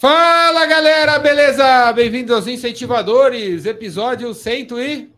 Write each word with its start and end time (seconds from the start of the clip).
Fala 0.00 0.64
galera, 0.64 1.18
beleza? 1.18 1.92
Bem-vindos 1.92 2.34
aos 2.34 2.46
Incentivadores, 2.46 3.66
episódio 3.66 4.32
100 4.32 4.68
e... 4.78 5.10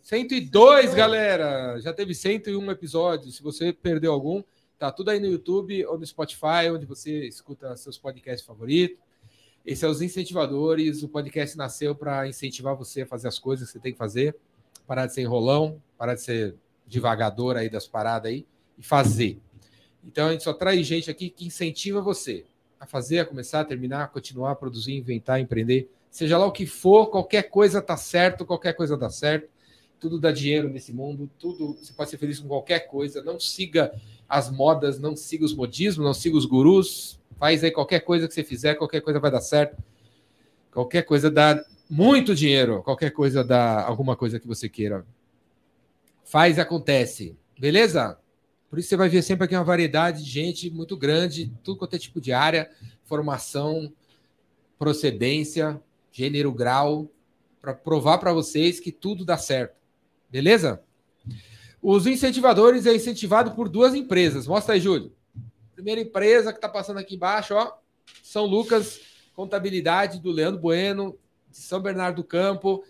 102, 0.00 0.94
galera. 0.94 1.78
Já 1.82 1.92
teve 1.92 2.14
101 2.14 2.70
episódios. 2.70 3.36
Se 3.36 3.42
você 3.42 3.70
perdeu 3.70 4.14
algum, 4.14 4.42
tá 4.78 4.90
tudo 4.90 5.10
aí 5.10 5.20
no 5.20 5.26
YouTube 5.26 5.84
ou 5.84 5.98
no 5.98 6.06
Spotify, 6.06 6.70
onde 6.72 6.86
você 6.86 7.26
escuta 7.26 7.76
seus 7.76 7.98
podcasts 7.98 8.46
favoritos. 8.46 8.96
Esse 9.62 9.84
é 9.84 9.88
os 9.88 10.00
Incentivadores. 10.00 11.02
O 11.02 11.08
podcast 11.10 11.54
nasceu 11.58 11.94
para 11.94 12.26
incentivar 12.26 12.74
você 12.74 13.02
a 13.02 13.06
fazer 13.06 13.28
as 13.28 13.38
coisas 13.38 13.66
que 13.66 13.72
você 13.74 13.78
tem 13.78 13.92
que 13.92 13.98
fazer, 13.98 14.34
parar 14.86 15.04
de 15.04 15.12
ser 15.12 15.20
enrolão, 15.20 15.82
parar 15.98 16.14
de 16.14 16.22
ser 16.22 16.54
devagador 16.86 17.58
aí 17.58 17.68
das 17.68 17.86
paradas 17.86 18.32
aí 18.32 18.46
e 18.78 18.82
fazer. 18.82 19.38
Então 20.02 20.28
a 20.28 20.32
gente 20.32 20.44
só 20.44 20.54
traz 20.54 20.86
gente 20.86 21.10
aqui 21.10 21.28
que 21.28 21.44
incentiva 21.44 22.00
você 22.00 22.46
a 22.84 22.86
fazer, 22.86 23.18
a 23.18 23.24
começar, 23.24 23.60
a 23.60 23.64
terminar, 23.64 24.04
a 24.04 24.08
continuar, 24.08 24.52
a 24.52 24.54
produzir, 24.54 24.94
inventar, 24.94 25.40
empreender. 25.40 25.90
Seja 26.10 26.38
lá 26.38 26.46
o 26.46 26.52
que 26.52 26.66
for, 26.66 27.06
qualquer 27.06 27.44
coisa 27.44 27.82
tá 27.82 27.96
certo, 27.96 28.44
qualquer 28.44 28.74
coisa 28.74 28.96
dá 28.96 29.10
certo. 29.10 29.48
Tudo 29.98 30.20
dá 30.20 30.30
dinheiro 30.30 30.68
nesse 30.68 30.92
mundo, 30.92 31.30
tudo 31.38 31.78
você 31.80 31.92
pode 31.92 32.10
ser 32.10 32.18
feliz 32.18 32.38
com 32.38 32.46
qualquer 32.46 32.80
coisa. 32.80 33.22
Não 33.22 33.40
siga 33.40 33.92
as 34.28 34.50
modas, 34.50 35.00
não 35.00 35.16
siga 35.16 35.44
os 35.44 35.54
modismos, 35.54 36.04
não 36.04 36.14
siga 36.14 36.36
os 36.36 36.44
gurus. 36.44 37.18
Faz 37.38 37.64
aí 37.64 37.70
qualquer 37.70 38.00
coisa 38.00 38.28
que 38.28 38.34
você 38.34 38.44
fizer, 38.44 38.74
qualquer 38.74 39.00
coisa 39.00 39.18
vai 39.18 39.30
dar 39.30 39.40
certo. 39.40 39.82
Qualquer 40.70 41.02
coisa 41.02 41.30
dá 41.30 41.64
muito 41.88 42.34
dinheiro, 42.34 42.82
qualquer 42.82 43.10
coisa 43.10 43.42
dá 43.42 43.82
alguma 43.82 44.14
coisa 44.14 44.38
que 44.38 44.46
você 44.46 44.68
queira. 44.68 45.06
Faz 46.22 46.58
acontece. 46.58 47.36
Beleza? 47.58 48.18
Por 48.74 48.80
isso 48.80 48.88
você 48.88 48.96
vai 48.96 49.08
ver 49.08 49.22
sempre 49.22 49.44
aqui 49.44 49.54
uma 49.54 49.62
variedade 49.62 50.24
de 50.24 50.28
gente 50.28 50.68
muito 50.68 50.96
grande, 50.96 51.48
tudo 51.62 51.78
quanto 51.78 51.94
é 51.94 51.98
tipo 51.98 52.20
de 52.20 52.32
área, 52.32 52.68
formação, 53.04 53.92
procedência, 54.76 55.80
gênero, 56.10 56.50
grau, 56.50 57.08
para 57.62 57.72
provar 57.72 58.18
para 58.18 58.32
vocês 58.32 58.80
que 58.80 58.90
tudo 58.90 59.24
dá 59.24 59.38
certo. 59.38 59.76
Beleza? 60.28 60.82
Os 61.80 62.04
incentivadores 62.08 62.84
é 62.84 62.92
incentivado 62.92 63.52
por 63.52 63.68
duas 63.68 63.94
empresas. 63.94 64.48
Mostra 64.48 64.74
aí, 64.74 64.80
Júlio. 64.80 65.12
Primeira 65.76 66.00
empresa 66.00 66.50
que 66.50 66.58
está 66.58 66.68
passando 66.68 66.98
aqui 66.98 67.14
embaixo, 67.14 67.54
ó, 67.54 67.74
São 68.24 68.44
Lucas 68.44 68.98
Contabilidade 69.34 70.18
do 70.18 70.32
Leandro 70.32 70.60
Bueno, 70.60 71.16
de 71.48 71.58
São 71.58 71.80
Bernardo 71.80 72.16
do 72.16 72.24
Campo. 72.24 72.82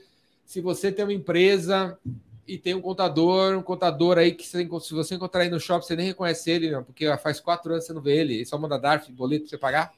Se 0.47 0.63
você 0.63 0.91
tem 0.91 1.05
uma 1.05 1.13
empresa 1.13 1.99
e 2.47 2.59
tem 2.59 2.75
um 2.75 2.81
contador, 2.81 3.57
um 3.57 3.63
contador 3.63 4.19
aí 4.19 4.33
que 4.33 4.47
se 4.47 4.65
você 4.67 5.15
encontrar 5.15 5.43
aí 5.43 5.51
no 5.51 5.59
shopping, 5.59 5.87
você 5.87 5.97
nem 5.97 6.07
reconhece 6.07 6.51
ele, 6.51 6.71
porque 6.83 7.05
faz 7.19 7.41
quatro 7.41 7.73
anos 7.73 7.85
que 7.85 7.89
você 7.89 7.93
não 7.95 8.03
vê 8.03 8.19
ele, 8.19 8.35
ele 8.35 8.45
só 8.45 8.59
manda 8.59 8.79
DARF, 8.79 9.11
boleto 9.13 9.45
para 9.45 9.51
você 9.51 9.59
pagar. 9.59 9.93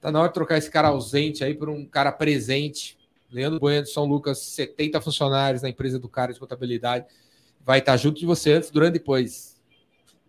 Tá 0.00 0.10
na 0.10 0.20
hora 0.20 0.28
de 0.28 0.34
trocar 0.34 0.56
esse 0.56 0.70
cara 0.70 0.88
ausente 0.88 1.44
aí 1.44 1.54
por 1.54 1.68
um 1.68 1.84
cara 1.84 2.10
presente. 2.10 2.98
Leandro 3.30 3.60
Bueno, 3.60 3.86
São 3.86 4.04
Lucas, 4.04 4.38
70 4.38 5.00
funcionários 5.00 5.62
na 5.62 5.68
empresa 5.68 5.98
do 5.98 6.08
cara 6.08 6.32
de 6.32 6.40
contabilidade. 6.40 7.06
Vai 7.64 7.78
estar 7.78 7.96
junto 7.96 8.18
de 8.18 8.26
você 8.26 8.52
antes, 8.52 8.70
durante 8.70 8.96
e 8.96 8.98
depois 8.98 9.60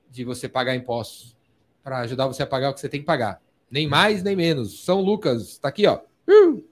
de 0.09 0.23
você 0.23 0.47
pagar 0.49 0.75
impostos. 0.75 1.35
Para 1.83 1.99
ajudar 1.99 2.27
você 2.27 2.43
a 2.43 2.47
pagar 2.47 2.69
o 2.69 2.73
que 2.73 2.81
você 2.81 2.89
tem 2.89 2.99
que 2.99 3.05
pagar. 3.05 3.41
Nem 3.69 3.87
mais, 3.87 4.21
nem 4.21 4.35
menos. 4.35 4.83
São 4.83 5.01
Lucas, 5.01 5.57
tá 5.57 5.69
aqui, 5.69 5.87
ó. 5.87 6.01
Uh! 6.27 6.70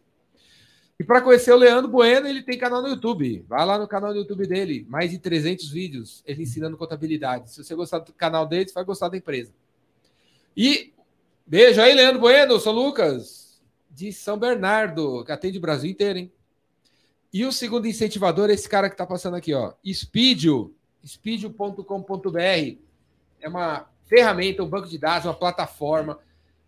E 1.00 1.03
para 1.03 1.22
conhecer 1.22 1.53
o 1.53 1.55
Leandro 1.55 1.89
Bueno, 1.89 2.28
ele 2.28 2.44
tem 2.44 2.58
canal 2.58 2.81
no 2.81 2.89
YouTube. 2.89 3.45
Vai 3.47 3.66
lá 3.66 3.78
no 3.78 3.88
canal 3.88 4.11
do 4.11 4.19
YouTube 4.19 4.45
dele, 4.45 4.86
mais 4.89 5.11
de 5.11 5.17
300 5.17 5.69
vídeos, 5.69 6.22
ele 6.28 6.44
ensinando 6.44 6.75
contabilidade. 6.75 7.50
Se 7.50 7.64
você 7.64 7.73
gostar 7.73 8.00
do 8.00 8.11
canal 8.11 8.45
dele, 8.45 8.67
você 8.67 8.73
vai 8.73 8.83
gostar 8.83 9.08
da 9.08 9.16
empresa. 9.16 9.53
E 10.58 10.91
beijo 11.47 11.80
aí, 11.80 11.95
Leandro 11.95 12.19
Bueno, 12.19 12.59
sou 12.59 12.73
Lucas, 12.73 13.61
de 13.89 14.11
São 14.11 14.38
Bernardo, 14.38 15.23
que 15.23 15.31
atende 15.31 15.58
o 15.58 15.61
Brasil 15.61 15.89
inteiro, 15.89 16.19
hein? 16.19 16.33
E 17.31 17.45
o 17.45 17.52
segundo 17.52 17.88
incentivador 17.88 18.50
é 18.50 18.53
esse 18.53 18.67
cara 18.67 18.89
que 18.89 18.95
está 18.95 19.06
passando 19.06 19.36
aqui, 19.38 19.53
ó. 19.53 19.73
Speedio, 19.88 20.75
speedio.com.br. 21.06 22.78
É 23.40 23.47
uma 23.47 23.90
ferramenta, 24.06 24.63
um 24.63 24.68
banco 24.68 24.90
de 24.90 24.97
dados, 24.97 25.25
uma 25.28 25.34
plataforma 25.34 26.19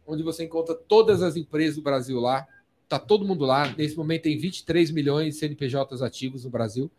onde 0.08 0.24
você 0.24 0.46
encontra 0.46 0.74
todas 0.74 1.22
as 1.22 1.36
empresas 1.36 1.76
do 1.76 1.82
Brasil 1.82 2.18
lá 2.18 2.48
Tá 2.92 3.00
todo 3.00 3.24
mundo 3.24 3.46
lá. 3.46 3.74
Nesse 3.78 3.96
momento 3.96 4.24
tem 4.24 4.38
23 4.38 4.92
milhões 4.92 5.34
de 5.34 5.40
CNPJs 5.40 6.02
ativos 6.02 6.44
no 6.44 6.50
Brasil. 6.50 6.92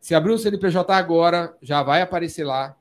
Se 0.00 0.14
abrir 0.14 0.32
um 0.32 0.38
CNPJ 0.38 0.94
agora, 0.94 1.54
já 1.60 1.82
vai 1.82 2.00
aparecer 2.00 2.42
lá. 2.42 2.74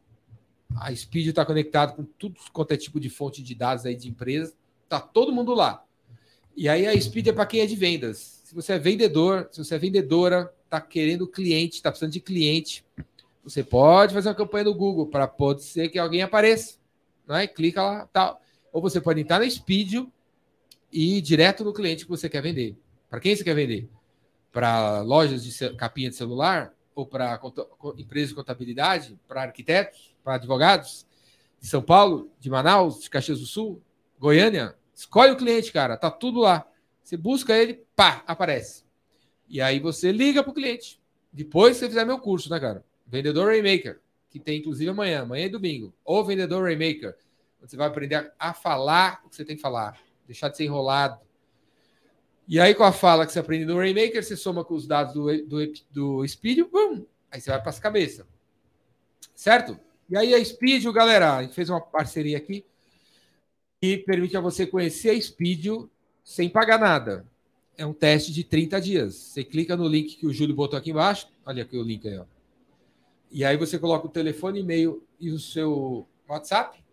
A 0.78 0.96
Speed 0.96 1.28
está 1.28 1.46
conectado 1.46 1.98
com 1.98 2.06
tudo 2.18 2.40
quanto 2.54 2.72
é 2.72 2.78
tipo 2.78 2.98
de 2.98 3.10
fonte 3.10 3.44
de 3.44 3.54
dados 3.54 3.86
aí 3.86 3.94
de 3.94 4.08
empresas. 4.08 4.56
Tá 4.88 5.02
todo 5.02 5.34
mundo 5.34 5.54
lá. 5.54 5.84
E 6.56 6.70
aí 6.70 6.88
a 6.88 6.98
Speed 6.98 7.28
é 7.28 7.34
para 7.34 7.46
quem 7.46 7.60
é 7.60 7.66
de 7.66 7.76
vendas. 7.76 8.42
Se 8.46 8.56
você 8.56 8.72
é 8.72 8.80
vendedor, 8.80 9.50
se 9.52 9.62
você 9.62 9.76
é 9.76 9.78
vendedora, 9.78 10.50
tá 10.70 10.80
querendo 10.80 11.28
cliente, 11.28 11.82
tá 11.82 11.92
precisando 11.92 12.14
de 12.14 12.22
cliente, 12.22 12.86
você 13.44 13.66
pode 13.66 14.14
fazer 14.14 14.30
uma 14.30 14.36
campanha 14.36 14.64
no 14.64 14.74
Google 14.74 15.08
para 15.08 15.28
pode 15.28 15.62
ser 15.62 15.90
que 15.90 16.00
alguém 16.00 16.22
apareça, 16.22 16.76
não 17.28 17.36
é? 17.36 17.48
Clica 17.48 17.84
lá, 17.84 18.08
tal. 18.14 18.42
Ou 18.72 18.82
você 18.82 19.02
pode 19.02 19.20
entrar 19.20 19.40
na 19.40 19.50
Speed 19.50 20.06
e 20.92 21.18
ir 21.18 21.22
direto 21.22 21.64
no 21.64 21.74
cliente 21.74 22.06
que 22.06 22.10
você 22.10 22.30
quer 22.30 22.42
vender. 22.42 22.76
Para 23.10 23.20
quem 23.20 23.36
você 23.36 23.44
quer 23.44 23.56
vender? 23.56 23.90
Para 24.52 25.02
lojas 25.02 25.44
de 25.44 25.76
capinha 25.76 26.10
de 26.10 26.16
celular? 26.16 26.74
Ou 26.94 27.06
para 27.06 27.40
empresas 27.98 28.30
de 28.30 28.36
contabilidade? 28.36 29.20
Para 29.28 29.44
arquitetos? 29.44 30.16
Para 30.24 30.36
advogados? 30.36 31.06
De 31.60 31.68
São 31.68 31.82
Paulo? 31.82 32.32
De 32.40 32.50
Manaus? 32.50 33.02
De 33.02 33.10
Caxias 33.10 33.40
do 33.40 33.46
Sul? 33.46 33.82
Goiânia? 34.20 34.76
Escolhe 34.94 35.32
o 35.32 35.38
cliente, 35.38 35.72
cara. 35.72 35.98
Tá 35.98 36.10
tudo 36.10 36.40
lá. 36.40 36.66
Você 37.04 37.18
busca 37.18 37.56
ele, 37.56 37.84
pá, 37.96 38.24
aparece. 38.26 38.84
E 39.48 39.62
aí 39.62 39.80
você 39.80 40.12
liga 40.12 40.42
para 40.42 40.52
o 40.52 40.56
cliente. 40.56 41.00
Depois 41.32 41.78
você 41.78 41.88
fizer 41.88 42.06
meu 42.06 42.18
curso, 42.18 42.50
né, 42.50 42.60
cara? 42.60 42.84
Vendedor 43.06 43.48
Raymaker, 43.48 44.02
que 44.30 44.40
tem 44.40 44.60
inclusive 44.60 44.90
amanhã, 44.90 45.22
amanhã 45.22 45.46
é 45.46 45.50
domingo. 45.50 45.94
Ou 46.04 46.24
Vendedor 46.26 46.64
Raymaker. 46.64 47.16
Você 47.62 47.76
vai 47.76 47.88
aprender 47.88 48.34
a 48.40 48.54
falar 48.54 49.22
o 49.26 49.30
que 49.30 49.36
você 49.36 49.46
tem 49.46 49.56
que 49.56 49.62
falar 49.62 50.00
deixar 50.26 50.50
de 50.50 50.58
ser 50.58 50.66
enrolado. 50.66 51.20
E 52.48 52.60
aí, 52.60 52.76
com 52.76 52.84
a 52.84 52.92
fala 52.92 53.26
que 53.26 53.32
você 53.32 53.40
aprende 53.40 53.66
no 53.66 53.78
Rainmaker, 53.78 54.24
você 54.24 54.38
soma 54.38 54.64
com 54.64 54.76
os 54.76 54.86
dados 54.86 55.14
do, 55.14 55.46
do, 55.46 55.74
do 55.92 56.28
Speed, 56.28 56.60
bum, 56.72 57.06
aí 57.32 57.42
você 57.42 57.50
vai 57.50 57.60
para 57.60 57.70
as 57.70 57.80
cabeças. 57.80 58.26
Certo? 59.34 59.80
E 60.08 60.16
aí, 60.16 60.34
a 60.34 60.46
Speed, 60.46 60.86
galera, 60.94 61.38
a 61.38 61.44
gente 61.44 61.56
fez 61.56 61.70
uma 61.70 61.82
parceria 61.82 62.38
aqui 62.38 62.64
que 63.82 63.98
permite 63.98 64.38
a 64.38 64.42
você 64.42 64.68
conhecer 64.68 65.10
a 65.10 65.22
Speed 65.22 65.66
sem 66.24 66.50
pagar 66.50 66.80
nada. 66.80 67.26
É 67.78 67.86
um 67.86 67.94
teste 67.94 68.32
de 68.32 68.44
30 68.44 68.80
dias. 68.80 69.16
Você 69.16 69.44
clica 69.44 69.76
no 69.76 69.88
link 69.88 70.16
que 70.16 70.28
o 70.28 70.34
Júlio 70.34 70.56
botou 70.56 70.78
aqui 70.78 70.92
embaixo. 70.92 71.28
Olha 71.46 71.64
aqui 71.64 71.78
o 71.78 71.84
link 71.84 72.08
aí, 72.08 72.18
ó. 72.18 72.26
E 73.32 73.44
aí 73.44 73.58
você 73.58 73.78
coloca 73.78 74.06
o 74.06 74.10
telefone, 74.10 74.62
e-mail 74.62 75.06
e 75.20 75.30
o 75.30 75.40
seu 75.40 76.08
WhatsApp 76.30 76.85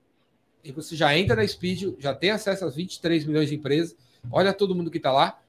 e 0.65 0.73
você 0.73 0.95
já 0.95 1.17
entra 1.17 1.37
na 1.37 1.47
Speed, 1.47 1.95
já 1.99 2.15
tem 2.15 2.31
acesso 2.31 2.65
às 2.65 2.77
23 2.77 3.25
milhões 3.25 3.49
de 3.49 3.55
empresas, 3.55 3.97
olha 4.31 4.53
todo 4.53 4.75
mundo 4.75 4.91
que 4.91 4.99
está 4.99 5.13
lá, 5.13 5.41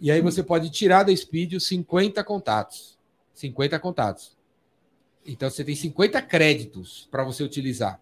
e 0.00 0.10
aí 0.10 0.20
você 0.20 0.42
pode 0.42 0.70
tirar 0.70 1.02
da 1.02 1.14
Speed 1.14 1.54
os 1.54 1.66
50 1.66 2.22
contatos. 2.24 2.98
50 3.34 3.78
contatos. 3.78 4.36
Então 5.26 5.50
você 5.50 5.64
tem 5.64 5.74
50 5.74 6.22
créditos 6.22 7.08
para 7.10 7.22
você 7.22 7.42
utilizar. 7.42 8.00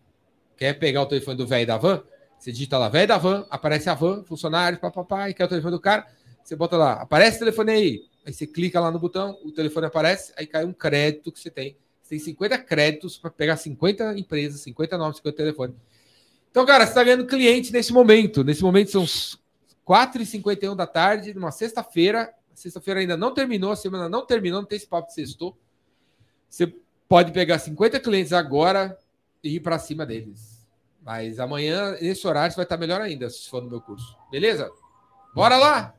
Quer 0.57 0.75
pegar 0.79 1.03
o 1.03 1.07
telefone 1.07 1.37
do 1.37 1.47
velho 1.47 1.67
da 1.67 1.77
van? 1.77 2.03
Você 2.39 2.53
digita 2.53 2.79
lá, 2.79 2.89
velho 2.89 3.09
da 3.09 3.19
van, 3.19 3.47
aparece 3.51 3.89
a 3.89 3.95
van, 3.95 4.23
funcionário, 4.25 4.79
papapá, 4.79 5.29
e 5.29 5.35
quer 5.35 5.45
o 5.45 5.49
telefone 5.49 5.73
do 5.73 5.81
cara, 5.81 6.07
você 6.43 6.55
bota 6.55 6.77
lá, 6.77 6.93
aparece 6.95 7.37
o 7.37 7.41
telefone 7.41 7.73
aí. 7.73 8.05
Aí 8.25 8.33
você 8.33 8.47
clica 8.47 8.79
lá 8.79 8.91
no 8.91 8.99
botão, 8.99 9.39
o 9.45 9.51
telefone 9.51 9.87
aparece, 9.87 10.33
aí 10.37 10.47
cai 10.47 10.65
um 10.65 10.73
crédito 10.73 11.33
que 11.33 11.41
você 11.41 11.51
tem. 11.51 11.77
Você 12.03 12.11
tem 12.11 12.19
50 12.19 12.59
créditos 12.59 13.19
para 13.19 13.31
pegar 13.31 13.57
50 13.57 14.19
empresas, 14.19 14.61
50 14.61 14.99
nomes, 14.99 15.17
50 15.17 15.37
telefones. 15.37 15.77
Então, 16.57 16.65
cara, 16.65 16.87
você 16.87 16.93
está 16.93 17.05
ganhando 17.05 17.27
cliente 17.27 17.71
nesse 17.71 17.93
momento. 17.93 18.43
Nesse 18.43 18.63
momento 18.63 18.91
são 18.91 19.05
4h51 19.87 20.75
da 20.75 20.87
tarde, 20.87 21.35
numa 21.35 21.51
sexta-feira. 21.51 22.33
Sexta-feira 22.55 23.01
ainda 23.01 23.15
não 23.15 23.35
terminou, 23.35 23.73
a 23.73 23.77
semana 23.77 24.09
não 24.09 24.25
terminou, 24.25 24.63
não 24.63 24.67
tem 24.67 24.77
esse 24.77 24.87
papo 24.87 25.09
de 25.09 25.13
sextou. 25.13 25.55
Você 26.49 26.75
pode 27.07 27.31
pegar 27.33 27.59
50 27.59 28.01
clientes 28.01 28.33
agora 28.33 28.99
e 29.45 29.57
ir 29.57 29.61
para 29.61 29.79
cima 29.79 30.07
deles. 30.07 30.67
Mas 31.03 31.39
amanhã, 31.39 31.91
nesse 32.01 32.27
horário, 32.27 32.51
você 32.51 32.57
vai 32.57 32.65
estar 32.65 32.79
melhor 32.79 33.03
ainda 33.03 33.29
se 33.29 33.51
for 33.51 33.63
no 33.63 33.69
meu 33.69 33.83
curso. 33.83 34.17
Beleza? 34.31 34.73
Bora 35.35 35.59
lá! 35.59 35.95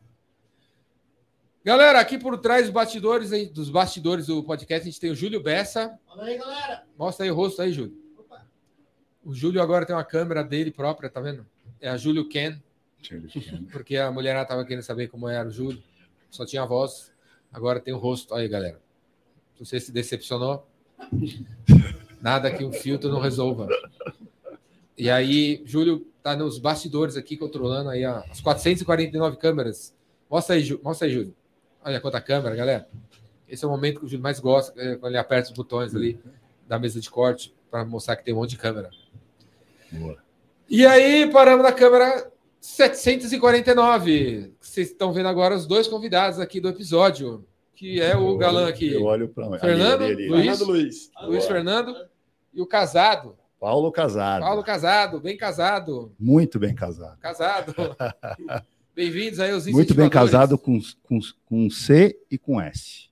Galera, 1.64 2.00
aqui 2.00 2.18
por 2.18 2.36
trás 2.40 2.64
dos 2.64 2.74
bastidores, 2.74 3.30
dos 3.52 3.70
bastidores 3.70 4.26
do 4.26 4.44
podcast, 4.44 4.88
a 4.88 4.92
gente 4.92 5.00
tem 5.00 5.12
o 5.12 5.16
Júlio 5.16 5.40
Bessa. 5.40 6.00
Fala 6.08 6.24
aí, 6.24 6.36
galera. 6.36 6.84
Mostra 6.98 7.26
aí 7.26 7.31
o 7.31 7.36
rosto 7.36 7.62
aí, 7.62 7.72
Júlio. 7.72 8.06
O 9.28 9.34
Júlio 9.34 9.62
agora 9.62 9.86
tem 9.86 9.94
uma 9.94 10.06
câmera 10.06 10.42
dele 10.42 10.72
própria, 10.72 11.10
tá 11.10 11.20
vendo? 11.20 11.46
É 11.82 11.90
a 11.90 11.98
Júlio 11.98 12.30
Ken. 12.30 12.62
Porque 13.74 13.98
a 13.98 14.10
mulherada 14.10 14.48
tava 14.48 14.64
querendo 14.64 14.84
saber 14.84 15.10
como 15.10 15.28
era 15.28 15.50
o 15.50 15.52
Júlio. 15.52 15.84
Só 16.32 16.46
tinha 16.46 16.64
a 16.64 16.66
voz. 16.66 17.12
Agora 17.52 17.82
tem 17.82 17.94
o 17.94 17.98
rosto. 17.98 18.34
Aí, 18.34 18.48
galera. 18.48 18.80
Se 19.54 19.66
você 19.66 19.82
se 19.82 19.92
decepcionou, 19.92 20.66
nada 22.22 22.50
que 22.50 22.64
um 22.64 22.72
filtro 22.72 23.12
não 23.12 23.20
resolva. 23.20 23.68
E 24.98 25.10
aí, 25.10 25.62
Júlio 25.66 26.08
tá 26.24 26.34
nos 26.34 26.58
bastidores 26.58 27.18
aqui 27.18 27.36
controlando 27.36 27.90
aí 27.90 28.06
as 28.06 28.40
449 28.40 29.36
câmeras. 29.36 29.94
Mostra 30.32 30.56
aí, 30.56 30.64
Ju, 30.64 30.80
mostra 30.82 31.06
aí, 31.06 31.14
Júlio. 31.14 31.36
Olha 31.84 32.00
quanta 32.00 32.22
câmera, 32.22 32.56
galera. 32.56 32.88
Esse 33.46 33.66
é 33.66 33.68
o 33.68 33.72
momento 33.72 34.00
que 34.00 34.06
o 34.06 34.08
Júlio 34.08 34.24
mais 34.24 34.40
gosta, 34.40 34.82
é 34.82 34.96
quando 34.96 35.12
ele 35.12 35.20
aperta 35.20 35.50
os 35.50 35.56
botões 35.56 35.94
ali 35.94 36.18
da 36.66 36.80
mesa 36.80 37.02
de 37.02 37.10
corte 37.10 37.54
para 37.70 37.84
mostrar 37.84 38.16
que 38.16 38.24
tem 38.24 38.34
um 38.34 38.38
monte 38.38 38.52
de 38.52 38.58
câmera. 38.58 38.90
Boa. 39.92 40.18
E 40.69 40.86
aí, 40.86 41.30
paramos 41.31 41.63
na 41.63 41.72
câmera 41.72 42.31
749. 42.60 44.54
Vocês 44.60 44.89
estão 44.89 45.13
vendo 45.13 45.28
agora 45.28 45.56
os 45.56 45.66
dois 45.66 45.88
convidados 45.88 46.39
aqui 46.39 46.60
do 46.60 46.69
episódio, 46.69 47.45
que 47.75 48.01
é 48.01 48.16
o 48.18 48.38
galã 48.38 48.68
aqui. 48.68 48.94
Eu 48.94 49.04
olho 49.04 49.30
para 49.30 49.57
Fernando, 49.60 50.04
ali, 50.04 50.13
ali, 50.13 50.24
ali. 50.24 50.30
Luiz, 50.30 50.57
Fernando 50.57 50.68
Luiz. 50.68 51.12
Luiz 51.24 51.45
Fernando 51.45 51.95
e 52.54 52.62
o 52.62 52.68
casado. 52.68 53.38
Paulo 53.60 53.92
Casado. 53.92 54.42
Paulo 54.42 54.63
Casado, 54.63 55.19
bem 55.19 55.36
casado. 55.36 56.13
Muito 56.19 56.60
bem 56.60 56.75
casado. 56.75 57.18
Casado. 57.19 57.74
Bem-vindos 58.95 59.40
aí 59.40 59.51
aos 59.51 59.68
Muito 59.68 59.94
bem 59.94 60.10
casado 60.10 60.57
com, 60.57 60.80
com, 61.04 61.19
com 61.45 61.69
C 61.69 62.19
e 62.31 62.38
com 62.38 62.60
S. 62.60 63.10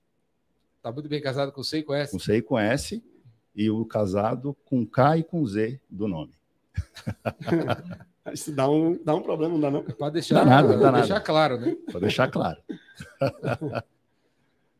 Tá 0.82 0.90
muito 0.90 1.08
bem 1.08 1.20
casado 1.20 1.52
com 1.52 1.62
C 1.62 1.78
e 1.78 1.82
com 1.84 1.94
S? 1.94 2.10
Com 2.10 2.18
C 2.18 2.36
e 2.36 2.42
com 2.42 2.58
S. 2.58 3.00
E 3.54 3.70
o 3.70 3.84
casado 3.84 4.56
com 4.64 4.84
K 4.84 5.18
e 5.18 5.22
com 5.22 5.46
Z 5.46 5.80
do 5.88 6.08
nome. 6.08 6.32
Isso 8.32 8.52
dá 8.52 8.68
um, 8.68 8.98
dá 9.04 9.14
um 9.14 9.22
problema, 9.22 9.54
não 9.54 9.60
dá 9.60 9.70
não? 9.70 9.82
Pode 9.82 10.14
deixar, 10.14 10.36
dá 10.36 10.44
nada, 10.44 10.76
dá 10.76 10.90
deixar 10.90 11.14
nada. 11.14 11.24
claro, 11.24 11.60
né? 11.60 11.76
Pode 11.86 12.00
deixar 12.00 12.28
claro. 12.28 12.58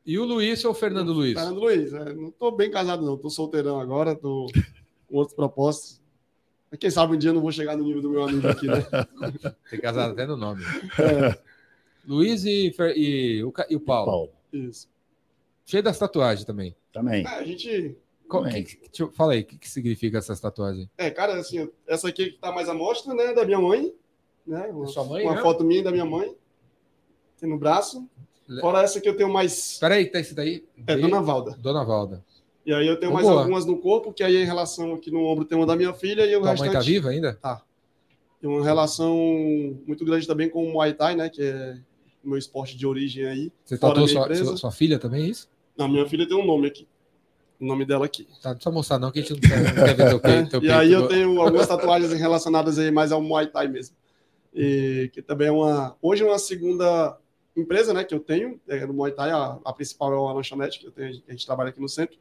e 0.05 0.19
o 0.19 0.25
Luiz 0.25 0.65
ou 0.65 0.73
o 0.73 0.75
Fernando 0.75 1.13
Luiz? 1.13 1.35
Fernando 1.35 1.61
Luiz. 1.61 1.93
É, 1.93 2.13
não 2.13 2.29
estou 2.29 2.57
bem 2.57 2.71
casado, 2.71 3.05
não. 3.05 3.15
Estou 3.15 3.31
solteirão 3.31 3.81
agora, 3.81 4.13
estou 4.13 4.47
com 5.09 5.17
outros 5.17 5.37
propósitos. 5.37 6.01
Quem 6.81 6.91
sabe 6.91 7.15
um 7.15 7.19
dia 7.19 7.31
eu 7.31 7.35
não 7.35 7.41
vou 7.41 7.53
chegar 7.53 7.77
no 7.77 7.85
nível 7.85 8.03
do 8.03 8.11
meu 8.11 8.25
amigo 8.25 8.49
aqui, 8.49 8.67
né? 8.67 8.85
Tem 9.71 9.81
casado 9.81 10.13
até 10.13 10.27
no 10.27 10.37
nome. 10.37 10.63
É. 10.99 11.39
Luiz 12.07 12.45
e, 12.45 12.75
e, 12.97 13.45
o, 13.45 13.53
e 13.71 13.77
o 13.77 13.81
Paulo. 13.81 14.07
Paulo. 14.11 14.33
Isso. 14.53 14.89
Cheio 15.65 15.83
das 15.83 15.99
tatuagens 15.99 16.45
também. 16.45 16.77
Também. 16.93 17.25
É, 17.25 17.29
a 17.29 17.45
gente. 17.45 17.97
Qual, 18.29 18.45
que, 18.45 18.63
que, 18.63 19.03
eu, 19.03 19.11
fala 19.13 19.33
aí, 19.33 19.41
o 19.41 19.45
que, 19.45 19.59
que 19.59 19.69
significa 19.69 20.19
essas 20.19 20.41
tatuagens? 20.41 20.89
É, 20.99 21.11
cara, 21.11 21.35
assim, 21.35 21.69
essa 21.87 22.09
aqui 22.09 22.33
que 22.33 22.39
tá 22.39 22.53
mais 22.53 22.69
à 22.69 22.75
mostra, 22.75 23.15
né, 23.15 23.33
da 23.33 23.45
minha 23.45 23.61
mãe, 23.61 23.95
né? 24.47 24.69
Uma, 24.73 24.87
sua 24.87 25.05
mãe, 25.05 25.25
uma 25.25 25.37
né? 25.37 25.43
foto 25.43 25.65
minha 25.65 25.83
da 25.83 25.91
minha 25.91 26.05
mãe, 26.05 26.35
tem 27.39 27.49
no 27.49 27.59
braço. 27.59 28.09
Fora 28.61 28.83
essa 28.83 29.01
que 29.01 29.09
eu 29.09 29.17
tenho 29.17 29.33
mais. 29.33 29.79
Peraí, 29.79 30.07
tá 30.07 30.21
esse 30.21 30.35
daí? 30.35 30.65
É, 30.87 30.97
Dona 30.97 31.21
Valda. 31.21 31.57
Dona 31.59 31.85
Valda. 31.85 32.25
E 32.65 32.73
aí 32.73 32.87
eu 32.87 32.99
tenho 32.99 33.13
mais 33.13 33.27
boa. 33.27 33.41
algumas 33.41 33.65
no 33.65 33.79
corpo, 33.79 34.13
que 34.13 34.23
aí 34.23 34.37
em 34.37 34.45
relação 34.45 34.95
aqui 34.95 35.11
no 35.11 35.25
ombro 35.25 35.45
tem 35.45 35.57
uma 35.57 35.67
da 35.67 35.77
minha 35.77 35.93
filha 35.93 36.25
e 36.25 36.35
o 36.35 36.41
Tua 36.41 36.51
restante... 36.51 36.69
mãe 36.69 36.77
tá 36.77 36.85
viva 36.85 37.11
ainda? 37.11 37.35
Tá. 37.35 37.63
Tem 38.41 38.51
uma 38.51 38.65
relação 38.65 39.17
muito 39.87 40.05
grande 40.05 40.27
também 40.27 40.49
com 40.49 40.65
o 40.65 40.73
Muay 40.73 40.93
Thai, 40.93 41.17
né? 41.17 41.29
Que 41.29 41.43
é 41.43 41.79
o 42.25 42.29
meu 42.29 42.39
esporte 42.39 42.77
de 42.77 42.87
origem 42.87 43.25
aí. 43.27 43.53
Você 43.65 43.79
tatuou 43.79 44.07
sua, 44.09 44.35
sua, 44.35 44.57
sua, 44.57 44.73
filha 44.73 44.99
também, 44.99 45.25
é 45.25 45.29
isso? 45.29 45.49
Não, 45.77 45.89
minha 45.89 46.09
filha 46.09 46.27
tem 46.27 46.37
um 46.37 46.47
nome 46.47 46.67
aqui. 46.67 46.87
O 47.61 47.67
nome 47.67 47.85
dela 47.85 48.07
aqui. 48.07 48.27
Tá, 48.43 48.51
não 48.51 48.57
precisa 48.57 48.75
mostrar 48.75 48.99
não, 48.99 49.11
que 49.11 49.19
a 49.19 49.23
gente 49.23 49.33
não 49.33 49.41
quer, 49.41 49.97
ver 49.97 50.09
teu 50.09 50.21
peito. 50.21 50.51
Teu 50.51 50.63
e 50.63 50.71
aí 50.71 50.93
eu 50.93 51.09
tenho 51.09 51.41
algumas 51.41 51.67
tatuagens 51.67 52.13
relacionadas 52.13 52.79
aí 52.79 52.91
mais 52.91 53.13
ao 53.13 53.23
Muay 53.23 53.47
Thai 53.47 53.69
mesmo. 53.69 53.97
E 54.55 55.11
que 55.13 55.23
também 55.23 55.49
é 55.49 55.53
uma... 55.53 55.97
Hoje 56.01 56.23
é 56.23 56.27
uma 56.27 56.39
segunda 56.39 57.19
empresa, 57.57 57.93
né? 57.95 58.05
Que 58.05 58.15
eu 58.15 58.21
tenho, 58.21 58.61
é, 58.69 58.85
no 58.87 58.95
Muay 58.95 59.13
Thai, 59.13 59.31
a, 59.31 59.59
a 59.65 59.73
principal 59.73 60.13
é 60.13 60.31
a 60.31 60.33
lanchonete, 60.33 60.81
que, 60.81 60.87
eu 60.87 60.91
tenho, 60.91 61.13
que 61.13 61.25
a 61.29 61.33
gente 61.33 61.47
trabalha 61.47 61.71
aqui 61.71 61.81
no 61.81 61.89
centro 61.89 62.19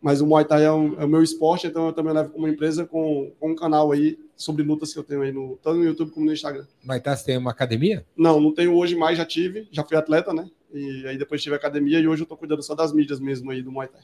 mas 0.00 0.20
o 0.20 0.26
Muay 0.26 0.44
Thai 0.44 0.64
é, 0.64 0.72
um, 0.72 1.00
é, 1.00 1.04
o 1.04 1.08
meu 1.08 1.22
esporte, 1.22 1.66
então 1.66 1.86
eu 1.86 1.92
também 1.92 2.12
levo 2.12 2.30
como 2.30 2.46
empresa 2.46 2.84
com, 2.86 3.32
com, 3.40 3.50
um 3.50 3.56
canal 3.56 3.92
aí 3.92 4.18
sobre 4.36 4.62
lutas 4.62 4.92
que 4.92 4.98
eu 4.98 5.04
tenho 5.04 5.22
aí, 5.22 5.32
no, 5.32 5.58
tanto 5.62 5.78
no 5.78 5.84
YouTube 5.84 6.10
como 6.12 6.26
no 6.26 6.32
Instagram. 6.32 6.66
Muay 6.84 7.00
Thai, 7.00 7.16
você 7.16 7.24
tem 7.24 7.38
uma 7.38 7.50
academia? 7.50 8.04
Não, 8.16 8.40
não 8.40 8.52
tenho 8.52 8.74
hoje 8.74 8.94
mais, 8.94 9.18
já 9.18 9.24
tive, 9.24 9.66
já 9.70 9.82
fui 9.82 9.96
atleta, 9.96 10.32
né? 10.32 10.48
E 10.72 11.06
aí 11.06 11.16
depois 11.16 11.42
tive 11.42 11.56
academia 11.56 11.98
e 11.98 12.06
hoje 12.06 12.22
eu 12.22 12.26
tô 12.26 12.36
cuidando 12.36 12.62
só 12.62 12.74
das 12.74 12.92
mídias 12.92 13.18
mesmo 13.18 13.50
aí 13.50 13.62
do 13.62 13.72
Muay 13.72 13.88
Thai. 13.88 14.02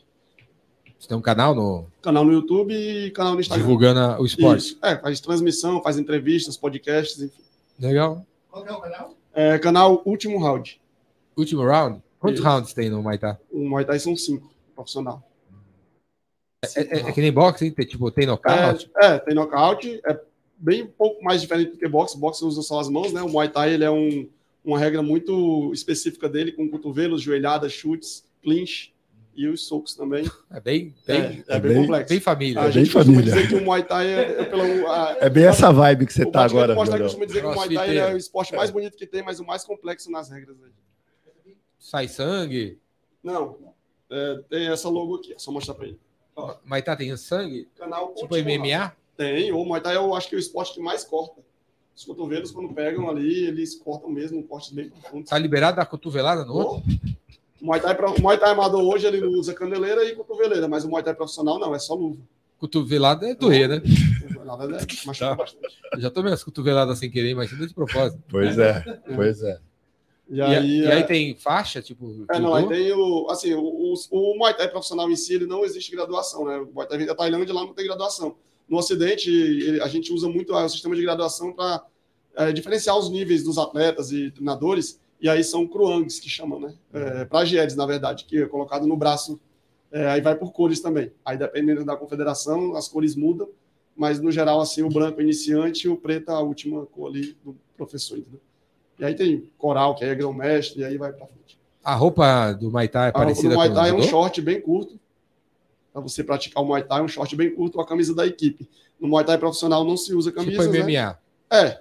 Você 1.03 1.09
tem 1.09 1.17
um 1.17 1.21
canal 1.21 1.53
no... 1.53 1.87
Canal 2.01 2.25
no 2.25 2.33
YouTube 2.33 2.73
e 2.73 3.11
canal 3.11 3.35
no 3.35 3.41
Instagram. 3.41 3.65
Divulgando 3.65 4.23
o 4.23 4.25
esporte? 4.25 4.67
Isso. 4.67 4.79
É, 4.81 4.97
faz 4.97 5.21
transmissão, 5.21 5.83
faz 5.83 5.99
entrevistas, 5.99 6.57
podcasts, 6.57 7.21
enfim. 7.21 7.43
Legal. 7.77 8.25
Qual 8.49 8.65
é 8.65 8.71
o 8.71 8.81
canal? 8.81 9.17
É, 9.35 9.59
canal 9.59 10.01
Último 10.07 10.39
Round. 10.39 10.81
Último 11.37 11.65
Round? 11.65 12.01
Quantos 12.21 12.39
Isso. 12.39 12.49
rounds 12.49 12.73
tem 12.73 12.89
no 12.89 13.03
Muay 13.03 13.19
Thai? 13.19 13.37
O 13.51 13.69
Muay 13.69 13.85
Thai 13.85 13.99
são 13.99 14.15
cinco, 14.15 14.49
profissional. 14.77 15.29
É, 16.63 16.81
é, 16.81 17.01
é, 17.01 17.13
que 17.13 17.21
nem 17.21 17.33
boxe, 17.33 17.69
tem, 17.73 17.85
tipo, 17.85 18.09
tem 18.13 18.25
nocaute? 18.25 18.89
É, 18.97 19.07
é, 19.07 19.19
tem 19.19 19.35
nocaute. 19.35 20.01
É 20.07 20.21
bem 20.57 20.85
um 20.85 20.87
pouco 20.87 21.21
mais 21.25 21.41
diferente 21.41 21.73
do 21.73 21.79
que 21.79 21.89
boxe. 21.89 22.17
Boxe 22.17 22.45
usa 22.45 22.63
só 22.63 22.79
as 22.79 22.89
mãos, 22.89 23.13
né? 23.13 23.21
O 23.23 23.29
Muay 23.29 23.49
Thai 23.49 23.75
ele 23.75 23.83
é 23.83 23.91
um, 23.91 24.29
uma 24.65 24.79
regra 24.79 25.03
muito 25.03 25.73
específica 25.73 26.29
dele, 26.29 26.53
com 26.53 26.71
cotovelos, 26.71 27.21
joelhadas, 27.21 27.73
chutes, 27.73 28.25
clinch 28.41 28.92
e 29.35 29.49
os 29.49 29.67
socos 29.67 29.95
também. 29.95 30.31
É 30.51 30.61
bem, 30.61 30.95
bem, 31.07 31.45
é, 31.49 31.57
é 31.57 31.61
bem, 31.61 31.73
bem, 31.73 31.83
complexo. 31.83 32.09
Bem 32.09 32.21
família. 32.21 32.61
A 32.61 32.67
é 32.67 32.73
gente 32.73 32.93
bem 32.93 33.05
família. 33.05 33.23
dizer 33.23 33.49
que 33.49 33.55
o 33.55 33.65
Muay 33.65 33.83
Thai 33.83 34.07
é, 34.07 34.41
é 34.41 34.45
pela. 34.45 34.65
A, 34.65 35.17
é 35.21 35.31
bem 35.31 35.45
essa 35.45 35.73
vibe 35.73 36.07
que 36.07 36.13
você 36.13 36.27
tá 36.27 36.45
agora. 36.45 36.73
O 36.73 36.77
costuma 36.77 37.27
dizer 37.27 37.41
que 37.41 37.47
o 37.47 37.55
Muay 37.55 37.75
Thai 37.75 37.99
é 37.99 38.15
o 38.15 38.17
esporte 38.17 38.55
mais 38.55 38.71
bonito 38.71 38.97
que 38.97 39.07
tem, 39.07 39.23
mas 39.23 39.41
o 39.41 39.45
mais 39.45 39.65
complexo 39.65 40.11
nas 40.11 40.31
regras. 40.31 40.57
Sai 41.79 42.09
sangue? 42.09 42.79
Não. 43.23 43.59
É, 44.11 44.41
tem 44.49 44.69
essa 44.69 44.89
logo 44.89 45.17
aqui, 45.17 45.33
é 45.33 45.39
só 45.39 45.51
mostrar 45.51 45.75
para 45.75 45.87
ele. 45.87 46.01
Ó, 46.37 46.57
Muay 46.65 46.83
Thai 46.83 46.97
tem 46.97 47.17
sangue? 47.17 47.69
Canal 47.77 48.15
tipo 48.15 48.35
MMA? 48.37 48.95
Tem, 49.17 49.53
o 49.53 49.65
Muay 49.65 49.81
Thai 49.81 49.97
eu 49.97 50.15
acho 50.15 50.29
que 50.29 50.35
é 50.35 50.39
o 50.39 50.41
esporte 50.41 50.75
que 50.75 50.81
mais 50.81 51.05
corta. 51.05 51.43
Os 51.95 52.05
cotovelos, 52.05 52.51
quando 52.51 52.73
pegam 52.73 53.09
ali, 53.09 53.45
eles 53.45 53.75
cortam 53.75 54.11
mesmo, 54.11 54.43
cortes 54.45 54.73
bem 54.73 54.89
profundos. 54.89 55.29
Tá 55.29 55.39
liberado 55.39 55.77
da 55.77 55.85
cotovelada 55.85 56.45
no 56.45 56.55
outro? 56.55 56.83
O 57.63 57.67
Muay 57.67 57.81
Thai, 57.81 57.97
o 57.97 58.21
Muay 58.21 58.39
Thai 58.39 58.51
amador 58.51 58.83
hoje 58.83 59.07
ele 59.07 59.25
usa 59.25 59.55
caneleira 59.55 60.05
e 60.05 60.17
cotoveleira, 60.17 60.67
mas 60.67 60.85
o 60.85 60.89
Muay 60.89 61.05
Thai 61.05 61.15
profissional 61.15 61.61
não, 61.61 61.73
é 61.73 61.79
só 61.79 61.95
luva. 61.95 62.21
Cotovelada 62.59 63.29
é 63.29 63.37
doer, 63.37 63.69
né? 63.69 63.81
Cotovelada 64.27 64.65
é 64.65 64.81
machuca 65.07 65.29
tá. 65.29 65.35
bastante. 65.37 65.79
Já 65.97 66.11
tomei 66.11 66.33
as 66.33 66.43
cotoveladas 66.43 66.99
sem 66.99 67.09
querer, 67.09 67.37
mas 67.37 67.51
de 67.51 67.73
propósito. 67.73 68.21
Pois 68.29 68.59
é, 68.59 68.83
pois 69.15 69.43
é. 69.45 69.61
E, 70.29 70.37
e 70.39 70.43
aí, 70.43 70.79
e 70.81 70.87
aí 70.91 71.01
é... 71.01 71.03
tem 71.05 71.37
faixa, 71.37 71.81
tipo. 71.81 72.25
É, 72.31 72.41
não, 72.41 72.53
aí 72.53 72.67
tem 72.67 72.93
o. 72.93 73.29
Assim, 73.31 73.55
o, 73.55 73.63
o, 73.63 73.95
o 74.11 74.39
Muay 74.39 74.55
Thai 74.55 74.69
profissional 74.69 75.09
em 75.09 75.15
si, 75.15 75.35
ele 75.35 75.47
não 75.47 75.65
existe 75.65 75.93
graduação, 75.93 76.45
né? 76.45 76.57
O 76.57 76.73
Muay 76.75 76.89
Thai 76.89 77.07
da 77.07 77.15
Tailândia 77.15 77.55
lá 77.55 77.61
não 77.61 77.75
tem 77.75 77.87
graduação. 77.87 78.35
No 78.69 78.79
Ocidente, 78.79 79.31
ele, 79.31 79.81
a 79.81 79.87
gente 79.87 80.13
usa 80.13 80.29
muito 80.29 80.53
o 80.53 80.69
sistema 80.69 80.97
de 80.97 81.03
graduação 81.03 81.53
para 81.53 81.85
é, 82.35 82.53
diferenciar 82.53 82.99
os 82.99 83.09
níveis 83.09 83.45
dos 83.45 83.57
atletas 83.57 84.11
e 84.11 84.33
treinadores, 84.33 85.01
e 85.23 85.29
aí 85.29 85.45
são 85.45 85.69
cruangs 85.69 86.19
que 86.19 86.29
chamam, 86.29 86.59
né? 86.59 86.75
É, 86.93 87.25
Pragiedes, 87.25 87.77
na 87.77 87.87
verdade, 87.87 88.25
que 88.25 88.43
é 88.43 88.47
colocado 88.47 88.89
no 88.89 88.97
braço. 88.97 89.41
É, 89.93 90.09
aí 90.09 90.21
vai 90.21 90.35
por 90.35 90.53
cores 90.53 90.81
também. 90.81 91.13
Aí, 91.25 91.39
dependendo 91.39 91.85
da 91.85 91.97
confederação, 91.97 92.75
as 92.75 92.89
cores 92.89 93.15
mudam, 93.15 93.49
mas 93.97 94.21
no 94.21 94.33
geral, 94.33 94.61
assim, 94.61 94.83
o 94.83 94.89
branco 94.89 95.21
é 95.21 95.23
iniciante 95.23 95.87
e 95.87 95.89
o 95.89 95.97
preto 95.97 96.33
é 96.33 96.35
a 96.35 96.41
última 96.41 96.85
cor 96.87 97.09
ali 97.09 97.37
do 97.45 97.57
professor, 97.77 98.19
entendeu? 98.19 98.41
E 98.99 99.05
aí 99.05 99.15
tem 99.15 99.49
coral, 99.57 99.95
que 99.95 100.05
aí 100.05 100.11
é 100.11 100.15
grão-mestre, 100.15 100.81
e 100.81 100.85
aí 100.85 100.99
vai 100.99 101.13
para 101.13 101.27
frente. 101.27 101.57
A 101.85 101.95
roupa 101.95 102.53
do 102.53 102.71
Muay 102.71 102.89
Thai 102.89 103.11
é 103.11 103.13
parecida 103.13 103.55
com 103.55 103.61
A 103.61 103.65
roupa 103.65 103.69
do 103.69 103.75
Muay 103.75 103.91
Thai 103.93 103.97
é 103.97 104.01
um 104.01 104.09
short 104.09 104.41
bem 104.41 104.61
curto, 104.61 104.99
para 105.93 106.03
você 106.03 106.25
praticar 106.25 106.63
o 106.65 106.67
Muay 106.67 106.83
Thai, 106.83 107.03
um 107.03 107.09
short 107.09 107.37
bem 107.37 107.55
curto, 107.55 107.81
a 107.81 107.87
camisa 107.87 108.13
da 108.13 108.27
equipe. 108.27 108.69
No 108.99 109.07
Muay 109.07 109.25
Thai 109.25 109.39
profissional 109.39 109.85
não 109.85 109.97
se 109.97 110.15
usa 110.15 110.33
camisa, 110.33 110.63
tipo 110.63 110.85
MMA. 110.85 110.87
Né? 110.91 111.17
É, 111.53 111.81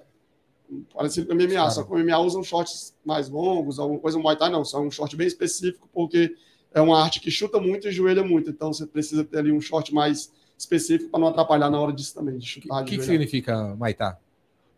parecido 0.94 1.26
com 1.26 1.34
MMA, 1.34 1.70
só 1.70 1.82
que 1.82 1.92
o 1.92 1.98
MMA 1.98 2.18
usam 2.18 2.42
shorts 2.42 2.94
mais 3.04 3.28
longos, 3.28 3.78
alguma 3.78 4.00
coisa, 4.00 4.18
o 4.18 4.22
Muay 4.22 4.36
Thai 4.36 4.50
não, 4.50 4.64
só 4.64 4.80
um 4.80 4.90
short 4.90 5.16
bem 5.16 5.26
específico, 5.26 5.88
porque 5.92 6.34
é 6.72 6.80
uma 6.80 7.02
arte 7.02 7.20
que 7.20 7.30
chuta 7.30 7.60
muito 7.60 7.88
e 7.88 7.92
joelha 7.92 8.22
muito, 8.22 8.50
então 8.50 8.72
você 8.72 8.86
precisa 8.86 9.24
ter 9.24 9.38
ali 9.38 9.52
um 9.52 9.60
short 9.60 9.92
mais 9.92 10.32
específico 10.56 11.10
para 11.10 11.20
não 11.20 11.28
atrapalhar 11.28 11.70
na 11.70 11.80
hora 11.80 11.92
disso 11.92 12.14
também, 12.14 12.38
de 12.38 12.46
chutar. 12.46 12.82
O 12.82 12.84
que, 12.84 12.96
que 12.96 13.04
significa 13.04 13.74
Muay 13.76 13.94
Thai? 13.94 14.16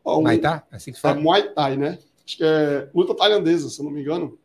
Oh, 0.03 0.21
Muay 0.21 0.39
Thai? 0.39 0.63
É 0.73 0.77
assim 0.77 0.93
que 0.93 1.01
fala? 1.01 1.19
É 1.19 1.23
Muay 1.23 1.43
Thai, 1.55 1.77
né? 1.77 1.99
acho 2.27 2.37
que 2.37 2.45
é 2.45 2.89
luta 2.95 3.15
tailandesa, 3.15 3.69
se 3.69 3.79
eu 3.81 3.85
não 3.85 3.93
me 3.93 4.01
engano. 4.01 4.39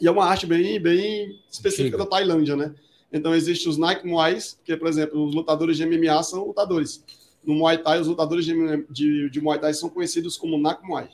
E 0.00 0.06
é 0.06 0.10
uma 0.10 0.24
arte 0.24 0.46
bem, 0.46 0.80
bem 0.80 1.38
específica 1.50 1.96
da 1.96 2.04
Tailândia, 2.04 2.56
né? 2.56 2.74
Então, 3.12 3.34
existe 3.34 3.68
os 3.68 3.76
Nike 3.76 4.06
Muais, 4.06 4.58
que, 4.64 4.76
por 4.76 4.88
exemplo, 4.88 5.22
os 5.22 5.34
lutadores 5.34 5.76
de 5.76 5.86
MMA 5.86 6.22
são 6.22 6.46
lutadores. 6.46 7.04
No 7.44 7.54
Muay 7.54 7.78
Thai, 7.78 8.00
os 8.00 8.06
lutadores 8.06 8.44
de, 8.44 8.86
de, 8.88 9.30
de 9.30 9.40
Muay 9.40 9.58
Thai 9.58 9.74
são 9.74 9.88
conhecidos 9.88 10.36
como 10.36 10.58
Nak 10.58 10.86
Muay. 10.86 11.08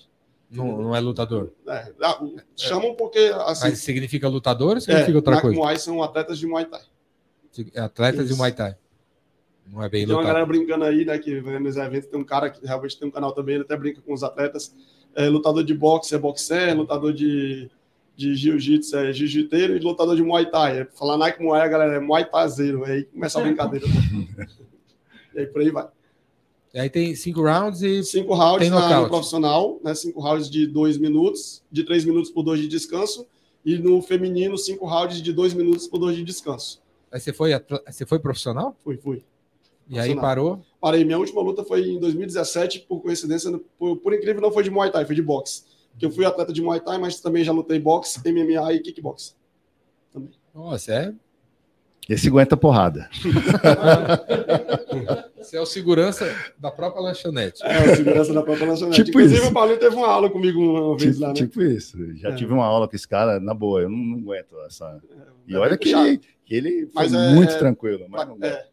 Não, 0.50 0.82
não 0.82 0.96
é 0.96 1.00
lutador. 1.00 1.52
É, 1.66 1.92
ah, 2.02 2.20
chamam 2.56 2.94
porque. 2.94 3.18
Assim, 3.46 3.68
Mas 3.68 3.78
significa 3.80 4.28
lutador 4.28 4.76
ou 4.76 4.80
significa 4.80 5.12
é, 5.12 5.16
outra 5.16 5.32
Nak 5.32 5.42
coisa? 5.42 5.58
Muay 5.58 5.78
são 5.78 6.02
atletas 6.02 6.38
de 6.38 6.46
Muay 6.46 6.64
Thai. 6.64 6.82
Atletas 7.76 8.24
Isso. 8.24 8.32
de 8.34 8.38
Muay 8.38 8.52
Thai. 8.52 8.76
Não 9.66 9.82
é 9.82 9.88
bem 9.88 10.06
Tem 10.06 10.14
uma 10.14 10.24
galera 10.24 10.46
brincando 10.46 10.84
aí, 10.84 11.04
né? 11.04 11.18
Que 11.18 11.40
nos 11.40 11.76
eventos 11.76 12.08
tem 12.08 12.18
um 12.18 12.24
cara 12.24 12.48
que 12.48 12.64
realmente 12.66 12.98
tem 12.98 13.06
um 13.06 13.10
canal 13.10 13.32
também, 13.32 13.56
ele 13.56 13.64
até 13.64 13.76
brinca 13.76 14.00
com 14.00 14.14
os 14.14 14.22
atletas 14.22 14.74
é, 15.14 15.28
lutador 15.28 15.64
de 15.64 15.74
boxe 15.74 16.14
é 16.14 16.18
boxer, 16.18 16.76
lutador 16.76 17.12
de, 17.12 17.68
de 18.16 18.34
jiu-jitsu 18.36 18.96
é 18.96 19.12
jiu-jiteiro 19.12 19.76
e 19.76 19.80
lutador 19.80 20.14
de 20.14 20.22
muay 20.22 20.46
thai. 20.46 20.80
É, 20.80 20.84
falar 20.84 21.18
Nike 21.18 21.42
Muay, 21.42 21.60
a 21.60 21.68
galera 21.68 21.94
é 21.96 22.00
muay 22.00 22.24
thaizeiro. 22.24 22.84
Aí 22.84 23.04
começa 23.04 23.38
a 23.40 23.42
brincadeira. 23.42 23.86
e 25.34 25.40
aí 25.40 25.46
por 25.46 25.60
aí 25.60 25.70
vai. 25.70 25.88
E 26.78 26.80
aí 26.80 26.88
tem 26.88 27.12
cinco 27.16 27.42
rounds 27.42 27.82
e. 27.82 28.04
Cinco 28.04 28.34
rounds 28.34 28.70
na, 28.70 29.00
no 29.00 29.08
profissional, 29.08 29.80
né? 29.82 29.92
Cinco 29.96 30.20
rounds 30.20 30.48
de 30.48 30.64
dois 30.64 30.96
minutos, 30.96 31.60
de 31.72 31.82
três 31.82 32.04
minutos 32.04 32.30
por 32.30 32.44
dois 32.44 32.60
de 32.60 32.68
descanso. 32.68 33.26
E 33.64 33.76
no 33.78 34.00
feminino, 34.00 34.56
cinco 34.56 34.86
rounds 34.86 35.20
de 35.20 35.32
dois 35.32 35.52
minutos 35.52 35.88
por 35.88 35.98
dois 35.98 36.16
de 36.16 36.22
descanso. 36.22 36.80
Aí 37.10 37.18
você 37.18 37.32
foi, 37.32 37.50
você 37.84 38.06
foi 38.06 38.20
profissional? 38.20 38.76
Fui, 38.84 38.96
fui. 38.96 39.24
E 39.88 39.98
aí 39.98 40.14
parou? 40.14 40.62
Parei. 40.80 41.04
Minha 41.04 41.18
última 41.18 41.42
luta 41.42 41.64
foi 41.64 41.84
em 41.84 41.98
2017, 41.98 42.86
por 42.88 43.00
coincidência, 43.00 43.50
por, 43.76 43.96
por 43.96 44.14
incrível, 44.14 44.40
não 44.40 44.52
foi 44.52 44.62
de 44.62 44.70
Muay 44.70 44.92
Thai, 44.92 45.04
foi 45.04 45.16
de 45.16 45.22
boxe. 45.22 45.64
Que 45.98 46.06
eu 46.06 46.12
fui 46.12 46.24
atleta 46.24 46.52
de 46.52 46.62
Muay 46.62 46.78
Thai, 46.78 46.96
mas 46.96 47.20
também 47.20 47.42
já 47.42 47.50
lutei 47.50 47.80
boxe, 47.80 48.20
MMA 48.24 48.74
e 48.74 48.78
kickbox. 48.78 49.36
Também. 50.12 50.30
Nossa, 50.54 50.92
é 50.92 51.12
esse 52.08 52.28
aguenta 52.28 52.56
porrada. 52.56 53.10
Você 55.38 55.56
é 55.56 55.60
o 55.60 55.66
segurança 55.66 56.26
da 56.58 56.70
própria 56.70 57.00
lanchonete. 57.00 57.62
É, 57.64 57.92
o 57.92 57.96
segurança 57.96 58.32
da 58.32 58.42
própria 58.42 58.66
lanchonete. 58.66 59.04
Tipo 59.04 59.18
Inclusive, 59.18 59.40
isso. 59.40 59.50
o 59.50 59.54
Paulinho 59.54 59.78
teve 59.78 59.94
uma 59.94 60.08
aula 60.08 60.28
comigo 60.28 60.60
uma 60.60 60.96
vez 60.96 61.14
tipo, 61.14 61.22
lá, 61.22 61.28
né? 61.28 61.34
Tipo 61.34 61.62
isso. 61.62 62.16
Já 62.16 62.30
é. 62.30 62.34
tive 62.34 62.52
uma 62.52 62.66
aula 62.66 62.88
com 62.88 62.96
esse 62.96 63.06
cara, 63.06 63.38
na 63.38 63.54
boa, 63.54 63.82
eu 63.82 63.88
não, 63.88 63.96
não 63.96 64.18
aguento 64.18 64.58
essa. 64.66 65.00
É, 65.10 65.28
e 65.46 65.56
olha 65.56 65.78
que 65.78 65.90
ele, 65.90 66.20
que 66.44 66.54
ele 66.54 66.86
foi 66.86 67.06
é, 67.06 67.34
muito 67.34 67.52
é, 67.52 67.58
tranquilo. 67.58 68.06
Mas, 68.08 68.24
pra, 68.24 68.46
é. 68.46 68.68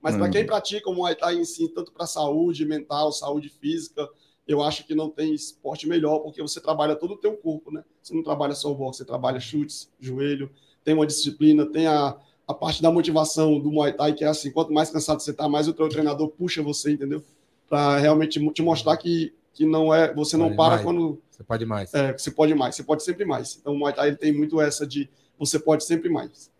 mas 0.00 0.16
para 0.16 0.28
quem 0.28 0.46
pratica 0.46 0.90
o 0.90 0.94
Muay 0.94 1.14
Thai 1.14 1.36
em 1.36 1.44
si, 1.44 1.68
tanto 1.68 1.92
para 1.92 2.06
saúde 2.06 2.64
mental, 2.64 3.10
saúde 3.10 3.48
física, 3.48 4.08
eu 4.46 4.62
acho 4.62 4.86
que 4.86 4.94
não 4.94 5.08
tem 5.08 5.34
esporte 5.34 5.88
melhor, 5.88 6.18
porque 6.18 6.42
você 6.42 6.60
trabalha 6.60 6.96
todo 6.96 7.14
o 7.14 7.16
teu 7.18 7.36
corpo, 7.36 7.72
né? 7.72 7.82
Você 8.02 8.14
não 8.14 8.22
trabalha 8.22 8.54
só 8.54 8.70
o 8.70 8.74
boxe, 8.74 8.98
você 8.98 9.04
trabalha 9.04 9.40
chutes, 9.40 9.90
joelho, 10.00 10.50
tem 10.84 10.94
uma 10.94 11.06
disciplina, 11.06 11.64
tem 11.64 11.86
a 11.86 12.16
a 12.46 12.54
parte 12.54 12.82
da 12.82 12.90
motivação 12.90 13.58
do 13.58 13.70
Muay 13.70 13.92
Thai, 13.92 14.12
que 14.12 14.24
é 14.24 14.28
assim, 14.28 14.50
quanto 14.50 14.72
mais 14.72 14.90
cansado 14.90 15.20
você 15.20 15.32
tá, 15.32 15.48
mais 15.48 15.68
o 15.68 15.72
teu 15.72 15.88
treinador 15.88 16.28
puxa 16.28 16.62
você, 16.62 16.92
entendeu? 16.92 17.22
Para 17.68 17.98
realmente 17.98 18.40
te 18.52 18.62
mostrar 18.62 18.96
que, 18.96 19.32
que 19.54 19.64
não 19.64 19.94
é, 19.94 20.12
você 20.12 20.36
não 20.36 20.46
pode 20.46 20.56
para 20.56 20.68
mais. 20.70 20.82
quando 20.82 21.20
você 21.30 21.44
pode 21.44 21.66
mais. 21.66 21.94
É, 21.94 22.12
você 22.12 22.30
pode 22.30 22.54
mais, 22.54 22.74
você 22.74 22.82
pode 22.82 23.02
sempre 23.02 23.24
mais. 23.24 23.58
Então 23.60 23.74
o 23.74 23.78
Muay 23.78 23.92
Thai 23.92 24.08
ele 24.08 24.16
tem 24.16 24.32
muito 24.32 24.60
essa 24.60 24.86
de 24.86 25.08
você 25.38 25.58
pode 25.58 25.84
sempre 25.84 26.08
mais. 26.08 26.50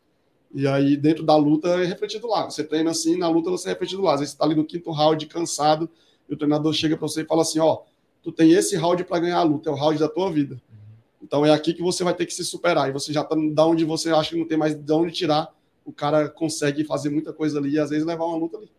E 0.54 0.66
aí 0.66 0.96
dentro 0.96 1.24
da 1.24 1.36
luta 1.36 1.68
é 1.68 1.84
refletido 1.84 2.26
lá. 2.26 2.44
Você 2.44 2.64
treina 2.64 2.90
assim, 2.90 3.16
na 3.16 3.28
luta 3.28 3.50
você 3.50 3.68
é 3.68 3.72
refletido 3.72 4.02
lá. 4.02 4.14
Às 4.14 4.20
vezes 4.20 4.32
você 4.32 4.38
tá 4.38 4.44
ali 4.44 4.54
no 4.54 4.64
quinto 4.64 4.90
round 4.90 5.24
cansado, 5.26 5.88
e 6.28 6.34
o 6.34 6.36
treinador 6.36 6.72
chega 6.72 6.96
para 6.96 7.06
você 7.06 7.22
e 7.22 7.26
fala 7.26 7.42
assim, 7.42 7.58
ó, 7.58 7.80
tu 8.22 8.32
tem 8.32 8.52
esse 8.52 8.76
round 8.76 9.04
para 9.04 9.18
ganhar 9.18 9.38
a 9.38 9.42
luta, 9.42 9.70
é 9.70 9.72
o 9.72 9.76
round 9.76 9.98
da 9.98 10.08
tua 10.08 10.30
vida. 10.30 10.60
Então 11.22 11.44
é 11.46 11.50
aqui 11.52 11.72
que 11.72 11.82
você 11.82 12.02
vai 12.02 12.14
ter 12.14 12.26
que 12.26 12.34
se 12.34 12.44
superar. 12.44 12.88
E 12.88 12.92
você 12.92 13.12
já 13.12 13.22
tá 13.22 13.36
da 13.52 13.66
onde 13.66 13.84
você 13.84 14.10
acha 14.10 14.30
que 14.30 14.36
não 14.36 14.46
tem 14.46 14.58
mais 14.58 14.74
de 14.74 14.92
onde 14.92 15.12
tirar 15.12 15.52
o 15.84 15.92
cara 15.92 16.28
consegue 16.28 16.84
fazer 16.84 17.10
muita 17.10 17.32
coisa 17.32 17.58
ali 17.58 17.72
e 17.72 17.78
às 17.78 17.90
vezes 17.90 18.06
levar 18.06 18.24
uma 18.24 18.36
luta 18.36 18.56
ali. 18.56 18.70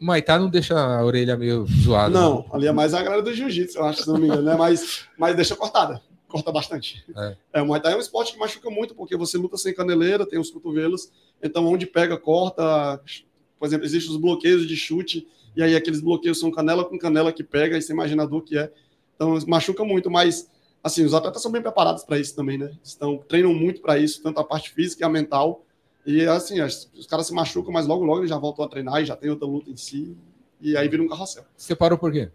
O 0.00 0.04
Maitá 0.04 0.38
não 0.38 0.50
deixa 0.50 0.78
a 0.78 1.04
orelha 1.04 1.36
meio 1.36 1.66
zoada. 1.66 2.12
Não, 2.12 2.40
né? 2.40 2.44
ali 2.52 2.66
é 2.66 2.72
mais 2.72 2.92
a 2.92 3.02
galera 3.02 3.22
do 3.22 3.32
jiu-jitsu, 3.32 3.78
eu 3.78 3.84
acho, 3.84 4.02
se 4.02 4.08
não 4.08 4.18
me 4.18 4.26
engano, 4.26 4.42
né? 4.42 4.54
Mas, 4.54 5.06
mas 5.18 5.34
deixa 5.34 5.56
cortada, 5.56 6.02
corta 6.28 6.52
bastante. 6.52 7.04
É. 7.16 7.36
é. 7.54 7.62
o 7.62 7.66
Muay 7.66 7.80
Thai 7.80 7.94
é 7.94 7.96
um 7.96 8.00
esporte 8.00 8.34
que 8.34 8.38
machuca 8.38 8.68
muito, 8.68 8.94
porque 8.94 9.16
você 9.16 9.38
luta 9.38 9.56
sem 9.56 9.74
caneleira, 9.74 10.26
tem 10.26 10.38
os 10.38 10.50
cotovelos, 10.50 11.10
então 11.42 11.66
onde 11.66 11.86
pega, 11.86 12.16
corta. 12.18 13.00
Por 13.58 13.66
exemplo, 13.66 13.86
existem 13.86 14.12
os 14.12 14.20
bloqueios 14.20 14.68
de 14.68 14.76
chute, 14.76 15.26
e 15.56 15.62
aí 15.62 15.74
aqueles 15.74 16.00
bloqueios 16.02 16.38
são 16.38 16.50
canela 16.50 16.84
com 16.84 16.98
canela 16.98 17.32
que 17.32 17.42
pega, 17.42 17.78
e 17.78 17.82
você 17.82 17.92
imagina 17.92 18.24
a 18.24 18.26
dor 18.26 18.42
que 18.42 18.58
é. 18.58 18.70
Então 19.14 19.38
machuca 19.46 19.82
muito, 19.82 20.10
mas 20.10 20.50
assim, 20.86 21.04
os 21.04 21.14
atletas 21.14 21.42
são 21.42 21.50
bem 21.50 21.60
preparados 21.60 22.04
para 22.04 22.18
isso 22.18 22.36
também, 22.36 22.58
né? 22.58 22.70
Estão, 22.84 23.18
treinam 23.18 23.52
muito 23.52 23.80
para 23.80 23.98
isso, 23.98 24.22
tanto 24.22 24.38
a 24.38 24.44
parte 24.44 24.70
física 24.70 25.02
e 25.02 25.04
a 25.04 25.08
mental. 25.08 25.65
E 26.06 26.24
assim, 26.24 26.60
os 26.62 27.06
caras 27.08 27.26
se 27.26 27.34
machucam, 27.34 27.72
mas 27.72 27.86
logo, 27.86 28.04
logo 28.04 28.20
ele 28.20 28.28
já 28.28 28.38
voltou 28.38 28.64
a 28.64 28.68
treinar 28.68 29.02
e 29.02 29.04
já 29.04 29.16
tem 29.16 29.28
outra 29.28 29.46
luta 29.46 29.68
em 29.68 29.76
si. 29.76 30.16
E 30.60 30.76
aí 30.76 30.88
vira 30.88 31.02
um 31.02 31.08
carrossel. 31.08 31.44
Você 31.56 31.74
parou 31.74 31.98
por 31.98 32.12
quê? 32.12 32.30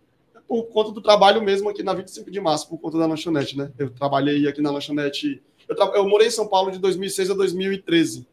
Por 0.45 0.63
conta 0.65 0.91
do 0.91 1.01
trabalho 1.01 1.41
mesmo 1.41 1.69
aqui 1.69 1.81
na 1.81 1.93
25 1.93 2.29
de 2.29 2.41
março, 2.41 2.67
por 2.67 2.77
conta 2.77 2.97
da 2.97 3.05
lanchonete, 3.05 3.57
né? 3.57 3.71
Eu 3.79 3.89
trabalhei 3.89 4.45
aqui 4.45 4.61
na 4.61 4.69
lanchonete. 4.69 5.41
Eu, 5.69 5.75
tra... 5.75 5.85
eu 5.95 6.07
morei 6.07 6.27
em 6.27 6.31
São 6.31 6.47
Paulo 6.47 6.69
de 6.69 6.79
2006 6.79 7.31
a 7.31 7.33
2013. 7.33 8.27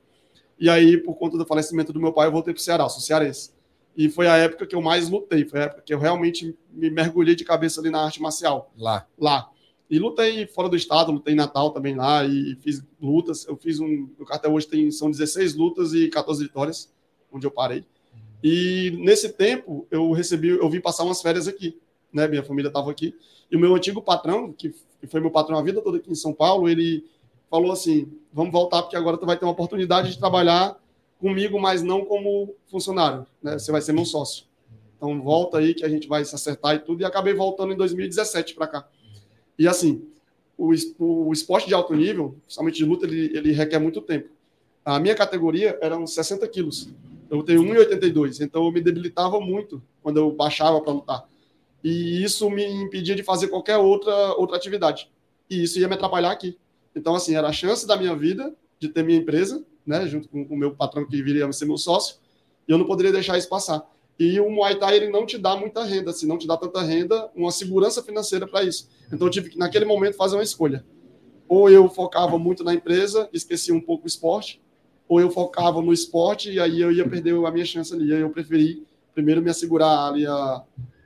E 0.58 0.68
aí, 0.68 0.96
por 0.98 1.14
conta 1.14 1.38
do 1.38 1.46
falecimento 1.46 1.92
do 1.92 2.00
meu 2.00 2.12
pai, 2.12 2.26
eu 2.26 2.32
voltei 2.32 2.52
para 2.52 2.60
o 2.60 2.62
Ceará, 2.62 2.88
sou 2.88 3.00
cearense. 3.00 3.52
E 3.96 4.08
foi 4.08 4.26
a 4.26 4.36
época 4.36 4.66
que 4.66 4.74
eu 4.74 4.82
mais 4.82 5.08
lutei, 5.08 5.44
foi 5.44 5.60
a 5.60 5.62
época 5.64 5.82
que 5.82 5.94
eu 5.94 5.98
realmente 6.00 6.56
me 6.72 6.90
mergulhei 6.90 7.36
de 7.36 7.44
cabeça 7.44 7.80
ali 7.80 7.90
na 7.90 8.04
arte 8.04 8.20
marcial. 8.20 8.72
Lá. 8.76 9.06
Lá. 9.16 9.50
E 9.90 9.98
lutei 9.98 10.46
fora 10.46 10.68
do 10.68 10.76
estado, 10.76 11.10
lutei 11.10 11.32
em 11.32 11.36
Natal 11.36 11.70
também 11.70 11.94
lá 11.94 12.24
e 12.24 12.56
fiz 12.56 12.82
lutas. 13.00 13.46
Eu 13.46 13.56
fiz 13.56 13.80
um. 13.80 14.08
Até 14.28 14.48
hoje 14.48 14.66
tem, 14.66 14.90
são 14.90 15.10
16 15.10 15.54
lutas 15.54 15.94
e 15.94 16.08
14 16.08 16.42
vitórias, 16.42 16.92
onde 17.32 17.46
eu 17.46 17.50
parei. 17.50 17.84
E 18.42 18.94
nesse 18.98 19.30
tempo 19.30 19.86
eu 19.90 20.12
recebi, 20.12 20.48
eu 20.48 20.68
vim 20.68 20.80
passar 20.80 21.04
umas 21.04 21.22
férias 21.22 21.48
aqui, 21.48 21.78
né? 22.12 22.28
Minha 22.28 22.42
família 22.42 22.68
estava 22.68 22.90
aqui. 22.90 23.14
E 23.50 23.56
o 23.56 23.58
meu 23.58 23.74
antigo 23.74 24.02
patrão, 24.02 24.52
que 24.52 24.74
foi 25.08 25.20
meu 25.20 25.30
patrão 25.30 25.58
a 25.58 25.62
vida 25.62 25.80
toda 25.80 25.96
aqui 25.96 26.10
em 26.10 26.14
São 26.14 26.34
Paulo, 26.34 26.68
ele 26.68 27.04
falou 27.50 27.72
assim: 27.72 28.12
vamos 28.32 28.52
voltar, 28.52 28.82
porque 28.82 28.96
agora 28.96 29.16
tu 29.16 29.24
vai 29.24 29.38
ter 29.38 29.46
uma 29.46 29.52
oportunidade 29.52 30.10
de 30.10 30.18
trabalhar 30.18 30.78
comigo, 31.18 31.58
mas 31.58 31.82
não 31.82 32.04
como 32.04 32.54
funcionário, 32.70 33.26
né? 33.42 33.58
Você 33.58 33.72
vai 33.72 33.80
ser 33.80 33.92
meu 33.92 34.04
sócio. 34.04 34.44
Então 34.96 35.20
volta 35.22 35.58
aí 35.58 35.74
que 35.74 35.84
a 35.84 35.88
gente 35.88 36.06
vai 36.06 36.24
se 36.24 36.34
acertar 36.34 36.74
e 36.74 36.78
tudo. 36.80 37.00
E 37.00 37.04
acabei 37.04 37.32
voltando 37.32 37.72
em 37.72 37.76
2017 37.76 38.54
para 38.54 38.66
cá. 38.66 38.88
E 39.58 39.66
assim, 39.66 40.06
o, 40.56 40.72
o 40.98 41.32
esporte 41.32 41.68
de 41.68 41.74
alto 41.74 41.94
nível, 41.94 42.36
principalmente 42.42 42.76
de 42.76 42.84
luta, 42.84 43.06
ele, 43.06 43.36
ele 43.36 43.52
requer 43.52 43.78
muito 43.78 44.00
tempo. 44.00 44.28
A 44.84 44.98
minha 44.98 45.14
categoria 45.14 45.78
eram 45.80 46.06
60 46.06 46.46
quilos. 46.48 46.88
Eu 47.30 47.42
tenho 47.42 47.62
1,82, 47.62 48.40
então 48.40 48.64
eu 48.64 48.72
me 48.72 48.80
debilitava 48.80 49.38
muito 49.38 49.82
quando 50.02 50.16
eu 50.16 50.32
baixava 50.32 50.80
para 50.80 50.92
lutar. 50.92 51.28
E 51.84 52.22
isso 52.22 52.48
me 52.50 52.64
impedia 52.64 53.14
de 53.14 53.22
fazer 53.22 53.48
qualquer 53.48 53.76
outra, 53.76 54.34
outra 54.34 54.56
atividade. 54.56 55.10
E 55.48 55.62
isso 55.62 55.78
ia 55.78 55.88
me 55.88 55.94
atrapalhar 55.94 56.30
aqui. 56.30 56.58
Então, 56.94 57.14
assim, 57.14 57.36
era 57.36 57.48
a 57.48 57.52
chance 57.52 57.86
da 57.86 57.96
minha 57.96 58.16
vida 58.16 58.54
de 58.80 58.88
ter 58.88 59.02
minha 59.02 59.18
empresa, 59.18 59.64
né, 59.86 60.06
junto 60.06 60.28
com 60.28 60.42
o 60.42 60.56
meu 60.56 60.74
patrão 60.74 61.06
que 61.06 61.22
viria 61.22 61.46
a 61.46 61.52
ser 61.52 61.66
meu 61.66 61.78
sócio, 61.78 62.16
e 62.66 62.72
eu 62.72 62.78
não 62.78 62.86
poderia 62.86 63.12
deixar 63.12 63.38
isso 63.38 63.48
passar. 63.48 63.86
E 64.18 64.40
o 64.40 64.50
Muay 64.50 64.78
Thai 64.78 64.96
ele 64.96 65.10
não 65.10 65.24
te 65.24 65.38
dá 65.38 65.56
muita 65.56 65.84
renda, 65.84 66.12
se 66.12 66.26
não 66.26 66.36
te 66.36 66.46
dá 66.46 66.56
tanta 66.56 66.82
renda, 66.82 67.30
uma 67.36 67.52
segurança 67.52 68.02
financeira 68.02 68.48
para 68.48 68.64
isso. 68.64 68.88
Então 69.12 69.28
eu 69.28 69.30
tive 69.30 69.50
que, 69.50 69.58
naquele 69.58 69.84
momento, 69.84 70.16
fazer 70.16 70.36
uma 70.36 70.42
escolha. 70.42 70.84
Ou 71.48 71.70
eu 71.70 71.88
focava 71.88 72.36
muito 72.38 72.64
na 72.64 72.74
empresa, 72.74 73.28
esquecia 73.32 73.72
um 73.72 73.80
pouco 73.80 74.04
o 74.04 74.08
esporte, 74.08 74.60
ou 75.08 75.20
eu 75.20 75.30
focava 75.30 75.80
no 75.80 75.92
esporte 75.92 76.50
e 76.50 76.60
aí 76.60 76.80
eu 76.80 76.92
ia 76.92 77.08
perder 77.08 77.34
a 77.34 77.50
minha 77.50 77.64
chance 77.64 77.94
ali. 77.94 78.12
Aí 78.12 78.20
eu 78.20 78.30
preferi 78.30 78.84
primeiro 79.14 79.40
me 79.40 79.50
assegurar 79.50 80.10
ali 80.10 80.26
a, 80.26 80.32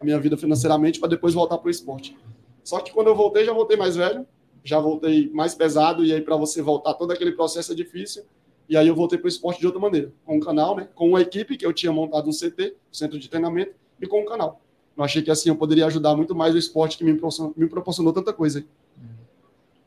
a 0.00 0.04
minha 0.04 0.19
vida 0.19 0.37
financeiramente 0.37 0.99
para 0.99 1.09
depois 1.09 1.35
voltar 1.35 1.59
para 1.59 1.69
o 1.69 1.71
esporte. 1.71 2.16
Só 2.64 2.81
que 2.81 2.92
quando 2.92 3.09
eu 3.09 3.14
voltei, 3.14 3.45
já 3.45 3.52
voltei 3.52 3.76
mais 3.76 3.95
velho, 3.97 4.26
já 4.64 4.78
voltei 4.78 5.31
mais 5.31 5.54
pesado, 5.54 6.04
e 6.04 6.12
aí 6.12 6.21
para 6.21 6.37
você 6.37 6.62
voltar 6.62 6.95
todo 6.95 7.11
aquele 7.11 7.33
processo 7.33 7.73
é 7.73 7.75
difícil. 7.75 8.25
E 8.73 8.76
aí 8.79 8.88
eu 8.88 8.95
voltei 8.95 9.19
para 9.19 9.26
o 9.26 9.29
esporte 9.29 9.61
de 9.61 9.67
outra 9.67 9.79
maneira, 9.79 10.11
com 10.25 10.38
um 10.38 10.41
canal, 10.41 10.75
né? 10.75 10.88
Com 10.95 11.11
uma 11.11 11.21
equipe 11.21 11.59
que 11.59 11.67
eu 11.67 11.75
tinha 11.75 11.93
montado 11.93 12.26
um 12.26 12.33
CT, 12.33 12.75
centro 12.91 13.19
de 13.19 13.29
treinamento, 13.29 13.75
e 14.00 14.07
com 14.07 14.23
um 14.23 14.25
canal. 14.25 14.62
Eu 14.97 15.05
achei 15.05 15.21
que 15.21 15.31
assim 15.31 15.50
eu 15.50 15.57
poderia 15.57 15.85
ajudar 15.85 16.17
muito 16.17 16.35
mais 16.35 16.55
o 16.55 16.59
esporte 16.59 16.97
que 16.97 17.05
me 17.05 17.12
proporcionou, 17.12 17.52
me 17.55 17.69
proporcionou 17.69 18.14
tanta 18.14 18.33
coisa. 18.33 18.64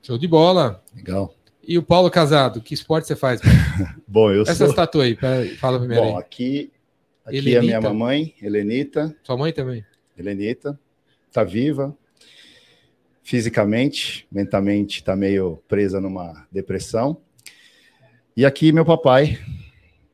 Show 0.03 0.19
de 0.19 0.27
bola. 0.27 0.83
Legal. 0.95 1.33
E 1.67 1.79
o 1.79 1.81
Paulo 1.81 2.11
Casado, 2.11 2.61
que 2.61 2.75
esporte 2.75 3.07
você 3.07 3.15
faz? 3.15 3.41
Bom, 4.07 4.29
eu 4.29 4.43
Essa 4.43 4.67
sou... 4.67 4.75
tatu 4.75 5.01
aí, 5.01 5.17
fala 5.57 5.79
primeiro 5.79 6.03
Bom, 6.03 6.17
aí. 6.17 6.21
aqui, 6.21 6.71
aqui 7.25 7.55
é 7.55 7.57
a 7.57 7.61
minha 7.63 7.81
mamãe, 7.81 8.35
Helenita. 8.39 9.15
Sua 9.23 9.35
mãe 9.35 9.51
também? 9.51 9.83
Helenita. 10.15 10.79
Tá 11.31 11.43
viva. 11.43 11.97
Fisicamente, 13.23 14.27
mentalmente 14.31 15.03
tá 15.03 15.15
meio 15.15 15.59
presa 15.67 15.99
numa 15.99 16.45
depressão. 16.51 17.24
E 18.37 18.45
aqui 18.45 18.73
meu 18.73 18.83
papai, 18.83 19.39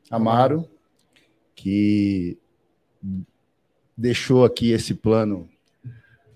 Amaro, 0.08 0.68
que 1.56 2.38
deixou 3.98 4.44
aqui 4.44 4.70
esse 4.70 4.94
plano 4.94 5.48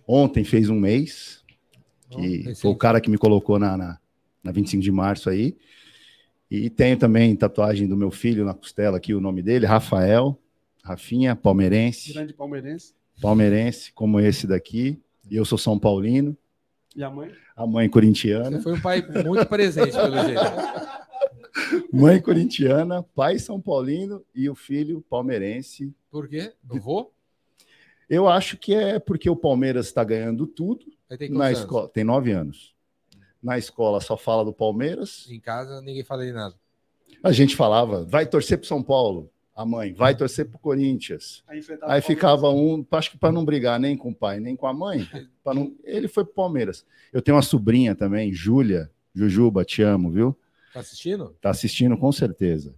ontem, 0.04 0.42
fez 0.42 0.68
um 0.68 0.74
mês, 0.74 1.44
que 2.10 2.52
foi 2.56 2.72
o 2.72 2.76
cara 2.76 3.00
que 3.00 3.08
me 3.08 3.16
colocou 3.16 3.56
na, 3.60 3.76
na, 3.76 3.98
na 4.42 4.50
25 4.50 4.82
de 4.82 4.90
março 4.90 5.30
aí. 5.30 5.56
E 6.50 6.68
tenho 6.68 6.96
também 6.98 7.36
tatuagem 7.36 7.86
do 7.86 7.96
meu 7.96 8.10
filho 8.10 8.44
na 8.44 8.52
costela 8.52 8.96
aqui, 8.96 9.14
o 9.14 9.20
nome 9.20 9.40
dele, 9.40 9.64
Rafael, 9.64 10.36
Rafinha, 10.82 11.36
palmeirense. 11.36 12.12
Grande 12.12 12.34
palmeirense. 12.34 12.94
Palmeirense, 13.22 13.92
como 13.92 14.18
esse 14.18 14.44
daqui. 14.44 15.00
E 15.30 15.36
eu 15.36 15.44
sou 15.44 15.56
São 15.56 15.78
Paulino. 15.78 16.36
E 16.96 17.04
a 17.04 17.10
mãe? 17.10 17.30
A 17.56 17.64
mãe 17.64 17.88
corintiana. 17.88 18.56
Você 18.56 18.60
foi 18.60 18.72
um 18.72 18.80
pai 18.80 19.06
muito 19.24 19.46
presente, 19.46 19.92
pelo 19.92 20.24
jeito. 20.24 20.40
Mãe 21.92 22.20
corintiana, 22.20 23.02
pai 23.02 23.38
São 23.38 23.60
Paulino 23.60 24.24
e 24.34 24.48
o 24.48 24.54
filho 24.54 25.04
palmeirense. 25.08 25.94
Por 26.10 26.28
quê? 26.28 26.52
Eu 26.70 26.80
vou? 26.80 27.12
Eu 28.08 28.28
acho 28.28 28.56
que 28.56 28.74
é 28.74 28.98
porque 28.98 29.28
o 29.28 29.36
Palmeiras 29.36 29.86
está 29.86 30.04
ganhando 30.04 30.46
tudo. 30.46 30.84
Na 31.30 31.50
escola 31.50 31.88
tem 31.88 32.04
nove 32.04 32.32
anos. 32.32 32.74
Na 33.42 33.58
escola 33.58 34.00
só 34.00 34.16
fala 34.16 34.44
do 34.44 34.52
Palmeiras. 34.52 35.26
Em 35.30 35.40
casa 35.40 35.80
ninguém 35.80 36.04
fala 36.04 36.24
de 36.24 36.32
nada. 36.32 36.54
A 37.22 37.32
gente 37.32 37.56
falava, 37.56 38.04
vai 38.04 38.26
torcer 38.26 38.58
para 38.58 38.68
São 38.68 38.82
Paulo. 38.82 39.30
A 39.54 39.64
mãe, 39.64 39.94
vai 39.94 40.14
torcer 40.14 40.44
pro 40.44 40.58
Corinthians. 40.58 41.42
Aí, 41.48 41.62
Aí 41.80 42.02
ficava 42.02 42.50
um, 42.50 42.84
acho 42.90 43.12
que 43.12 43.16
para 43.16 43.32
não 43.32 43.42
brigar 43.42 43.80
nem 43.80 43.96
com 43.96 44.10
o 44.10 44.14
pai, 44.14 44.38
nem 44.38 44.54
com 44.54 44.66
a 44.66 44.74
mãe, 44.74 45.08
não, 45.46 45.74
ele 45.82 46.08
foi 46.08 46.26
pro 46.26 46.34
Palmeiras. 46.34 46.84
Eu 47.10 47.22
tenho 47.22 47.36
uma 47.36 47.42
sobrinha 47.42 47.94
também, 47.94 48.34
Júlia, 48.34 48.90
Jujuba, 49.14 49.64
te 49.64 49.80
amo, 49.80 50.10
viu? 50.10 50.36
Tá 50.76 50.80
assistindo? 50.80 51.36
Tá 51.40 51.50
assistindo 51.50 51.96
com 51.96 52.12
certeza. 52.12 52.74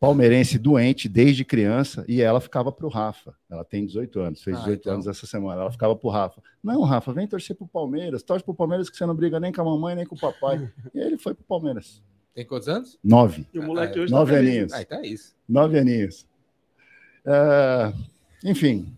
Palmeirense 0.00 0.58
doente 0.58 1.08
desde 1.08 1.44
criança 1.44 2.04
e 2.08 2.20
ela 2.20 2.40
ficava 2.40 2.72
pro 2.72 2.88
Rafa. 2.88 3.32
Ela 3.48 3.64
tem 3.64 3.86
18 3.86 4.18
anos, 4.18 4.42
fez 4.42 4.56
18 4.56 4.70
ah, 4.70 4.80
então. 4.80 4.94
anos 4.94 5.06
essa 5.06 5.24
semana. 5.24 5.60
Ela 5.60 5.70
ficava 5.70 5.94
pro 5.94 6.08
Rafa. 6.08 6.42
Não, 6.60 6.82
Rafa, 6.82 7.12
vem 7.12 7.28
torcer 7.28 7.54
pro 7.54 7.68
Palmeiras. 7.68 8.24
Torce 8.24 8.44
pro 8.44 8.52
Palmeiras 8.52 8.90
que 8.90 8.96
você 8.96 9.06
não 9.06 9.14
briga 9.14 9.38
nem 9.38 9.52
com 9.52 9.60
a 9.60 9.64
mamãe, 9.64 9.94
nem 9.94 10.04
com 10.04 10.16
o 10.16 10.18
papai. 10.18 10.68
e 10.92 10.98
ele 10.98 11.16
foi 11.16 11.32
pro 11.32 11.44
Palmeiras. 11.44 12.02
Tem 12.34 12.44
quantos 12.44 12.68
anos? 12.68 12.98
Nove. 13.04 13.46
E 13.54 13.60
o 13.60 13.62
moleque 13.62 14.00
hoje 14.00 14.12
tá 14.12 14.18
Nove 14.18 14.32
tá 14.32 14.38
aninhos. 14.40 14.72
Ah, 14.72 14.82
então 14.82 14.98
é 14.98 15.06
isso. 15.06 15.36
Nove 15.48 15.78
aninhos. 15.78 16.26
É, 17.24 17.92
enfim. 18.44 18.92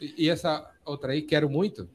E, 0.00 0.26
e, 0.26 0.30
essa 0.30 0.70
outra 0.84 1.10
aí, 1.10 1.22
quero 1.22 1.50
muito? 1.50 1.90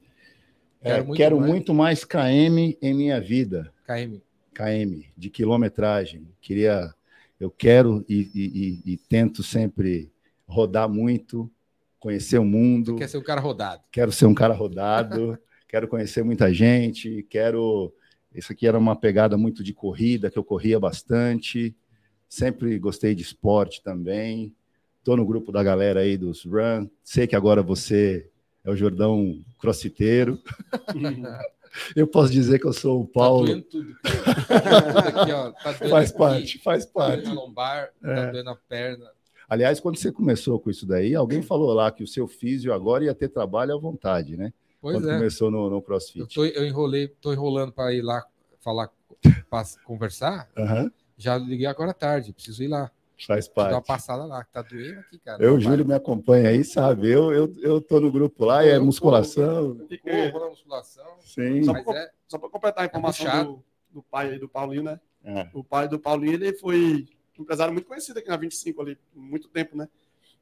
Quero, 0.83 0.95
é, 0.95 1.03
muito, 1.03 1.17
quero 1.17 1.39
mais. 1.39 1.49
muito 1.49 1.73
mais 1.73 2.03
KM 2.03 2.77
em 2.81 2.93
minha 2.93 3.21
vida. 3.21 3.71
KM. 3.85 4.21
KM, 4.55 5.05
de 5.17 5.29
quilometragem. 5.29 6.27
Queria, 6.41 6.93
eu 7.39 7.51
quero 7.51 8.05
e, 8.07 8.29
e, 8.33 8.93
e 8.93 8.97
tento 8.97 9.43
sempre 9.43 10.09
rodar 10.47 10.89
muito, 10.89 11.51
conhecer 11.99 12.39
o 12.39 12.45
mundo. 12.45 12.93
Você 12.93 12.99
quer 12.99 13.09
ser 13.09 13.17
um 13.17 13.23
cara 13.23 13.41
rodado? 13.41 13.83
Quero 13.91 14.11
ser 14.11 14.25
um 14.25 14.33
cara 14.33 14.53
rodado, 14.53 15.37
quero 15.67 15.87
conhecer 15.87 16.23
muita 16.23 16.53
gente, 16.53 17.25
quero 17.29 17.93
isso 18.35 18.51
aqui 18.51 18.67
era 18.67 18.77
uma 18.77 18.95
pegada 18.95 19.37
muito 19.37 19.63
de 19.63 19.73
corrida, 19.73 20.29
que 20.29 20.37
eu 20.37 20.43
corria 20.43 20.77
bastante. 20.77 21.75
Sempre 22.27 22.77
gostei 22.77 23.15
de 23.15 23.21
esporte 23.21 23.81
também. 23.81 24.53
Estou 24.99 25.15
no 25.15 25.25
grupo 25.25 25.51
da 25.53 25.63
galera 25.63 26.01
aí 26.01 26.17
dos 26.17 26.43
Run. 26.43 26.89
Sei 27.01 27.27
que 27.27 27.35
agora 27.35 27.63
você 27.63 28.29
é 28.63 28.69
o 28.69 28.75
Jordão 28.75 29.41
crossfiteiro. 29.57 30.37
eu 31.95 32.07
posso 32.07 32.31
dizer 32.31 32.59
que 32.59 32.65
eu 32.65 32.73
sou 32.73 33.01
o 33.01 33.05
tá 33.05 33.13
Paulo. 33.13 33.61
Tá 33.61 33.67
tudo. 33.69 33.95
aqui, 35.19 35.31
ó, 35.31 35.51
tá 35.51 35.73
faz 35.73 36.09
aqui, 36.09 36.17
parte, 36.17 36.59
faz 36.59 36.85
parte. 36.85 37.23
Tá 37.23 37.33
lombar, 37.33 37.89
tá 38.01 38.11
é. 38.11 38.15
tá 38.15 38.31
doendo 38.31 38.49
a 38.49 38.55
perna. 38.55 39.05
Aliás, 39.47 39.79
quando 39.79 39.97
você 39.97 40.11
começou 40.11 40.59
com 40.59 40.69
isso 40.69 40.85
daí, 40.85 41.13
alguém 41.13 41.41
falou 41.41 41.71
lá 41.73 41.91
que 41.91 42.03
o 42.03 42.07
seu 42.07 42.27
físio 42.27 42.73
agora 42.73 43.03
ia 43.03 43.13
ter 43.13 43.29
trabalho 43.29 43.75
à 43.75 43.77
vontade, 43.77 44.35
né? 44.35 44.51
Pois 44.81 44.95
quando 44.95 45.09
é. 45.09 45.17
começou 45.17 45.51
no, 45.51 45.69
no 45.69 45.81
CrossFit. 45.81 46.19
Eu, 46.19 46.27
tô, 46.27 46.45
eu 46.45 46.65
enrolei, 46.65 47.07
tô 47.07 47.31
enrolando 47.31 47.71
para 47.71 47.93
ir 47.93 48.01
lá 48.01 48.25
falar, 48.59 48.89
pra 49.49 49.63
conversar. 49.83 50.49
Uhum. 50.57 50.91
Já 51.17 51.37
liguei 51.37 51.67
agora 51.67 51.91
à 51.91 51.93
tarde, 51.93 52.33
preciso 52.33 52.63
ir 52.63 52.67
lá. 52.67 52.91
Faz 53.25 53.47
parte. 53.47 53.69
Dar 53.69 53.75
uma 53.77 53.81
passada 53.81 54.25
lá, 54.25 54.43
que 54.43 54.51
tá 54.51 54.61
doendo 54.61 54.99
aqui, 54.99 55.19
cara. 55.19 55.43
Eu, 55.43 55.55
o 55.55 55.59
Júlio 55.59 55.85
me 55.85 55.93
acompanha 55.93 56.49
aí, 56.49 56.63
sabe? 56.63 57.09
Eu, 57.09 57.31
eu, 57.31 57.55
eu 57.61 57.81
tô 57.81 57.99
no 57.99 58.11
grupo 58.11 58.43
lá 58.43 58.65
e 58.65 58.69
é 58.69 58.79
musculação. 58.79 59.75
Na 60.03 60.49
musculação. 60.49 61.05
Sim. 61.21 61.63
Só 61.63 61.73
para 61.73 62.47
é, 62.47 62.51
completar 62.51 62.83
a 62.83 62.87
informação 62.87 63.27
é 63.27 63.43
do, 63.43 63.63
do 63.91 64.03
pai 64.03 64.37
do 64.37 64.49
Paulinho, 64.49 64.83
né? 64.83 64.99
É. 65.23 65.49
O 65.53 65.63
pai 65.63 65.87
do 65.87 65.97
Paulinho, 65.97 66.33
ele 66.33 66.53
foi 66.53 67.07
um 67.39 67.43
empresário 67.43 67.73
muito 67.73 67.87
conhecido 67.87 68.19
aqui 68.19 68.29
na 68.29 68.37
25 68.37 68.81
ali, 68.81 68.97
muito 69.13 69.47
tempo, 69.49 69.77
né? 69.77 69.87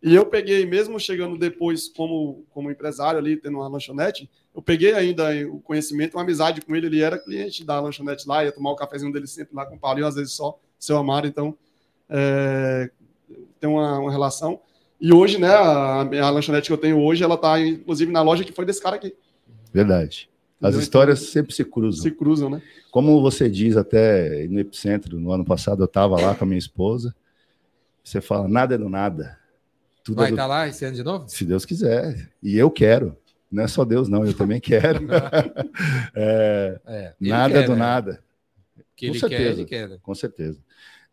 E 0.02 0.14
eu 0.14 0.26
peguei, 0.26 0.66
mesmo 0.66 1.00
chegando 1.00 1.38
depois 1.38 1.88
como, 1.88 2.46
como 2.50 2.70
empresário 2.70 3.18
ali, 3.18 3.38
tendo 3.38 3.60
uma 3.60 3.70
lanchonete, 3.70 4.30
eu 4.54 4.62
peguei 4.62 4.94
ainda 4.94 5.30
o 5.48 5.62
conhecimento, 5.62 6.18
uma 6.18 6.24
amizade 6.24 6.60
com 6.60 6.76
ele. 6.76 6.88
Ele 6.88 7.02
era 7.02 7.18
cliente 7.18 7.64
da 7.64 7.80
lanchonete 7.80 8.28
lá, 8.28 8.44
ia 8.44 8.52
tomar 8.52 8.72
o 8.72 8.76
cafezinho 8.76 9.14
dele 9.14 9.28
sempre 9.28 9.56
lá 9.56 9.66
com 9.66 9.76
o 9.76 9.80
Paulinho, 9.80 10.06
às 10.06 10.16
vezes 10.16 10.34
só, 10.34 10.60
seu 10.78 10.98
Amaro. 10.98 11.26
Então, 11.26 11.58
é, 12.10 12.90
tem 13.60 13.70
uma, 13.70 14.00
uma, 14.00 14.12
relação. 14.12 14.60
E 15.00 15.14
hoje, 15.14 15.38
né, 15.38 15.50
a, 15.50 16.02
a, 16.02 16.30
lanchonete 16.30 16.68
que 16.68 16.74
eu 16.74 16.78
tenho 16.78 17.00
hoje, 17.00 17.24
ela 17.24 17.36
está 17.36 17.60
inclusive 17.60 18.12
na 18.12 18.22
loja 18.22 18.44
que 18.44 18.52
foi 18.54 18.66
desse 18.66 18.82
cara 18.82 18.96
aqui. 18.96 19.16
Verdade. 19.74 20.30
As 20.62 20.76
histórias 20.76 21.20
então, 21.20 21.32
sempre 21.32 21.54
se 21.54 21.66
cruzam. 21.66 22.02
Se 22.02 22.12
cruzam, 22.12 22.50
né? 22.50 22.62
Como 22.90 23.22
você 23.22 23.50
diz 23.50 23.76
até 23.76 24.48
no 24.48 24.60
Epicentro, 24.60 25.20
no 25.20 25.32
ano 25.32 25.44
passado 25.44 25.82
eu 25.82 25.88
estava 25.88 26.20
lá 26.22 26.36
com 26.36 26.46
a 26.46 26.48
minha 26.48 26.60
esposa, 26.60 27.14
você 28.02 28.22
fala, 28.22 28.48
nada 28.48 28.76
é 28.76 28.78
do 28.78 28.88
nada 28.88 29.38
tudo 30.04 30.18
Vai 30.18 30.32
estar 30.32 30.44
tá 30.44 30.48
lá 30.48 30.68
esse 30.68 30.84
ano 30.84 30.96
de 30.96 31.04
novo? 31.04 31.30
Se 31.30 31.46
Deus 31.46 31.66
quiser. 31.66 32.30
E 32.42 32.58
eu 32.58 32.70
quero. 32.70 33.18
Não 33.50 33.64
é 33.64 33.68
só 33.68 33.86
Deus, 33.86 34.10
não, 34.10 34.26
eu 34.26 34.34
também 34.34 34.60
quero. 34.60 35.00
é, 36.14 36.80
é, 36.86 37.14
nada 37.20 37.60
quer, 37.62 37.66
do 37.66 37.74
né? 37.74 37.78
nada. 37.78 38.24
Que 38.96 39.08
com 39.08 39.14
certeza, 39.14 39.44
quer, 39.44 39.52
ele 39.52 39.66
quer. 39.66 39.90
Né? 39.90 39.98
Com 40.02 40.16
certeza. 40.16 40.60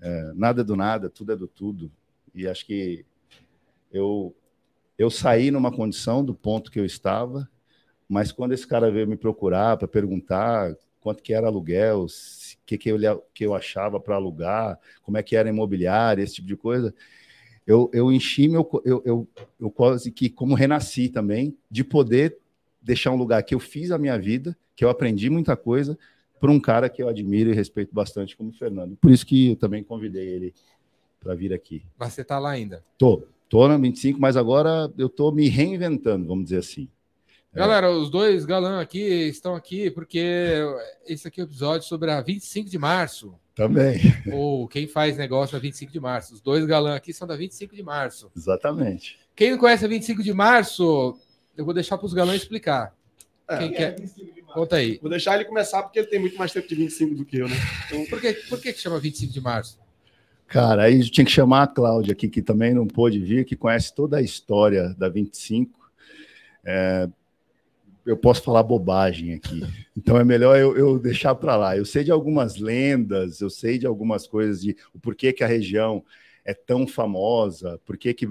É, 0.01 0.33
nada 0.35 0.65
do 0.65 0.75
nada, 0.77 1.11
tudo 1.11 1.33
é 1.33 1.37
do 1.37 1.47
tudo. 1.47 1.91
E 2.35 2.47
acho 2.49 2.65
que 2.65 3.05
eu, 3.93 4.35
eu 4.99 5.11
saí 5.11 5.51
numa 5.51 5.71
condição 5.71 6.25
do 6.25 6.35
ponto 6.35 6.71
que 6.71 6.81
eu 6.81 6.85
estava, 6.85 7.49
mas 8.09 8.33
quando 8.33 8.53
esse 8.53 8.67
cara 8.67 8.91
veio 8.91 9.07
me 9.07 9.17
procurar 9.17 9.77
para 9.77 9.89
perguntar 9.89 10.75
quanto 11.01 11.23
que 11.23 11.33
era 11.33 11.47
aluguel, 11.47 12.05
o 12.05 12.07
que, 12.67 12.77
que, 12.77 12.91
eu, 12.91 13.25
que 13.33 13.45
eu 13.45 13.55
achava 13.55 13.99
para 13.99 14.17
alugar, 14.17 14.79
como 15.03 15.17
é 15.17 15.23
que 15.23 15.35
era 15.35 15.49
imobiliário, 15.49 16.23
esse 16.23 16.35
tipo 16.35 16.49
de 16.49 16.57
coisa, 16.57 16.95
eu, 17.67 17.91
eu 17.93 18.11
enchi 18.11 18.49
meu. 18.49 18.69
Eu, 18.85 19.03
eu, 19.05 19.29
eu 19.59 19.71
quase 19.71 20.11
que, 20.11 20.29
como 20.29 20.55
renasci 20.55 21.09
também, 21.09 21.57
de 21.71 21.85
poder 21.85 22.37
deixar 22.83 23.11
um 23.11 23.17
lugar 23.17 23.43
que 23.43 23.55
eu 23.55 23.61
fiz 23.61 23.91
a 23.91 23.99
minha 23.99 24.19
vida, 24.19 24.57
que 24.75 24.85
eu 24.85 24.91
aprendi 24.91 25.31
muita 25.31 25.57
coisa, 25.57 25.99
por 26.41 26.51
um 26.51 26.59
cara 26.59 26.89
que 26.89 27.03
eu 27.03 27.09
admiro 27.09 27.51
e 27.51 27.55
respeito 27.55 27.95
bastante, 27.95 28.37
como 28.37 28.51
o 28.51 28.53
Fernando. 28.53 28.97
Por 28.97 29.11
isso 29.11 29.27
que 29.27 29.51
eu 29.51 29.57
também 29.57 29.85
convidei 29.85 30.27
ele 30.27 30.55
para 31.21 31.35
vir 31.35 31.53
aqui. 31.53 31.85
Mas 31.99 32.15
você 32.15 32.23
está 32.23 32.39
lá 32.39 32.51
ainda? 32.51 32.83
Tô. 32.97 33.23
Tô 33.49 33.67
na 33.69 33.77
25, 33.77 34.21
mas 34.21 34.37
agora 34.37 34.91
eu 34.97 35.09
tô 35.09 35.31
me 35.33 35.49
reinventando, 35.49 36.27
vamos 36.27 36.45
dizer 36.45 36.59
assim. 36.59 36.89
Galera, 37.53 37.89
é. 37.89 37.91
os 37.91 38.09
dois 38.09 38.45
galãs 38.45 38.81
aqui 38.81 39.01
estão 39.01 39.57
aqui 39.57 39.91
porque 39.91 40.63
esse 41.05 41.27
aqui 41.27 41.41
é 41.41 41.45
o 41.45 41.47
episódio 41.47 41.87
sobre 41.87 42.11
a 42.13 42.21
25 42.21 42.71
de 42.71 42.79
março. 42.79 43.35
Também. 43.55 43.99
Ou 44.33 44.69
quem 44.69 44.87
faz 44.87 45.17
negócio 45.17 45.55
na 45.55 45.61
25 45.61 45.93
de 45.93 45.99
março. 45.99 46.35
Os 46.35 46.41
dois 46.41 46.65
galãs 46.65 46.95
aqui 46.95 47.13
são 47.13 47.27
da 47.27 47.35
25 47.35 47.75
de 47.75 47.83
março. 47.83 48.31
Exatamente. 48.37 49.19
Quem 49.35 49.51
não 49.51 49.59
conhece 49.59 49.85
a 49.85 49.89
25 49.89 50.23
de 50.23 50.33
março, 50.33 51.19
eu 51.57 51.65
vou 51.65 51.75
deixar 51.75 51.99
para 51.99 52.07
os 52.07 52.15
galãs 52.15 52.43
explicar. 52.43 52.95
É, 53.49 53.59
quem 53.59 53.73
quer? 53.73 53.97
Conta 54.53 54.77
aí. 54.77 54.99
Vou 55.01 55.11
deixar 55.11 55.35
ele 55.37 55.45
começar 55.45 55.83
porque 55.83 55.99
ele 55.99 56.09
tem 56.09 56.19
muito 56.19 56.37
mais 56.37 56.53
tempo 56.53 56.69
de 56.69 56.75
25 56.75 57.15
do 57.15 57.25
que 57.25 57.39
eu, 57.39 57.49
né? 57.49 57.57
Então... 57.87 58.05
Por, 58.07 58.21
que, 58.21 58.33
por 58.49 58.61
que, 58.61 58.73
que 58.73 58.81
chama 58.81 58.99
25 58.99 59.33
de 59.33 59.41
março? 59.41 59.79
Cara, 60.47 60.83
aí 60.83 61.09
tinha 61.09 61.25
que 61.25 61.31
chamar 61.31 61.63
a 61.63 61.67
Cláudia 61.67 62.13
aqui, 62.13 62.29
que 62.29 62.43
também 62.43 62.75
não 62.75 62.87
pôde 62.87 63.21
vir, 63.21 63.45
que 63.45 63.55
conhece 63.55 63.95
toda 63.95 64.17
a 64.17 64.23
história 64.23 64.93
da 64.99 65.09
25. 65.09 65.79
É, 66.65 67.09
eu 68.05 68.17
posso 68.17 68.43
falar 68.43 68.63
bobagem 68.63 69.35
aqui. 69.35 69.63
Então 69.97 70.17
é 70.19 70.25
melhor 70.25 70.59
eu, 70.59 70.77
eu 70.77 70.99
deixar 70.99 71.35
para 71.35 71.57
lá. 71.57 71.77
Eu 71.77 71.85
sei 71.85 72.03
de 72.03 72.11
algumas 72.11 72.57
lendas, 72.57 73.41
eu 73.41 73.49
sei 73.49 73.79
de 73.79 73.87
algumas 73.87 74.27
coisas 74.27 74.61
de 74.61 74.77
o 74.93 74.99
porquê 74.99 75.33
que 75.33 75.45
a 75.45 75.47
região 75.47 76.03
é 76.45 76.55
tão 76.55 76.87
famosa, 76.87 77.79
por 77.85 77.97
que 77.97 78.27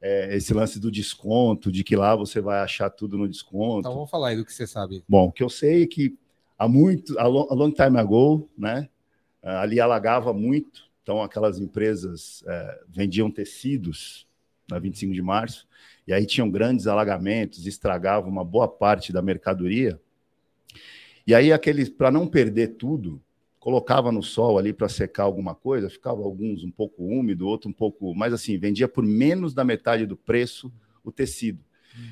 é, 0.00 0.34
esse 0.36 0.54
lance 0.54 0.80
do 0.80 0.90
desconto, 0.90 1.70
de 1.70 1.84
que 1.84 1.94
lá 1.94 2.16
você 2.16 2.40
vai 2.40 2.60
achar 2.60 2.90
tudo 2.90 3.18
no 3.18 3.28
desconto. 3.28 3.80
Então 3.80 3.94
vamos 3.94 4.10
falar 4.10 4.28
aí 4.28 4.36
do 4.36 4.44
que 4.44 4.52
você 4.52 4.66
sabe. 4.66 5.04
Bom, 5.08 5.26
o 5.28 5.32
que 5.32 5.42
eu 5.42 5.48
sei 5.48 5.82
é 5.82 5.86
que 5.86 6.16
há 6.58 6.68
muito, 6.68 7.18
a 7.18 7.26
long, 7.26 7.46
a 7.50 7.54
long 7.54 7.70
time 7.70 7.98
ago, 7.98 8.48
né, 8.56 8.88
ali 9.42 9.80
alagava 9.80 10.32
muito, 10.32 10.90
então 11.02 11.22
aquelas 11.22 11.58
empresas 11.58 12.44
é, 12.46 12.80
vendiam 12.88 13.30
tecidos 13.30 14.26
na 14.70 14.78
25 14.78 15.12
de 15.12 15.22
março, 15.22 15.66
e 16.06 16.12
aí 16.12 16.24
tinham 16.24 16.50
grandes 16.50 16.86
alagamentos, 16.86 17.66
estragavam 17.66 18.30
uma 18.30 18.44
boa 18.44 18.68
parte 18.68 19.12
da 19.12 19.20
mercadoria. 19.20 20.00
E 21.26 21.34
aí 21.34 21.52
aqueles, 21.52 21.88
para 21.88 22.10
não 22.10 22.26
perder 22.26 22.76
tudo, 22.76 23.20
colocava 23.60 24.10
no 24.10 24.22
sol 24.22 24.58
ali 24.58 24.72
para 24.72 24.88
secar 24.88 25.24
alguma 25.24 25.54
coisa, 25.54 25.90
ficava 25.90 26.22
alguns 26.22 26.64
um 26.64 26.70
pouco 26.70 27.04
úmido, 27.04 27.46
outro 27.46 27.68
um 27.68 27.72
pouco, 27.72 28.14
mas 28.14 28.32
assim, 28.32 28.58
vendia 28.58 28.88
por 28.88 29.04
menos 29.04 29.52
da 29.52 29.62
metade 29.62 30.06
do 30.06 30.16
preço 30.16 30.72
o 31.04 31.12
tecido. 31.12 31.62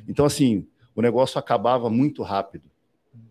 Então 0.06 0.26
assim, 0.26 0.66
o 0.94 1.00
negócio 1.00 1.38
acabava 1.38 1.88
muito 1.88 2.22
rápido 2.22 2.70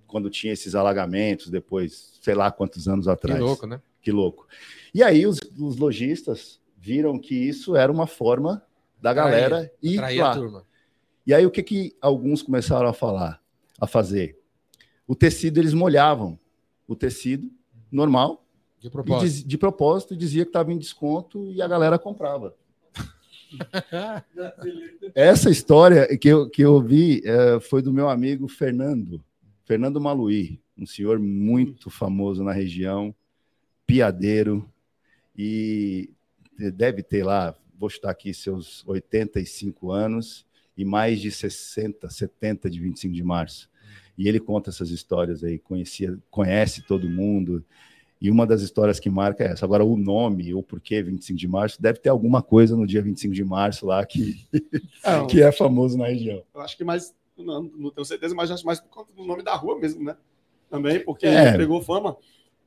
quando 0.07 0.31
tinha 0.31 0.51
esses 0.51 0.73
alagamentos 0.73 1.49
depois, 1.49 2.17
sei 2.21 2.33
lá 2.33 2.51
quantos 2.51 2.87
anos 2.87 3.07
atrás. 3.07 3.37
Que 3.37 3.45
louco, 3.45 3.67
né? 3.67 3.81
Que 4.01 4.11
louco. 4.11 4.47
E 4.93 5.03
aí 5.03 5.27
os, 5.27 5.39
os 5.57 5.77
lojistas 5.77 6.59
viram 6.75 7.19
que 7.19 7.35
isso 7.35 7.75
era 7.75 7.91
uma 7.91 8.07
forma 8.07 8.65
da 8.99 9.13
galera 9.13 9.71
e 9.81 9.97
lá. 9.97 10.63
E 11.25 11.33
aí 11.33 11.45
o 11.45 11.51
que 11.51 11.61
que 11.61 11.95
alguns 12.01 12.41
começaram 12.41 12.87
a 12.87 12.93
falar, 12.93 13.43
a 13.79 13.85
fazer? 13.85 14.39
O 15.05 15.13
tecido 15.13 15.59
eles 15.59 15.73
molhavam, 15.73 16.39
o 16.87 16.95
tecido 16.95 17.51
normal, 17.91 18.45
de 18.79 18.89
propósito, 18.89 19.25
diz, 19.25 19.43
de 19.43 19.57
propósito 19.57 20.15
dizia 20.15 20.43
que 20.43 20.49
estava 20.49 20.71
em 20.71 20.77
desconto 20.77 21.51
e 21.51 21.61
a 21.61 21.67
galera 21.67 21.97
comprava. 21.97 22.55
Essa 25.15 25.49
história 25.49 26.17
que 26.17 26.27
eu, 26.27 26.49
que 26.49 26.61
eu 26.61 26.81
vi 26.81 27.21
é, 27.25 27.59
foi 27.59 27.81
do 27.81 27.93
meu 27.93 28.09
amigo 28.09 28.47
Fernando, 28.47 29.23
Fernando 29.65 29.99
Maluí, 29.99 30.59
um 30.77 30.85
senhor 30.85 31.19
muito 31.19 31.89
famoso 31.89 32.43
na 32.43 32.51
região, 32.51 33.15
piadeiro, 33.85 34.69
e 35.35 36.09
deve 36.57 37.01
ter 37.01 37.23
lá 37.23 37.55
vou 37.77 37.89
chutar 37.89 38.09
aqui, 38.09 38.33
seus 38.33 38.83
85 38.87 39.91
anos 39.91 40.45
e 40.75 40.83
mais 40.83 41.21
de 41.21 41.31
60, 41.31 42.09
70 42.09 42.69
de 42.69 42.79
25 42.79 43.13
de 43.13 43.23
março. 43.23 43.69
E 44.17 44.27
ele 44.27 44.39
conta 44.39 44.69
essas 44.69 44.89
histórias 44.89 45.43
aí, 45.43 45.59
conhecia, 45.59 46.17
conhece 46.31 46.81
todo 46.81 47.09
mundo. 47.09 47.63
E 48.19 48.31
uma 48.31 48.47
das 48.47 48.61
histórias 48.61 48.99
que 48.99 49.09
marca 49.09 49.43
é 49.43 49.51
essa. 49.51 49.63
Agora, 49.63 49.85
o 49.85 49.95
nome, 49.95 50.53
ou 50.53 50.63
porquê 50.63 51.03
25 51.03 51.37
de 51.37 51.47
março, 51.47 51.81
deve 51.81 51.99
ter 51.99 52.09
alguma 52.09 52.41
coisa 52.41 52.75
no 52.75 52.87
dia 52.87 53.01
25 53.01 53.33
de 53.33 53.43
março 53.43 53.85
lá 53.85 54.03
que 54.05 54.43
é, 55.03 55.25
que 55.29 55.41
é 55.41 55.51
famoso 55.51 55.97
na 55.97 56.07
região. 56.07 56.41
Eu 56.53 56.61
acho 56.61 56.75
que 56.75 56.83
mais, 56.83 57.13
não, 57.37 57.63
não 57.63 57.91
tenho 57.91 58.05
certeza, 58.05 58.33
mas 58.33 58.49
acho 58.49 58.65
mais 58.65 58.79
por 58.79 58.89
conta 58.89 59.13
do 59.15 59.23
nome 59.23 59.43
da 59.43 59.53
rua 59.53 59.79
mesmo, 59.79 60.03
né? 60.03 60.17
Também, 60.67 60.99
porque 60.99 61.27
é. 61.27 61.55
pegou 61.55 61.81
fama. 61.81 62.17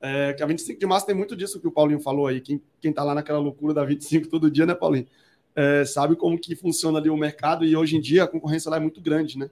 É, 0.00 0.32
que 0.32 0.42
a 0.42 0.46
25 0.46 0.80
de 0.80 0.86
março 0.86 1.04
tem 1.04 1.14
muito 1.14 1.36
disso 1.36 1.60
que 1.60 1.66
o 1.66 1.72
Paulinho 1.72 2.00
falou 2.00 2.26
aí. 2.26 2.40
Quem, 2.40 2.62
quem 2.80 2.92
tá 2.92 3.02
lá 3.02 3.14
naquela 3.14 3.38
loucura 3.38 3.74
da 3.74 3.84
25 3.84 4.28
todo 4.28 4.50
dia, 4.50 4.64
né, 4.64 4.74
Paulinho? 4.74 5.06
É, 5.54 5.84
sabe 5.84 6.14
como 6.14 6.38
que 6.38 6.54
funciona 6.54 6.98
ali 6.98 7.10
o 7.10 7.16
mercado 7.16 7.64
e 7.64 7.76
hoje 7.76 7.96
em 7.96 8.00
dia 8.00 8.22
a 8.22 8.28
concorrência 8.28 8.70
lá 8.70 8.76
é 8.76 8.80
muito 8.80 9.00
grande, 9.00 9.36
né? 9.36 9.50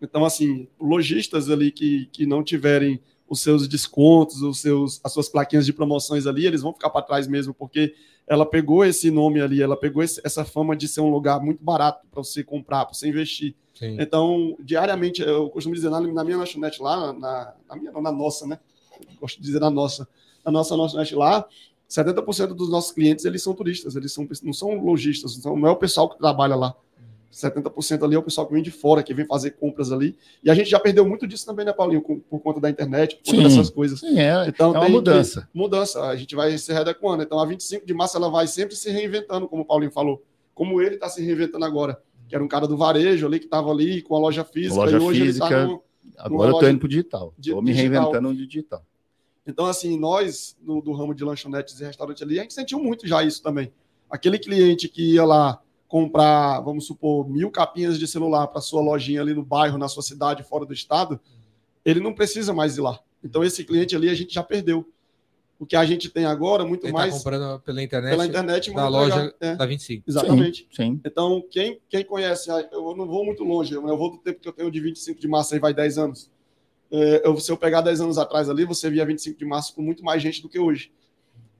Então, 0.00 0.24
assim, 0.24 0.68
lojistas 0.80 1.50
ali 1.50 1.70
que, 1.70 2.06
que 2.12 2.26
não 2.26 2.42
tiverem 2.42 3.00
os 3.28 3.40
seus 3.40 3.66
descontos, 3.66 4.42
os 4.42 4.60
seus, 4.60 5.00
as 5.02 5.12
suas 5.12 5.28
plaquinhas 5.28 5.64
de 5.64 5.72
promoções 5.72 6.26
ali, 6.26 6.46
eles 6.46 6.62
vão 6.62 6.72
ficar 6.72 6.90
para 6.90 7.02
trás 7.02 7.26
mesmo, 7.26 7.54
porque 7.54 7.94
ela 8.26 8.46
pegou 8.46 8.84
esse 8.84 9.10
nome 9.10 9.40
ali, 9.40 9.62
ela 9.62 9.76
pegou 9.76 10.02
esse, 10.02 10.20
essa 10.24 10.44
fama 10.44 10.76
de 10.76 10.88
ser 10.88 11.00
um 11.00 11.10
lugar 11.10 11.40
muito 11.40 11.62
barato 11.62 12.06
para 12.10 12.22
você 12.22 12.42
comprar, 12.42 12.84
para 12.84 12.94
você 12.94 13.08
investir. 13.08 13.54
Sim. 13.74 13.96
Então, 13.98 14.56
diariamente, 14.60 15.22
eu 15.22 15.50
costumo 15.50 15.74
dizer 15.74 15.90
na, 15.90 16.00
na 16.00 16.24
minha 16.24 16.36
lanchonete 16.36 16.80
lá, 16.80 17.12
na, 17.12 17.54
na 17.68 17.76
minha, 17.76 17.92
não, 17.92 18.00
na 18.00 18.12
nossa, 18.12 18.46
né? 18.46 18.58
gosto 19.20 19.36
de 19.38 19.42
dizer 19.42 19.60
na 19.60 19.70
nossa, 19.70 20.08
na 20.44 20.52
nossa 20.52 20.74
lanchonete 20.74 21.14
lá, 21.14 21.46
70% 21.88 22.48
dos 22.54 22.70
nossos 22.70 22.92
clientes 22.92 23.24
eles 23.24 23.42
são 23.42 23.54
turistas, 23.54 23.96
eles 23.96 24.12
são, 24.12 24.26
não 24.42 24.52
são 24.52 24.74
lojistas, 24.82 25.36
então 25.36 25.56
não 25.56 25.68
é 25.68 25.70
o 25.70 25.76
pessoal 25.76 26.08
que 26.08 26.18
trabalha 26.18 26.54
lá. 26.54 26.74
70% 27.34 28.04
ali 28.04 28.14
é 28.14 28.18
o 28.18 28.22
pessoal 28.22 28.46
que 28.46 28.54
vem 28.54 28.62
de 28.62 28.70
fora, 28.70 29.02
que 29.02 29.12
vem 29.12 29.26
fazer 29.26 29.52
compras 29.52 29.90
ali. 29.90 30.16
E 30.42 30.50
a 30.50 30.54
gente 30.54 30.70
já 30.70 30.78
perdeu 30.78 31.06
muito 31.06 31.26
disso 31.26 31.44
também, 31.44 31.66
né, 31.66 31.72
Paulinho? 31.72 32.00
Com, 32.00 32.20
por 32.20 32.40
conta 32.40 32.60
da 32.60 32.70
internet, 32.70 33.16
por 33.16 33.24
conta 33.24 33.36
sim, 33.36 33.42
dessas 33.42 33.70
coisas. 33.70 34.00
Sim, 34.00 34.18
é, 34.18 34.46
então, 34.46 34.74
é 34.74 34.78
uma 34.78 34.88
mudança. 34.88 35.48
mudança. 35.52 36.02
A 36.04 36.14
gente 36.14 36.36
vai 36.36 36.56
se 36.56 36.72
readequando. 36.72 37.22
Então, 37.22 37.38
a 37.40 37.44
25 37.44 37.84
de 37.84 37.92
março, 37.92 38.16
ela 38.16 38.30
vai 38.30 38.46
sempre 38.46 38.76
se 38.76 38.88
reinventando, 38.90 39.48
como 39.48 39.62
o 39.62 39.64
Paulinho 39.64 39.90
falou. 39.90 40.22
Como 40.54 40.80
ele 40.80 40.94
está 40.94 41.08
se 41.08 41.24
reinventando 41.24 41.64
agora. 41.64 42.00
Que 42.28 42.34
era 42.36 42.44
um 42.44 42.48
cara 42.48 42.68
do 42.68 42.76
varejo 42.76 43.26
ali, 43.26 43.40
que 43.40 43.46
estava 43.46 43.70
ali 43.70 44.00
com 44.00 44.14
a 44.14 44.18
loja 44.18 44.44
física. 44.44 44.76
Loja 44.76 44.96
e 44.96 45.00
hoje 45.00 45.18
tá 45.20 45.26
física, 45.26 45.46
ele 45.46 45.54
está 45.54 45.66
no, 45.66 45.82
Agora 46.16 46.50
eu 46.50 46.54
estou 46.54 46.70
indo 46.70 46.78
para 46.78 46.86
o 46.86 46.88
digital. 46.88 47.34
Estou 47.38 47.62
me 47.62 47.72
reinventando 47.72 48.28
no 48.28 48.34
digital. 48.34 48.84
Então, 49.46 49.66
assim, 49.66 49.98
nós, 49.98 50.56
no, 50.62 50.80
do 50.80 50.92
ramo 50.92 51.14
de 51.14 51.24
lanchonetes 51.24 51.78
e 51.80 51.84
restaurantes 51.84 52.22
ali, 52.22 52.38
a 52.38 52.42
gente 52.42 52.54
sentiu 52.54 52.78
muito 52.78 53.06
já 53.06 53.22
isso 53.22 53.42
também. 53.42 53.72
Aquele 54.08 54.38
cliente 54.38 54.88
que 54.88 55.14
ia 55.14 55.24
lá 55.24 55.60
comprar, 55.94 56.58
vamos 56.62 56.88
supor, 56.88 57.30
mil 57.30 57.52
capinhas 57.52 58.00
de 58.00 58.08
celular 58.08 58.48
para 58.48 58.60
sua 58.60 58.82
lojinha 58.82 59.20
ali 59.20 59.32
no 59.32 59.44
bairro, 59.44 59.78
na 59.78 59.86
sua 59.86 60.02
cidade, 60.02 60.42
fora 60.42 60.66
do 60.66 60.72
estado, 60.72 61.20
ele 61.84 62.00
não 62.00 62.12
precisa 62.12 62.52
mais 62.52 62.76
ir 62.76 62.80
lá. 62.80 62.98
Então, 63.22 63.44
esse 63.44 63.62
cliente 63.62 63.94
ali 63.94 64.10
a 64.10 64.14
gente 64.14 64.34
já 64.34 64.42
perdeu. 64.42 64.84
O 65.56 65.64
que 65.64 65.76
a 65.76 65.84
gente 65.84 66.10
tem 66.10 66.24
agora, 66.24 66.66
muito 66.66 66.84
ele 66.84 66.92
tá 66.92 66.98
mais. 66.98 67.12
Tá 67.12 67.18
comprando 67.18 67.60
pela 67.60 67.80
internet. 67.80 68.10
Pela 68.10 68.26
internet, 68.26 68.72
na 68.72 68.88
loja 68.88 69.32
é, 69.38 69.54
da 69.54 69.64
25. 69.64 70.02
Exatamente. 70.04 70.66
Sim, 70.72 70.94
sim. 70.94 71.00
Então, 71.04 71.44
quem, 71.48 71.78
quem 71.88 72.04
conhece, 72.04 72.50
eu 72.72 72.96
não 72.96 73.06
vou 73.06 73.24
muito 73.24 73.44
longe, 73.44 73.72
eu 73.72 73.96
vou 73.96 74.10
do 74.10 74.18
tempo 74.18 74.40
que 74.40 74.48
eu 74.48 74.52
tenho 74.52 74.72
de 74.72 74.80
25 74.80 75.20
de 75.20 75.28
março, 75.28 75.54
aí 75.54 75.60
vai 75.60 75.72
10 75.72 75.96
anos. 75.96 76.28
É, 76.90 77.22
eu, 77.24 77.38
se 77.38 77.52
eu 77.52 77.56
pegar 77.56 77.82
10 77.82 78.00
anos 78.00 78.18
atrás 78.18 78.50
ali, 78.50 78.64
você 78.64 78.90
via 78.90 79.06
25 79.06 79.38
de 79.38 79.44
março 79.44 79.72
com 79.72 79.80
muito 79.80 80.02
mais 80.02 80.20
gente 80.20 80.42
do 80.42 80.48
que 80.48 80.58
hoje. 80.58 80.90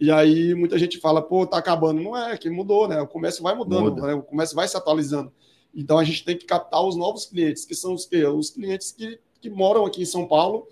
E 0.05 0.11
aí 0.11 0.55
muita 0.55 0.79
gente 0.79 0.99
fala, 0.99 1.23
pô, 1.23 1.47
tá 1.47 1.57
acabando. 1.57 2.03
Não 2.03 2.15
é, 2.15 2.37
que 2.37 2.51
mudou, 2.51 2.87
né? 2.87 3.01
O 3.01 3.07
comércio 3.07 3.43
vai 3.43 3.55
mudando, 3.55 4.03
né? 4.03 4.13
o 4.13 4.23
comércio 4.23 4.55
vai 4.55 4.69
se 4.69 4.77
atualizando. 4.77 5.33
Então 5.75 5.99
a 5.99 6.05
gente 6.05 6.23
tem 6.23 6.37
que 6.37 6.45
captar 6.45 6.85
os 6.85 6.95
novos 6.95 7.25
clientes, 7.25 7.65
que 7.65 7.75
são 7.75 7.95
os 7.95 8.05
quê? 8.05 8.23
Os 8.27 8.51
clientes 8.51 8.93
que, 8.93 9.19
que 9.41 9.49
moram 9.49 9.87
aqui 9.87 10.03
em 10.03 10.05
São 10.05 10.29
Paulo, 10.29 10.69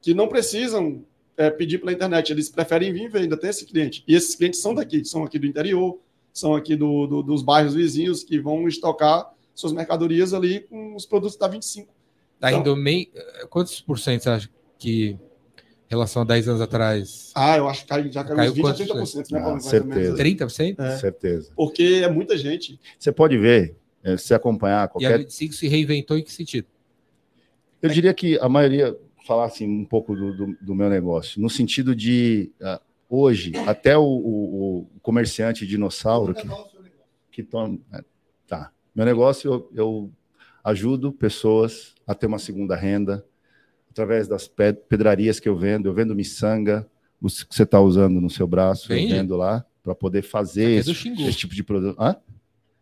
que 0.00 0.14
não 0.14 0.28
precisam 0.28 1.04
é, 1.36 1.50
pedir 1.50 1.78
pela 1.78 1.92
internet, 1.92 2.30
eles 2.30 2.48
preferem 2.48 2.92
vir 2.92 3.10
ver, 3.10 3.22
ainda 3.22 3.36
tem 3.36 3.50
esse 3.50 3.66
cliente. 3.66 4.04
E 4.06 4.14
esses 4.14 4.36
clientes 4.36 4.60
são 4.60 4.72
daqui, 4.72 5.04
são 5.04 5.24
aqui 5.24 5.36
do 5.36 5.46
interior, 5.46 5.98
são 6.32 6.54
aqui 6.54 6.76
do, 6.76 7.08
do, 7.08 7.22
dos 7.24 7.42
bairros 7.42 7.74
vizinhos 7.74 8.22
que 8.22 8.38
vão 8.38 8.68
estocar 8.68 9.34
suas 9.52 9.72
mercadorias 9.72 10.32
ali 10.32 10.60
com 10.60 10.94
os 10.94 11.04
produtos 11.04 11.36
da 11.36 11.48
25. 11.48 11.92
Tá 12.38 12.50
então, 12.50 12.60
indo 12.60 12.76
meio. 12.76 13.08
Quantos 13.50 13.80
por 13.80 13.98
cento 13.98 14.22
você 14.22 14.30
acha 14.30 14.50
que 14.78 15.18
em 15.86 15.90
relação 15.90 16.22
a 16.22 16.24
10 16.24 16.48
anos 16.48 16.60
atrás? 16.60 17.32
Ah, 17.34 17.56
eu 17.56 17.68
acho 17.68 17.86
que 17.86 18.12
já 18.12 18.24
caiu, 18.24 18.36
caiu 18.36 18.52
20 18.52 18.66
a 18.66 18.74
30%, 18.74 19.30
né, 19.30 19.40
ah, 19.40 19.60
certeza. 19.60 20.16
30%? 20.16 20.80
É. 20.80 20.96
Certeza. 20.96 21.52
Porque 21.54 22.02
é 22.02 22.10
muita 22.10 22.36
gente. 22.36 22.78
Você 22.98 23.12
pode 23.12 23.38
ver, 23.38 23.76
é, 24.02 24.16
se 24.16 24.34
acompanhar 24.34 24.88
qualquer. 24.88 25.10
E 25.10 25.14
a 25.14 25.18
25 25.18 25.54
se 25.54 25.68
reinventou 25.68 26.18
em 26.18 26.22
que 26.22 26.32
sentido? 26.32 26.66
Eu 27.80 27.88
diria 27.90 28.12
que 28.12 28.38
a 28.40 28.48
maioria, 28.48 28.96
falar 29.26 29.46
assim 29.46 29.68
um 29.68 29.84
pouco 29.84 30.16
do, 30.16 30.36
do, 30.36 30.56
do 30.60 30.74
meu 30.74 30.90
negócio, 30.90 31.40
no 31.40 31.48
sentido 31.48 31.94
de 31.94 32.50
uh, 32.60 32.80
hoje, 33.08 33.52
até 33.66 33.96
o, 33.96 34.02
o, 34.02 34.78
o 34.96 35.00
comerciante 35.00 35.66
dinossauro 35.66 36.34
que, 36.34 36.48
que 37.30 37.42
toma. 37.44 37.78
É, 37.92 38.02
tá. 38.46 38.72
Meu 38.92 39.06
negócio, 39.06 39.52
eu, 39.52 39.70
eu 39.74 40.10
ajudo 40.64 41.12
pessoas 41.12 41.94
a 42.04 42.14
ter 42.14 42.26
uma 42.26 42.40
segunda 42.40 42.74
renda 42.74 43.24
através 43.96 44.28
das 44.28 44.46
pedrarias 44.46 45.40
que 45.40 45.48
eu 45.48 45.56
vendo. 45.56 45.88
Eu 45.88 45.94
vendo 45.94 46.14
miçanga, 46.14 46.86
os 47.20 47.42
que 47.42 47.54
você 47.54 47.62
está 47.62 47.80
usando 47.80 48.20
no 48.20 48.28
seu 48.28 48.46
braço, 48.46 48.88
Vende? 48.88 49.10
eu 49.10 49.16
vendo 49.16 49.36
lá 49.36 49.64
para 49.82 49.94
poder 49.94 50.20
fazer 50.20 50.70
esse, 50.72 50.90
esse, 50.90 51.32
tipo 51.32 51.54
de 51.54 51.64
produto. 51.64 51.98
Hã? 51.98 52.14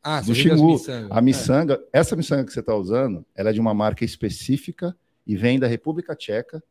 Ah, 0.02 0.20
do 0.20 0.34
Xingu. 0.34 0.76
A 1.08 1.20
miçanga, 1.20 1.80
é. 1.92 2.00
essa 2.00 2.16
miçanga 2.16 2.44
que 2.44 2.52
você 2.52 2.60
está 2.60 2.74
usando, 2.74 3.24
ela 3.34 3.50
é 3.50 3.52
de 3.52 3.60
uma 3.60 3.72
marca 3.72 4.04
específica 4.04 4.96
e 5.24 5.36
vem 5.36 5.58
da 5.58 5.68
República 5.68 6.16
Tcheca. 6.16 6.62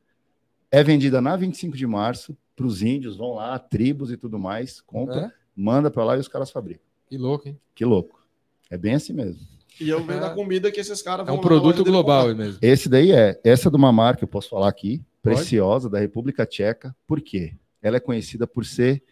É 0.69 0.83
vendida 0.83 1.21
na 1.21 1.35
25 1.37 1.77
de 1.77 1.87
março 1.87 2.35
para 2.55 2.65
os 2.65 2.81
índios, 2.81 3.15
vão 3.15 3.35
lá, 3.35 3.57
tribos 3.57 4.11
e 4.11 4.17
tudo 4.17 4.37
mais, 4.37 4.81
compra, 4.81 5.27
é? 5.27 5.31
manda 5.55 5.89
para 5.89 6.03
lá 6.03 6.17
e 6.17 6.19
os 6.19 6.27
caras 6.27 6.51
fabricam. 6.51 6.83
Que 7.07 7.17
louco, 7.17 7.47
hein? 7.47 7.59
Que 7.73 7.85
louco. 7.85 8.21
É 8.69 8.77
bem 8.77 8.95
assim 8.95 9.13
mesmo. 9.13 9.52
E 9.79 9.89
eu 9.89 10.03
vendo 10.03 10.23
a 10.23 10.29
é. 10.29 10.33
comida 10.33 10.71
que 10.71 10.79
esses 10.79 11.01
caras 11.01 11.25
vão. 11.25 11.35
É 11.35 11.37
um 11.37 11.41
produto 11.41 11.83
global 11.83 12.33
mesmo. 12.35 12.59
Esse 12.61 12.87
daí 12.87 13.11
é. 13.11 13.39
Essa 13.43 13.69
é 13.69 13.71
de 13.71 13.77
uma 13.77 13.91
marca, 13.91 14.23
eu 14.23 14.27
posso 14.27 14.49
falar 14.49 14.69
aqui, 14.69 15.03
preciosa, 15.21 15.89
da 15.89 15.99
República 15.99 16.45
Tcheca. 16.45 16.95
Por 17.07 17.21
quê? 17.21 17.55
Ela 17.81 17.97
é 17.97 17.99
conhecida 17.99 18.45
por 18.45 18.65
ser 18.65 19.03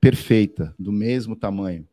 perfeita, 0.00 0.74
do 0.78 0.92
mesmo 0.92 1.36
tamanho. 1.36 1.86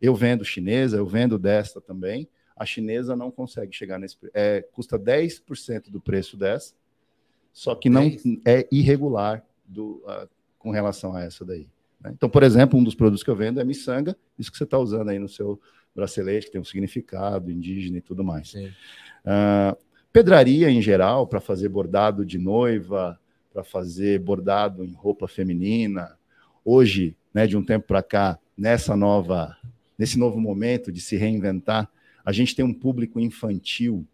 Eu 0.00 0.14
vendo 0.14 0.44
chinesa, 0.44 0.96
eu 0.96 1.06
vendo 1.06 1.38
desta 1.38 1.80
também. 1.80 2.28
A 2.56 2.64
chinesa 2.64 3.16
não 3.16 3.30
consegue 3.30 3.74
chegar 3.74 3.98
nesse 3.98 4.16
é, 4.34 4.62
custa 4.72 4.98
10% 4.98 5.90
do 5.90 6.00
preço 6.00 6.36
dessa, 6.36 6.74
só 7.52 7.74
que 7.74 7.88
não 7.88 8.08
10. 8.08 8.22
é 8.44 8.68
irregular 8.70 9.44
do, 9.66 10.02
uh, 10.04 10.28
com 10.58 10.70
relação 10.70 11.14
a 11.14 11.22
essa 11.22 11.44
daí. 11.44 11.66
Né? 12.00 12.12
Então, 12.14 12.28
por 12.28 12.42
exemplo, 12.42 12.78
um 12.78 12.84
dos 12.84 12.94
produtos 12.94 13.22
que 13.22 13.30
eu 13.30 13.36
vendo 13.36 13.60
é 13.60 13.64
miçanga, 13.64 14.16
isso 14.38 14.50
que 14.50 14.58
você 14.58 14.64
está 14.64 14.78
usando 14.78 15.08
aí 15.08 15.18
no 15.18 15.28
seu 15.28 15.60
bracelete, 15.94 16.46
que 16.46 16.52
tem 16.52 16.60
um 16.60 16.64
significado 16.64 17.50
indígena 17.50 17.98
e 17.98 18.00
tudo 18.00 18.24
mais. 18.24 18.54
Uh, 18.54 19.76
pedraria 20.12 20.70
em 20.70 20.80
geral, 20.80 21.26
para 21.26 21.40
fazer 21.40 21.68
bordado 21.68 22.24
de 22.24 22.38
noiva, 22.38 23.18
para 23.52 23.64
fazer 23.64 24.18
bordado 24.20 24.84
em 24.84 24.92
roupa 24.92 25.26
feminina. 25.26 26.16
Hoje, 26.64 27.16
né, 27.34 27.46
de 27.46 27.56
um 27.56 27.64
tempo 27.64 27.86
para 27.86 28.02
cá, 28.02 28.38
nessa 28.56 28.96
nova, 28.96 29.56
nesse 29.98 30.18
novo 30.18 30.40
momento 30.40 30.92
de 30.92 31.00
se 31.00 31.16
reinventar, 31.16 31.90
a 32.24 32.32
gente 32.32 32.54
tem 32.54 32.64
um 32.64 32.74
público 32.74 33.18
infantil 33.18 34.06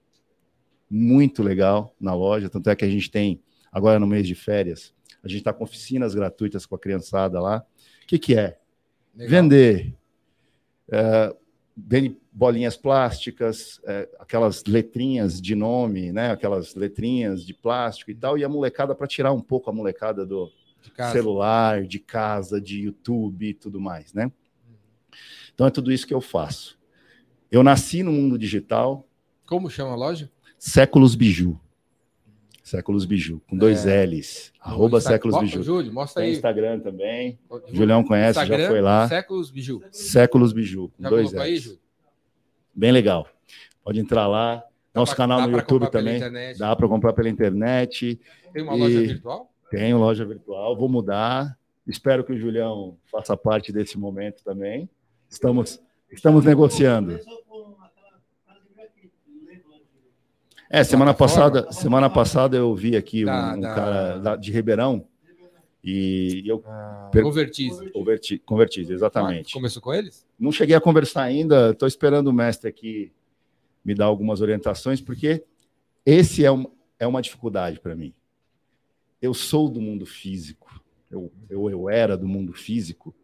muito 0.89 1.43
legal 1.43 1.95
na 2.01 2.15
loja, 2.15 2.49
tanto 2.49 2.71
é 2.71 2.77
que 2.77 2.85
a 2.85 2.89
gente 2.89 3.11
tem, 3.11 3.43
agora 3.73 3.99
no 3.99 4.07
mês 4.07 4.27
de 4.27 4.35
férias, 4.35 4.95
a 5.23 5.29
gente 5.29 5.39
está 5.39 5.53
com 5.53 5.65
oficinas 5.65 6.15
gratuitas 6.15 6.65
com 6.65 6.77
a 6.77 6.79
criançada 6.79 7.41
lá. 7.41 7.67
O 8.05 8.07
que, 8.07 8.19
que 8.19 8.37
é? 8.37 8.57
Legal. 9.15 9.31
Vender 9.31 9.95
uh, 10.89 11.37
vende 11.77 12.17
bolinhas 12.33 12.77
plásticas, 12.77 13.81
é, 13.85 14.09
aquelas 14.19 14.65
letrinhas 14.65 15.41
de 15.41 15.55
nome, 15.55 16.11
né? 16.11 16.31
Aquelas 16.31 16.75
letrinhas 16.75 17.45
de 17.45 17.53
plástico 17.53 18.11
e 18.11 18.15
tal, 18.15 18.39
e 18.39 18.45
a 18.45 18.49
molecada 18.49 18.95
para 18.95 19.07
tirar 19.07 19.33
um 19.33 19.41
pouco 19.41 19.69
a 19.69 19.73
molecada 19.73 20.25
do 20.25 20.51
de 20.83 21.13
celular, 21.13 21.85
de 21.85 21.99
casa, 21.99 22.61
de 22.61 22.83
YouTube 22.83 23.49
e 23.49 23.55
tudo 23.55 23.81
mais, 23.81 24.13
né? 24.15 24.31
Então 25.55 25.67
é 25.67 25.71
tudo 25.71 25.93
isso 25.93 26.07
que 26.07 26.15
eu 26.15 26.21
faço. 26.21 26.79
Eu 27.51 27.63
nasci 27.63 28.03
no 28.03 28.13
mundo 28.13 28.39
digital. 28.39 29.07
Como 29.47 29.71
chama 29.71 29.93
a 29.93 29.97
loja? 29.97 30.31
Séculos 30.59 31.15
Biju. 31.15 31.59
Séculos 32.67 33.05
Biju, 33.05 33.41
com 33.49 33.57
dois 33.57 33.87
é. 33.87 34.05
L's. 34.05 34.53
Arroba 34.61 35.01
Séculos 35.01 35.39
Biju. 35.39 35.63
Júlio, 35.63 35.93
mostra 35.93 36.21
Tem 36.21 36.31
aí. 36.31 36.37
Instagram 36.37 36.81
também. 36.81 37.39
Júlio. 37.49 37.65
Julião 37.77 38.03
conhece, 38.03 38.41
Instagram, 38.41 38.65
já 38.65 38.69
foi 38.69 38.81
lá. 38.81 39.09
Séculos 39.09 39.51
Biju. 39.53 39.83
Séculos 39.93 40.53
Biju, 40.53 40.89
com 40.89 41.03
já 41.05 41.09
dois 41.09 41.31
L's. 41.31 41.41
Aí, 41.41 41.57
Júlio? 41.59 41.79
Bem 42.75 42.91
legal. 42.91 43.29
Pode 43.85 44.01
entrar 44.01 44.27
lá. 44.27 44.65
Nosso 44.93 45.15
pra, 45.15 45.17
canal 45.17 45.49
no 45.49 45.57
YouTube 45.57 45.89
também. 45.93 46.21
Dá 46.59 46.75
para 46.75 46.89
comprar 46.89 47.13
pela 47.13 47.29
internet. 47.29 48.21
Tem 48.53 48.65
uma 48.65 48.75
e... 48.75 48.81
loja 48.81 49.01
virtual? 49.01 49.53
Tenho 49.71 49.99
loja 49.99 50.25
virtual. 50.25 50.77
Vou 50.77 50.89
mudar. 50.89 51.57
Espero 51.87 52.25
que 52.25 52.33
o 52.33 52.37
Julião 52.37 52.97
faça 53.09 53.37
parte 53.37 53.73
desse 53.73 53.97
momento 53.97 54.43
também. 54.43 54.91
Estamos 55.31 55.81
Estamos 56.11 56.45
negociando. 56.45 57.19
É, 60.69 60.83
semana 60.83 61.15
passada, 61.15 61.71
semana 61.71 62.11
passada 62.11 62.57
eu 62.57 62.75
vi 62.75 62.97
aqui 62.97 63.25
um, 63.25 63.29
um 63.29 63.61
cara 63.61 64.37
de 64.37 64.51
Ribeirão 64.51 65.07
e 65.83 66.43
eu 66.45 66.61
ah, 66.67 67.09
per... 67.13 67.23
Convertize. 67.23 67.91
Converti, 67.91 68.39
convertize, 68.39 68.93
exatamente. 68.93 69.53
Ah, 69.53 69.55
começou 69.55 69.81
com 69.81 69.95
eles? 69.95 70.27
Não 70.37 70.51
cheguei 70.51 70.75
a 70.75 70.81
conversar 70.81 71.23
ainda, 71.23 71.71
estou 71.71 71.87
esperando 71.87 72.27
o 72.27 72.33
mestre 72.33 72.69
aqui 72.69 73.13
me 73.85 73.95
dar 73.95 74.07
algumas 74.07 74.41
orientações, 74.41 75.01
porque 75.01 75.45
esse 76.05 76.45
é, 76.45 76.51
um, 76.51 76.67
é 76.99 77.07
uma 77.07 77.23
dificuldade 77.23 77.79
para 77.79 77.95
mim. 77.95 78.13
Eu 79.23 79.33
sou 79.33 79.69
do 79.69 79.81
mundo 79.81 80.05
físico, 80.05 80.83
eu, 81.09 81.33
eu, 81.49 81.71
eu 81.71 81.89
era 81.89 82.17
do 82.17 82.27
mundo 82.27 82.53
físico, 82.53 83.15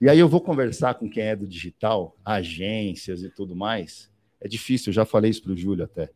e 0.00 0.08
aí 0.08 0.20
eu 0.20 0.28
vou 0.28 0.40
conversar 0.40 0.94
com 0.94 1.10
quem 1.10 1.24
é 1.24 1.34
do 1.34 1.48
digital, 1.48 2.16
agências 2.24 3.24
e 3.24 3.28
tudo 3.28 3.56
mais. 3.56 4.08
É 4.40 4.46
difícil, 4.46 4.90
eu 4.90 4.94
já 4.94 5.04
falei 5.04 5.32
isso 5.32 5.42
para 5.42 5.52
o 5.52 5.56
Júlio 5.56 5.84
até. 5.84 6.10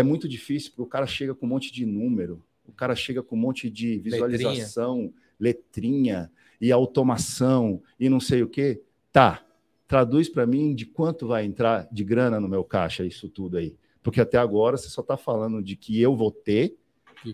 É 0.00 0.02
muito 0.02 0.28
difícil, 0.28 0.70
porque 0.70 0.82
o 0.82 0.86
cara 0.86 1.06
chega 1.06 1.34
com 1.34 1.46
um 1.46 1.48
monte 1.48 1.72
de 1.72 1.84
número, 1.84 2.42
o 2.66 2.72
cara 2.72 2.94
chega 2.94 3.22
com 3.22 3.36
um 3.36 3.38
monte 3.38 3.68
de 3.68 3.98
visualização, 3.98 5.12
letrinha, 5.38 6.30
letrinha 6.30 6.30
e 6.60 6.70
automação 6.70 7.82
e 7.98 8.08
não 8.08 8.20
sei 8.20 8.42
o 8.42 8.48
quê. 8.48 8.82
Tá, 9.12 9.44
traduz 9.88 10.28
para 10.28 10.46
mim 10.46 10.74
de 10.74 10.86
quanto 10.86 11.26
vai 11.26 11.44
entrar 11.44 11.88
de 11.90 12.04
grana 12.04 12.38
no 12.38 12.48
meu 12.48 12.62
caixa 12.62 13.04
isso 13.04 13.28
tudo 13.28 13.56
aí. 13.56 13.76
Porque 14.02 14.20
até 14.20 14.38
agora 14.38 14.76
você 14.76 14.88
só 14.88 15.00
está 15.00 15.16
falando 15.16 15.62
de 15.62 15.76
que 15.76 16.00
eu 16.00 16.14
vou 16.16 16.30
ter, 16.30 16.76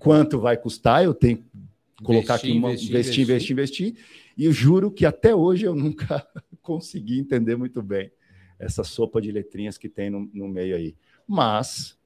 quanto 0.00 0.40
vai 0.40 0.56
custar, 0.56 1.04
eu 1.04 1.14
tenho 1.14 1.38
que 1.38 1.44
colocar 2.02 2.34
investir, 2.34 2.50
aqui, 2.50 2.58
uma, 2.58 2.70
investir, 2.72 2.90
investir, 2.90 3.22
investir, 3.22 3.52
investir, 3.52 3.96
e 4.36 4.44
eu 4.46 4.52
juro 4.52 4.90
que 4.90 5.06
até 5.06 5.34
hoje 5.34 5.64
eu 5.64 5.74
nunca 5.74 6.26
consegui 6.62 7.18
entender 7.18 7.56
muito 7.56 7.82
bem 7.82 8.10
essa 8.58 8.82
sopa 8.82 9.20
de 9.20 9.30
letrinhas 9.30 9.78
que 9.78 9.88
tem 9.88 10.10
no, 10.10 10.28
no 10.32 10.48
meio 10.48 10.76
aí. 10.76 10.96
Mas 11.26 11.96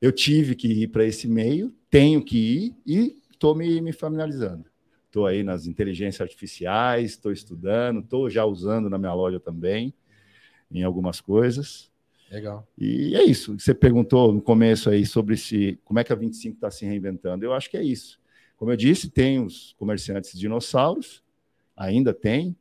eu 0.00 0.12
tive 0.12 0.54
que 0.54 0.68
ir 0.68 0.88
para 0.88 1.04
esse 1.04 1.26
meio, 1.28 1.74
tenho 1.90 2.24
que 2.24 2.38
ir 2.38 2.76
e 2.86 3.16
estou 3.30 3.54
me, 3.54 3.80
me 3.80 3.92
familiarizando. 3.92 4.64
Estou 5.06 5.26
aí 5.26 5.42
nas 5.42 5.66
inteligências 5.66 6.20
artificiais, 6.20 7.12
estou 7.12 7.32
estudando, 7.32 8.00
estou 8.00 8.28
já 8.28 8.44
usando 8.44 8.90
na 8.90 8.98
minha 8.98 9.14
loja 9.14 9.40
também, 9.40 9.94
em 10.70 10.82
algumas 10.82 11.20
coisas. 11.20 11.90
Legal. 12.30 12.68
E 12.76 13.16
é 13.16 13.24
isso. 13.24 13.58
Você 13.58 13.72
perguntou 13.72 14.32
no 14.32 14.42
começo 14.42 14.90
aí 14.90 15.06
sobre 15.06 15.36
se 15.36 15.80
como 15.82 15.98
é 15.98 16.04
que 16.04 16.12
a 16.12 16.16
25 16.16 16.56
está 16.56 16.70
se 16.70 16.84
reinventando. 16.84 17.44
Eu 17.44 17.54
acho 17.54 17.70
que 17.70 17.76
é 17.76 17.82
isso. 17.82 18.20
Como 18.56 18.70
eu 18.70 18.76
disse, 18.76 19.08
tem 19.08 19.40
os 19.40 19.72
comerciantes 19.78 20.38
dinossauros, 20.38 21.22
ainda 21.76 22.12
tem, 22.12 22.56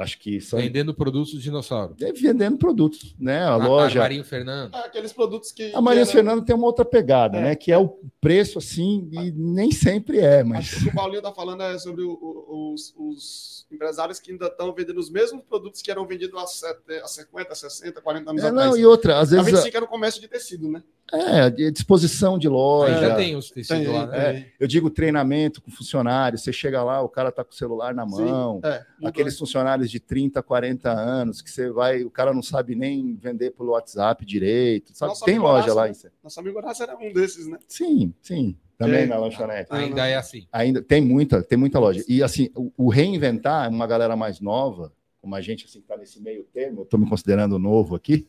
Acho 0.00 0.18
que 0.18 0.40
são... 0.40 0.58
Vendendo 0.58 0.94
produtos 0.94 1.34
do 1.34 1.38
dinossauro. 1.38 1.94
É, 2.00 2.10
vendendo 2.10 2.56
produtos, 2.56 3.14
né? 3.18 3.42
A, 3.42 3.50
a 3.50 3.56
loja. 3.56 3.98
A 3.98 4.02
Marinho 4.02 4.24
Fernando. 4.24 4.74
Ah, 4.74 4.86
aqueles 4.86 5.12
produtos 5.12 5.52
que. 5.52 5.74
A 5.74 5.80
Marinho 5.80 6.06
Fernando 6.06 6.42
tem 6.42 6.56
uma 6.56 6.66
outra 6.66 6.86
pegada, 6.86 7.36
é. 7.36 7.42
né? 7.42 7.54
Que 7.54 7.70
é 7.70 7.76
o 7.76 8.00
preço 8.18 8.58
assim, 8.58 9.10
e 9.12 9.30
nem 9.30 9.70
sempre 9.70 10.18
é, 10.18 10.42
mas. 10.42 10.72
Acho 10.72 10.84
que 10.84 10.88
o 10.88 10.94
Paulinho 10.94 11.18
está 11.18 11.32
falando 11.32 11.62
é 11.62 11.78
sobre 11.78 12.02
o, 12.02 12.12
o, 12.12 12.72
os, 12.72 12.94
os, 12.96 13.66
empresários 13.70 14.18
que 14.18 14.32
ainda 14.32 14.46
estão 14.46 14.72
vendendo 14.74 14.98
os 14.98 15.10
mesmos 15.10 15.42
produtos 15.44 15.82
que 15.82 15.90
eram 15.90 16.06
vendidos 16.06 16.40
há 16.40 17.06
50, 17.06 17.54
60, 17.54 18.00
40 18.00 18.30
anos 18.30 18.42
é, 18.42 18.48
atrás. 18.48 18.70
Não, 18.70 18.76
e 18.76 18.86
outra, 18.86 19.18
às 19.18 19.30
vezes. 19.30 19.48
A 19.48 19.50
25 19.50 19.76
era 19.76 19.84
o 19.84 19.88
comércio 19.88 20.20
de 20.20 20.28
tecido, 20.28 20.66
né? 20.66 20.82
É, 21.12 21.50
disposição 21.70 22.38
de 22.38 22.48
loja. 22.48 23.00
já 23.00 23.16
tem 23.16 23.34
os 23.34 23.50
tecidos 23.50 23.92
lá, 23.92 24.06
né? 24.06 24.18
É, 24.18 24.52
eu 24.60 24.68
digo 24.68 24.88
treinamento 24.88 25.60
com 25.60 25.70
funcionário. 25.70 26.38
Você 26.38 26.52
chega 26.52 26.82
lá, 26.84 27.02
o 27.02 27.08
cara 27.08 27.32
tá 27.32 27.42
com 27.42 27.50
o 27.50 27.54
celular 27.54 27.92
na 27.92 28.06
mão. 28.06 28.60
Sim, 28.62 28.68
é, 28.68 29.08
aqueles 29.08 29.36
funcionários 29.36 29.89
de 29.90 30.00
30, 30.00 30.42
40 30.42 30.90
anos 30.90 31.42
que 31.42 31.50
você 31.50 31.70
vai, 31.70 32.02
o 32.02 32.10
cara 32.10 32.32
não 32.32 32.42
sabe 32.42 32.74
nem 32.74 33.14
vender 33.14 33.50
pelo 33.50 33.70
WhatsApp 33.70 34.24
direito. 34.24 34.92
Sabe? 34.94 35.12
Tem 35.24 35.38
loja 35.38 35.72
lá. 35.74 35.88
Isso. 35.88 36.08
Nossa 36.22 36.40
amigo 36.40 36.58
Horácio 36.58 36.82
era 36.82 36.96
um 36.96 37.12
desses, 37.12 37.46
né? 37.46 37.58
Sim, 37.66 38.14
sim. 38.22 38.56
Também 38.78 39.02
é. 39.02 39.06
na 39.06 39.18
lanchonete. 39.18 39.68
Ainda 39.70 40.06
é 40.06 40.16
assim. 40.16 40.46
Ainda 40.50 40.82
tem 40.82 41.02
muita, 41.02 41.42
tem 41.42 41.58
muita 41.58 41.78
loja. 41.78 42.02
E 42.08 42.22
assim, 42.22 42.50
o, 42.56 42.72
o 42.76 42.88
reinventar, 42.88 43.68
uma 43.68 43.86
galera 43.86 44.16
mais 44.16 44.40
nova, 44.40 44.90
como 45.20 45.34
a 45.34 45.40
gente 45.40 45.66
assim 45.66 45.80
está 45.80 45.96
nesse 45.96 46.20
meio 46.20 46.44
termo, 46.44 46.82
estou 46.82 46.98
me 46.98 47.08
considerando 47.08 47.58
novo 47.58 47.94
aqui. 47.94 48.26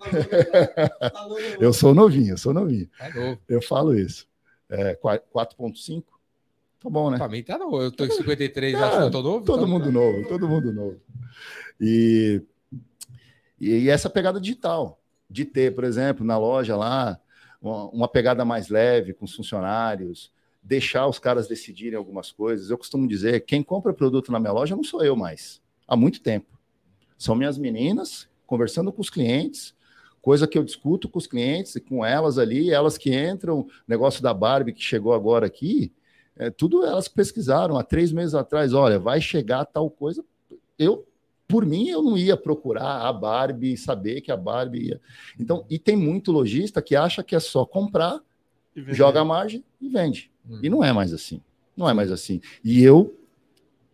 eu 1.60 1.72
sou 1.72 1.94
novinho, 1.94 2.32
eu 2.32 2.38
sou 2.38 2.54
novinho. 2.54 2.88
É 2.98 3.36
eu 3.46 3.60
falo 3.60 3.94
isso. 3.94 4.26
É, 4.70 4.94
4.5. 4.96 6.02
Tá 6.84 6.90
bom, 6.90 7.10
né? 7.10 7.16
Para 7.16 7.28
mim 7.28 7.42
tá 7.42 7.56
novo. 7.56 7.80
Eu 7.80 7.90
tô 7.90 8.04
em 8.04 8.10
53, 8.10 8.74
é, 8.74 8.76
acho 8.76 8.96
que 8.98 9.02
eu 9.04 9.10
tô 9.10 9.22
novo. 9.22 9.42
Todo 9.42 9.64
então... 9.64 9.68
mundo 9.68 9.90
novo, 9.90 10.28
todo 10.28 10.46
mundo 10.46 10.70
novo. 10.70 11.00
E, 11.80 12.42
e 13.58 13.88
essa 13.88 14.10
pegada 14.10 14.38
digital, 14.38 15.00
de 15.30 15.46
ter, 15.46 15.74
por 15.74 15.84
exemplo, 15.84 16.26
na 16.26 16.36
loja 16.36 16.76
lá, 16.76 17.18
uma, 17.58 17.88
uma 17.88 18.08
pegada 18.08 18.44
mais 18.44 18.68
leve 18.68 19.14
com 19.14 19.24
os 19.24 19.34
funcionários, 19.34 20.30
deixar 20.62 21.06
os 21.06 21.18
caras 21.18 21.48
decidirem 21.48 21.96
algumas 21.96 22.30
coisas. 22.30 22.68
Eu 22.68 22.76
costumo 22.76 23.08
dizer, 23.08 23.46
quem 23.46 23.62
compra 23.62 23.94
produto 23.94 24.30
na 24.30 24.38
minha 24.38 24.52
loja 24.52 24.76
não 24.76 24.84
sou 24.84 25.02
eu 25.02 25.16
mais 25.16 25.62
há 25.88 25.96
muito 25.96 26.20
tempo. 26.20 26.58
São 27.16 27.34
minhas 27.34 27.56
meninas 27.56 28.28
conversando 28.46 28.92
com 28.92 29.00
os 29.00 29.08
clientes, 29.08 29.74
coisa 30.20 30.46
que 30.46 30.58
eu 30.58 30.62
discuto 30.62 31.08
com 31.08 31.18
os 31.18 31.26
clientes 31.26 31.76
e 31.76 31.80
com 31.80 32.04
elas 32.04 32.36
ali, 32.36 32.70
elas 32.70 32.98
que 32.98 33.14
entram, 33.14 33.66
negócio 33.88 34.22
da 34.22 34.34
Barbie 34.34 34.74
que 34.74 34.82
chegou 34.82 35.14
agora 35.14 35.46
aqui, 35.46 35.90
é, 36.36 36.50
tudo 36.50 36.84
elas 36.84 37.08
pesquisaram 37.08 37.76
há 37.76 37.84
três 37.84 38.12
meses 38.12 38.34
atrás, 38.34 38.72
olha, 38.72 38.98
vai 38.98 39.20
chegar 39.20 39.64
tal 39.64 39.88
coisa. 39.88 40.24
Eu, 40.78 41.06
por 41.46 41.64
mim, 41.64 41.88
eu 41.88 42.02
não 42.02 42.16
ia 42.16 42.36
procurar 42.36 43.06
a 43.06 43.12
Barbie, 43.12 43.76
saber 43.76 44.20
que 44.20 44.32
a 44.32 44.36
Barbie 44.36 44.88
ia. 44.88 45.00
Então, 45.38 45.64
e 45.70 45.78
tem 45.78 45.96
muito 45.96 46.32
lojista 46.32 46.82
que 46.82 46.96
acha 46.96 47.22
que 47.22 47.36
é 47.36 47.40
só 47.40 47.64
comprar, 47.64 48.20
joga 48.88 49.20
a 49.20 49.24
margem 49.24 49.64
e 49.80 49.88
vende. 49.88 50.30
Hum. 50.48 50.58
E 50.62 50.68
não 50.68 50.82
é 50.82 50.92
mais 50.92 51.12
assim. 51.12 51.40
Não 51.76 51.88
é 51.88 51.94
mais 51.94 52.10
assim. 52.10 52.40
E 52.64 52.82
eu 52.82 53.14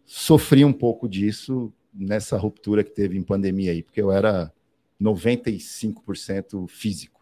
sofri 0.07 0.65
um 0.65 0.73
pouco 0.73 1.09
disso 1.09 1.73
nessa 1.93 2.37
ruptura 2.37 2.83
que 2.83 2.91
teve 2.91 3.19
em 3.19 3.23
pandemia 3.23 3.73
aí, 3.73 3.83
porque 3.83 4.01
eu 4.01 4.11
era 4.11 4.53
95% 5.01 6.69
físico. 6.69 7.21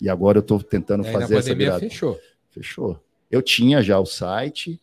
E 0.00 0.08
agora 0.08 0.38
eu 0.38 0.42
estou 0.42 0.62
tentando 0.62 1.04
fazer 1.04 1.36
essa 1.36 1.54
virada. 1.54 1.80
Fechou. 1.80 2.18
Fechou. 2.50 3.00
Eu 3.34 3.42
tinha 3.42 3.82
já 3.82 3.98
o 3.98 4.06
site, 4.06 4.80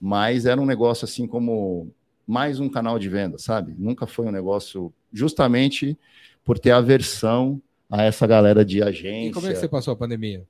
mas 0.00 0.46
era 0.46 0.60
um 0.60 0.66
negócio 0.66 1.04
assim 1.04 1.28
como 1.28 1.94
mais 2.26 2.58
um 2.58 2.68
canal 2.68 2.98
de 2.98 3.08
venda, 3.08 3.38
sabe? 3.38 3.72
Nunca 3.78 4.04
foi 4.04 4.26
um 4.26 4.32
negócio 4.32 4.92
justamente 5.12 5.96
por 6.44 6.58
ter 6.58 6.72
aversão 6.72 7.62
a 7.88 8.02
essa 8.02 8.26
galera 8.26 8.64
de 8.64 8.82
agência. 8.82 9.28
E 9.28 9.32
como 9.32 9.46
é 9.46 9.52
que 9.52 9.60
você 9.60 9.68
passou 9.68 9.94
a 9.94 9.96
pandemia? 9.96 10.44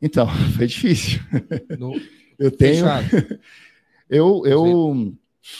Então, 0.00 0.28
foi 0.56 0.68
difícil. 0.68 1.18
No... 1.76 2.00
Eu 2.38 2.52
tenho. 2.52 2.86
eu, 4.08 4.42
eu, 4.46 5.12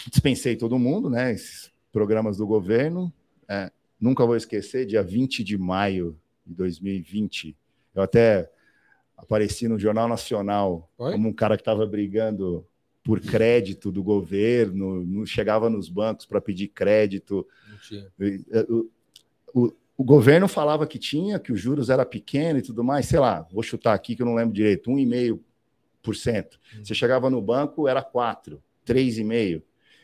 dispensei 0.06 0.56
todo 0.56 0.78
mundo, 0.78 1.10
né? 1.10 1.32
Esses 1.32 1.72
programas 1.92 2.38
do 2.38 2.46
governo. 2.46 3.12
É, 3.48 3.70
nunca 4.00 4.24
vou 4.24 4.36
esquecer, 4.36 4.86
dia 4.86 5.02
20 5.02 5.42
de 5.42 5.58
maio 5.58 6.16
de 6.46 6.54
2020, 6.54 7.54
eu 7.94 8.02
até 8.02 8.50
apareci 9.22 9.68
no 9.68 9.78
Jornal 9.78 10.08
Nacional 10.08 10.90
Oi? 10.98 11.12
como 11.12 11.28
um 11.28 11.32
cara 11.32 11.56
que 11.56 11.62
estava 11.62 11.86
brigando 11.86 12.66
por 13.02 13.20
crédito 13.20 13.90
do 13.90 14.02
governo, 14.02 15.04
não 15.04 15.24
chegava 15.24 15.70
nos 15.70 15.88
bancos 15.88 16.26
para 16.26 16.40
pedir 16.40 16.68
crédito. 16.68 17.46
É, 18.52 18.66
o, 18.68 18.90
o, 19.54 19.72
o, 19.96 20.04
governo 20.04 20.46
falava 20.46 20.86
que 20.86 20.98
tinha, 20.98 21.38
que 21.38 21.52
os 21.52 21.60
juros 21.60 21.88
era 21.88 22.04
pequeno 22.04 22.58
e 22.58 22.62
tudo 22.62 22.84
mais, 22.84 23.06
sei 23.06 23.18
lá, 23.18 23.46
vou 23.50 23.62
chutar 23.62 23.94
aqui 23.94 24.14
que 24.14 24.22
eu 24.22 24.26
não 24.26 24.34
lembro 24.34 24.54
direito, 24.54 24.90
1,5%. 24.90 25.38
Hum. 26.04 26.84
Você 26.84 26.94
chegava 26.94 27.30
no 27.30 27.40
banco, 27.40 27.88
era 27.88 28.02
4, 28.02 28.62
3,5%. 28.86 29.62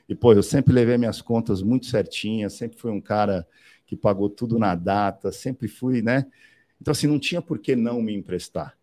E, 0.09 0.15
pô, 0.15 0.33
eu 0.33 0.43
sempre 0.43 0.73
levei 0.73 0.97
minhas 0.97 1.21
contas 1.21 1.63
muito 1.63 1.87
certinhas, 1.87 2.53
sempre 2.53 2.79
fui 2.79 2.93
um 2.93 3.01
cara 3.01 3.47
que 3.85 3.97
pagou 3.97 4.31
tudo 4.31 4.59
na 4.59 4.75
data, 4.75 5.33
sempre 5.33 5.69
fui, 5.69 6.01
né? 6.01 6.27
Então, 6.81 6.93
assim, 6.93 7.07
não 7.07 7.19
tinha 7.19 7.43
por 7.43 7.59
que 7.59 7.75
não 7.75 8.01
me 8.01 8.15
emprestar. 8.15 8.76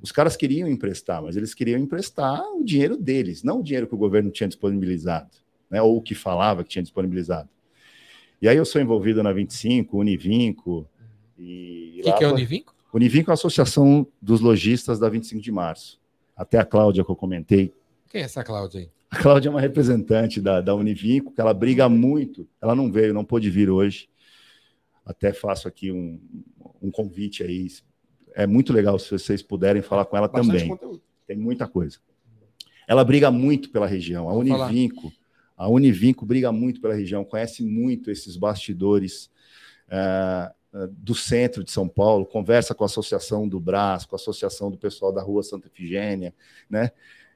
Os 0.00 0.12
caras 0.12 0.36
queriam 0.36 0.68
emprestar, 0.68 1.22
mas 1.22 1.36
eles 1.36 1.54
queriam 1.54 1.78
emprestar 1.78 2.40
o 2.54 2.62
dinheiro 2.62 2.96
deles, 2.96 3.42
não 3.42 3.60
o 3.60 3.62
dinheiro 3.62 3.86
que 3.86 3.94
o 3.94 3.98
governo 3.98 4.30
tinha 4.30 4.48
disponibilizado, 4.48 5.30
né? 5.68 5.82
Ou 5.82 6.00
que 6.00 6.14
falava 6.14 6.62
que 6.62 6.70
tinha 6.70 6.82
disponibilizado. 6.82 7.48
E 8.40 8.48
aí 8.48 8.56
eu 8.56 8.64
sou 8.64 8.80
envolvido 8.80 9.22
na 9.22 9.32
25, 9.32 9.98
Univinco. 9.98 10.88
E 11.36 11.98
o 12.00 12.04
que, 12.04 12.12
que 12.12 12.24
é 12.24 12.28
Univinco? 12.28 12.74
Univinco 12.92 13.30
é 13.30 13.32
a 13.32 13.34
Associação 13.34 14.06
dos 14.22 14.40
Lojistas 14.40 14.98
da 14.98 15.08
25 15.08 15.42
de 15.42 15.50
Março. 15.50 16.00
Até 16.36 16.58
a 16.58 16.64
Cláudia 16.64 17.04
que 17.04 17.10
eu 17.10 17.16
comentei. 17.16 17.72
Quem 18.08 18.22
é 18.22 18.24
essa 18.24 18.44
Cláudia 18.44 18.80
aí? 18.80 18.90
A 19.10 19.16
Cláudia 19.20 19.48
é 19.48 19.50
uma 19.50 19.60
representante 19.60 20.40
da, 20.40 20.60
da 20.60 20.74
Univinco, 20.74 21.32
que 21.32 21.40
ela 21.40 21.52
briga 21.52 21.88
muito. 21.88 22.46
Ela 22.62 22.74
não 22.74 22.92
veio, 22.92 23.12
não 23.12 23.24
pôde 23.24 23.50
vir 23.50 23.68
hoje. 23.68 24.08
Até 25.04 25.32
faço 25.32 25.66
aqui 25.66 25.90
um, 25.90 26.20
um 26.80 26.90
convite 26.90 27.42
aí. 27.42 27.66
É 28.38 28.46
muito 28.46 28.72
legal 28.72 28.96
se 29.00 29.10
vocês 29.10 29.42
puderem 29.42 29.82
falar 29.82 30.04
com 30.04 30.16
ela 30.16 30.28
Bastante 30.28 30.46
também. 30.46 30.68
Conteúdo. 30.68 31.02
Tem 31.26 31.36
muita 31.36 31.66
coisa. 31.66 31.98
Ela 32.86 33.04
briga 33.04 33.32
muito 33.32 33.68
pela 33.68 33.84
região. 33.84 34.28
A 34.28 34.32
Univinco, 34.32 35.12
A 35.56 35.68
Univinco 35.68 36.24
briga 36.24 36.52
muito 36.52 36.80
pela 36.80 36.94
região, 36.94 37.24
conhece 37.24 37.64
muito 37.64 38.12
esses 38.12 38.36
bastidores 38.36 39.28
é, 39.88 40.52
do 40.92 41.16
centro 41.16 41.64
de 41.64 41.72
São 41.72 41.88
Paulo, 41.88 42.24
conversa 42.24 42.76
com 42.76 42.84
a 42.84 42.86
associação 42.86 43.48
do 43.48 43.58
Brás, 43.58 44.04
com 44.04 44.14
a 44.14 44.18
associação 44.18 44.70
do 44.70 44.78
pessoal 44.78 45.12
da 45.12 45.20
Rua 45.20 45.42
Santa 45.42 45.66
Efigênia, 45.66 46.32
né? 46.70 46.92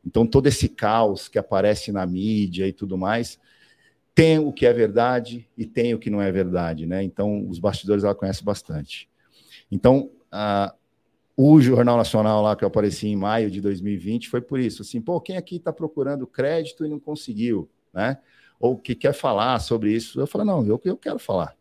Então, 0.07 0.25
todo 0.25 0.47
esse 0.47 0.69
caos 0.69 1.27
que 1.27 1.39
aparece 1.39 1.91
na 1.91 2.07
mídia 2.07 2.69
e 2.69 2.73
tudo 2.73 2.97
mais, 2.97 3.41
tem 4.15 4.39
o 4.39 4.53
que 4.53 4.67
é 4.67 4.73
verdade 4.73 5.49
e 5.59 5.67
tem 5.67 5.95
o 5.95 5.99
que 5.99 6.11
não 6.11 6.23
é 6.23 6.31
verdade, 6.31 6.87
né? 6.87 7.03
Então, 7.03 7.49
os 7.49 7.59
bastidores 7.59 8.05
ela 8.05 8.15
conhece 8.15 8.45
bastante. 8.45 9.09
Então, 9.69 10.09
a, 10.31 10.73
o 11.43 11.61
Jornal 11.61 11.97
Nacional 11.97 12.43
lá 12.43 12.55
que 12.55 12.63
eu 12.63 12.69
apareci 12.69 13.09
em 13.09 13.17
maio 13.17 13.51
de 13.51 13.61
2020 13.61 14.29
foi 14.29 14.41
por 14.41 14.61
isso, 14.61 14.83
assim, 14.83 15.01
pô, 15.01 15.21
quem 15.21 15.37
aqui 15.37 15.57
está 15.57 15.73
procurando 15.73 16.27
crédito 16.27 16.85
e 16.85 16.89
não 16.89 17.01
conseguiu, 17.01 17.69
né? 17.93 18.19
Ou 18.61 18.79
que 18.79 18.95
quer 18.95 19.13
falar 19.13 19.59
sobre 19.59 19.93
isso? 19.93 20.21
Eu 20.21 20.27
falei, 20.27 20.47
não, 20.47 20.65
eu, 20.65 20.81
eu 20.85 20.97
quero 20.97 21.19
falar. 21.19 21.57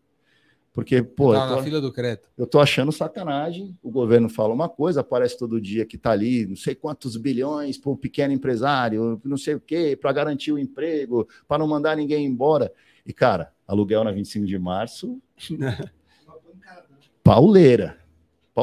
Porque, 0.71 1.01
pô, 1.01 1.33
tá 1.33 1.45
eu 1.45 1.49
tô, 1.49 1.55
na 1.55 1.63
fila 1.63 1.81
do 1.81 1.91
crédito. 1.91 2.29
Eu 2.37 2.45
tô 2.45 2.59
achando 2.59 2.91
sacanagem. 2.91 3.75
O 3.81 3.89
governo 3.89 4.29
fala 4.29 4.53
uma 4.53 4.69
coisa, 4.69 5.01
aparece 5.01 5.37
todo 5.37 5.59
dia 5.59 5.85
que 5.85 5.97
tá 5.97 6.11
ali, 6.11 6.45
não 6.45 6.55
sei 6.55 6.75
quantos 6.75 7.17
bilhões 7.17 7.77
para 7.77 7.91
o 7.91 7.97
pequeno 7.97 8.33
empresário, 8.33 9.19
não 9.25 9.35
sei 9.37 9.55
o 9.55 9.59
quê, 9.59 9.97
para 9.99 10.13
garantir 10.13 10.51
o 10.51 10.59
emprego, 10.59 11.27
para 11.47 11.57
não 11.57 11.67
mandar 11.67 11.97
ninguém 11.97 12.25
embora. 12.25 12.71
E, 13.05 13.11
cara, 13.11 13.51
aluguel 13.67 14.03
na 14.03 14.11
25 14.11 14.45
de 14.45 14.59
março. 14.59 15.19
pauleira. 17.23 18.00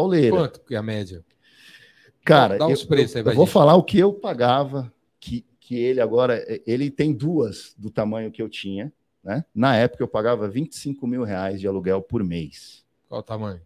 Pauleira. 0.00 0.36
Quanto 0.36 0.60
que 0.60 0.74
é 0.74 0.78
a 0.78 0.82
média? 0.82 1.24
Cara, 2.24 2.56
eu, 2.56 2.68
eu, 2.68 3.24
eu 3.24 3.34
vou 3.34 3.46
falar 3.46 3.74
o 3.74 3.82
que 3.82 3.98
eu 3.98 4.12
pagava, 4.12 4.92
que, 5.18 5.44
que 5.58 5.76
ele 5.76 6.00
agora, 6.00 6.44
ele 6.66 6.90
tem 6.90 7.12
duas 7.12 7.74
do 7.78 7.90
tamanho 7.90 8.30
que 8.30 8.42
eu 8.42 8.48
tinha 8.48 8.92
né? 9.28 9.44
Na 9.54 9.76
época 9.76 10.02
eu 10.02 10.08
pagava 10.08 10.48
25 10.48 11.06
mil 11.06 11.22
reais 11.22 11.60
de 11.60 11.68
aluguel 11.68 12.00
por 12.00 12.24
mês. 12.24 12.84
Qual 13.08 13.20
o 13.20 13.22
tamanho? 13.22 13.60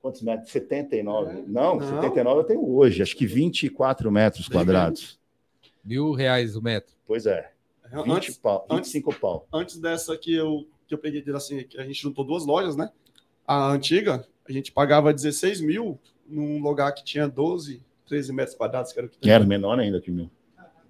Quantos 0.00 0.22
metros? 0.22 0.50
79. 0.52 1.30
É. 1.30 1.34
Não, 1.46 1.76
Não, 1.76 1.80
79 1.80 2.40
eu 2.40 2.44
tenho 2.44 2.76
hoje, 2.76 3.02
acho 3.02 3.16
que 3.16 3.26
24 3.26 4.10
metros 4.12 4.48
quadrados. 4.48 5.18
Mil 5.84 6.12
reais 6.12 6.54
o 6.54 6.62
metro. 6.62 6.94
Pois 7.06 7.26
é. 7.26 7.50
20 7.90 8.10
antes, 8.10 8.36
pau, 8.36 8.66
25 8.70 9.10
antes, 9.10 9.20
pau. 9.20 9.48
Antes 9.52 9.78
dessa 9.78 10.16
que 10.16 10.34
eu, 10.34 10.68
que 10.86 10.94
eu 10.94 10.98
peguei, 10.98 11.24
assim, 11.34 11.64
que 11.64 11.80
a 11.80 11.84
gente 11.84 12.00
juntou 12.00 12.24
duas 12.24 12.44
lojas, 12.44 12.76
né? 12.76 12.90
A 13.46 13.72
antiga, 13.72 14.24
a 14.48 14.52
gente 14.52 14.72
pagava 14.72 15.12
16 15.12 15.60
mil 15.60 15.98
num 16.28 16.62
lugar 16.62 16.92
que 16.92 17.04
tinha 17.04 17.28
12, 17.28 17.82
13 18.06 18.32
metros 18.32 18.56
quadrados. 18.56 18.92
Que 18.92 18.98
era, 18.98 19.08
que 19.08 19.30
era 19.30 19.44
menor 19.44 19.78
ainda 19.78 20.00
que 20.00 20.10
mil. 20.10 20.30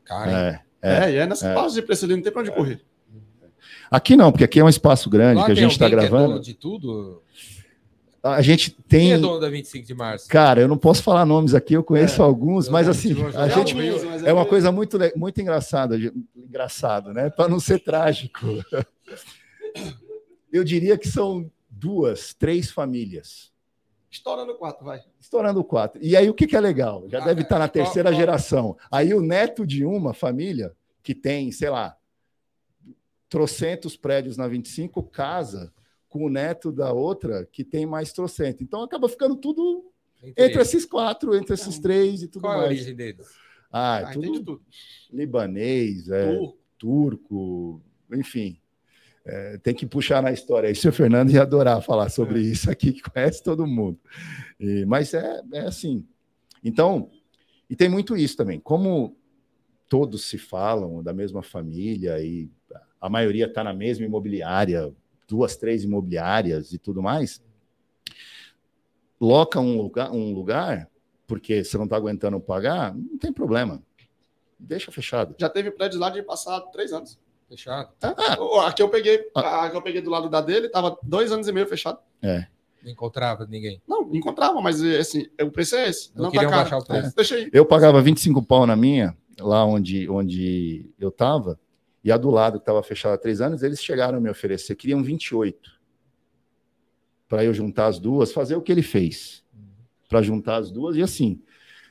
Cara, 0.04 0.62
é, 0.82 0.88
é, 0.90 1.04
é, 1.04 1.12
e 1.12 1.16
é 1.16 1.26
nessa 1.26 1.48
é. 1.48 1.66
de 1.68 1.82
preço 1.82 2.04
ali, 2.04 2.16
não 2.16 2.22
tem 2.22 2.32
para 2.32 2.42
onde 2.42 2.50
é. 2.50 2.54
correr. 2.54 2.80
Aqui 3.90 4.16
não, 4.16 4.30
porque 4.30 4.44
aqui 4.44 4.60
é 4.60 4.64
um 4.64 4.68
espaço 4.68 5.08
grande 5.08 5.40
Lá 5.40 5.46
que 5.46 5.52
a 5.52 5.54
gente 5.54 5.72
está 5.72 5.88
gravando. 5.88 6.36
É 6.36 6.40
de 6.40 6.54
tudo? 6.54 7.22
A 8.22 8.42
gente 8.42 8.70
tem. 8.70 9.08
Quem 9.08 9.12
é 9.12 9.18
dono 9.18 9.40
da 9.40 9.48
25 9.48 9.86
de 9.86 9.94
março? 9.94 10.28
Cara, 10.28 10.60
eu 10.60 10.68
não 10.68 10.76
posso 10.76 11.02
falar 11.02 11.24
nomes 11.24 11.54
aqui, 11.54 11.74
eu 11.74 11.84
conheço 11.84 12.20
é, 12.20 12.24
alguns, 12.24 12.68
mas 12.68 12.88
assim, 12.88 13.16
a 13.34 13.48
gente. 13.48 13.74
É 14.24 14.32
uma 14.32 14.44
coisa 14.44 14.70
muito, 14.72 14.98
muito 15.16 15.40
engraçada, 15.40 15.96
engraçado, 16.36 17.12
né? 17.12 17.30
Para 17.30 17.48
não 17.48 17.60
ser 17.60 17.78
trágico. 17.78 18.46
Eu 20.52 20.64
diria 20.64 20.98
que 20.98 21.08
são 21.08 21.50
duas, 21.78 22.34
três 22.34 22.70
famílias. 22.70 23.52
Estourando 24.10 24.54
quatro, 24.54 24.84
vai. 24.84 25.00
Estourando 25.20 25.62
quatro. 25.62 26.02
E 26.02 26.16
aí 26.16 26.28
o 26.28 26.34
que, 26.34 26.46
que 26.46 26.56
é 26.56 26.60
legal? 26.60 27.08
Já 27.08 27.22
ah, 27.22 27.24
deve 27.24 27.42
estar 27.42 27.56
tá 27.56 27.58
na 27.60 27.68
terceira 27.68 28.12
geração. 28.12 28.76
Aí 28.90 29.12
o 29.12 29.20
neto 29.20 29.66
de 29.66 29.84
uma 29.84 30.14
família 30.14 30.74
que 31.02 31.14
tem, 31.14 31.52
sei 31.52 31.70
lá, 31.70 31.96
trocentos 33.28 33.96
prédios 33.96 34.36
na 34.36 34.48
25, 34.48 35.02
casa 35.02 35.72
com 36.08 36.24
o 36.24 36.30
neto 36.30 36.72
da 36.72 36.92
outra 36.92 37.46
que 37.52 37.62
tem 37.62 37.84
mais 37.84 38.12
trocento. 38.12 38.62
Então 38.62 38.82
acaba 38.82 39.08
ficando 39.08 39.36
tudo 39.36 39.92
entre, 40.22 40.44
entre 40.46 40.62
esses 40.62 40.86
quatro, 40.86 41.36
entre 41.36 41.54
esses 41.54 41.78
três 41.78 42.22
e 42.22 42.28
tudo 42.28 42.42
Qual 42.42 42.54
mais. 42.54 42.62
Qual 42.62 42.70
é 42.70 42.74
a 42.74 42.74
origem 42.74 42.94
deles? 42.94 43.28
Ah, 43.70 43.98
ah 43.98 44.12
tudo, 44.12 44.32
tudo, 44.32 44.62
libanês, 45.12 46.08
é, 46.08 46.34
turco. 46.34 46.58
turco, 46.78 47.82
enfim. 48.10 48.58
É, 49.30 49.58
tem 49.58 49.74
que 49.74 49.84
puxar 49.84 50.22
na 50.22 50.32
história. 50.32 50.70
Isso 50.70 50.88
o 50.88 50.92
Fernando 50.92 51.30
ia 51.30 51.42
adorar 51.42 51.82
falar 51.82 52.08
sobre 52.08 52.38
é. 52.38 52.42
isso 52.50 52.70
aqui, 52.70 52.92
que 52.92 53.02
conhece 53.02 53.42
todo 53.42 53.66
mundo. 53.66 54.00
E, 54.58 54.86
mas 54.86 55.12
é, 55.12 55.42
é 55.52 55.60
assim. 55.60 56.06
Então, 56.64 57.10
e 57.68 57.76
tem 57.76 57.90
muito 57.90 58.16
isso 58.16 58.38
também. 58.38 58.58
Como 58.58 59.14
todos 59.86 60.24
se 60.24 60.38
falam 60.38 61.02
da 61.02 61.12
mesma 61.12 61.42
família 61.42 62.18
e 62.22 62.50
a 62.98 63.10
maioria 63.10 63.44
está 63.44 63.62
na 63.62 63.74
mesma 63.74 64.06
imobiliária, 64.06 64.94
duas, 65.28 65.56
três 65.56 65.84
imobiliárias 65.84 66.72
e 66.72 66.78
tudo 66.78 67.02
mais, 67.02 67.42
loca 69.20 69.60
um 69.60 69.76
lugar, 69.76 70.10
um 70.10 70.32
lugar 70.32 70.88
porque 71.26 71.62
você 71.62 71.76
não 71.76 71.84
está 71.84 71.96
aguentando 71.96 72.40
pagar, 72.40 72.94
não 72.96 73.18
tem 73.18 73.30
problema. 73.30 73.82
Deixa 74.58 74.90
fechado. 74.90 75.34
Já 75.38 75.50
teve 75.50 75.70
prédio 75.70 76.00
lá 76.00 76.08
de 76.08 76.22
passar 76.22 76.58
três 76.72 76.92
anos. 76.92 77.18
Fechado. 77.48 77.90
Ah, 78.02 78.68
aqui 78.68 78.82
eu 78.82 78.88
peguei, 78.88 79.26
ah. 79.34 79.64
a 79.64 79.70
que 79.70 79.76
eu 79.76 79.82
peguei 79.82 80.02
do 80.02 80.10
lado 80.10 80.28
da 80.28 80.40
dele, 80.40 80.66
estava 80.66 80.98
dois 81.02 81.32
anos 81.32 81.48
e 81.48 81.52
meio 81.52 81.66
fechado. 81.66 81.98
É. 82.22 82.46
Não 82.82 82.92
encontrava 82.92 83.46
ninguém. 83.46 83.80
Não, 83.88 84.14
encontrava, 84.14 84.60
mas 84.60 84.82
assim, 84.82 85.26
o 85.40 85.50
preço 85.50 85.76
é 85.76 85.88
esse. 85.88 86.10
Não, 86.14 86.24
não 86.24 86.30
tá 86.30 86.48
baixar 86.48 86.78
o 86.78 86.84
preço. 86.84 87.08
É. 87.08 87.12
Deixa 87.16 87.34
aí. 87.36 87.50
Eu 87.52 87.64
pagava 87.64 88.02
25 88.02 88.42
pau 88.42 88.66
na 88.66 88.76
minha, 88.76 89.16
lá 89.40 89.64
onde, 89.64 90.08
onde 90.10 90.90
eu 91.00 91.08
estava, 91.08 91.58
e 92.04 92.12
a 92.12 92.16
do 92.16 92.30
lado, 92.30 92.58
que 92.58 92.62
estava 92.62 92.82
fechada 92.82 93.14
há 93.14 93.18
três 93.18 93.40
anos, 93.40 93.62
eles 93.62 93.82
chegaram 93.82 94.18
a 94.18 94.20
me 94.20 94.30
oferecer, 94.30 94.74
queriam 94.76 95.02
28 95.02 95.78
para 97.28 97.44
eu 97.44 97.52
juntar 97.52 97.86
as 97.86 97.98
duas, 97.98 98.32
fazer 98.32 98.56
o 98.56 98.62
que 98.62 98.72
ele 98.72 98.82
fez, 98.82 99.44
para 100.08 100.22
juntar 100.22 100.56
as 100.56 100.70
duas, 100.70 100.96
e 100.96 101.02
assim, 101.02 101.42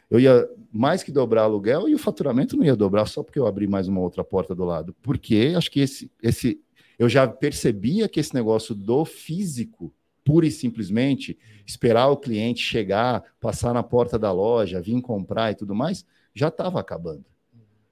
eu 0.10 0.20
ia 0.20 0.48
mais 0.72 1.04
que 1.04 1.12
dobrar 1.12 1.44
aluguel 1.44 1.90
e 1.90 1.96
o 1.96 2.00
faturamento 2.00 2.56
não 2.56 2.64
ia 2.64 2.76
dobrar 2.76 3.06
só 3.08 3.24
porque 3.24 3.40
eu 3.40 3.48
abri 3.48 3.68
mais 3.68 3.88
uma 3.88 4.00
outra 4.00 4.24
porta 4.24 4.56
do 4.56 4.64
lado, 4.64 4.96
porque 5.02 5.54
acho 5.56 5.70
que 5.70 5.80
esse, 5.80 6.12
esse 6.22 6.62
eu 6.98 7.08
já 7.08 7.28
percebia 7.28 8.08
que 8.08 8.20
esse 8.20 8.34
negócio 8.34 8.74
do 8.74 9.06
físico, 9.06 9.94
pura 10.24 10.48
e 10.48 10.52
simplesmente, 10.52 11.38
esperar 11.66 12.08
o 12.08 12.18
cliente 12.18 12.62
chegar, 12.62 13.24
passar 13.40 13.74
na 13.74 13.84
porta 13.84 14.18
da 14.18 14.32
loja, 14.32 14.82
vir 14.82 15.00
comprar 15.02 15.52
e 15.52 15.56
tudo 15.56 15.76
mais, 15.76 16.06
já 16.34 16.48
estava 16.48 16.80
acabando. 16.80 17.26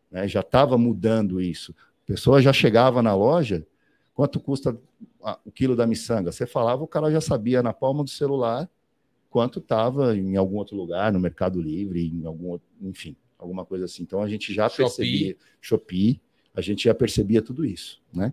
Né? 0.09 0.27
Já 0.27 0.39
estava 0.39 0.77
mudando 0.77 1.39
isso. 1.39 1.73
A 2.03 2.07
pessoa 2.07 2.41
já 2.41 2.51
chegava 2.51 3.01
na 3.01 3.15
loja, 3.15 3.65
quanto 4.13 4.39
custa 4.39 4.77
o 5.43 5.51
quilo 5.51 5.75
da 5.75 5.85
miçanga? 5.85 6.31
Você 6.31 6.45
falava, 6.45 6.83
o 6.83 6.87
cara 6.87 7.11
já 7.11 7.21
sabia 7.21 7.61
na 7.61 7.73
palma 7.73 8.03
do 8.03 8.09
celular 8.09 8.69
quanto 9.35 9.59
estava 9.59 10.15
em 10.15 10.37
algum 10.37 10.55
outro 10.55 10.77
lugar, 10.77 11.11
no 11.11 11.19
Mercado 11.19 11.61
Livre, 11.61 12.07
em 12.07 12.25
algum, 12.25 12.57
enfim, 12.81 13.17
alguma 13.37 13.65
coisa 13.65 13.83
assim. 13.83 14.01
Então 14.01 14.21
a 14.21 14.29
gente 14.29 14.53
já 14.53 14.69
Shopee. 14.69 14.85
percebia, 14.85 15.37
Shopee, 15.59 16.21
a 16.55 16.61
gente 16.61 16.85
já 16.85 16.93
percebia 16.95 17.41
tudo 17.41 17.65
isso, 17.65 18.01
né? 18.13 18.31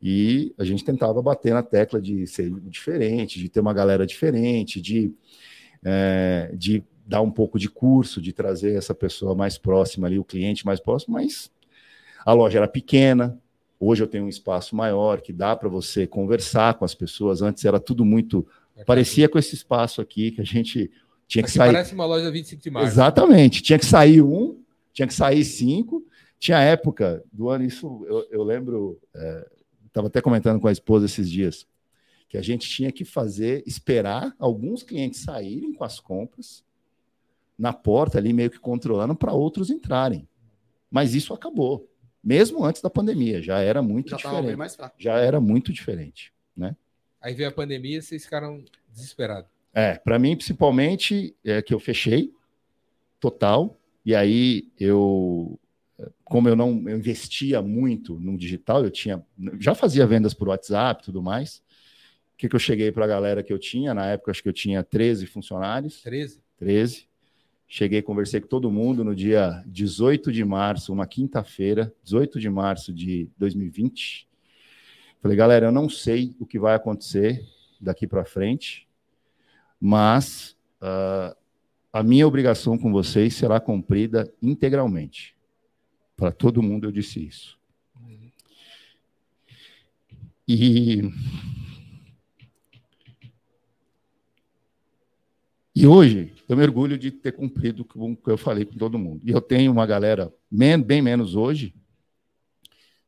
E 0.00 0.54
a 0.56 0.64
gente 0.64 0.82
tentava 0.82 1.20
bater 1.20 1.52
na 1.52 1.62
tecla 1.62 2.00
de 2.00 2.26
ser 2.26 2.50
diferente, 2.62 3.38
de 3.38 3.50
ter 3.50 3.60
uma 3.60 3.74
galera 3.74 4.06
diferente, 4.06 4.80
de, 4.80 5.12
é, 5.84 6.50
de 6.54 6.82
dar 7.06 7.20
um 7.20 7.30
pouco 7.30 7.58
de 7.58 7.68
curso, 7.68 8.18
de 8.18 8.32
trazer 8.32 8.74
essa 8.74 8.94
pessoa 8.94 9.34
mais 9.34 9.58
próxima 9.58 10.06
ali, 10.06 10.18
o 10.18 10.24
cliente 10.24 10.64
mais 10.64 10.80
próximo, 10.80 11.12
mas 11.12 11.52
a 12.24 12.32
loja 12.32 12.56
era 12.56 12.66
pequena, 12.66 13.38
hoje 13.78 14.02
eu 14.02 14.06
tenho 14.06 14.24
um 14.24 14.30
espaço 14.30 14.74
maior 14.74 15.20
que 15.20 15.30
dá 15.30 15.54
para 15.54 15.68
você 15.68 16.06
conversar 16.06 16.72
com 16.72 16.86
as 16.86 16.94
pessoas. 16.94 17.42
Antes 17.42 17.66
era 17.66 17.78
tudo 17.78 18.02
muito. 18.02 18.46
É 18.76 18.84
parecia 18.84 19.28
com 19.28 19.38
esse 19.38 19.54
espaço 19.54 20.00
aqui 20.00 20.30
que 20.30 20.40
a 20.40 20.44
gente 20.44 20.90
tinha 21.26 21.42
que 21.42 21.48
aqui 21.48 21.58
sair. 21.58 21.72
Parece 21.72 21.94
uma 21.94 22.06
loja 22.06 22.30
25 22.30 22.62
de 22.62 22.70
março. 22.70 22.88
Exatamente. 22.88 23.62
Tinha 23.62 23.78
que 23.78 23.86
sair 23.86 24.22
um, 24.22 24.60
tinha 24.92 25.08
que 25.08 25.14
sair 25.14 25.44
cinco. 25.44 26.06
Tinha 26.38 26.58
época 26.58 27.24
do 27.32 27.48
ano, 27.48 27.64
isso 27.64 28.04
eu, 28.06 28.26
eu 28.30 28.42
lembro, 28.44 29.00
estava 29.86 30.06
é, 30.06 30.08
até 30.08 30.20
comentando 30.20 30.60
com 30.60 30.68
a 30.68 30.72
esposa 30.72 31.06
esses 31.06 31.30
dias, 31.30 31.66
que 32.28 32.36
a 32.36 32.42
gente 32.42 32.68
tinha 32.68 32.92
que 32.92 33.06
fazer, 33.06 33.62
esperar 33.66 34.34
alguns 34.38 34.82
clientes 34.82 35.22
saírem 35.22 35.72
com 35.72 35.82
as 35.82 35.98
compras 35.98 36.62
na 37.58 37.72
porta 37.72 38.18
ali, 38.18 38.34
meio 38.34 38.50
que 38.50 38.58
controlando, 38.58 39.16
para 39.16 39.32
outros 39.32 39.70
entrarem. 39.70 40.28
Mas 40.90 41.14
isso 41.14 41.32
acabou 41.32 41.88
mesmo 42.26 42.64
antes 42.64 42.82
da 42.82 42.90
pandemia, 42.90 43.40
já 43.40 43.60
era 43.60 43.80
muito 43.80 44.10
já 44.10 44.16
diferente. 44.16 44.76
Já 44.98 45.16
era 45.18 45.40
muito 45.40 45.72
diferente, 45.72 46.32
né? 46.56 46.74
Aí 47.26 47.34
veio 47.34 47.48
a 47.48 47.52
pandemia, 47.52 48.00
vocês 48.00 48.22
ficaram 48.22 48.64
desesperados. 48.88 49.50
É, 49.74 49.94
para 49.94 50.16
mim 50.16 50.36
principalmente 50.36 51.34
é 51.44 51.60
que 51.60 51.74
eu 51.74 51.80
fechei 51.80 52.32
total 53.18 53.76
e 54.04 54.14
aí 54.14 54.68
eu 54.78 55.58
como 56.22 56.48
eu 56.48 56.54
não 56.54 56.88
eu 56.88 56.96
investia 56.96 57.60
muito 57.60 58.14
no 58.20 58.38
digital, 58.38 58.84
eu 58.84 58.92
tinha 58.92 59.20
já 59.58 59.74
fazia 59.74 60.06
vendas 60.06 60.34
por 60.34 60.46
WhatsApp, 60.46 61.02
tudo 61.02 61.20
mais. 61.20 61.56
O 62.32 62.38
que, 62.38 62.48
que 62.48 62.54
eu 62.54 62.60
cheguei 62.60 62.92
para 62.92 63.04
a 63.04 63.08
galera 63.08 63.42
que 63.42 63.52
eu 63.52 63.58
tinha 63.58 63.92
na 63.92 64.06
época, 64.06 64.30
acho 64.30 64.40
que 64.40 64.48
eu 64.48 64.52
tinha 64.52 64.84
13 64.84 65.26
funcionários. 65.26 66.02
13? 66.02 66.40
13. 66.58 67.08
cheguei, 67.66 68.02
conversei 68.02 68.40
com 68.40 68.46
todo 68.46 68.70
mundo 68.70 69.02
no 69.02 69.16
dia 69.16 69.64
18 69.66 70.30
de 70.30 70.44
março, 70.44 70.92
uma 70.92 71.08
quinta-feira, 71.08 71.92
18 72.04 72.38
de 72.38 72.48
março 72.48 72.92
de 72.92 73.28
2020. 73.36 74.28
Falei, 75.26 75.36
galera, 75.36 75.66
eu 75.66 75.72
não 75.72 75.88
sei 75.88 76.36
o 76.38 76.46
que 76.46 76.56
vai 76.56 76.76
acontecer 76.76 77.44
daqui 77.80 78.06
para 78.06 78.24
frente, 78.24 78.86
mas 79.80 80.56
uh, 80.80 81.36
a 81.92 82.00
minha 82.00 82.24
obrigação 82.24 82.78
com 82.78 82.92
vocês 82.92 83.34
será 83.34 83.58
cumprida 83.58 84.32
integralmente. 84.40 85.36
Para 86.16 86.30
todo 86.30 86.62
mundo 86.62 86.86
eu 86.86 86.92
disse 86.92 87.26
isso. 87.26 87.58
E 90.46 91.10
E 95.74 95.88
hoje 95.88 96.32
eu 96.48 96.56
me 96.56 96.62
orgulho 96.62 96.96
de 96.96 97.10
ter 97.10 97.32
cumprido 97.32 97.84
o 97.96 98.16
que 98.16 98.30
eu 98.30 98.38
falei 98.38 98.64
com 98.64 98.76
todo 98.76 98.96
mundo. 98.96 99.22
E 99.24 99.32
eu 99.32 99.40
tenho 99.40 99.72
uma 99.72 99.86
galera 99.86 100.32
bem 100.48 101.02
menos 101.02 101.34
hoje. 101.34 101.74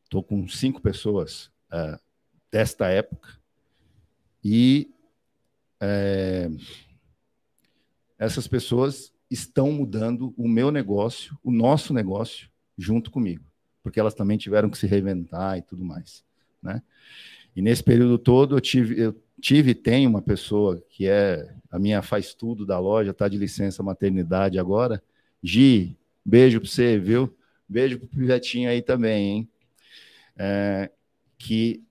Estou 0.03 0.21
com 0.21 0.49
cinco 0.49 0.83
pessoas 0.83 1.49
uh, 1.73 2.08
desta 2.51 2.89
época. 2.89 3.39
E 4.45 4.91
é, 5.81 6.49
essas 8.19 8.47
pessoas 8.47 9.13
estão 9.31 9.71
mudando 9.73 10.35
o 10.37 10.49
meu 10.49 10.71
negócio, 10.71 11.39
o 11.43 11.51
nosso 11.51 11.93
negócio, 11.93 12.49
junto 12.77 13.11
comigo, 13.11 13.45
porque 13.83 14.01
elas 14.01 14.15
também 14.15 14.39
tiveram 14.39 14.71
que 14.71 14.79
se 14.79 14.87
reinventar 14.87 15.59
e 15.59 15.63
tudo 15.63 15.85
mais, 15.85 16.25
né? 16.63 16.83
E 17.55 17.63
nesse 17.63 17.83
período 17.83 18.19
todo 18.19 18.57
eu 18.57 18.61
tive, 18.61 19.01
eu 19.01 19.21
tive 19.41 19.71
e 19.71 19.75
tenho 19.75 20.09
uma 20.09 20.23
pessoa 20.23 20.83
que 20.89 21.09
é 21.09 21.55
a 21.71 21.79
minha 21.79 22.03
faz 22.03 22.35
tudo 22.35 22.65
da 22.65 22.79
loja, 22.79 23.11
está 23.11 23.29
de 23.29 23.37
licença 23.37 23.83
maternidade 23.83 24.59
agora. 24.59 25.03
Gi, 25.43 25.97
beijo 26.25 26.61
para 26.61 26.69
você, 26.69 26.99
viu? 26.99 27.37
Beijo 27.69 27.99
para 27.99 28.07
o 28.07 28.09
Pivetinho 28.09 28.71
aí 28.71 28.81
também, 28.81 29.27
hein? 29.29 29.49
É, 30.37 30.91
que 31.37 31.83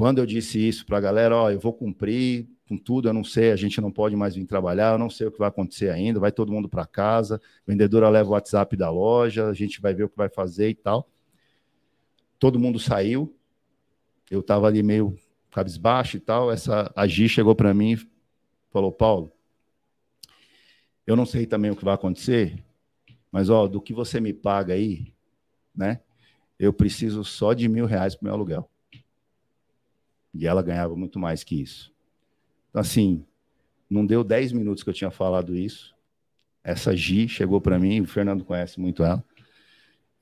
quando 0.00 0.16
eu 0.16 0.24
disse 0.24 0.58
isso 0.58 0.86
para 0.86 0.96
a 0.96 1.00
galera, 1.02 1.36
ó, 1.36 1.50
eu 1.50 1.60
vou 1.60 1.74
cumprir 1.74 2.48
com 2.66 2.74
tudo, 2.74 3.06
eu 3.06 3.12
não 3.12 3.22
sei, 3.22 3.52
a 3.52 3.56
gente 3.56 3.82
não 3.82 3.92
pode 3.92 4.16
mais 4.16 4.34
vir 4.34 4.46
trabalhar, 4.46 4.94
eu 4.94 4.98
não 4.98 5.10
sei 5.10 5.26
o 5.26 5.30
que 5.30 5.38
vai 5.38 5.48
acontecer 5.48 5.90
ainda, 5.90 6.18
vai 6.18 6.32
todo 6.32 6.50
mundo 6.50 6.70
para 6.70 6.86
casa, 6.86 7.38
vendedora 7.66 8.08
leva 8.08 8.30
o 8.30 8.32
WhatsApp 8.32 8.74
da 8.78 8.88
loja, 8.88 9.46
a 9.46 9.52
gente 9.52 9.78
vai 9.78 9.92
ver 9.92 10.04
o 10.04 10.08
que 10.08 10.16
vai 10.16 10.30
fazer 10.30 10.70
e 10.70 10.74
tal. 10.74 11.06
Todo 12.38 12.58
mundo 12.58 12.78
saiu, 12.78 13.36
eu 14.30 14.40
estava 14.40 14.68
ali 14.68 14.82
meio 14.82 15.14
cabisbaixo 15.50 16.16
e 16.16 16.20
tal, 16.20 16.50
essa 16.50 16.90
a 16.96 17.06
Gi 17.06 17.28
chegou 17.28 17.54
para 17.54 17.74
mim 17.74 17.92
e 17.92 18.08
falou, 18.70 18.90
Paulo, 18.90 19.30
eu 21.06 21.14
não 21.14 21.26
sei 21.26 21.44
também 21.44 21.72
o 21.72 21.76
que 21.76 21.84
vai 21.84 21.92
acontecer, 21.92 22.58
mas 23.30 23.50
ó, 23.50 23.68
do 23.68 23.82
que 23.82 23.92
você 23.92 24.18
me 24.18 24.32
paga 24.32 24.72
aí, 24.72 25.12
né? 25.76 26.00
Eu 26.58 26.72
preciso 26.72 27.22
só 27.22 27.52
de 27.52 27.68
mil 27.68 27.84
reais 27.84 28.14
para 28.14 28.24
meu 28.24 28.32
aluguel. 28.32 28.70
E 30.32 30.46
ela 30.46 30.62
ganhava 30.62 30.94
muito 30.96 31.18
mais 31.18 31.42
que 31.42 31.60
isso. 31.60 31.92
Então, 32.70 32.80
assim, 32.80 33.24
não 33.88 34.06
deu 34.06 34.22
dez 34.22 34.52
minutos 34.52 34.82
que 34.82 34.90
eu 34.90 34.94
tinha 34.94 35.10
falado 35.10 35.56
isso. 35.56 35.94
Essa 36.62 36.94
Gi 36.96 37.28
chegou 37.28 37.60
para 37.60 37.78
mim, 37.78 38.00
o 38.00 38.06
Fernando 38.06 38.44
conhece 38.44 38.78
muito 38.78 39.02
ela. 39.02 39.24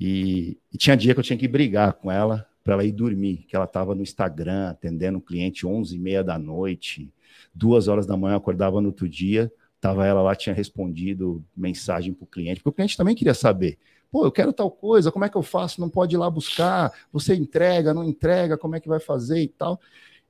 E, 0.00 0.56
e, 0.72 0.78
tinha 0.78 0.96
dia 0.96 1.12
que 1.12 1.20
eu 1.20 1.24
tinha 1.24 1.38
que 1.38 1.48
brigar 1.48 1.94
com 1.94 2.11
ela 2.11 2.48
para 2.62 2.74
ela 2.74 2.84
ir 2.84 2.92
dormir, 2.92 3.44
que 3.48 3.56
ela 3.56 3.64
estava 3.64 3.94
no 3.94 4.02
Instagram 4.02 4.68
atendendo 4.68 5.18
um 5.18 5.20
cliente 5.20 5.66
11 5.66 5.96
e 5.96 5.98
meia 5.98 6.22
da 6.22 6.38
noite, 6.38 7.12
duas 7.54 7.88
horas 7.88 8.06
da 8.06 8.16
manhã, 8.16 8.36
acordava 8.36 8.80
no 8.80 8.88
outro 8.88 9.09
dia, 9.09 9.50
tava 9.80 10.06
ela 10.06 10.22
lá, 10.22 10.34
tinha 10.34 10.54
respondido 10.54 11.44
mensagem 11.56 12.12
para 12.12 12.24
o 12.24 12.26
cliente, 12.26 12.61
porque 12.61 12.68
o 12.68 12.72
cliente 12.72 12.96
também 12.96 13.14
queria 13.14 13.34
saber, 13.34 13.78
pô, 14.11 14.24
eu 14.24 14.32
quero 14.32 14.52
tal 14.52 14.70
coisa, 14.70 15.12
como 15.12 15.24
é 15.24 15.28
que 15.28 15.36
eu 15.36 15.42
faço? 15.42 15.80
Não 15.80 15.88
pode 15.88 16.14
ir 16.14 16.18
lá 16.18 16.30
buscar, 16.30 16.92
você 17.12 17.34
entrega, 17.34 17.94
não 17.94 18.04
entrega, 18.04 18.59
como 18.59 18.76
é 18.76 18.80
que 18.80 18.88
vai 18.88 19.00
fazer 19.00 19.40
e 19.40 19.48
tal, 19.48 19.80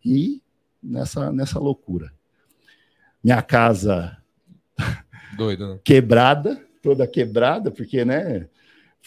e 0.04 0.42
nessa, 0.82 1.32
nessa 1.32 1.58
loucura. 1.58 2.12
Minha 3.22 3.42
casa 3.42 4.16
Doido, 5.36 5.74
né? 5.74 5.80
quebrada, 5.84 6.64
toda 6.82 7.06
quebrada, 7.06 7.70
porque, 7.70 8.04
né, 8.04 8.48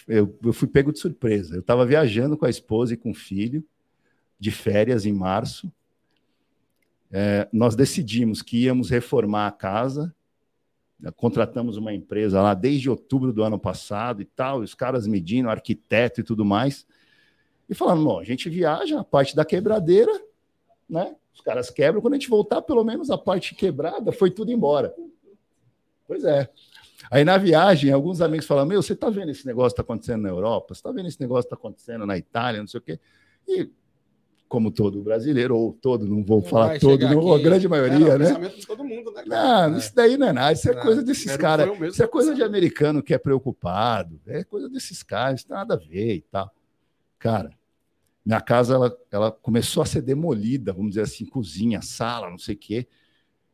eu, 0.07 0.37
eu 0.43 0.53
fui 0.53 0.67
pego 0.67 0.91
de 0.91 0.99
surpresa. 0.99 1.55
Eu 1.55 1.61
estava 1.61 1.85
viajando 1.85 2.37
com 2.37 2.45
a 2.45 2.49
esposa 2.49 2.93
e 2.93 2.97
com 2.97 3.11
o 3.11 3.15
filho, 3.15 3.63
de 4.39 4.51
férias 4.51 5.05
em 5.05 5.13
março. 5.13 5.71
É, 7.11 7.47
nós 7.51 7.75
decidimos 7.75 8.41
que 8.41 8.63
íamos 8.63 8.89
reformar 8.89 9.47
a 9.47 9.51
casa, 9.51 10.13
contratamos 11.15 11.77
uma 11.77 11.93
empresa 11.93 12.41
lá 12.41 12.53
desde 12.53 12.89
outubro 12.89 13.33
do 13.33 13.43
ano 13.43 13.57
passado 13.57 14.21
e 14.21 14.25
tal, 14.25 14.61
e 14.61 14.65
os 14.65 14.73
caras 14.73 15.07
medindo, 15.07 15.49
arquiteto 15.49 16.21
e 16.21 16.23
tudo 16.23 16.45
mais, 16.45 16.85
e 17.69 17.73
falando, 17.73 18.03
bom, 18.03 18.19
a 18.19 18.23
gente 18.23 18.49
viaja, 18.49 18.99
a 18.99 19.03
parte 19.03 19.35
da 19.35 19.45
quebradeira, 19.45 20.11
né? 20.89 21.15
Os 21.33 21.39
caras 21.39 21.69
quebram, 21.69 22.01
quando 22.01 22.13
a 22.13 22.17
gente 22.17 22.29
voltar, 22.29 22.61
pelo 22.61 22.83
menos 22.83 23.09
a 23.09 23.17
parte 23.17 23.55
quebrada 23.55 24.11
foi 24.11 24.29
tudo 24.29 24.51
embora. 24.51 24.93
Pois 26.05 26.25
é. 26.25 26.49
Aí 27.09 27.23
na 27.23 27.37
viagem, 27.37 27.91
alguns 27.91 28.21
amigos 28.21 28.45
falam: 28.45 28.65
Meu, 28.65 28.81
você 28.81 28.93
está 28.93 29.09
vendo 29.09 29.31
esse 29.31 29.45
negócio 29.47 29.69
que 29.69 29.81
está 29.81 29.81
acontecendo 29.81 30.21
na 30.21 30.29
Europa? 30.29 30.73
Você 30.73 30.79
está 30.79 30.91
vendo 30.91 31.07
esse 31.07 31.19
negócio 31.19 31.43
que 31.43 31.55
está 31.55 31.55
acontecendo 31.55 32.05
na 32.05 32.17
Itália, 32.17 32.59
não 32.59 32.67
sei 32.67 32.79
o 32.79 32.83
quê. 32.83 32.99
E, 33.47 33.69
como 34.51 34.69
todo 34.69 35.01
brasileiro, 35.01 35.55
ou 35.55 35.71
todo, 35.71 36.05
não 36.05 36.25
vou 36.25 36.41
não 36.41 36.45
falar 36.45 36.77
todo, 36.77 37.07
não, 37.07 37.33
a 37.33 37.39
grande 37.39 37.69
maioria, 37.69 38.15
é, 38.15 38.17
né? 38.17 38.49
De 38.49 38.67
todo 38.67 38.83
mundo, 38.83 39.09
né 39.09 39.23
não, 39.25 39.75
é. 39.75 39.77
isso 39.77 39.95
daí 39.95 40.17
não 40.17 40.27
é 40.27 40.33
nada, 40.33 40.51
isso 40.51 40.69
é 40.69 40.75
não, 40.75 40.81
coisa 40.81 41.01
desses 41.01 41.37
caras. 41.37 41.69
Isso 41.87 42.03
é 42.03 42.07
coisa 42.07 42.35
de 42.35 42.43
americano 42.43 43.01
que 43.01 43.13
é 43.13 43.17
preocupado, 43.17 44.19
é 44.27 44.43
coisa 44.43 44.67
desses 44.67 45.03
caras, 45.03 45.39
isso 45.39 45.49
não 45.49 45.55
tem 45.55 45.67
nada 45.69 45.75
a 45.75 45.87
ver 45.87 46.15
e 46.15 46.21
tal. 46.29 46.53
Cara, 47.17 47.51
minha 48.25 48.41
casa 48.41 48.75
ela, 48.75 48.97
ela 49.09 49.31
começou 49.31 49.83
a 49.83 49.85
ser 49.85 50.01
demolida, 50.01 50.73
vamos 50.73 50.89
dizer 50.89 51.03
assim, 51.03 51.25
cozinha, 51.25 51.81
sala, 51.81 52.29
não 52.29 52.37
sei 52.37 52.55
o 52.55 52.57
quê, 52.57 52.87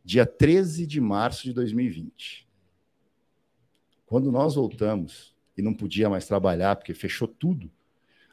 dia 0.03 0.25
13 0.25 0.87
de 0.87 0.99
março 0.99 1.43
de 1.43 1.53
2020. 1.53 2.47
Quando 4.07 4.31
nós 4.31 4.55
voltamos 4.55 5.35
e 5.55 5.61
não 5.61 5.75
podia 5.75 6.09
mais 6.09 6.25
trabalhar 6.25 6.75
porque 6.75 6.95
fechou 6.95 7.27
tudo, 7.27 7.69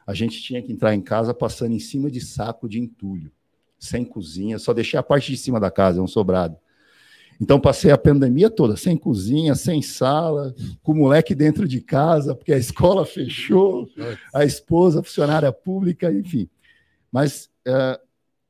a 0.05 0.13
gente 0.13 0.41
tinha 0.41 0.61
que 0.61 0.71
entrar 0.71 0.93
em 0.93 1.01
casa 1.01 1.33
passando 1.33 1.73
em 1.73 1.79
cima 1.79 2.11
de 2.11 2.21
saco 2.21 2.69
de 2.69 2.79
entulho, 2.79 3.31
sem 3.79 4.05
cozinha, 4.05 4.59
só 4.59 4.73
deixei 4.73 4.99
a 4.99 5.03
parte 5.03 5.31
de 5.31 5.37
cima 5.37 5.59
da 5.59 5.71
casa, 5.71 5.99
é 5.99 6.01
um 6.01 6.07
sobrado. 6.07 6.57
Então 7.41 7.59
passei 7.59 7.91
a 7.91 7.97
pandemia 7.97 8.49
toda, 8.49 8.77
sem 8.77 8.95
cozinha, 8.95 9.55
sem 9.55 9.81
sala, 9.81 10.55
com 10.81 10.93
o 10.93 10.95
moleque 10.95 11.35
dentro 11.35 11.67
de 11.67 11.81
casa, 11.81 12.33
porque 12.33 12.53
a 12.53 12.57
escola 12.57 13.03
fechou, 13.05 13.89
a 14.33 14.45
esposa, 14.45 15.03
funcionária 15.03 15.51
pública, 15.51 16.11
enfim. 16.11 16.49
Mas 17.11 17.49
é, 17.67 17.99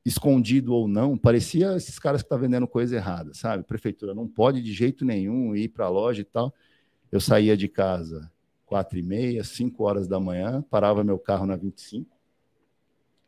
escondido 0.05 0.73
ou 0.73 0.87
não, 0.87 1.17
parecia 1.17 1.75
esses 1.75 1.97
caras 1.97 2.21
que 2.21 2.25
estão 2.25 2.37
tá 2.37 2.41
vendendo 2.41 2.67
coisa 2.67 2.95
errada, 2.95 3.33
sabe? 3.33 3.63
Prefeitura 3.63 4.13
não 4.13 4.27
pode 4.27 4.61
de 4.61 4.71
jeito 4.71 5.03
nenhum 5.03 5.55
ir 5.55 5.69
para 5.69 5.85
a 5.85 5.89
loja 5.89 6.21
e 6.21 6.25
tal. 6.25 6.53
Eu 7.11 7.19
saía 7.19 7.57
de 7.57 7.67
casa 7.67 8.29
quatro 8.65 8.97
e 8.97 9.01
meia, 9.01 9.43
cinco 9.43 9.83
horas 9.83 10.07
da 10.07 10.19
manhã, 10.19 10.63
parava 10.69 11.03
meu 11.03 11.19
carro 11.19 11.45
na 11.45 11.55
25, 11.55 12.09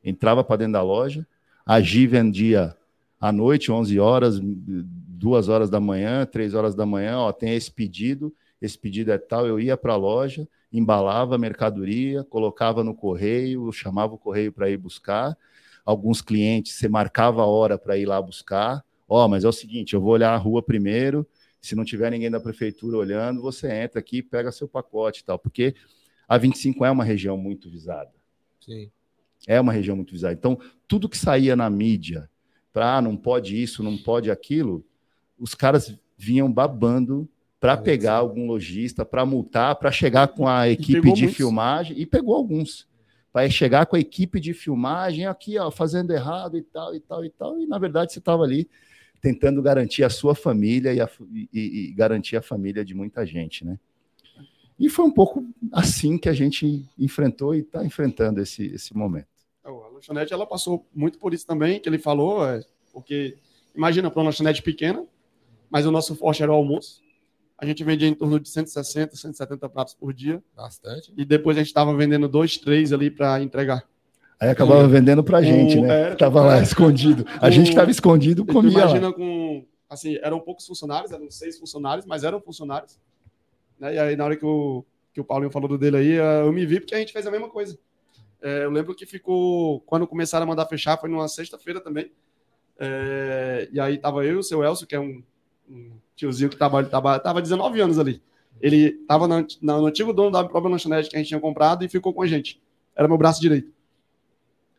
entrava 0.04 0.44
para 0.44 0.58
dentro 0.58 0.74
da 0.74 0.82
loja, 0.82 1.28
a 1.66 1.80
Gi 1.82 2.08
vendia 2.08 2.76
à 3.20 3.32
noite, 3.32 3.72
11 3.72 4.00
horas, 4.00 4.40
duas 4.42 5.50
horas 5.50 5.70
da 5.70 5.80
manhã, 5.80 6.26
três 6.26 6.54
horas 6.54 6.76
da 6.76 6.86
manhã, 6.86 7.18
ó, 7.18 7.32
tem 7.32 7.56
esse 7.56 7.72
pedido, 7.72 8.34
esse 8.62 8.78
pedido 8.78 9.12
é 9.12 9.18
tal, 9.18 9.46
eu 9.46 9.60
ia 9.60 9.76
para 9.76 9.94
a 9.94 9.98
loja, 9.98 10.48
embalava 10.72 11.36
a 11.36 11.38
mercadoria, 11.38 12.24
colocava 12.24 12.84
no 12.84 12.94
correio, 12.94 13.72
chamava 13.72 14.14
o 14.14 14.18
correio 14.18 14.52
para 14.52 14.70
ir 14.70 14.78
buscar, 14.78 15.38
alguns 15.86 16.22
clientes, 16.22 16.74
você 16.74 16.88
marcava 16.88 17.42
a 17.42 17.46
hora 17.46 17.78
para 17.78 17.98
ir 17.98 18.06
lá 18.06 18.22
buscar, 18.22 18.84
ó, 19.08 19.28
mas 19.28 19.44
é 19.44 19.48
o 19.48 19.54
seguinte, 19.54 19.94
eu 19.94 20.02
vou 20.02 20.12
olhar 20.12 20.34
a 20.34 20.38
rua 20.38 20.62
primeiro, 20.62 21.26
se 21.68 21.76
não 21.76 21.84
tiver 21.84 22.10
ninguém 22.10 22.32
da 22.32 22.40
prefeitura 22.40 22.98
olhando, 22.98 23.42
você 23.42 23.70
entra 23.72 24.00
aqui, 24.00 24.22
pega 24.22 24.52
seu 24.52 24.68
pacote 24.68 25.22
e 25.22 25.24
tal, 25.24 25.38
porque 25.38 25.76
a 26.28 26.38
25 26.38 26.86
é 26.86 26.92
uma 26.92 27.04
região 27.04 27.38
muito 27.38 27.70
visada. 27.70 28.12
Sim. 28.60 28.90
É 29.46 29.60
uma 29.60 29.74
região 29.74 29.96
muito 29.96 30.12
visada. 30.12 30.34
Então, 30.34 30.58
tudo 30.88 31.10
que 31.10 31.18
saía 31.18 31.56
na 31.56 31.70
mídia, 31.70 32.30
para 32.72 32.98
ah, 32.98 33.02
não 33.02 33.18
pode 33.18 33.62
isso, 33.62 33.84
não 33.84 33.98
pode 33.98 34.32
aquilo, 34.32 34.86
os 35.38 35.54
caras 35.54 35.94
vinham 36.18 36.52
babando 36.52 37.30
para 37.60 37.76
pegar 37.76 38.14
algum 38.14 38.48
lojista, 38.48 39.04
para 39.04 39.26
multar, 39.26 39.76
para 39.76 39.92
chegar 39.92 40.28
com 40.30 40.48
a 40.48 40.70
equipe 40.70 41.02
de 41.02 41.22
muitos. 41.24 41.36
filmagem, 41.36 42.00
e 42.00 42.06
pegou 42.06 42.36
alguns. 42.36 42.88
Para 43.34 43.50
chegar 43.50 43.86
com 43.86 43.96
a 43.96 44.00
equipe 44.00 44.40
de 44.40 44.54
filmagem 44.54 45.26
aqui, 45.26 45.58
ó, 45.60 45.70
fazendo 45.70 46.12
errado 46.12 46.58
e 46.58 46.62
tal, 46.62 46.96
e 46.96 47.00
tal, 47.00 47.26
e 47.26 47.30
tal, 47.30 47.60
e 47.60 47.68
na 47.68 47.78
verdade 47.78 48.14
você 48.14 48.20
estava 48.20 48.44
ali 48.44 48.70
tentando 49.22 49.62
garantir 49.62 50.04
a 50.04 50.10
sua 50.10 50.36
família 50.36 50.94
e, 50.94 51.02
a, 51.02 51.10
e, 51.32 51.50
e, 51.54 51.94
garantir 51.94 52.38
a 52.38 52.42
família 52.42 52.86
de 52.86 52.94
muita 52.94 53.26
gente, 53.26 53.66
né? 53.66 53.80
E 54.80 54.90
foi 54.90 55.06
um 55.06 55.12
pouco 55.12 55.44
assim 55.72 56.18
que 56.18 56.30
a 56.30 56.34
gente 56.34 56.88
enfrentou 56.98 57.56
e 57.56 57.60
está 57.60 57.84
enfrentando 57.84 58.40
esse, 58.42 58.66
esse 58.68 58.96
momento. 58.96 59.28
É, 59.66 59.70
a 59.70 59.88
lanchonete 59.88 60.34
ela 60.34 60.46
passou 60.46 60.86
muito 60.94 61.18
por 61.18 61.34
isso 61.34 61.48
também, 61.48 61.80
que 61.80 61.90
ele 61.90 61.98
falou, 61.98 62.48
é, 62.48 62.62
porque 62.94 63.38
imagina 63.76 64.12
para 64.12 64.20
uma 64.20 64.26
lanchonete 64.26 64.62
pequena, 64.62 65.04
mas 65.70 65.86
o 65.86 65.92
nosso 65.92 66.16
forte 66.16 66.44
era 66.44 66.52
o 66.52 66.56
almoço. 66.56 67.02
a 67.58 67.66
gente 67.66 67.84
vendia 67.84 68.08
em 68.08 68.14
torno 68.14 68.40
de 68.40 68.48
160, 68.50 69.16
170 69.16 69.68
pratos 69.70 69.96
por 69.96 70.14
dia. 70.14 70.44
Bastante. 70.56 71.12
E 71.18 71.26
depois 71.26 71.58
a 71.58 71.62
gente 71.62 71.70
estava 71.70 71.96
vendendo 71.96 72.28
dois, 72.28 72.58
três 72.58 72.94
ali 72.94 73.10
para 73.10 73.42
entregar. 73.42 73.84
Aí 74.40 74.50
acabava 74.50 74.84
e, 74.84 74.88
vendendo 74.88 75.24
para 75.24 75.40
a 75.40 75.42
gente, 75.42 75.82
né? 75.82 76.16
Tava 76.16 76.42
lá 76.42 76.62
escondido. 76.62 77.26
A 77.42 77.50
gente 77.50 77.70
estava 77.70 77.90
escondido, 77.90 78.46
comia. 78.46 78.72
Imagina 78.72 79.08
lá. 79.08 79.14
com, 79.14 79.66
assim, 79.90 80.18
eram 80.22 80.40
poucos 80.40 80.66
funcionários, 80.66 81.12
eram 81.12 81.30
seis 81.32 81.58
funcionários, 81.58 82.06
mas 82.06 82.24
eram 82.24 82.40
funcionários. 82.40 83.00
Né? 83.80 83.96
E 83.96 84.00
aí 84.00 84.16
na 84.16 84.26
hora 84.26 84.36
que 84.36 84.46
o, 84.46 84.86
que 85.14 85.20
o 85.20 85.24
Paulinho 85.24 85.52
falou 85.52 85.68
do 85.68 85.78
dele 85.78 85.98
aí, 85.98 86.12
eu 86.46 86.52
me 86.54 86.66
vi 86.66 86.80
porque 86.80 86.94
a 86.94 87.00
gente 87.00 87.14
fez 87.14 87.26
a 87.26 87.32
mesma 87.32 87.50
coisa. 87.50 87.78
É, 88.42 88.66
eu 88.66 88.70
lembro 88.70 88.94
que 88.94 89.06
ficou, 89.06 89.82
quando 89.82 90.06
começaram 90.06 90.44
a 90.44 90.48
mandar 90.48 90.68
fechar, 90.68 90.98
foi 90.98 91.10
numa 91.10 91.28
sexta-feira 91.28 91.82
também. 91.82 92.12
É, 92.80 93.68
e 93.72 93.80
aí 93.80 93.98
tava 93.98 94.24
eu 94.24 94.34
e 94.34 94.38
o 94.38 94.44
seu 94.44 94.64
Elcio, 94.64 94.86
que 94.86 94.96
é 94.96 95.00
um, 95.00 95.24
um 95.68 95.92
tiozinho 96.16 96.50
que 96.50 96.56
tava, 96.56 96.84
tava, 96.84 97.20
tava 97.20 97.42
19 97.42 97.82
anos 97.82 97.98
ali. 97.98 98.22
Ele 98.62 98.92
tava 99.08 99.28
na, 99.28 99.46
na, 99.62 99.78
no 99.78 99.88
antigo 99.88 100.14
dono 100.14 100.32
da 100.32 100.44
própria 100.44 100.72
lanchonete 100.72 101.10
que 101.10 101.16
a 101.16 101.20
gente 101.20 101.30
tinha 101.30 101.40
comprado 101.40 101.84
e 101.84 101.90
ficou 101.90 102.14
com 102.14 102.22
a 102.22 102.28
gente. 102.28 102.62
Era 102.96 103.08
meu 103.08 103.18
braço 103.18 103.42
direito. 103.42 103.72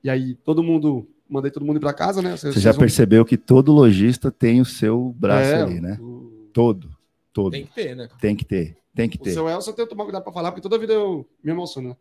E 0.03 0.11
aí 0.11 0.35
todo 0.35 0.63
mundo, 0.63 1.09
mandei 1.29 1.51
todo 1.51 1.65
mundo 1.65 1.77
ir 1.77 1.81
para 1.81 1.93
casa, 1.93 2.23
né? 2.23 2.37
Vocês, 2.37 2.55
Você 2.55 2.61
já 2.61 2.73
vão... 2.73 2.81
percebeu 2.81 3.25
que 3.25 3.37
todo 3.37 3.73
lojista 3.73 4.31
tem 4.31 4.61
o 4.61 4.65
seu 4.65 5.15
braço 5.17 5.51
é, 5.51 5.63
ali, 5.63 5.81
né? 5.81 5.99
O... 6.01 6.49
Todo, 6.53 6.91
todo. 7.33 7.53
Tem 7.53 7.67
que 7.67 7.75
ter, 7.75 7.97
né? 7.97 8.09
Tem 8.21 8.37
que 8.37 8.45
ter, 8.45 8.77
tem 8.95 9.09
que 9.09 9.19
ter. 9.19 9.31
O 9.31 9.35
seu 9.35 9.49
Elcio 9.49 9.71
eu 9.71 9.75
tenho 9.75 9.87
que 9.87 9.95
tomar 9.95 10.05
cuidado 10.05 10.23
para 10.23 10.33
falar, 10.33 10.51
porque 10.51 10.63
toda 10.63 10.79
vida 10.79 10.93
eu 10.93 11.27
me 11.43 11.51
emociono, 11.51 11.91
né? 11.91 11.97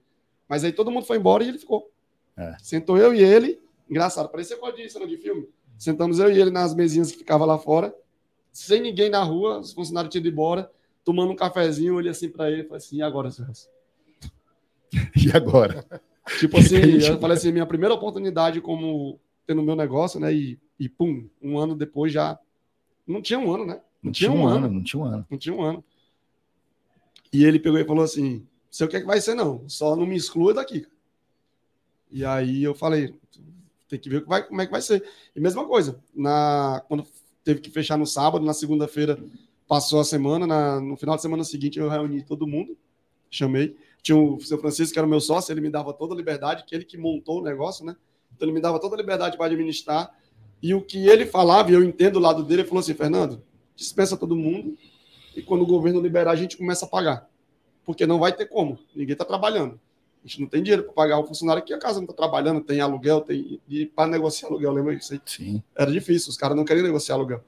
Mas 0.47 0.63
aí 0.63 0.71
todo 0.71 0.91
mundo 0.91 1.05
foi 1.05 1.17
embora 1.17 1.43
e 1.43 1.49
ele 1.49 1.59
ficou. 1.59 1.91
É. 2.37 2.55
Sentou 2.61 2.97
eu 2.97 3.13
e 3.13 3.21
ele, 3.21 3.59
engraçado, 3.89 4.29
parecia 4.29 4.57
pode 4.57 4.81
ir 4.81 4.89
cena 4.89 5.07
de 5.07 5.17
filme. 5.17 5.47
Sentamos 5.77 6.19
eu 6.19 6.31
e 6.31 6.39
ele 6.39 6.49
nas 6.49 6.73
mesinhas 6.73 7.11
que 7.11 7.17
ficava 7.17 7.45
lá 7.45 7.57
fora, 7.57 7.93
sem 8.51 8.81
ninguém 8.81 9.09
na 9.09 9.21
rua, 9.23 9.59
os 9.59 9.73
funcionários 9.73 10.11
tinham 10.11 10.21
ido 10.21 10.29
embora, 10.29 10.71
tomando 11.03 11.31
um 11.31 11.35
cafezinho, 11.35 11.89
eu 11.89 11.95
olhei 11.95 12.11
assim 12.11 12.29
para 12.29 12.49
ele 12.49 12.61
e 12.61 12.63
falei 12.63 12.77
assim: 12.77 12.97
e 12.97 13.01
agora, 13.01 13.29
senhor? 13.29 13.51
e 15.15 15.31
agora? 15.35 15.85
Tipo 16.39 16.57
assim, 16.57 16.75
eu 17.07 17.19
falei 17.19 17.37
assim: 17.37 17.51
minha 17.51 17.65
primeira 17.65 17.93
oportunidade 17.93 18.61
como 18.61 19.19
tendo 19.45 19.63
meu 19.63 19.75
negócio, 19.75 20.19
né? 20.19 20.33
E, 20.33 20.59
e 20.79 20.89
pum, 20.89 21.27
um 21.41 21.57
ano 21.57 21.75
depois 21.75 22.11
já. 22.11 22.37
Não 23.05 23.21
tinha 23.21 23.39
um 23.39 23.51
ano, 23.53 23.65
né? 23.65 23.75
Não, 23.75 23.81
não 24.03 24.11
tinha, 24.11 24.31
um, 24.31 24.41
um 24.41 24.47
ano, 24.47 24.65
ano, 24.65 24.73
não 24.75 24.83
tinha 24.83 25.01
um 25.01 25.05
ano. 25.05 25.25
Não 25.29 25.37
tinha 25.37 25.55
um 25.55 25.61
ano. 25.61 25.83
E 27.31 27.43
ele 27.43 27.59
pegou 27.59 27.79
e 27.79 27.85
falou 27.85 28.03
assim: 28.03 28.45
sei 28.69 28.85
o 28.85 28.89
que, 28.89 28.97
é 28.97 28.99
que 28.99 29.07
vai 29.07 29.19
ser, 29.21 29.35
não. 29.35 29.67
Só 29.67 29.95
não 29.95 30.05
me 30.05 30.15
exclua 30.15 30.53
daqui. 30.53 30.85
E 32.11 32.23
aí 32.23 32.63
eu 32.63 32.73
falei, 32.73 33.13
tem 33.89 33.99
que 33.99 34.09
ver 34.09 34.23
vai, 34.25 34.43
como 34.43 34.61
é 34.61 34.65
que 34.65 34.71
vai 34.71 34.81
ser. 34.81 35.03
E 35.35 35.39
mesma 35.39 35.65
coisa, 35.65 35.99
na, 36.15 36.83
quando 36.87 37.05
teve 37.43 37.59
que 37.59 37.69
fechar 37.69 37.97
no 37.97 38.05
sábado, 38.05 38.45
na 38.45 38.53
segunda-feira 38.53 39.17
passou 39.67 39.99
a 39.99 40.05
semana, 40.05 40.47
na, 40.47 40.79
no 40.79 40.95
final 40.95 41.15
de 41.15 41.21
semana 41.21 41.43
seguinte 41.43 41.79
eu 41.79 41.89
reuni 41.89 42.23
todo 42.23 42.47
mundo, 42.47 42.77
chamei. 43.29 43.75
Tinha 44.01 44.17
o 44.17 44.39
seu 44.39 44.57
Francisco, 44.57 44.93
que 44.93 44.99
era 44.99 45.05
o 45.05 45.09
meu 45.09 45.19
sócio, 45.19 45.51
ele 45.51 45.61
me 45.61 45.69
dava 45.69 45.93
toda 45.93 46.13
a 46.13 46.17
liberdade, 46.17 46.63
que 46.65 46.73
ele 46.73 46.85
que 46.85 46.97
montou 46.97 47.39
o 47.39 47.43
negócio, 47.43 47.85
né? 47.85 47.95
Então 48.35 48.47
ele 48.47 48.53
me 48.53 48.61
dava 48.61 48.79
toda 48.79 48.95
a 48.95 48.97
liberdade 48.97 49.37
para 49.37 49.47
administrar. 49.47 50.15
E 50.61 50.73
o 50.73 50.81
que 50.81 51.07
ele 51.07 51.25
falava, 51.25 51.71
e 51.71 51.73
eu 51.73 51.83
entendo 51.83 52.17
o 52.17 52.19
lado 52.19 52.43
dele, 52.43 52.61
ele 52.61 52.67
falou 52.67 52.81
assim: 52.81 52.93
Fernando, 52.93 53.43
dispensa 53.75 54.17
todo 54.17 54.35
mundo, 54.35 54.77
e 55.35 55.41
quando 55.41 55.61
o 55.61 55.67
governo 55.67 56.01
liberar, 56.01 56.31
a 56.31 56.35
gente 56.35 56.57
começa 56.57 56.85
a 56.85 56.87
pagar. 56.87 57.29
Porque 57.85 58.05
não 58.05 58.19
vai 58.19 58.33
ter 58.33 58.47
como, 58.47 58.79
ninguém 58.95 59.13
está 59.13 59.23
trabalhando. 59.23 59.79
A 60.23 60.27
gente 60.27 60.41
não 60.41 60.47
tem 60.47 60.61
dinheiro 60.61 60.83
para 60.83 60.93
pagar 60.93 61.19
o 61.19 61.25
funcionário 61.25 61.63
que 61.63 61.73
a 61.73 61.77
casa 61.77 61.99
não 61.99 62.03
está 62.03 62.13
trabalhando, 62.13 62.61
tem 62.61 62.81
aluguel, 62.81 63.21
tem. 63.21 63.61
E 63.69 63.85
para 63.85 64.09
negociar 64.09 64.49
aluguel, 64.49 64.73
lembra 64.73 64.93
isso 64.93 65.13
aí? 65.13 65.21
Sim. 65.25 65.63
Era 65.75 65.91
difícil, 65.91 66.29
os 66.29 66.37
caras 66.37 66.57
não 66.57 66.65
queriam 66.65 66.83
negociar 66.83 67.15
aluguel. 67.15 67.43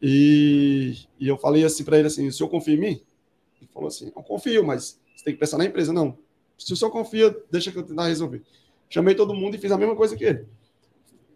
E, 0.00 0.96
e 1.18 1.28
eu 1.28 1.36
falei 1.36 1.64
assim 1.64 1.84
para 1.84 1.98
ele 1.98 2.06
assim: 2.06 2.26
o 2.26 2.32
senhor 2.32 2.48
confia 2.48 2.74
em 2.74 2.80
mim? 2.80 3.02
Ele 3.60 3.68
falou 3.74 3.88
assim: 3.88 4.06
eu 4.06 4.22
confio, 4.22 4.64
mas 4.64 4.98
você 5.20 5.24
tem 5.24 5.34
que 5.34 5.40
pensar 5.40 5.58
na 5.58 5.66
empresa. 5.66 5.92
Não. 5.92 6.16
Se 6.58 6.72
o 6.72 6.76
senhor 6.76 6.90
confia, 6.90 7.36
deixa 7.50 7.70
que 7.70 7.78
eu 7.78 7.82
tentar 7.82 8.06
resolver. 8.06 8.42
Chamei 8.88 9.14
todo 9.14 9.34
mundo 9.34 9.54
e 9.54 9.58
fiz 9.58 9.70
a 9.70 9.76
mesma 9.76 9.94
coisa 9.94 10.16
que 10.16 10.24
ele. 10.24 10.46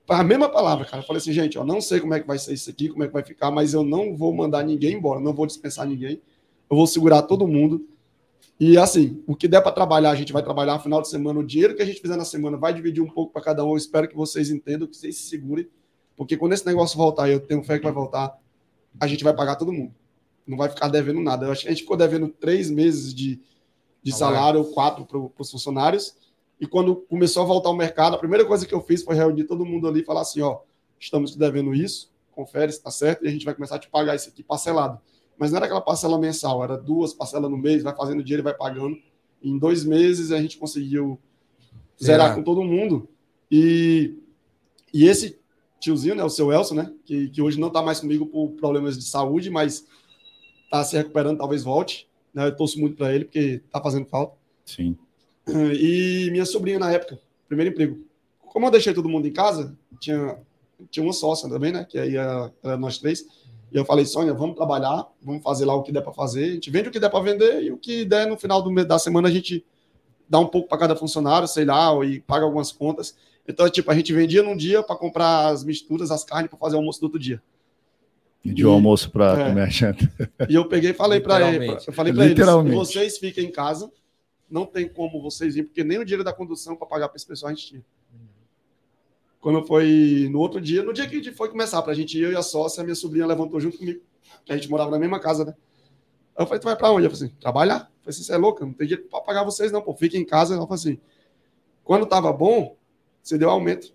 A 0.09 0.25
mesma 0.25 0.49
palavra, 0.49 0.87
cara. 0.87 1.03
Falei 1.03 1.21
assim, 1.21 1.33
gente, 1.33 1.57
eu 1.57 1.65
não 1.65 1.81
sei 1.81 2.01
como 2.01 2.15
é 2.15 2.21
que 2.21 2.27
vai 2.27 2.39
ser 2.39 2.55
isso 2.55 2.69
aqui, 2.71 2.89
como 2.89 3.05
é 3.05 3.07
que 3.07 3.13
vai 3.13 3.23
ficar, 3.23 3.51
mas 3.51 3.75
eu 3.75 3.85
não 3.85 4.17
vou 4.17 4.33
mandar 4.35 4.65
ninguém 4.65 4.95
embora, 4.95 5.21
não 5.21 5.35
vou 5.35 5.47
dispensar 5.47 5.87
ninguém. 5.87 6.21
Eu 6.71 6.77
vou 6.77 6.87
segurar 6.87 7.23
todo 7.23 7.47
mundo. 7.47 7.87
E 8.59 8.79
assim, 8.79 9.23
o 9.27 9.37
que 9.37 9.47
der 9.47 9.61
para 9.61 9.73
trabalhar, 9.73 10.11
a 10.11 10.15
gente 10.15 10.33
vai 10.33 10.43
trabalhar 10.43 10.79
final 10.79 11.03
de 11.03 11.09
semana. 11.09 11.41
O 11.41 11.45
dinheiro 11.45 11.75
que 11.75 11.83
a 11.83 11.87
gente 11.87 12.01
fizer 12.01 12.17
na 12.17 12.25
semana 12.25 12.57
vai 12.57 12.73
dividir 12.73 13.03
um 13.03 13.09
pouco 13.09 13.33
para 13.33 13.43
cada 13.43 13.65
um. 13.65 13.71
Eu 13.71 13.77
espero 13.77 14.09
que 14.09 14.17
vocês 14.17 14.51
entendam, 14.51 14.89
que 14.89 14.97
vocês 14.97 15.17
se 15.17 15.25
segurem. 15.25 15.69
Porque 16.17 16.37
quando 16.39 16.55
esse 16.55 16.65
negócio 16.65 16.97
voltar, 16.97 17.29
eu 17.29 17.41
tenho 17.41 17.63
fé 17.63 17.79
que 17.79 17.85
vai 17.85 17.93
voltar, 17.93 18.39
a 18.99 19.07
gente 19.07 19.23
vai 19.23 19.35
pagar 19.35 19.57
todo 19.57 19.73
mundo. 19.73 19.95
Não 20.47 20.57
vai 20.57 20.69
ficar 20.69 20.89
devendo 20.89 21.21
nada. 21.21 21.47
Eu 21.47 21.53
acho 21.53 21.63
que 21.63 21.69
a 21.69 21.71
gente 21.71 21.83
ficou 21.83 21.97
devendo 21.97 22.29
três 22.29 22.71
meses 22.71 23.13
de, 23.15 23.41
de 24.05 24.13
salário, 24.13 24.63
quatro 24.67 25.07
para 25.07 25.19
os 25.43 25.51
funcionários. 25.51 26.15
E 26.61 26.67
quando 26.67 26.95
começou 26.95 27.43
a 27.43 27.47
voltar 27.47 27.71
ao 27.71 27.77
mercado, 27.77 28.15
a 28.15 28.19
primeira 28.19 28.45
coisa 28.45 28.67
que 28.67 28.75
eu 28.75 28.81
fiz 28.83 29.03
foi 29.03 29.17
reunir 29.17 29.45
todo 29.45 29.65
mundo 29.65 29.89
ali 29.89 30.03
e 30.03 30.05
falar 30.05 30.21
assim: 30.21 30.43
ó, 30.43 30.61
estamos 31.01 31.33
te 31.33 31.39
devendo 31.39 31.75
isso, 31.75 32.13
confere 32.31 32.71
se 32.71 32.79
está 32.79 32.91
certo, 32.91 33.25
e 33.25 33.29
a 33.29 33.31
gente 33.31 33.45
vai 33.45 33.55
começar 33.55 33.77
a 33.77 33.79
te 33.79 33.89
pagar 33.89 34.15
isso 34.15 34.29
aqui 34.29 34.43
parcelado. 34.43 35.01
Mas 35.39 35.51
não 35.51 35.57
era 35.57 35.67
aquela 35.67 35.81
parcela 35.81 36.19
mensal, 36.19 36.63
era 36.63 36.77
duas 36.77 37.13
parcelas 37.13 37.51
no 37.51 37.57
mês, 37.57 37.83
vai 37.83 37.97
fazendo 37.97 38.23
dinheiro 38.23 38.43
e 38.43 38.45
vai 38.45 38.55
pagando. 38.55 38.97
Em 39.43 39.59
dois 39.59 39.85
meses 39.85 40.31
a 40.31 40.41
gente 40.41 40.59
conseguiu 40.59 41.19
zerar 42.03 42.35
com 42.35 42.43
todo 42.43 42.63
mundo. 42.63 43.09
E, 43.51 44.17
e 44.93 45.07
esse 45.07 45.39
tiozinho, 45.81 46.15
né, 46.15 46.25
o 46.25 46.31
seu 46.31 46.53
Elson, 46.53 46.75
né, 46.75 46.93
que, 47.05 47.29
que 47.31 47.43
hoje 47.43 47.59
não 47.59 47.69
está 47.69 47.83
mais 47.83 48.01
comigo 48.01 48.27
por 48.27 48.51
problemas 48.53 48.97
de 48.97 49.05
saúde, 49.05 49.51
mas 49.51 49.87
está 50.65 50.85
se 50.85 50.97
recuperando, 50.97 51.39
talvez 51.39 51.63
volte. 51.63 52.09
Né, 52.35 52.47
eu 52.47 52.57
torço 52.57 52.79
muito 52.81 52.97
para 52.97 53.15
ele, 53.15 53.25
porque 53.25 53.63
está 53.65 53.81
fazendo 53.81 54.07
falta. 54.07 54.37
Sim. 54.65 54.97
E 55.49 56.29
minha 56.31 56.45
sobrinha 56.45 56.79
na 56.79 56.91
época, 56.91 57.19
primeiro 57.47 57.71
emprego. 57.71 58.05
Como 58.41 58.67
eu 58.67 58.71
deixei 58.71 58.95
todo 58.95 59.09
mundo 59.09 59.27
em 59.29 59.33
casa, 59.33 59.77
tinha, 60.01 60.39
tinha 60.91 61.05
uma 61.05 61.13
sócia 61.13 61.49
também, 61.49 61.73
né, 61.73 61.85
que 61.89 61.99
aí 61.99 62.17
era, 62.17 62.53
era 62.63 62.77
nós 62.77 62.99
três 62.99 63.25
e 63.75 63.77
eu 63.77 63.85
falei, 63.85 64.07
Sônia, 64.07 64.33
vamos 64.33 64.55
trabalhar, 64.55 65.05
vamos 65.21 65.43
fazer 65.43 65.65
lá 65.65 65.75
o 65.75 65.83
que 65.83 65.91
der 65.91 66.01
para 66.01 66.13
fazer. 66.13 66.45
A 66.45 66.53
gente 66.53 66.71
vende 66.71 66.89
o 66.89 66.93
que 66.93 67.01
der 67.01 67.11
para 67.11 67.19
vender 67.19 67.61
e 67.61 67.73
o 67.73 67.77
que 67.77 68.05
der 68.05 68.25
no 68.25 68.37
final 68.37 68.63
do, 68.63 68.73
da 68.85 69.01
semana 69.01 69.27
a 69.27 69.31
gente 69.33 69.67
dá 70.29 70.39
um 70.39 70.47
pouco 70.47 70.69
para 70.69 70.79
cada 70.79 70.95
funcionário, 70.95 71.49
sei 71.49 71.65
lá, 71.65 71.93
e 72.05 72.21
paga 72.21 72.45
algumas 72.45 72.71
contas. 72.71 73.17
Então, 73.49 73.69
tipo, 73.69 73.91
a 73.91 73.95
gente 73.97 74.13
vendia 74.13 74.45
num 74.45 74.57
dia 74.57 74.81
para 74.81 74.95
comprar 74.95 75.49
as 75.49 75.65
misturas, 75.65 76.13
as 76.13 76.23
carnes 76.23 76.49
para 76.49 76.59
fazer 76.59 76.77
o 76.77 76.79
almoço 76.79 77.01
do 77.01 77.07
outro 77.07 77.19
dia. 77.19 77.43
E 78.45 78.53
de 78.53 78.63
almoço 78.63 79.11
para 79.11 79.41
é, 79.41 79.49
comer 79.49 79.63
a 79.63 79.69
janta. 79.69 80.13
E 80.49 80.55
eu 80.55 80.69
peguei 80.69 80.91
e 80.91 80.95
falei 80.95 81.19
para 81.19 81.51
ele, 81.51 81.67
eu 81.71 81.93
falei 81.93 82.13
para 82.13 82.27
eles, 82.27 82.75
vocês 82.75 83.17
fiquem 83.17 83.47
em 83.47 83.51
casa, 83.51 83.91
não 84.51 84.67
tem 84.67 84.87
como 84.87 85.23
vocês 85.23 85.57
ir, 85.57 85.63
porque 85.63 85.83
nem 85.83 85.99
o 85.99 86.05
dinheiro 86.05 86.23
da 86.23 86.33
condução 86.33 86.77
para 86.77 86.87
pagar 86.87 87.09
para 87.09 87.17
esse 87.17 87.27
pessoal 87.27 87.51
a 87.51 87.55
gente 87.55 87.67
tinha. 87.67 87.85
Quando 89.41 89.65
foi 89.67 90.29
no 90.31 90.39
outro 90.39 90.61
dia, 90.61 90.83
no 90.83 90.93
dia 90.93 91.07
que 91.07 91.15
a 91.15 91.19
gente 91.19 91.33
foi 91.33 91.49
começar, 91.49 91.81
para 91.83 91.93
a 91.93 91.95
gente 91.95 92.19
ir, 92.19 92.23
eu 92.23 92.33
e 92.33 92.37
a 92.37 92.43
sócia, 92.43 92.81
a 92.81 92.85
minha 92.85 92.95
sobrinha 92.95 93.27
levantou 93.27 93.59
junto 93.61 93.79
comigo, 93.79 94.01
que 94.45 94.53
a 94.53 94.57
gente 94.57 94.71
morava 94.71 94.91
na 94.91 94.99
mesma 94.99 95.19
casa, 95.19 95.45
né? 95.45 95.55
Eu 96.39 96.47
falei, 96.47 96.61
tu 96.61 96.65
vai 96.65 96.77
para 96.77 96.91
onde? 96.91 97.07
Eu 97.07 97.11
falei 97.11 97.27
assim, 97.27 97.37
trabalhar. 97.39 97.75
Eu 97.75 97.81
falei 97.81 97.91
assim, 98.07 98.23
você 98.23 98.33
é 98.33 98.37
louca, 98.37 98.67
não 98.67 98.73
tem 98.73 98.87
dinheiro 98.87 99.09
para 99.09 99.21
pagar 99.21 99.45
vocês 99.45 99.71
não, 99.71 99.81
pô, 99.81 99.95
fica 99.95 100.17
em 100.17 100.25
casa. 100.25 100.55
Ela 100.55 100.63
falou 100.63 100.75
assim, 100.75 100.99
quando 101.83 102.07
tava 102.07 102.33
bom, 102.33 102.77
você 103.23 103.39
deu 103.39 103.51
aumento. 103.51 103.95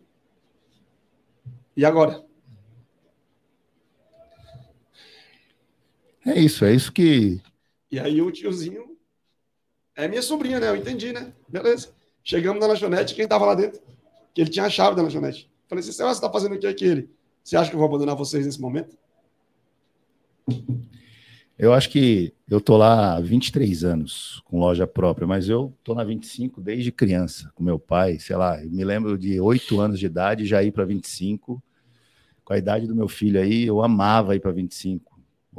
E 1.76 1.84
agora? 1.84 2.24
É 6.26 6.40
isso, 6.40 6.66
é 6.66 6.74
isso 6.74 6.92
que. 6.92 7.42
E 7.92 8.00
aí 8.00 8.22
o 8.22 8.32
tiozinho 8.32 8.98
é 9.96 10.08
minha 10.08 10.22
sobrinha, 10.22 10.60
né? 10.60 10.70
Eu 10.70 10.76
entendi, 10.76 11.12
né? 11.12 11.34
Beleza. 11.48 11.90
Chegamos 12.24 12.60
na 12.60 12.68
lanchonete, 12.68 13.16
quem 13.16 13.28
tava 13.28 13.46
lá 13.46 13.56
dentro? 13.56 13.82
que 14.34 14.42
ele 14.42 14.50
tinha 14.50 14.66
a 14.66 14.70
chave 14.70 14.96
da 14.96 15.02
lanchonete. 15.02 15.50
Falei 15.68 15.84
assim, 15.84 15.92
você 15.92 16.04
está 16.04 16.30
fazendo 16.32 16.56
o 16.56 16.60
que 16.60 16.68
aqui? 16.68 16.86
Ele, 16.86 17.10
você 17.44 17.58
acha 17.58 17.70
que 17.70 17.76
eu 17.76 17.80
vou 17.80 17.88
abandonar 17.88 18.16
vocês 18.16 18.46
nesse 18.46 18.62
momento? 18.62 18.98
Eu 21.58 21.74
acho 21.74 21.90
que 21.90 22.34
eu 22.50 22.62
tô 22.62 22.78
lá 22.78 23.18
há 23.18 23.20
23 23.20 23.84
anos 23.84 24.42
com 24.46 24.60
loja 24.60 24.88
própria, 24.88 25.28
mas 25.28 25.50
eu 25.50 25.74
tô 25.84 25.94
na 25.94 26.06
25 26.06 26.62
desde 26.62 26.92
criança, 26.92 27.52
com 27.54 27.62
meu 27.62 27.78
pai, 27.78 28.18
sei 28.18 28.38
lá, 28.38 28.58
me 28.58 28.84
lembro 28.86 29.18
de 29.18 29.42
8 29.42 29.80
anos 29.80 30.00
de 30.00 30.06
idade 30.06 30.46
já 30.46 30.64
ir 30.64 30.72
para 30.72 30.86
25. 30.86 31.62
Com 32.46 32.54
a 32.54 32.58
idade 32.58 32.88
do 32.88 32.96
meu 32.96 33.10
filho 33.10 33.40
aí, 33.40 33.66
eu 33.66 33.84
amava 33.84 34.36
ir 34.36 34.40
para 34.40 34.52
25. 34.52 35.09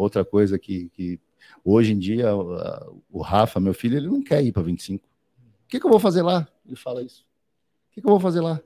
Outra 0.01 0.25
coisa 0.25 0.59
que, 0.59 0.89
que 0.91 1.21
hoje 1.63 1.93
em 1.93 1.99
dia 1.99 2.35
o 2.35 3.21
Rafa, 3.21 3.61
meu 3.61 3.75
filho, 3.75 3.99
ele 3.99 4.09
não 4.09 4.23
quer 4.23 4.43
ir 4.43 4.51
para 4.51 4.63
25. 4.63 5.07
O 5.07 5.69
que, 5.69 5.79
que 5.79 5.87
eu 5.87 5.91
vou 5.91 6.01
fazer 6.01 6.23
lá? 6.23 6.49
Ele 6.67 6.75
fala 6.75 7.03
isso. 7.03 7.23
O 7.91 7.95
que, 7.95 8.01
que 8.01 8.07
eu 8.07 8.11
vou 8.11 8.21
fazer 8.21 8.41
lá? 8.41 8.61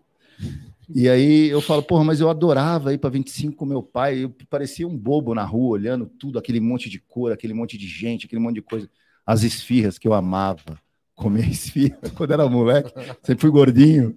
E 0.89 1.09
aí 1.09 1.49
eu 1.49 1.61
falo, 1.61 1.83
porra, 1.83 2.05
mas 2.05 2.21
eu 2.21 2.31
adorava 2.31 2.93
ir 2.93 2.99
para 2.99 3.11
25 3.11 3.57
com 3.57 3.65
meu 3.65 3.83
pai. 3.83 4.25
Eu 4.25 4.35
parecia 4.49 4.87
um 4.87 4.97
bobo 4.97 5.35
na 5.35 5.45
rua, 5.45 5.73
olhando 5.73 6.07
tudo, 6.07 6.39
aquele 6.39 6.61
monte 6.61 6.89
de 6.89 7.01
cor, 7.01 7.33
aquele 7.33 7.53
monte 7.53 7.77
de 7.77 7.89
gente, 7.89 8.27
aquele 8.27 8.41
monte 8.41 8.57
de 8.57 8.63
coisa. 8.63 8.89
As 9.27 9.43
esfirras 9.43 9.99
que 9.99 10.07
eu 10.07 10.15
amava. 10.15 10.81
Comer 11.17 11.49
esfirra 11.51 11.99
quando 12.17 12.33
era 12.33 12.49
moleque. 12.49 12.93
Sempre 13.23 13.41
fui 13.41 13.51
gordinho. 13.51 14.15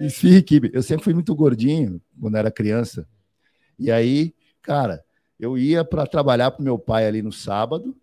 Esfirra 0.00 0.38
e 0.38 0.70
Eu 0.72 0.82
sempre 0.82 1.04
fui 1.04 1.12
muito 1.12 1.34
gordinho 1.34 2.00
quando 2.18 2.36
era 2.36 2.50
criança. 2.50 3.06
E 3.78 3.90
aí, 3.90 4.34
cara, 4.62 5.04
eu 5.42 5.58
ia 5.58 5.84
para 5.84 6.06
trabalhar 6.06 6.52
para 6.52 6.62
meu 6.62 6.78
pai 6.78 7.04
ali 7.04 7.20
no 7.20 7.32
sábado, 7.32 7.96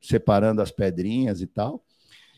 separando 0.00 0.60
as 0.60 0.72
pedrinhas 0.72 1.40
e 1.40 1.46
tal. 1.46 1.84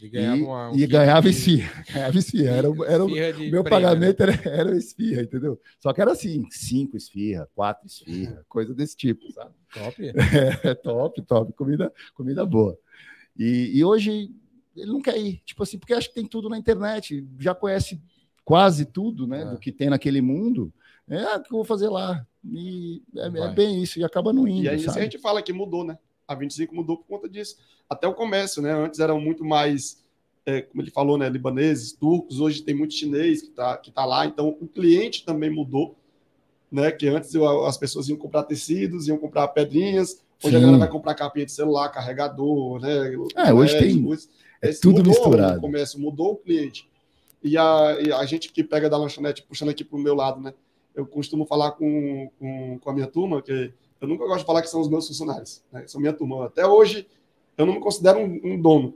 E 0.02 0.06
ganhava, 0.06 0.42
uma, 0.42 0.70
um 0.70 0.76
e 0.76 0.86
ganhava 0.86 1.26
esfirra. 1.30 1.82
Ganhava 1.90 2.18
esfirra. 2.18 2.56
Era, 2.56 2.68
era, 2.86 3.04
o 3.04 3.50
meu 3.50 3.64
pagamento 3.64 4.22
era, 4.22 4.38
era 4.46 4.76
esfirra, 4.76 5.22
entendeu? 5.22 5.58
Só 5.80 5.94
que 5.94 6.02
era 6.02 6.12
assim: 6.12 6.44
cinco 6.50 6.94
esfirra, 6.94 7.48
quatro 7.54 7.86
esfirra, 7.86 8.44
coisa 8.46 8.74
desse 8.74 8.94
tipo, 8.94 9.32
sabe? 9.32 9.54
Top. 9.72 9.96
É, 10.62 10.74
top, 10.74 11.22
top. 11.22 11.52
Comida, 11.54 11.90
comida 12.12 12.44
boa. 12.44 12.78
E, 13.34 13.70
e 13.78 13.82
hoje 13.82 14.30
ele 14.76 14.92
não 14.92 15.00
quer 15.00 15.16
ir. 15.16 15.40
Tipo 15.46 15.62
assim, 15.62 15.78
porque 15.78 15.94
acho 15.94 16.10
que 16.10 16.16
tem 16.16 16.26
tudo 16.26 16.50
na 16.50 16.58
internet, 16.58 17.26
já 17.38 17.54
conhece 17.54 17.98
quase 18.44 18.84
tudo, 18.84 19.26
né? 19.26 19.40
É. 19.40 19.44
Do 19.46 19.58
que 19.58 19.72
tem 19.72 19.88
naquele 19.88 20.20
mundo. 20.20 20.70
É, 21.08 21.18
ah, 21.22 21.36
o 21.36 21.42
que 21.42 21.52
eu 21.52 21.58
vou 21.58 21.64
fazer 21.64 21.88
lá? 21.88 22.26
E 22.44 23.02
é, 23.16 23.26
é, 23.26 23.48
bem 23.52 23.82
isso, 23.82 23.98
e 23.98 24.04
acaba 24.04 24.32
não 24.32 24.46
indo. 24.46 24.64
E 24.64 24.68
aí 24.68 24.80
sabe? 24.80 25.00
a 25.00 25.02
gente 25.02 25.18
fala 25.18 25.42
que 25.42 25.52
mudou, 25.52 25.84
né? 25.84 25.98
A 26.26 26.34
25 26.34 26.74
mudou 26.74 26.96
por 26.96 27.06
conta 27.06 27.28
disso. 27.28 27.56
Até 27.88 28.06
o 28.06 28.14
comércio, 28.14 28.62
né? 28.62 28.72
Antes 28.72 29.00
eram 29.00 29.20
muito 29.20 29.44
mais, 29.44 30.02
é, 30.46 30.62
como 30.62 30.82
ele 30.82 30.90
falou, 30.90 31.18
né? 31.18 31.28
Libaneses, 31.28 31.92
turcos, 31.92 32.40
hoje 32.40 32.62
tem 32.62 32.74
muito 32.74 32.94
chinês 32.94 33.42
que 33.42 33.48
está 33.48 33.76
que 33.76 33.90
tá 33.90 34.04
lá. 34.04 34.24
Então 34.24 34.56
o 34.60 34.66
cliente 34.66 35.24
também 35.24 35.50
mudou, 35.50 35.96
né? 36.72 36.90
Que 36.90 37.08
antes 37.08 37.34
eu, 37.34 37.66
as 37.66 37.76
pessoas 37.76 38.08
iam 38.08 38.16
comprar 38.16 38.44
tecidos, 38.44 39.06
iam 39.06 39.18
comprar 39.18 39.48
pedrinhas. 39.48 40.22
Hoje 40.42 40.52
Sim. 40.52 40.56
a 40.56 40.60
galera 40.60 40.78
vai 40.78 40.88
comprar 40.88 41.14
capinha 41.14 41.46
de 41.46 41.52
celular, 41.52 41.90
carregador, 41.90 42.80
né? 42.80 43.14
É, 43.36 43.52
hoje 43.52 43.78
tem. 43.78 44.04
É 44.62 44.72
tudo 44.72 44.98
mudou 44.98 45.12
misturado. 45.12 45.58
O 45.58 45.60
comércio 45.60 46.00
mudou 46.00 46.32
o 46.32 46.36
cliente. 46.36 46.88
E 47.42 47.58
a, 47.58 47.98
e 48.00 48.10
a 48.10 48.24
gente 48.24 48.50
que 48.50 48.64
pega 48.64 48.88
da 48.88 48.96
lanchonete, 48.96 49.42
puxando 49.42 49.68
aqui 49.68 49.84
para 49.84 49.98
o 49.98 50.00
meu 50.00 50.14
lado, 50.14 50.40
né? 50.40 50.54
Eu 50.94 51.06
costumo 51.06 51.44
falar 51.44 51.72
com, 51.72 52.30
com, 52.38 52.78
com, 52.78 52.90
a 52.90 52.92
minha 52.92 53.06
turma 53.06 53.42
que 53.42 53.72
eu 54.00 54.08
nunca 54.08 54.24
gosto 54.24 54.40
de 54.40 54.46
falar 54.46 54.62
que 54.62 54.68
são 54.68 54.80
os 54.80 54.88
meus 54.88 55.08
funcionários, 55.08 55.62
né? 55.72 55.84
São 55.86 56.00
minha 56.00 56.12
turma. 56.12 56.46
Até 56.46 56.66
hoje, 56.66 57.06
eu 57.56 57.66
não 57.66 57.74
me 57.74 57.80
considero 57.80 58.18
um, 58.18 58.40
um 58.44 58.60
dono, 58.60 58.94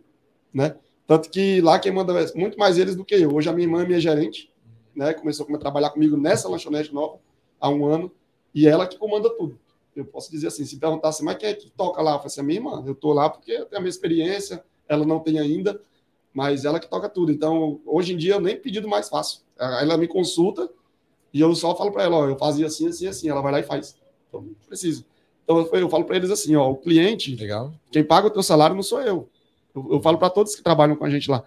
né? 0.52 0.76
Tanto 1.06 1.30
que 1.30 1.60
lá 1.60 1.78
quem 1.78 1.90
manda 1.90 2.12
é 2.12 2.32
muito 2.36 2.58
mais 2.58 2.78
eles 2.78 2.94
do 2.94 3.04
que 3.04 3.14
eu. 3.14 3.34
Hoje 3.34 3.48
a 3.48 3.52
minha 3.52 3.66
irmã 3.66 3.82
é 3.82 3.86
minha 3.86 4.00
gerente, 4.00 4.52
né? 4.94 5.12
Começou 5.14 5.46
a 5.52 5.58
trabalhar 5.58 5.90
comigo 5.90 6.16
nessa 6.16 6.48
lanchonete 6.48 6.92
nova 6.92 7.18
há 7.60 7.68
um 7.68 7.84
ano 7.86 8.12
e 8.54 8.68
ela 8.68 8.86
que 8.86 8.98
comanda 8.98 9.28
tudo. 9.30 9.58
Eu 9.96 10.04
posso 10.04 10.30
dizer 10.30 10.48
assim, 10.48 10.64
se 10.64 10.78
perguntasse, 10.78 11.24
mas 11.24 11.36
quem 11.36 11.48
é 11.48 11.54
que 11.54 11.70
toca 11.70 12.00
lá? 12.00 12.12
Eu 12.12 12.18
falei 12.18 12.26
assim, 12.28 12.40
a 12.40 12.44
minha 12.44 12.58
irmã, 12.58 12.84
eu 12.86 12.94
tô 12.94 13.12
lá 13.12 13.28
porque 13.28 13.50
eu 13.50 13.66
tenho 13.66 13.78
a 13.78 13.80
minha 13.80 13.90
experiência, 13.90 14.62
ela 14.88 15.04
não 15.04 15.18
tem 15.18 15.38
ainda, 15.38 15.80
mas 16.32 16.64
ela 16.64 16.78
que 16.78 16.88
toca 16.88 17.08
tudo. 17.08 17.32
Então, 17.32 17.80
hoje 17.84 18.12
em 18.12 18.16
dia, 18.16 18.34
eu 18.34 18.40
nem 18.40 18.56
pedido 18.56 18.86
mais 18.86 19.08
faço. 19.08 19.44
Ela 19.58 19.96
me 19.96 20.06
consulta 20.06 20.70
e 21.32 21.40
eu 21.40 21.54
só 21.54 21.76
falo 21.76 21.92
para 21.92 22.04
ela, 22.04 22.16
ó, 22.16 22.28
eu 22.28 22.38
fazia 22.38 22.66
assim, 22.66 22.88
assim, 22.88 23.06
assim. 23.06 23.28
Ela 23.28 23.40
vai 23.40 23.52
lá 23.52 23.60
e 23.60 23.62
faz. 23.62 23.96
Então, 24.28 24.42
não 24.42 24.54
preciso. 24.66 25.04
Então, 25.44 25.66
eu 25.72 25.88
falo 25.88 26.04
para 26.04 26.16
eles 26.16 26.30
assim, 26.30 26.54
ó, 26.56 26.70
o 26.70 26.76
cliente, 26.76 27.34
Legal. 27.34 27.72
quem 27.90 28.04
paga 28.04 28.26
o 28.26 28.30
teu 28.30 28.42
salário 28.42 28.76
não 28.76 28.82
sou 28.82 29.00
eu. 29.00 29.28
Eu, 29.74 29.92
eu 29.92 30.00
falo 30.00 30.18
para 30.18 30.28
todos 30.28 30.54
que 30.54 30.62
trabalham 30.62 30.94
com 30.94 31.04
a 31.04 31.10
gente 31.10 31.30
lá, 31.30 31.42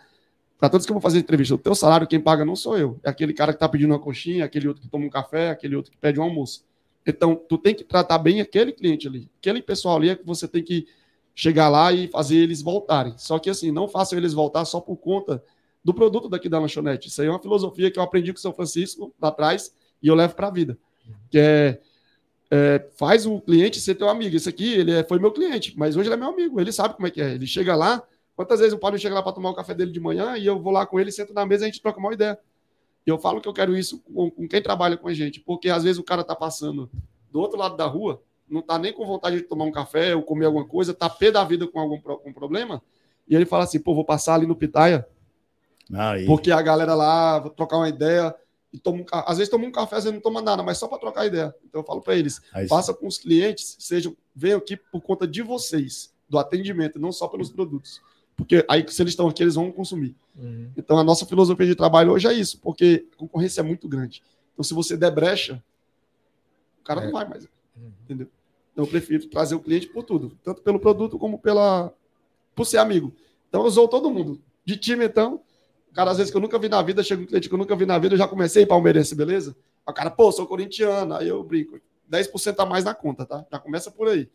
para 0.57 0.69
todos 0.69 0.85
que 0.85 0.91
eu 0.91 0.95
vou 0.95 1.01
fazer 1.01 1.19
entrevista, 1.19 1.53
o 1.53 1.57
teu 1.57 1.75
salário 1.75 2.07
quem 2.07 2.19
paga 2.19 2.43
não 2.43 2.55
sou 2.55 2.77
eu. 2.77 2.99
É 3.03 3.09
aquele 3.09 3.33
cara 3.33 3.51
que 3.51 3.57
está 3.57 3.69
pedindo 3.69 3.91
uma 3.91 3.99
coxinha, 3.99 4.45
aquele 4.45 4.67
outro 4.67 4.81
que 4.81 4.89
toma 4.89 5.05
um 5.05 5.09
café, 5.09 5.51
aquele 5.51 5.75
outro 5.75 5.91
que 5.91 5.97
pede 5.97 6.19
um 6.19 6.23
almoço. 6.23 6.63
Então, 7.05 7.35
tu 7.35 7.57
tem 7.57 7.75
que 7.75 7.83
tratar 7.83 8.17
bem 8.17 8.41
aquele 8.41 8.71
cliente 8.71 9.07
ali. 9.07 9.29
Aquele 9.39 9.61
pessoal 9.61 9.97
ali 9.97 10.09
é 10.09 10.15
que 10.15 10.25
você 10.25 10.47
tem 10.47 10.63
que 10.63 10.87
chegar 11.33 11.69
lá 11.69 11.91
e 11.91 12.07
fazer 12.07 12.37
eles 12.37 12.61
voltarem. 12.61 13.13
Só 13.17 13.39
que 13.39 13.49
assim, 13.49 13.71
não 13.71 13.87
façam 13.87 14.17
eles 14.17 14.33
voltar 14.33 14.65
só 14.65 14.79
por 14.79 14.97
conta 14.97 15.43
do 15.83 15.93
produto 15.93 16.29
daqui 16.29 16.47
da 16.47 16.59
lanchonete. 16.59 17.07
Isso 17.07 17.21
aí 17.21 17.27
é 17.27 17.29
uma 17.29 17.41
filosofia 17.41 17.89
que 17.89 17.97
eu 17.97 18.03
aprendi 18.03 18.31
com 18.31 18.37
o 18.37 18.41
São 18.41 18.53
Francisco 18.53 19.13
lá 19.19 19.29
atrás 19.29 19.73
e 20.01 20.07
eu 20.07 20.15
levo 20.15 20.35
para 20.35 20.47
a 20.47 20.51
vida. 20.51 20.77
Que 21.29 21.39
é, 21.39 21.81
é, 22.51 22.89
faz 22.97 23.25
o 23.25 23.39
cliente 23.41 23.79
ser 23.79 23.95
teu 23.95 24.09
amigo. 24.09 24.35
Esse 24.35 24.49
aqui, 24.49 24.73
ele 24.73 24.91
é, 24.91 25.03
foi 25.03 25.19
meu 25.19 25.31
cliente, 25.31 25.77
mas 25.77 25.95
hoje 25.95 26.07
ele 26.07 26.15
é 26.15 26.17
meu 26.17 26.29
amigo. 26.29 26.59
Ele 26.59 26.71
sabe 26.71 26.95
como 26.95 27.07
é 27.07 27.11
que 27.11 27.21
é. 27.21 27.33
Ele 27.33 27.47
chega 27.47 27.75
lá. 27.75 28.03
Quantas 28.35 28.59
vezes 28.59 28.73
o 28.73 28.77
Paulo 28.77 28.97
chega 28.97 29.15
lá 29.15 29.23
para 29.23 29.33
tomar 29.33 29.49
o 29.49 29.55
café 29.55 29.73
dele 29.73 29.91
de 29.91 29.99
manhã 29.99 30.37
e 30.37 30.45
eu 30.45 30.59
vou 30.59 30.71
lá 30.71 30.85
com 30.85 30.99
ele, 30.99 31.11
sento 31.11 31.33
na 31.33 31.45
mesa 31.45 31.63
e 31.63 31.65
a 31.65 31.71
gente 31.71 31.81
troca 31.81 31.99
uma 31.99 32.13
ideia. 32.13 32.39
E 33.05 33.09
eu 33.09 33.17
falo 33.17 33.41
que 33.41 33.47
eu 33.47 33.53
quero 33.53 33.75
isso 33.75 33.99
com, 33.99 34.29
com 34.29 34.47
quem 34.47 34.61
trabalha 34.61 34.95
com 34.95 35.07
a 35.07 35.13
gente, 35.13 35.39
porque 35.39 35.69
às 35.69 35.83
vezes 35.83 35.99
o 35.99 36.03
cara 36.03 36.23
tá 36.23 36.35
passando 36.35 36.89
do 37.31 37.39
outro 37.39 37.57
lado 37.57 37.75
da 37.75 37.85
rua 37.85 38.21
não 38.51 38.59
está 38.59 38.77
nem 38.77 38.91
com 38.91 39.05
vontade 39.05 39.37
de 39.37 39.43
tomar 39.43 39.63
um 39.63 39.71
café 39.71 40.13
ou 40.13 40.21
comer 40.21 40.45
alguma 40.45 40.65
coisa, 40.65 40.91
está 40.91 41.09
pé 41.09 41.31
da 41.31 41.43
vida 41.43 41.65
com 41.65 41.79
algum 41.79 41.99
com 41.99 42.33
problema, 42.33 42.83
e 43.27 43.33
ele 43.33 43.45
fala 43.45 43.63
assim, 43.63 43.79
pô, 43.79 43.95
vou 43.95 44.03
passar 44.03 44.35
ali 44.35 44.45
no 44.45 44.55
Pitaia, 44.55 45.07
Aí. 45.93 46.25
porque 46.25 46.51
a 46.51 46.61
galera 46.61 46.93
lá, 46.95 47.39
vou 47.39 47.51
trocar 47.51 47.77
uma 47.77 47.89
ideia, 47.89 48.35
e 48.73 48.79
toma 48.79 48.99
um, 48.99 49.05
às 49.11 49.37
vezes 49.37 49.51
toma 49.51 49.65
um 49.65 49.71
café, 49.71 49.97
às 49.97 50.03
vezes 50.03 50.15
não 50.15 50.21
toma 50.21 50.41
nada, 50.41 50.63
mas 50.63 50.77
só 50.77 50.87
para 50.87 50.99
trocar 50.99 51.25
ideia. 51.25 51.53
Então 51.65 51.81
eu 51.81 51.85
falo 51.85 52.01
para 52.01 52.15
eles, 52.15 52.41
Aí. 52.53 52.67
faça 52.67 52.93
com 52.93 53.07
os 53.07 53.17
clientes, 53.17 53.75
sejam, 53.79 54.15
venham 54.33 54.57
aqui 54.57 54.77
por 54.77 55.01
conta 55.01 55.27
de 55.27 55.41
vocês, 55.41 56.13
do 56.29 56.37
atendimento, 56.39 56.99
não 56.99 57.11
só 57.11 57.27
pelos 57.27 57.49
produtos. 57.49 58.01
Porque 58.35 58.65
aí, 58.67 58.83
se 58.87 59.01
eles 59.01 59.11
estão 59.11 59.27
aqui, 59.27 59.43
eles 59.43 59.55
vão 59.55 59.71
consumir. 59.71 60.15
Uhum. 60.35 60.71
Então, 60.75 60.97
a 60.97 61.03
nossa 61.03 61.25
filosofia 61.25 61.65
de 61.65 61.75
trabalho 61.75 62.11
hoje 62.11 62.27
é 62.27 62.33
isso, 62.33 62.59
porque 62.59 63.05
a 63.13 63.17
concorrência 63.17 63.61
é 63.61 63.63
muito 63.63 63.87
grande. 63.87 64.23
Então, 64.53 64.63
se 64.63 64.73
você 64.73 64.97
der 64.97 65.11
brecha, 65.11 65.61
o 66.79 66.83
cara 66.83 67.01
é. 67.01 67.05
não 67.05 67.11
vai 67.11 67.27
mais. 67.27 67.43
Uhum. 67.75 67.91
Entendeu? 68.03 68.27
Então, 68.71 68.85
eu 68.85 68.89
prefiro 68.89 69.27
trazer 69.27 69.53
o 69.53 69.59
cliente 69.59 69.87
por 69.87 70.03
tudo, 70.03 70.37
tanto 70.43 70.61
pelo 70.61 70.79
produto 70.79 71.19
como 71.19 71.37
pela 71.37 71.93
por 72.55 72.65
ser 72.65 72.77
amigo. 72.77 73.13
Então, 73.47 73.61
eu 73.61 73.67
usou 73.67 73.87
todo 73.87 74.09
mundo. 74.09 74.41
De 74.65 74.77
time, 74.77 75.05
então, 75.05 75.41
cara, 75.93 76.11
às 76.11 76.17
vezes 76.17 76.31
que 76.31 76.37
eu 76.37 76.41
nunca 76.41 76.57
vi 76.59 76.69
na 76.69 76.81
vida, 76.81 77.03
chega 77.03 77.21
um 77.21 77.25
cliente 77.25 77.47
que 77.47 77.53
eu 77.53 77.59
nunca 77.59 77.75
vi 77.75 77.85
na 77.85 77.97
vida, 77.97 78.15
eu 78.15 78.17
já 78.17 78.27
comecei 78.27 78.65
palmeirense, 78.65 79.15
beleza? 79.15 79.55
O 79.87 79.93
cara, 79.93 80.09
pô, 80.09 80.31
sou 80.31 80.47
corintiano, 80.47 81.15
aí 81.15 81.27
eu 81.27 81.43
brinco. 81.43 81.79
10% 82.09 82.55
a 82.59 82.65
mais 82.65 82.83
na 82.83 82.93
conta, 82.93 83.25
tá? 83.25 83.45
Já 83.49 83.59
começa 83.59 83.89
por 83.89 84.09
aí. 84.09 84.29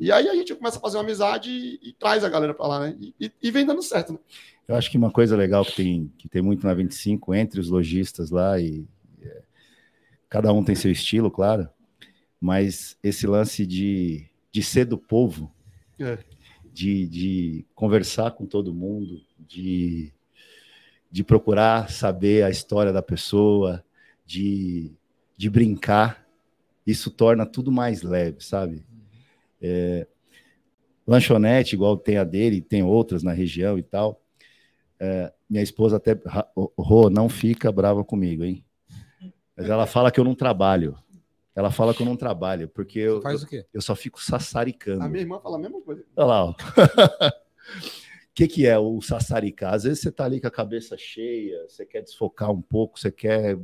E 0.00 0.10
aí 0.10 0.28
a 0.28 0.34
gente 0.34 0.54
começa 0.54 0.78
a 0.78 0.80
fazer 0.80 0.96
uma 0.96 1.04
amizade 1.04 1.50
e, 1.50 1.90
e 1.90 1.92
traz 1.92 2.24
a 2.24 2.28
galera 2.28 2.54
para 2.54 2.66
lá, 2.66 2.80
né? 2.80 2.96
E, 3.20 3.30
e, 3.42 3.50
vem 3.50 3.64
dando 3.64 3.82
certo, 3.82 4.14
né? 4.14 4.18
Eu 4.66 4.74
acho 4.74 4.90
que 4.90 4.96
uma 4.96 5.10
coisa 5.10 5.36
legal 5.36 5.64
que 5.64 5.76
tem, 5.76 6.12
que 6.16 6.28
tem 6.28 6.42
muito 6.42 6.66
na 6.66 6.74
25 6.74 7.34
entre 7.34 7.60
os 7.60 7.68
lojistas 7.68 8.30
lá 8.30 8.58
e 8.58 8.86
é, 9.22 9.42
cada 10.28 10.52
um 10.52 10.64
tem 10.64 10.74
seu 10.74 10.90
estilo, 10.90 11.30
claro 11.30 11.68
mas 12.40 12.96
esse 13.02 13.26
lance 13.26 13.66
de, 13.66 14.26
de 14.50 14.62
ser 14.62 14.86
do 14.86 14.96
povo, 14.96 15.52
é. 15.98 16.18
de, 16.72 17.06
de 17.06 17.66
conversar 17.74 18.30
com 18.30 18.46
todo 18.46 18.74
mundo, 18.74 19.20
de, 19.38 20.10
de 21.10 21.24
procurar 21.24 21.90
saber 21.90 22.44
a 22.44 22.50
história 22.50 22.92
da 22.92 23.02
pessoa, 23.02 23.84
de, 24.24 24.92
de 25.36 25.50
brincar, 25.50 26.26
isso 26.86 27.10
torna 27.10 27.44
tudo 27.44 27.72
mais 27.72 28.02
leve, 28.02 28.40
sabe? 28.40 28.84
É, 29.60 30.06
lanchonete, 31.06 31.74
igual 31.74 31.96
tem 31.96 32.16
a 32.16 32.24
dele, 32.24 32.60
tem 32.60 32.82
outras 32.82 33.22
na 33.22 33.32
região 33.32 33.78
e 33.78 33.82
tal. 33.82 34.20
É, 34.98 35.32
minha 35.48 35.62
esposa 35.62 35.96
até, 35.96 36.16
Rô, 36.78 37.10
não 37.10 37.28
fica 37.28 37.72
brava 37.72 38.04
comigo, 38.04 38.44
hein? 38.44 38.64
Mas 39.56 39.68
ela 39.68 39.86
fala 39.86 40.10
que 40.10 40.20
eu 40.20 40.24
não 40.24 40.34
trabalho. 40.34 40.96
Ela 41.54 41.70
fala 41.70 41.92
que 41.92 42.00
eu 42.00 42.06
não 42.06 42.16
trabalho, 42.16 42.68
porque 42.68 42.98
eu, 43.00 43.20
faz 43.20 43.42
o 43.42 43.46
quê? 43.46 43.66
eu 43.74 43.82
só 43.82 43.96
fico 43.96 44.22
sassaricando. 44.22 45.02
A 45.02 45.08
minha 45.08 45.22
irmã 45.22 45.40
fala 45.40 45.56
a 45.56 45.60
mesma 45.60 45.80
coisa. 45.82 46.04
Olha 46.16 46.26
lá, 46.26 46.44
ó. 46.44 46.54
O 48.40 48.42
que, 48.42 48.48
que 48.48 48.66
é 48.66 48.78
o 48.78 49.02
sassaricar? 49.02 49.74
Às 49.74 49.82
vezes 49.82 50.00
você 50.00 50.10
tá 50.10 50.24
ali 50.24 50.40
com 50.40 50.46
a 50.46 50.50
cabeça 50.50 50.96
cheia, 50.96 51.62
você 51.68 51.84
quer 51.84 52.00
desfocar 52.00 52.50
um 52.50 52.62
pouco, 52.62 52.98
você 52.98 53.12
quer. 53.12 53.58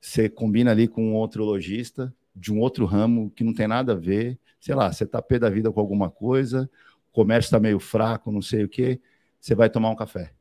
Você 0.00 0.30
combina 0.30 0.70
ali 0.70 0.88
com 0.88 1.10
um 1.10 1.14
outro 1.14 1.44
lojista 1.44 2.10
de 2.34 2.50
um 2.50 2.58
outro 2.58 2.86
ramo 2.86 3.30
que 3.32 3.44
não 3.44 3.52
tem 3.52 3.68
nada 3.68 3.92
a 3.92 3.94
ver. 3.94 4.38
Sei 4.58 4.74
lá, 4.74 4.90
você 4.90 5.04
tá 5.04 5.20
pé 5.20 5.38
da 5.38 5.50
vida 5.50 5.70
com 5.70 5.78
alguma 5.78 6.10
coisa, 6.10 6.70
o 7.10 7.12
comércio 7.12 7.48
está 7.48 7.60
meio 7.60 7.78
fraco, 7.78 8.32
não 8.32 8.40
sei 8.40 8.64
o 8.64 8.68
quê, 8.68 8.98
você 9.38 9.54
vai 9.54 9.68
tomar 9.68 9.90
um 9.90 9.94
café. 9.94 10.32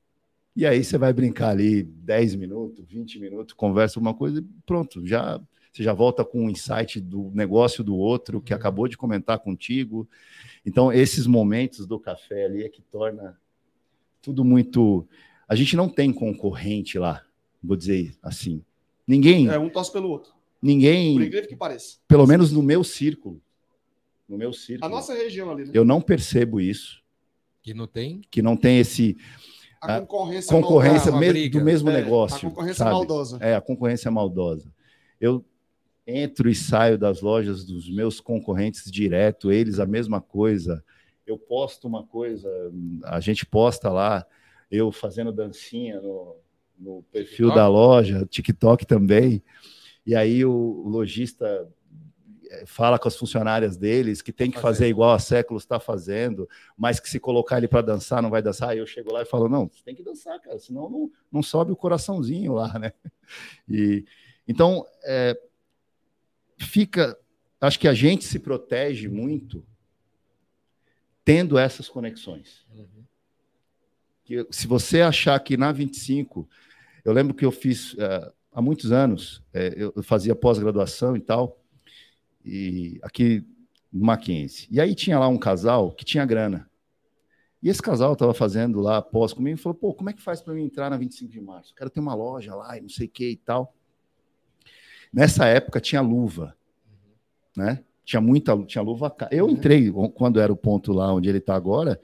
E 0.55 0.65
aí 0.65 0.81
você 0.81 0.97
vai 0.97 1.11
brincar 1.11 1.49
ali 1.49 1.83
10 1.83 2.35
minutos, 2.35 2.85
20 2.87 3.19
minutos, 3.19 3.53
conversa 3.53 3.99
alguma 3.99 4.13
coisa 4.13 4.39
e 4.39 4.45
pronto, 4.65 5.05
já 5.05 5.41
você 5.73 5.83
já 5.83 5.91
volta 5.91 6.23
com 6.23 6.45
um 6.45 6.49
insight 6.49 7.01
do 7.01 7.31
negócio 7.33 7.83
do 7.83 7.97
outro 7.97 8.41
que 8.41 8.53
uhum. 8.53 8.59
acabou 8.59 8.87
de 8.87 8.95
comentar 8.95 9.37
contigo. 9.39 10.07
Então, 10.65 10.89
esses 10.89 11.27
momentos 11.27 11.85
do 11.85 11.99
café 11.99 12.45
ali 12.45 12.63
é 12.63 12.69
que 12.69 12.81
torna 12.81 13.37
tudo 14.21 14.43
muito. 14.43 15.07
A 15.47 15.55
gente 15.55 15.75
não 15.75 15.87
tem 15.87 16.11
concorrente 16.11 16.99
lá, 16.99 17.23
vou 17.63 17.75
dizer 17.77 18.15
assim. 18.21 18.63
Ninguém. 19.07 19.47
É 19.47 19.57
um 19.57 19.69
tosse 19.69 19.91
pelo 19.91 20.09
outro. 20.09 20.33
Ninguém. 20.61 21.13
Por 21.13 21.23
incrível 21.23 21.47
que 21.47 21.55
pareça. 21.55 21.97
Pelo 22.07 22.27
menos 22.27 22.51
no 22.51 22.61
meu 22.61 22.83
círculo. 22.83 23.41
No 24.27 24.37
meu 24.37 24.51
círculo. 24.51 24.85
A 24.85 24.89
nossa 24.89 25.13
região 25.13 25.49
ali. 25.49 25.65
Né? 25.65 25.71
Eu 25.73 25.85
não 25.85 26.01
percebo 26.01 26.59
isso. 26.59 27.01
Que 27.61 27.73
não 27.73 27.87
tem? 27.87 28.21
Que 28.29 28.41
não 28.41 28.57
tem 28.57 28.79
esse. 28.79 29.17
A 29.79 30.01
concorrência, 30.01 30.51
concorrência 30.51 31.11
maldosa, 31.11 31.49
do 31.49 31.61
mesmo 31.61 31.89
é, 31.89 31.93
negócio. 31.93 32.47
A 32.47 32.49
concorrência 32.49 32.75
sabe? 32.75 32.91
maldosa. 32.91 33.37
É, 33.41 33.55
a 33.55 33.61
concorrência 33.61 34.11
maldosa. 34.11 34.73
Eu 35.21 35.45
entro 36.05 36.49
e 36.49 36.55
saio 36.55 36.97
das 36.97 37.21
lojas 37.21 37.63
dos 37.65 37.89
meus 37.89 38.19
concorrentes 38.19 38.89
direto, 38.89 39.51
eles 39.51 39.79
a 39.79 39.85
mesma 39.85 40.19
coisa. 40.19 40.83
Eu 41.27 41.37
posto 41.37 41.87
uma 41.87 42.03
coisa, 42.07 42.49
a 43.03 43.19
gente 43.19 43.45
posta 43.45 43.89
lá, 43.89 44.25
eu 44.71 44.91
fazendo 44.91 45.31
dancinha 45.31 46.01
no, 46.01 46.37
no 46.79 47.03
perfil 47.11 47.47
TikTok? 47.49 47.55
da 47.55 47.67
loja, 47.67 48.25
TikTok 48.25 48.85
também. 48.85 49.43
E 50.05 50.15
aí 50.15 50.45
o, 50.45 50.83
lojista 50.87 51.69
eh, 52.49 52.63
fala 52.65 52.97
com 52.97 53.09
as 53.09 53.17
funcionárias 53.17 53.75
deles 53.75 54.21
que 54.21 54.31
tem 54.31 54.49
que 54.49 54.57
fazer 54.57 54.87
igual 54.87 55.11
a 55.11 55.19
séculos 55.19 55.63
está 55.63 55.81
fazendo, 55.81 56.47
mas 56.77 56.97
que 56.97 57.09
se 57.09 57.19
colocar 57.19 57.57
ele 57.57 57.67
para 57.67 57.81
dançar 57.81 58.21
não 58.21 58.29
vai 58.29 58.41
dançar. 58.41 58.69
Aí 58.69 58.77
eu 58.77 58.87
chego 58.87 59.11
lá 59.11 59.21
e 59.21 59.25
falo: 59.25 59.49
não, 59.49 59.67
você 59.67 59.83
tem 59.83 59.95
que 59.95 60.03
dançar, 60.03 60.39
cara, 60.39 60.57
senão 60.59 60.89
não, 60.89 61.11
não 61.29 61.43
sobe 61.43 61.73
o 61.73 61.75
coraçãozinho 61.75 62.53
lá, 62.53 62.79
né? 62.79 62.93
E 63.69 64.05
então 64.47 64.85
é, 65.03 65.37
fica, 66.57 67.19
acho 67.59 67.77
que 67.77 67.87
a 67.89 67.93
gente 67.93 68.23
se 68.23 68.39
protege 68.39 69.09
muito 69.09 69.61
tendo 71.27 71.57
essas 71.57 71.89
conexões. 71.89 72.65
Uhum. 72.73 74.45
Se 74.49 74.65
você 74.65 75.01
achar 75.01 75.37
que 75.41 75.57
na 75.57 75.73
25, 75.73 76.47
eu 77.03 77.11
lembro 77.11 77.33
que 77.33 77.43
eu 77.43 77.51
fiz 77.51 77.95
uh, 77.95 78.31
há 78.49 78.61
muitos 78.61 78.93
anos, 78.93 79.43
é, 79.53 79.73
eu 79.75 80.01
fazia 80.03 80.33
pós-graduação 80.33 81.17
e 81.17 81.19
tal, 81.19 81.61
e 82.45 82.97
aqui 83.03 83.45
no 83.91 84.05
Mackenzie. 84.05 84.69
E 84.71 84.79
aí 84.79 84.95
tinha 84.95 85.19
lá 85.19 85.27
um 85.27 85.37
casal 85.37 85.91
que 85.91 86.05
tinha 86.05 86.25
grana. 86.25 86.71
E 87.61 87.67
esse 87.67 87.81
casal 87.81 88.13
estava 88.13 88.33
fazendo 88.33 88.79
lá 88.79 89.01
pós 89.01 89.33
comigo 89.33 89.59
e 89.59 89.61
falou: 89.61 89.77
pô, 89.77 89.93
como 89.93 90.09
é 90.09 90.13
que 90.13 90.21
faz 90.21 90.41
para 90.41 90.53
mim 90.53 90.63
entrar 90.63 90.89
na 90.89 90.95
25 90.95 91.29
de 91.29 91.41
março? 91.41 91.73
Eu 91.73 91.75
quero 91.75 91.89
ter 91.89 91.99
uma 91.99 92.15
loja 92.15 92.55
lá 92.55 92.77
e 92.77 92.81
não 92.81 92.89
sei 92.89 93.07
o 93.07 93.09
que 93.09 93.31
e 93.31 93.35
tal. 93.35 93.75
Nessa 95.11 95.45
época 95.45 95.81
tinha 95.81 95.99
luva, 95.99 96.55
né? 97.53 97.83
Tinha 98.07 98.21
muita, 98.21 98.57
tinha 98.63 98.81
luva. 98.81 99.13
Eu 99.29 99.49
entrei 99.49 99.91
quando 100.15 100.39
era 100.39 100.51
o 100.51 100.55
ponto 100.55 100.93
lá 100.93 101.13
onde 101.13 101.27
ele 101.27 101.39
está 101.39 101.55
agora. 101.55 101.99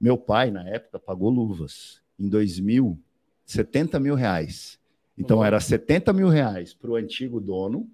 Meu 0.00 0.16
pai, 0.16 0.50
na 0.50 0.66
época, 0.66 0.98
pagou 0.98 1.28
luvas. 1.28 2.00
Em 2.18 2.26
2000, 2.26 2.98
70 3.44 4.00
mil 4.00 4.14
reais. 4.14 4.80
Então 5.16 5.38
uhum. 5.38 5.44
era 5.44 5.60
70 5.60 6.10
mil 6.14 6.30
reais 6.30 6.72
para 6.72 6.90
o 6.90 6.96
antigo 6.96 7.38
dono, 7.38 7.86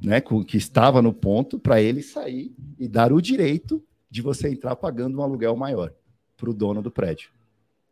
né, 0.00 0.20
que 0.20 0.56
estava 0.56 1.02
no 1.02 1.12
ponto, 1.12 1.58
para 1.58 1.82
ele 1.82 2.04
sair 2.04 2.54
e 2.78 2.86
dar 2.86 3.12
o 3.12 3.20
direito 3.20 3.84
de 4.08 4.22
você 4.22 4.48
entrar 4.48 4.76
pagando 4.76 5.18
um 5.18 5.22
aluguel 5.22 5.56
maior 5.56 5.92
para 6.36 6.48
o 6.48 6.54
dono 6.54 6.80
do 6.80 6.90
prédio. 6.92 7.32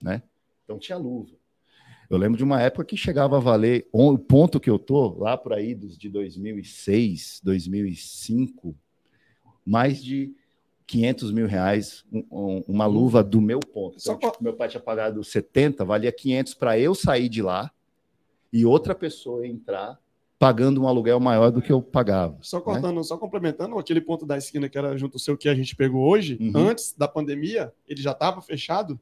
Né? 0.01 0.23
Então 0.65 0.79
tinha 0.79 0.97
luva. 0.97 1.33
Eu 2.09 2.19
lembro 2.19 2.37
de 2.37 2.45
uma 2.45 2.61
época 2.61 2.85
que 2.85 2.97
chegava 2.97 3.37
a 3.37 3.41
valer, 3.41 3.89
o 3.93 4.17
ponto 4.19 4.61
que 4.61 4.71
eu 4.71 4.79
tô, 4.79 5.19
lá 5.19 5.37
por 5.37 5.53
aí 5.53 5.75
dos 5.75 5.99
de 5.99 6.09
2006, 6.09 7.41
2005, 7.43 8.75
mais 9.65 10.03
de 10.03 10.33
500 10.87 11.33
mil 11.33 11.47
reais 11.47 12.05
um, 12.13 12.63
uma 12.69 12.87
luva 12.87 13.23
do 13.23 13.41
meu 13.41 13.59
ponto. 13.59 13.97
Então, 14.01 14.17
tipo, 14.19 14.43
meu 14.43 14.55
pai 14.55 14.69
tinha 14.69 14.81
pagado 14.81 15.23
70, 15.23 15.85
valia 15.85 16.13
500 16.13 16.55
para 16.55 16.79
eu 16.79 16.95
sair 16.95 17.29
de 17.29 17.43
lá 17.43 17.71
e 18.53 18.65
outra 18.65 18.95
pessoa 18.95 19.47
entrar 19.47 19.99
pagando 20.39 20.83
um 20.83 20.87
aluguel 20.87 21.19
maior 21.19 21.51
do 21.51 21.63
que 21.63 21.73
eu 21.73 21.81
pagava. 21.81 22.39
Só 22.43 22.59
né? 22.59 22.63
cortando, 22.63 22.97
né? 22.97 23.03
só 23.03 23.17
complementando, 23.17 23.79
aquele 23.79 24.01
ponto 24.01 24.27
da 24.27 24.37
esquina 24.37 24.69
que 24.69 24.77
era 24.77 24.97
junto 24.97 25.17
ao 25.17 25.19
seu 25.19 25.37
que 25.37 25.49
a 25.49 25.55
gente 25.55 25.75
pegou 25.75 26.07
hoje, 26.07 26.39
uhum. 26.41 26.69
antes 26.69 26.95
da 26.97 27.09
pandemia, 27.09 27.73
ele 27.89 28.01
já 28.01 28.13
estava 28.13 28.41
fechado. 28.41 29.01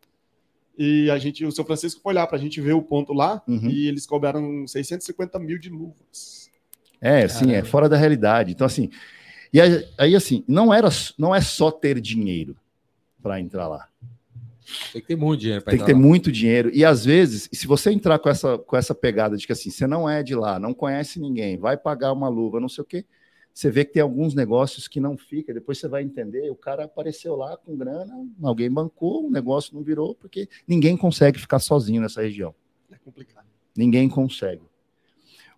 E 0.76 1.10
a 1.10 1.18
gente, 1.18 1.44
o 1.44 1.52
seu 1.52 1.64
Francisco 1.64 2.00
foi 2.00 2.14
lá 2.14 2.26
para 2.26 2.36
a 2.36 2.40
gente 2.40 2.60
ver 2.60 2.72
o 2.72 2.82
ponto 2.82 3.12
lá 3.12 3.42
uhum. 3.46 3.68
e 3.68 3.86
eles 3.86 4.06
cobraram 4.06 4.66
650 4.66 5.38
mil 5.38 5.58
de 5.58 5.68
luvas. 5.68 6.50
É, 7.00 7.28
sim, 7.28 7.52
é 7.52 7.62
fora 7.62 7.88
da 7.88 7.96
realidade. 7.96 8.52
Então, 8.52 8.66
assim, 8.66 8.90
e 9.52 9.60
aí, 9.60 10.16
assim, 10.16 10.42
não, 10.48 10.74
era, 10.74 10.88
não 11.16 11.32
é 11.32 11.40
só 11.40 11.70
ter 11.70 12.00
dinheiro 12.00 12.56
para 13.22 13.40
entrar 13.40 13.68
lá. 13.68 13.88
Tem 14.92 15.00
que 15.00 15.08
ter 15.08 15.16
muito 15.16 15.40
dinheiro. 15.40 15.62
Tem 15.62 15.78
que 15.78 15.84
ter 15.84 15.92
lá. 15.92 15.98
muito 15.98 16.32
dinheiro. 16.32 16.70
E 16.74 16.84
às 16.84 17.04
vezes, 17.04 17.48
se 17.52 17.66
você 17.66 17.92
entrar 17.92 18.18
com 18.18 18.28
essa, 18.28 18.58
com 18.58 18.76
essa 18.76 18.94
pegada 18.94 19.36
de 19.36 19.46
que 19.46 19.52
assim, 19.52 19.70
você 19.70 19.86
não 19.86 20.08
é 20.08 20.22
de 20.22 20.34
lá, 20.34 20.58
não 20.58 20.74
conhece 20.74 21.20
ninguém, 21.20 21.56
vai 21.56 21.76
pagar 21.76 22.12
uma 22.12 22.28
luva, 22.28 22.58
não 22.58 22.68
sei 22.68 22.82
o 22.82 22.86
quê, 22.86 23.04
você 23.54 23.70
vê 23.70 23.84
que 23.84 23.92
tem 23.92 24.02
alguns 24.02 24.34
negócios 24.34 24.88
que 24.88 24.98
não 24.98 25.16
fica. 25.16 25.54
Depois 25.54 25.78
você 25.78 25.86
vai 25.86 26.02
entender, 26.02 26.50
o 26.50 26.56
cara 26.56 26.84
apareceu 26.84 27.36
lá 27.36 27.56
com 27.56 27.76
grana, 27.76 28.12
alguém 28.42 28.70
bancou, 28.70 29.26
o 29.26 29.30
negócio 29.30 29.74
não 29.74 29.82
virou, 29.82 30.14
porque 30.14 30.48
ninguém 30.66 30.96
consegue 30.96 31.38
ficar 31.38 31.60
sozinho 31.60 32.02
nessa 32.02 32.20
região. 32.20 32.54
É 32.90 32.96
complicado. 32.96 33.46
Ninguém 33.76 34.08
consegue 34.08 34.62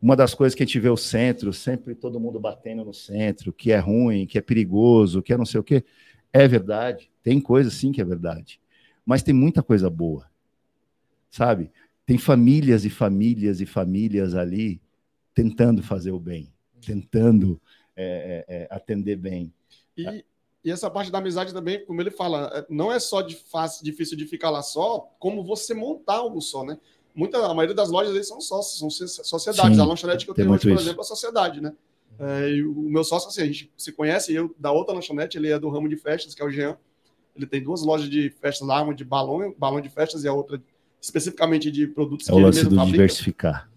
uma 0.01 0.15
das 0.15 0.35
coisas 0.35 0.55
que 0.55 0.63
a 0.63 0.67
gente 0.67 0.79
vê 0.79 0.89
o 0.89 0.97
centro, 0.97 1.53
sempre 1.53 1.95
todo 1.95 2.21
mundo 2.21 2.39
batendo 2.39 2.85
no 2.85 2.93
centro, 2.93 3.53
que 3.53 3.73
é 3.73 3.79
ruim, 3.79 4.27
que 4.27 4.39
é 4.39 4.41
perigoso, 4.41 5.23
que 5.23 5.33
é 5.33 5.37
não 5.37 5.47
sei 5.47 5.61
o 5.61 5.65
quê, 5.65 5.85
é 6.33 6.47
verdade. 6.47 7.11
Tem 7.23 7.41
coisa 7.41 7.71
sim 7.71 7.93
que 7.93 8.01
é 8.01 8.05
verdade. 8.05 8.61
Mas 9.05 9.23
tem 9.23 9.35
muita 9.35 9.63
coisa 9.63 9.89
boa. 9.89 10.31
Sabe? 11.31 11.71
Tem 12.05 12.19
famílias 12.19 12.85
e 12.85 12.91
famílias 12.91 13.61
e 13.61 13.67
famílias 13.67 14.35
ali 14.35 14.81
tentando 15.35 15.83
fazer 15.83 16.13
o 16.13 16.21
bem, 16.21 16.53
tentando 16.81 17.61
é, 17.97 18.45
é, 18.49 18.63
é 18.63 18.69
atender 18.71 19.17
bem. 19.17 19.53
E, 19.97 20.25
e, 20.65 20.71
essa 20.71 20.91
parte 20.91 21.11
da 21.11 21.19
amizade 21.19 21.53
também, 21.53 21.85
como 21.85 22.01
ele 22.01 22.11
fala, 22.11 22.51
é, 22.55 22.67
não 22.69 22.93
é 22.93 22.99
só 22.99 23.23
de 23.23 23.35
fácil, 23.35 23.85
difícil 23.85 24.17
de 24.17 24.27
ficar 24.27 24.51
lá 24.51 24.63
só, 24.63 25.11
como 25.19 25.43
você 25.43 25.75
montar 25.75 26.17
algo 26.17 26.41
só, 26.41 26.65
né? 26.65 26.79
muita, 27.17 27.39
a 27.39 27.55
maioria 27.55 27.75
das 27.75 27.91
lojas 27.91 28.15
aí 28.15 28.23
são 28.23 28.41
sócios, 28.41 28.79
são 28.79 28.91
sociedades. 29.25 29.77
Sim, 29.77 29.83
a 29.83 29.87
lanchonete 29.87 30.25
que 30.25 30.31
eu 30.31 30.35
tenho 30.35 30.53
hoje, 30.53 30.63
por 30.63 30.73
isso. 30.73 30.83
exemplo, 30.83 31.01
é 31.01 31.05
sociedade, 31.05 31.61
né? 31.63 31.73
É, 32.19 32.51
e 32.51 32.63
o 32.63 32.75
meu 32.75 33.03
sócio, 33.03 33.29
assim, 33.29 33.43
a 33.43 33.47
gente 33.47 33.73
se 33.77 33.91
conhece, 33.93 34.33
eu 34.33 34.55
da 34.59 34.71
outra 34.71 34.95
lanchonete, 34.95 35.39
ele 35.39 35.51
é 35.51 35.59
do 35.59 35.69
ramo 35.71 35.89
de 35.89 35.97
festas, 35.97 36.35
que 36.35 36.43
é 36.43 36.45
o 36.45 36.51
Jean. 36.51 36.77
Ele 37.35 37.47
tem 37.47 37.63
duas 37.63 37.83
lojas 37.83 38.09
de 38.09 38.31
festas 38.41 38.67
lá, 38.67 38.83
uma 38.83 38.95
de 38.95 39.05
balão, 39.05 39.55
balão 39.59 39.81
de 39.81 39.89
festas 39.89 40.25
e 40.25 40.29
a 40.29 40.33
outra 40.33 40.63
especificamente 41.01 41.71
de 41.71 41.87
produtos 41.87 42.29
é 42.29 42.33
que 42.33 42.39
o 42.39 42.41
lance 42.41 42.59
ele 42.59 42.65
mesmo 42.65 42.71
do 42.71 42.77
fabrica. 42.77 42.93
diversificar. 42.93 43.71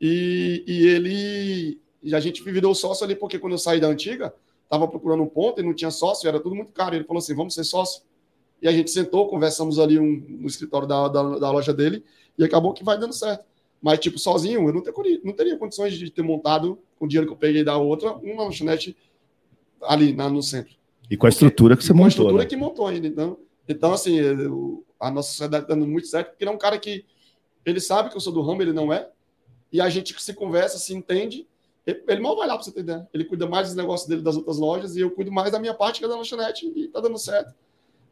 E, 0.00 0.64
e 0.66 0.86
ele. 0.86 1.80
E 2.02 2.14
a 2.14 2.20
gente 2.20 2.42
virou 2.42 2.74
sócio 2.74 3.04
ali, 3.04 3.14
porque 3.14 3.38
quando 3.38 3.52
eu 3.52 3.58
saí 3.58 3.80
da 3.80 3.86
antiga, 3.86 4.34
tava 4.68 4.88
procurando 4.88 5.22
um 5.22 5.28
ponto 5.28 5.60
e 5.60 5.64
não 5.64 5.74
tinha 5.74 5.90
sócio, 5.90 6.28
era 6.28 6.40
tudo 6.40 6.54
muito 6.54 6.72
caro. 6.72 6.94
Ele 6.94 7.04
falou 7.04 7.18
assim: 7.18 7.34
vamos 7.34 7.54
ser 7.54 7.64
sócio. 7.64 8.02
E 8.60 8.68
a 8.68 8.72
gente 8.72 8.90
sentou, 8.90 9.28
conversamos 9.28 9.78
ali 9.78 9.98
um, 9.98 10.24
no 10.28 10.46
escritório 10.46 10.86
da, 10.86 11.08
da, 11.08 11.38
da 11.38 11.50
loja 11.50 11.72
dele 11.74 12.04
e 12.38 12.44
acabou 12.44 12.72
que 12.72 12.84
vai 12.84 12.98
dando 12.98 13.12
certo. 13.12 13.44
Mas, 13.80 13.98
tipo, 13.98 14.18
sozinho, 14.18 14.68
eu 14.68 14.72
não, 14.72 14.80
ter, 14.80 14.92
não 15.24 15.32
teria 15.32 15.56
condições 15.56 15.94
de 15.94 16.08
ter 16.08 16.22
montado, 16.22 16.78
com 16.96 17.04
o 17.04 17.08
dinheiro 17.08 17.26
que 17.26 17.32
eu 17.32 17.36
peguei 17.36 17.64
da 17.64 17.76
outra, 17.76 18.12
uma 18.12 18.44
lanchonete 18.44 18.96
ali 19.82 20.12
na, 20.12 20.28
no 20.28 20.40
centro. 20.40 20.76
E 21.10 21.16
com 21.16 21.26
a 21.26 21.28
estrutura 21.28 21.76
que 21.76 21.84
você 21.84 21.92
montou. 21.92 22.02
Com 22.02 22.04
a 22.04 22.08
estrutura 22.08 22.42
né? 22.44 22.48
que 22.48 22.56
montou 22.56 22.86
ainda. 22.86 23.06
Então, 23.08 23.38
então 23.68 23.92
assim, 23.92 24.14
eu, 24.14 24.84
a 25.00 25.10
nossa 25.10 25.30
sociedade 25.30 25.64
está 25.64 25.74
dando 25.74 25.86
muito 25.86 26.06
certo, 26.06 26.28
porque 26.28 26.44
ele 26.44 26.50
é 26.50 26.54
um 26.54 26.58
cara 26.58 26.78
que 26.78 27.04
ele 27.66 27.80
sabe 27.80 28.08
que 28.08 28.16
eu 28.16 28.20
sou 28.20 28.32
do 28.32 28.40
ramo, 28.40 28.62
ele 28.62 28.72
não 28.72 28.92
é. 28.92 29.10
E 29.72 29.80
a 29.80 29.88
gente 29.88 30.14
se 30.22 30.34
conversa, 30.34 30.78
se 30.78 30.94
entende. 30.94 31.46
Ele, 31.86 32.02
ele 32.06 32.20
mal 32.20 32.36
vai 32.36 32.46
lá 32.46 32.54
para 32.54 32.62
você 32.62 32.72
ter 32.72 32.80
ideia. 32.80 33.08
Ele 33.12 33.24
cuida 33.24 33.46
mais 33.46 33.68
dos 33.68 33.76
negócios 33.76 34.08
dele 34.08 34.22
das 34.22 34.36
outras 34.36 34.58
lojas 34.58 34.96
e 34.96 35.00
eu 35.00 35.10
cuido 35.10 35.32
mais 35.32 35.50
da 35.50 35.58
minha 35.58 35.74
parte, 35.74 35.98
que 35.98 36.04
é 36.04 36.08
da 36.08 36.16
lanchonete, 36.16 36.66
e 36.74 36.88
tá 36.88 37.00
dando 37.00 37.18
certo. 37.18 37.54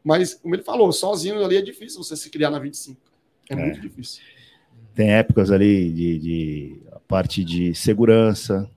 Mas, 0.02 0.34
como 0.34 0.54
ele 0.54 0.62
falou, 0.62 0.90
sozinho 0.92 1.44
ali 1.44 1.56
é 1.56 1.62
difícil 1.62 2.02
você 2.02 2.16
se 2.16 2.30
criar 2.30 2.50
na 2.50 2.58
25. 2.58 3.00
É, 3.48 3.54
é. 3.54 3.56
muito 3.56 3.80
difícil. 3.80 4.22
Tem 4.94 5.12
épocas 5.12 5.50
ali 5.50 5.90
de, 5.92 6.18
de 6.18 6.82
a 6.92 6.98
parte 7.00 7.44
de 7.44 7.74
segurança. 7.74 8.68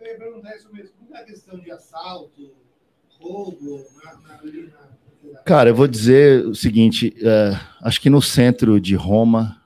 Lembrando 0.00 0.46
isso 0.54 0.68
mesmo, 0.72 0.92
a 1.12 1.22
questão 1.22 1.58
de 1.58 1.70
assalto, 1.70 2.50
roubo, 3.18 3.84
na, 4.04 4.12
na, 4.14 4.42
na... 4.42 5.38
Cara, 5.44 5.70
eu 5.70 5.74
vou 5.74 5.88
dizer 5.88 6.46
o 6.46 6.54
seguinte: 6.54 7.16
é, 7.20 7.58
acho 7.82 8.00
que 8.00 8.10
no 8.10 8.20
centro 8.20 8.80
de 8.80 8.94
Roma, 8.94 9.62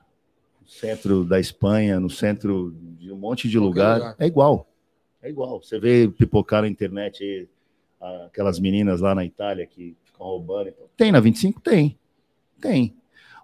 no 0.61 0.67
centro 0.67 1.25
da 1.25 1.39
Espanha, 1.39 1.99
no 1.99 2.09
centro 2.09 2.73
um 3.13 3.17
monte 3.17 3.47
de 3.49 3.59
lugar, 3.59 3.97
lugar, 3.97 4.15
é 4.19 4.25
igual. 4.25 4.67
É 5.21 5.29
igual. 5.29 5.61
Você 5.61 5.79
vê 5.79 6.07
pipocar 6.07 6.61
na 6.61 6.67
internet 6.67 7.47
aquelas 8.25 8.59
meninas 8.59 9.01
lá 9.01 9.13
na 9.13 9.23
Itália 9.23 9.65
que 9.65 9.95
ficam 10.03 10.25
roubando. 10.25 10.73
Tem 10.97 11.11
na 11.11 11.19
25? 11.19 11.61
Tem. 11.61 11.97
Tem. 12.59 12.95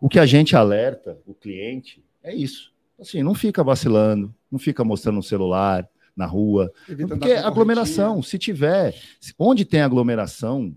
O 0.01 0.09
que 0.09 0.19
a 0.19 0.25
gente 0.25 0.55
alerta 0.55 1.19
o 1.25 1.33
cliente 1.33 2.03
é 2.23 2.33
isso. 2.33 2.73
Assim, 2.99 3.21
não 3.21 3.35
fica 3.35 3.63
vacilando, 3.63 4.33
não 4.51 4.57
fica 4.57 4.83
mostrando 4.83 5.19
o 5.19 5.23
celular 5.23 5.87
na 6.15 6.25
rua. 6.25 6.71
Porque 7.07 7.31
aglomeração, 7.33 8.23
se 8.23 8.39
tiver, 8.39 8.95
onde 9.37 9.63
tem 9.63 9.81
aglomeração, 9.81 10.73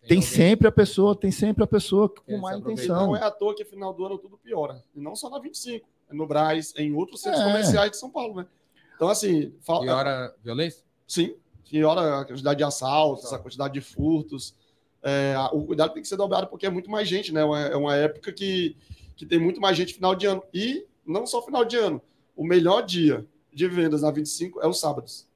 tem, 0.00 0.08
tem 0.08 0.22
sempre 0.22 0.68
a 0.68 0.72
pessoa, 0.72 1.16
tem 1.16 1.30
sempre 1.30 1.64
a 1.64 1.66
pessoa 1.66 2.08
com 2.08 2.38
má 2.38 2.56
intenção. 2.56 3.08
Não 3.08 3.16
é 3.16 3.22
à 3.22 3.30
toa 3.30 3.54
que 3.54 3.64
final 3.64 3.92
do 3.92 4.04
ano 4.04 4.18
tudo 4.18 4.38
piora. 4.38 4.82
E 4.94 5.00
não 5.00 5.16
só 5.16 5.28
na 5.28 5.38
25, 5.38 5.86
é 5.86 5.91
no 6.12 6.26
Braz, 6.26 6.72
é 6.76 6.82
em 6.82 6.92
outros 6.92 7.20
centros 7.20 7.42
é. 7.42 7.44
comerciais 7.46 7.90
de 7.90 7.96
São 7.96 8.10
Paulo, 8.10 8.36
né? 8.36 8.46
Então, 8.94 9.08
assim. 9.08 9.52
Falta... 9.60 9.86
Piora 9.86 10.34
violência? 10.42 10.84
Sim, 11.06 11.34
piora 11.68 12.20
a 12.20 12.24
quantidade 12.24 12.58
de 12.58 12.64
assaltos, 12.64 13.32
a 13.32 13.38
quantidade 13.38 13.74
de 13.74 13.80
furtos 13.80 14.54
é, 15.02 15.34
o 15.52 15.64
cuidado 15.64 15.92
tem 15.92 16.02
que 16.02 16.08
ser 16.08 16.16
dobrado 16.16 16.46
porque 16.46 16.64
é 16.64 16.70
muito 16.70 16.90
mais 16.90 17.08
gente, 17.08 17.32
né? 17.32 17.40
É 17.40 17.76
uma 17.76 17.96
época 17.96 18.32
que, 18.32 18.76
que 19.16 19.26
tem 19.26 19.38
muito 19.38 19.60
mais 19.60 19.76
gente 19.76 19.94
final 19.94 20.14
de 20.14 20.26
ano. 20.26 20.42
E 20.54 20.86
não 21.04 21.26
só 21.26 21.42
final 21.42 21.64
de 21.64 21.76
ano. 21.76 22.00
O 22.36 22.44
melhor 22.44 22.82
dia 22.82 23.26
de 23.52 23.66
vendas 23.68 24.02
na 24.02 24.10
25 24.10 24.60
é 24.62 24.68
os 24.68 24.78
sábados. 24.78 25.26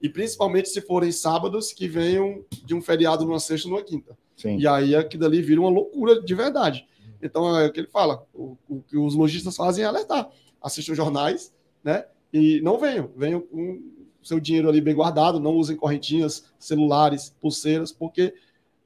E 0.00 0.08
principalmente 0.08 0.68
se 0.68 0.80
forem 0.80 1.10
sábados 1.10 1.72
que 1.72 1.88
venham 1.88 2.44
de 2.64 2.74
um 2.74 2.80
feriado 2.80 3.24
numa 3.24 3.40
sexta 3.40 3.66
ou 3.66 3.74
numa 3.74 3.82
quinta. 3.82 4.16
Sim. 4.36 4.58
E 4.58 4.66
aí 4.66 4.94
aquilo 4.94 5.22
dali 5.22 5.42
vira 5.42 5.60
uma 5.60 5.70
loucura 5.70 6.22
de 6.22 6.34
verdade. 6.34 6.86
Então 7.24 7.58
é 7.58 7.66
o 7.66 7.72
que 7.72 7.80
ele 7.80 7.88
fala: 7.88 8.26
o, 8.34 8.56
o 8.68 8.82
que 8.82 8.96
os 8.96 9.14
lojistas 9.14 9.56
fazem 9.56 9.82
é 9.82 9.86
alertar. 9.86 10.28
Assistam 10.60 10.94
jornais, 10.94 11.52
né? 11.82 12.04
E 12.32 12.60
não 12.60 12.78
venham, 12.78 13.10
venham 13.16 13.40
com 13.40 13.82
seu 14.22 14.38
dinheiro 14.38 14.68
ali 14.68 14.80
bem 14.80 14.94
guardado, 14.94 15.40
não 15.40 15.52
usem 15.52 15.76
correntinhas, 15.76 16.44
celulares, 16.58 17.34
pulseiras, 17.40 17.92
porque 17.92 18.34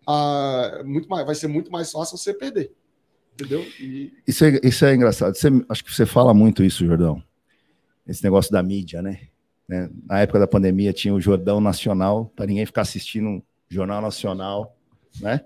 ah, 0.07 0.83
muito 0.85 1.09
mais, 1.09 1.27
vai 1.27 1.35
ser 1.35 1.49
muito 1.49 1.71
mais 1.71 1.91
fácil 1.91 2.17
você 2.17 2.33
perder. 2.33 2.73
Entendeu? 3.35 3.65
E... 3.81 4.13
Isso, 4.27 4.45
é, 4.45 4.61
isso 4.63 4.85
é 4.85 4.95
engraçado. 4.95 5.35
Você, 5.35 5.49
acho 5.69 5.85
que 5.85 5.95
você 5.95 6.07
fala 6.07 6.35
muito 6.35 6.65
isso, 6.65 6.85
Jordão. 6.85 7.23
Esse 8.07 8.25
negócio 8.25 8.51
da 8.51 8.63
mídia, 8.63 9.01
né? 9.01 9.21
né? 9.69 9.89
Na 10.07 10.21
época 10.21 10.41
da 10.41 10.47
pandemia 10.47 10.93
tinha 10.93 11.15
o 11.15 11.21
Jordão 11.21 11.61
Nacional, 11.61 12.33
para 12.35 12.47
ninguém 12.47 12.67
ficar 12.67 12.83
assistindo 12.83 13.43
Jornal 13.69 14.03
Nacional, 14.03 14.77
né? 15.21 15.43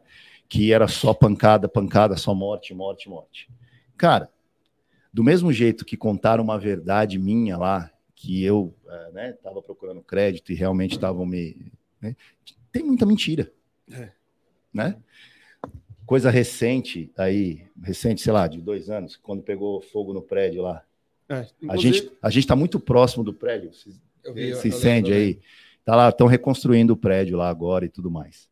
Que 0.53 0.70
era 0.70 0.86
só 0.86 1.14
pancada, 1.14 1.66
pancada, 1.66 2.14
só 2.14 2.34
morte, 2.34 2.74
morte, 2.74 3.09
morte. 3.09 3.48
Cara, 3.96 4.30
do 5.11 5.24
mesmo 5.24 5.50
jeito 5.50 5.82
que 5.82 5.96
contaram 5.96 6.44
uma 6.44 6.59
verdade 6.59 7.18
minha 7.18 7.57
lá, 7.57 7.90
que 8.14 8.44
eu 8.44 8.74
estava 8.84 9.09
é, 9.09 9.32
né, 9.32 9.62
procurando 9.64 10.03
crédito 10.03 10.53
e 10.53 10.55
realmente 10.55 10.92
estavam 10.92 11.24
me. 11.24 11.57
Né, 12.03 12.14
tem 12.70 12.82
muita 12.82 13.07
mentira. 13.07 13.50
É. 13.90 14.11
Né? 14.74 14.96
Coisa 16.05 16.30
recente 16.30 17.11
aí, 17.16 17.66
recente, 17.82 18.20
sei 18.20 18.32
lá, 18.34 18.46
de 18.46 18.61
dois 18.61 18.90
anos, 18.90 19.16
quando 19.16 19.42
pegou 19.42 19.80
fogo 19.80 20.12
no 20.12 20.20
prédio 20.20 20.61
lá. 20.61 20.84
É, 21.30 21.46
a 21.66 21.78
gente 21.78 22.12
a 22.20 22.28
gente 22.28 22.44
está 22.44 22.55
muito 22.55 22.78
próximo 22.78 23.24
do 23.24 23.32
prédio. 23.32 23.70
Eu 24.22 24.34
vi, 24.34 24.50
esse 24.50 24.68
incêndio 24.68 25.14
aí. 25.14 25.40
Tá 25.82 25.96
lá, 25.96 26.11
estão 26.11 26.26
reconstruindo 26.26 26.92
o 26.92 26.96
prédio 26.96 27.38
lá 27.38 27.48
agora 27.48 27.86
e 27.86 27.88
tudo 27.88 28.11
mais. 28.11 28.51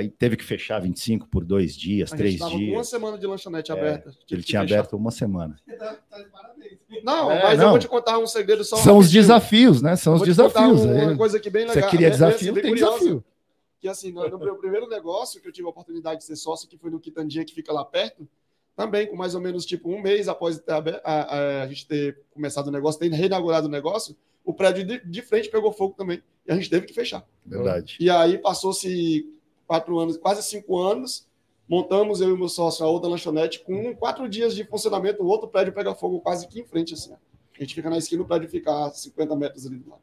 Aí 0.00 0.08
teve 0.08 0.34
que 0.34 0.44
fechar 0.44 0.80
25 0.80 1.28
por 1.28 1.44
dois 1.44 1.76
dias, 1.76 2.10
a 2.10 2.16
três 2.16 2.36
dias. 2.36 2.50
Com 2.50 2.56
uma 2.56 2.84
semana 2.84 3.18
de 3.18 3.26
lanchonete 3.26 3.70
é, 3.70 3.74
aberta. 3.74 4.10
Ele 4.30 4.42
tinha 4.42 4.62
fechar. 4.62 4.78
aberto 4.78 4.96
uma 4.96 5.10
semana. 5.10 5.58
Não, 7.04 7.30
é, 7.30 7.42
mas 7.42 7.58
não. 7.58 7.66
eu 7.66 7.70
vou 7.72 7.78
te 7.78 7.86
contar 7.86 8.18
um 8.18 8.26
segredo 8.26 8.64
só. 8.64 8.76
São 8.76 8.96
os 8.96 9.10
desafios, 9.10 9.82
né? 9.82 9.96
São 9.96 10.14
os 10.14 10.22
desafios. 10.22 10.80
Uma 10.80 11.16
coisa 11.18 11.36
aqui 11.36 11.50
bem 11.50 11.66
legal. 11.66 11.82
Você 11.82 11.90
queria 11.90 12.10
desafio, 12.10 12.54
tem 12.54 12.62
curiosa, 12.62 12.94
desafio. 12.94 13.24
Que 13.78 13.88
assim, 13.88 14.10
no, 14.10 14.26
no 14.26 14.38
meu 14.38 14.56
primeiro 14.56 14.88
negócio, 14.88 15.38
que 15.38 15.46
eu 15.46 15.52
tive 15.52 15.66
a 15.66 15.70
oportunidade 15.70 16.20
de 16.20 16.24
ser 16.24 16.36
sócio, 16.36 16.66
que 16.66 16.78
foi 16.78 16.90
no 16.90 16.98
Quitandinha, 16.98 17.44
que 17.44 17.52
fica 17.52 17.70
lá 17.70 17.84
perto, 17.84 18.26
também 18.74 19.06
com 19.06 19.16
mais 19.16 19.34
ou 19.34 19.40
menos 19.42 19.66
tipo 19.66 19.90
um 19.90 20.00
mês 20.00 20.28
após 20.28 20.58
ter, 20.60 20.72
a, 20.72 20.78
a, 21.04 21.62
a, 21.64 21.66
gente 21.66 21.86
ter 21.86 22.22
começado 22.30 22.68
o 22.68 22.70
negócio, 22.70 22.98
ter 22.98 23.12
reinaugurado 23.12 23.66
o 23.66 23.70
negócio, 23.70 24.16
o 24.42 24.54
prédio 24.54 24.82
de, 24.86 25.04
de 25.04 25.20
frente 25.20 25.50
pegou 25.50 25.70
fogo 25.72 25.94
também. 25.94 26.22
E 26.46 26.52
a 26.52 26.54
gente 26.54 26.70
teve 26.70 26.86
que 26.86 26.94
fechar. 26.94 27.22
Verdade. 27.44 27.98
E 28.00 28.08
aí 28.08 28.38
passou-se 28.38 29.38
quatro 29.70 30.00
anos, 30.00 30.16
quase 30.16 30.42
cinco 30.42 30.80
anos, 30.80 31.28
montamos 31.68 32.20
eu 32.20 32.34
e 32.34 32.36
meu 32.36 32.48
sócio 32.48 32.84
a 32.84 32.88
outra 32.88 33.08
lanchonete 33.08 33.60
com 33.60 33.94
quatro 33.94 34.28
dias 34.28 34.52
de 34.52 34.64
funcionamento, 34.64 35.22
o 35.22 35.26
outro 35.28 35.46
prédio 35.46 35.72
pega 35.72 35.94
fogo 35.94 36.18
quase 36.18 36.44
aqui 36.44 36.58
em 36.58 36.64
frente, 36.64 36.94
assim. 36.94 37.12
A 37.12 37.62
gente 37.62 37.76
fica 37.76 37.88
na 37.88 37.96
esquina, 37.96 38.20
o 38.20 38.26
prédio 38.26 38.48
fica 38.48 38.86
a 38.86 38.90
50 38.90 39.36
metros 39.36 39.68
ali 39.68 39.76
do 39.76 39.88
lado. 39.88 40.02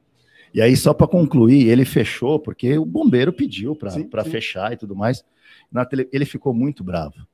E 0.54 0.62
aí, 0.62 0.78
só 0.78 0.94
para 0.94 1.06
concluir, 1.06 1.68
ele 1.68 1.84
fechou 1.84 2.40
porque 2.40 2.78
o 2.78 2.86
bombeiro 2.86 3.34
pediu 3.34 3.76
para 3.76 4.24
fechar 4.24 4.72
e 4.72 4.78
tudo 4.78 4.96
mais. 4.96 5.26
Na 5.70 5.84
tele... 5.84 6.08
Ele 6.14 6.24
ficou 6.24 6.54
muito 6.54 6.82
bravo. 6.82 7.28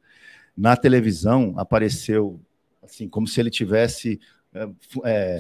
Na 0.58 0.76
televisão 0.76 1.54
apareceu 1.56 2.42
assim, 2.82 3.08
como 3.08 3.28
se 3.28 3.40
ele 3.40 3.52
tivesse 3.52 4.20
é, 4.54 4.70
é 5.06 5.40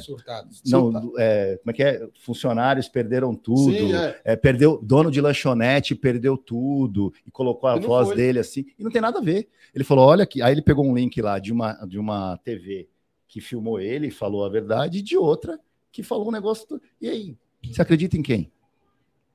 Não, 0.66 1.14
é, 1.18 1.58
como 1.58 1.72
é 1.72 1.74
que 1.74 1.84
é? 1.84 2.08
Funcionários 2.20 2.88
perderam 2.88 3.36
tudo. 3.36 3.72
Sim, 3.72 3.96
é. 3.96 4.22
é. 4.24 4.36
perdeu 4.36 4.80
dono 4.82 5.12
de 5.12 5.22
lanchonete 5.22 5.96
perdeu 5.96 6.38
tudo 6.38 7.14
e 7.26 7.32
colocou 7.32 7.70
a 7.70 7.78
voz 7.78 8.08
foi. 8.08 8.18
dele 8.18 8.40
assim. 8.40 8.66
E 8.78 8.84
não 8.84 8.92
tem 8.92 9.02
nada 9.02 9.20
a 9.20 9.22
ver. 9.22 9.50
Ele 9.74 9.84
falou: 9.84 10.08
olha 10.08 10.24
aqui. 10.24 10.42
Aí 10.42 10.54
ele 10.54 10.62
pegou 10.62 10.86
um 10.86 10.96
link 10.96 11.22
lá 11.22 11.40
de 11.40 11.52
uma, 11.52 11.74
de 11.86 12.00
uma 12.00 12.38
TV 12.38 12.90
que 13.28 13.42
filmou 13.42 13.80
ele, 13.80 14.12
falou 14.12 14.46
a 14.46 14.50
verdade, 14.50 15.00
e 15.00 15.02
de 15.02 15.18
outra 15.18 15.60
que 15.92 16.04
falou 16.04 16.28
um 16.28 16.32
negócio. 16.32 16.66
E 17.02 17.10
aí? 17.10 17.38
Você 17.64 17.82
acredita 17.82 18.18
em 18.18 18.22
quem? 18.22 18.52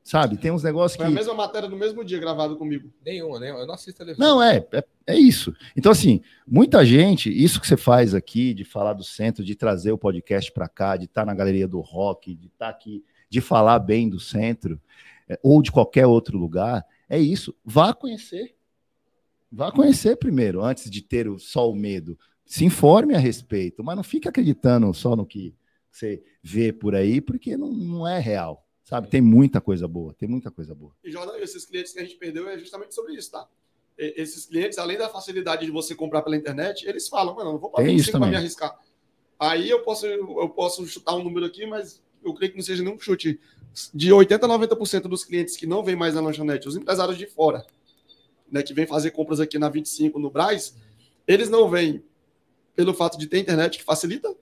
Sabe? 0.09 0.39
Tem 0.39 0.51
uns 0.51 0.63
negócios 0.63 0.97
que. 0.97 1.03
Foi 1.03 1.13
a 1.13 1.15
mesma 1.15 1.35
matéria 1.35 1.69
no 1.69 1.77
mesmo 1.77 2.03
dia 2.03 2.19
gravado 2.19 2.57
comigo. 2.57 2.91
Nenhuma, 3.05 3.39
né? 3.39 3.51
Eu 3.51 3.67
não 3.67 3.75
assisto 3.75 3.99
televisão. 3.99 4.27
Não, 4.27 4.43
é, 4.43 4.67
é, 4.73 4.85
é, 5.07 5.15
isso. 5.15 5.55
Então, 5.77 5.93
assim, 5.93 6.23
muita 6.47 6.83
gente, 6.83 7.31
isso 7.31 7.61
que 7.61 7.67
você 7.67 7.77
faz 7.77 8.15
aqui, 8.15 8.55
de 8.55 8.65
falar 8.65 8.95
do 8.95 9.05
centro, 9.05 9.45
de 9.45 9.55
trazer 9.55 9.93
o 9.93 9.99
podcast 9.99 10.51
para 10.51 10.67
cá, 10.67 10.97
de 10.97 11.05
estar 11.05 11.21
tá 11.21 11.27
na 11.27 11.35
galeria 11.35 11.69
do 11.69 11.81
rock, 11.81 12.35
de 12.35 12.47
estar 12.47 12.65
tá 12.65 12.71
aqui, 12.71 13.05
de 13.29 13.43
falar 13.43 13.81
bem 13.81 14.09
do 14.09 14.19
centro, 14.19 14.81
é, 15.29 15.39
ou 15.43 15.61
de 15.61 15.71
qualquer 15.71 16.07
outro 16.07 16.39
lugar, 16.39 16.87
é 17.07 17.19
isso. 17.19 17.55
Vá 17.63 17.93
conhecer. 17.93 18.57
Vá 19.53 19.71
conhecer 19.71 20.17
primeiro, 20.17 20.65
antes 20.65 20.91
de 20.91 21.03
ter 21.03 21.29
só 21.39 21.71
o 21.71 21.77
medo. 21.77 22.19
Se 22.47 22.65
informe 22.65 23.15
a 23.15 23.19
respeito, 23.19 23.85
mas 23.85 23.95
não 23.95 24.03
fique 24.03 24.27
acreditando 24.27 24.91
só 24.95 25.15
no 25.15 25.27
que 25.27 25.55
você 25.93 26.25
vê 26.43 26.73
por 26.73 26.95
aí, 26.95 27.21
porque 27.21 27.59
não, 27.59 27.71
não 27.71 28.09
é 28.09 28.19
real. 28.19 28.65
Sabe, 28.89 29.07
tem 29.09 29.21
muita 29.21 29.61
coisa 29.61 29.87
boa, 29.87 30.15
tem 30.15 30.27
muita 30.27 30.51
coisa 30.51 30.75
boa. 30.75 30.93
E, 31.05 31.11
Jordan, 31.11 31.37
esses 31.41 31.67
clientes 31.67 31.93
que 31.93 31.99
a 31.99 32.03
gente 32.03 32.17
perdeu 32.17 32.49
é 32.49 32.57
justamente 32.57 32.95
sobre 32.95 33.13
isso, 33.13 33.31
tá? 33.31 33.47
Esses 33.99 34.47
clientes, 34.47 34.79
além 34.79 34.97
da 34.97 35.11
facilidade 35.11 35.67
de 35.67 35.71
você 35.71 35.95
comprar 35.95 36.23
pela 36.23 36.35
internet, 36.35 36.89
eles 36.89 37.07
falam, 37.07 37.35
mano, 37.35 37.53
não 37.53 37.59
vou 37.59 37.69
pagar 37.69 37.91
isso 37.91 38.11
para 38.11 38.27
me 38.27 38.35
arriscar. 38.35 38.75
Aí 39.39 39.69
eu 39.69 39.83
posso, 39.83 40.07
eu 40.07 40.49
posso 40.49 40.87
chutar 40.87 41.17
um 41.17 41.23
número 41.23 41.45
aqui, 41.45 41.67
mas 41.67 42.03
eu 42.25 42.33
creio 42.33 42.53
que 42.53 42.57
não 42.57 42.65
seja 42.65 42.83
nenhum 42.83 42.99
chute. 42.99 43.39
De 43.93 44.09
80% 44.09 44.43
a 44.45 44.59
90% 44.59 45.03
dos 45.03 45.23
clientes 45.23 45.55
que 45.55 45.67
não 45.67 45.85
vêm 45.85 45.95
mais 45.95 46.15
na 46.15 46.23
lanchonete, 46.23 46.67
os 46.67 46.75
empresários 46.75 47.19
de 47.19 47.27
fora, 47.27 47.67
né, 48.51 48.63
que 48.63 48.73
vêm 48.73 48.87
fazer 48.87 49.11
compras 49.11 49.39
aqui 49.39 49.59
na 49.59 49.69
25, 49.69 50.19
no 50.19 50.31
Braz, 50.31 50.75
eles 51.27 51.51
não 51.51 51.69
vêm 51.69 52.03
pelo 52.75 52.95
fato 52.95 53.19
de 53.19 53.27
ter 53.27 53.39
internet 53.39 53.77
que 53.77 53.85
facilita, 53.85 54.35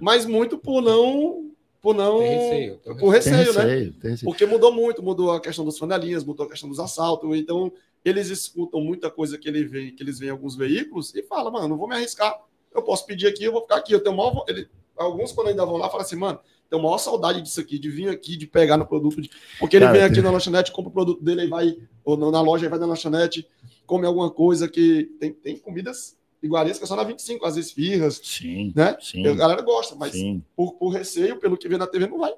mas 0.00 0.26
muito 0.26 0.56
por 0.56 0.80
não 0.80 1.49
por 1.80 1.94
não. 1.94 2.18
Tem 2.18 2.38
receio, 2.38 2.76
tem 2.78 2.96
por 2.96 3.08
receio, 3.08 3.36
tem 3.36 3.54
né? 3.54 3.62
Receio, 3.62 3.92
tem 3.94 4.10
receio. 4.10 4.30
Porque 4.30 4.46
mudou 4.46 4.72
muito, 4.72 5.02
mudou 5.02 5.32
a 5.32 5.40
questão 5.40 5.64
das 5.64 5.78
flanelinhas, 5.78 6.24
mudou 6.24 6.46
a 6.46 6.48
questão 6.48 6.68
dos 6.68 6.78
assaltos. 6.78 7.34
Então, 7.36 7.72
eles 8.04 8.28
escutam 8.28 8.80
muita 8.80 9.10
coisa 9.10 9.38
que, 9.38 9.48
ele 9.48 9.64
vê, 9.64 9.90
que 9.90 10.02
eles 10.02 10.18
veem 10.18 10.28
em 10.28 10.32
alguns 10.32 10.56
veículos 10.56 11.14
e 11.14 11.22
falam, 11.22 11.52
mano, 11.52 11.68
não 11.68 11.76
vou 11.78 11.88
me 11.88 11.94
arriscar. 11.94 12.38
Eu 12.74 12.82
posso 12.82 13.06
pedir 13.06 13.26
aqui, 13.26 13.44
eu 13.44 13.52
vou 13.52 13.62
ficar 13.62 13.76
aqui. 13.76 13.92
Eu 13.92 14.00
tenho 14.00 14.16
maior. 14.16 14.44
Ele, 14.48 14.68
alguns, 14.96 15.32
quando 15.32 15.48
ainda 15.48 15.64
vão 15.64 15.76
lá, 15.76 15.88
falam 15.88 16.04
assim, 16.04 16.16
mano, 16.16 16.38
tenho 16.68 16.82
maior 16.82 16.98
saudade 16.98 17.40
disso 17.40 17.60
aqui, 17.60 17.78
de 17.78 17.90
vir 17.90 18.08
aqui, 18.08 18.36
de 18.36 18.46
pegar 18.46 18.76
no 18.76 18.86
produto. 18.86 19.20
De... 19.20 19.30
Porque 19.58 19.76
ele 19.76 19.86
Cara, 19.86 19.98
vem 19.98 20.06
aqui 20.06 20.14
tem... 20.16 20.24
na 20.24 20.30
lanchonete, 20.30 20.72
compra 20.72 20.90
o 20.90 20.92
produto 20.92 21.24
dele, 21.24 21.44
e 21.44 21.48
vai, 21.48 21.76
ou 22.04 22.16
na 22.16 22.40
loja, 22.40 22.68
vai 22.68 22.78
na 22.78 22.86
lanchonete, 22.86 23.48
come 23.86 24.06
alguma 24.06 24.30
coisa 24.30 24.68
que. 24.68 25.04
Tem, 25.18 25.32
tem 25.32 25.56
comidas 25.56 26.19
iguarias 26.42 26.78
que 26.78 26.84
é 26.84 26.86
só 26.86 26.96
na 26.96 27.04
25, 27.04 27.44
às 27.46 27.56
vezes 27.56 27.72
firras. 27.72 28.20
Sim. 28.22 28.72
Né? 28.74 28.96
Sim. 29.00 29.26
A 29.26 29.34
galera 29.34 29.62
gosta, 29.62 29.94
mas 29.94 30.12
por, 30.56 30.74
por, 30.74 30.90
receio, 30.90 31.38
pelo 31.38 31.56
que 31.56 31.68
vê 31.68 31.76
na 31.76 31.86
TV, 31.86 32.06
não 32.06 32.18
vai. 32.18 32.32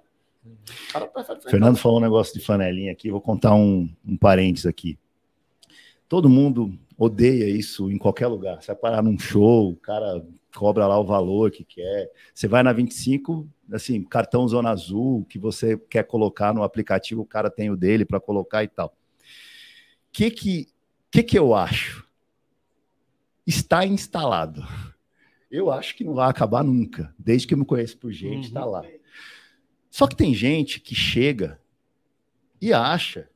O 0.45 0.93
cara 0.93 1.07
prefere 1.07 1.41
Fernando 1.43 1.77
falou 1.77 1.99
um 1.99 2.03
negócio 2.03 2.35
de 2.35 2.45
flanelinha 2.45 2.91
aqui, 2.91 3.11
vou 3.11 3.21
contar 3.21 3.55
um, 3.55 3.89
um 4.05 4.17
parênteses 4.17 4.67
aqui. 4.67 4.99
Todo 6.09 6.29
mundo 6.29 6.77
odeia 6.99 7.49
isso 7.49 7.91
em 7.91 7.97
qualquer 7.97 8.27
lugar. 8.27 8.61
Você 8.61 8.69
vai 8.69 8.77
parar 8.77 9.03
num 9.03 9.19
show, 9.19 9.71
o 9.71 9.77
cara 9.77 10.25
cobra 10.55 10.87
lá 10.87 10.99
o 10.99 11.07
valor 11.07 11.51
que 11.51 11.65
quer. 11.65 12.11
Você 12.35 12.47
vai 12.47 12.63
na 12.63 12.73
25, 12.73 13.49
assim, 13.73 14.03
cartão 14.03 14.47
Zona 14.47 14.71
Azul, 14.71 15.25
que 15.29 15.39
você 15.39 15.77
quer 15.77 16.05
colocar 16.05 16.53
no 16.53 16.63
aplicativo, 16.63 17.23
o 17.23 17.27
cara 17.27 17.51
tem 17.51 17.71
o 17.71 17.77
dele 17.77 18.05
para 18.05 18.21
colocar 18.21 18.63
e 18.63 18.69
tal. 18.69 18.89
O 18.89 18.93
que 20.13 20.31
que, 20.31 20.69
que 21.11 21.23
que 21.23 21.39
eu 21.39 21.55
acho? 21.55 22.07
Está 23.47 23.87
instalado. 23.87 24.67
Eu 25.51 25.71
acho 25.71 25.95
que 25.95 26.05
não 26.05 26.15
vai 26.15 26.31
acabar 26.31 26.65
nunca, 26.65 27.15
desde 27.19 27.47
que 27.47 27.55
eu 27.55 27.59
me 27.59 27.65
conheço 27.65 27.99
por 27.99 28.13
gente, 28.13 28.49
está 28.49 28.65
uhum. 28.65 28.73
lá. 28.73 28.85
Só 29.91 30.07
que 30.07 30.17
tem 30.17 30.33
gente 30.35 30.81
que 30.81 30.95
chega 30.95 31.61
e 32.61 32.73
acha 32.73 33.29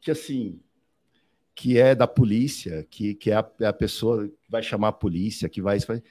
que 0.00 0.10
assim 0.10 0.60
que 1.54 1.78
é 1.78 1.94
da 1.94 2.06
polícia, 2.06 2.86
que, 2.90 3.14
que 3.14 3.30
é 3.30 3.36
a, 3.36 3.50
é 3.60 3.66
a 3.66 3.72
pessoa 3.72 4.28
que 4.28 4.50
vai 4.50 4.62
chamar 4.62 4.88
a 4.88 4.92
polícia, 4.92 5.48
que 5.48 5.62
vai, 5.62 5.78
vai. 5.78 6.02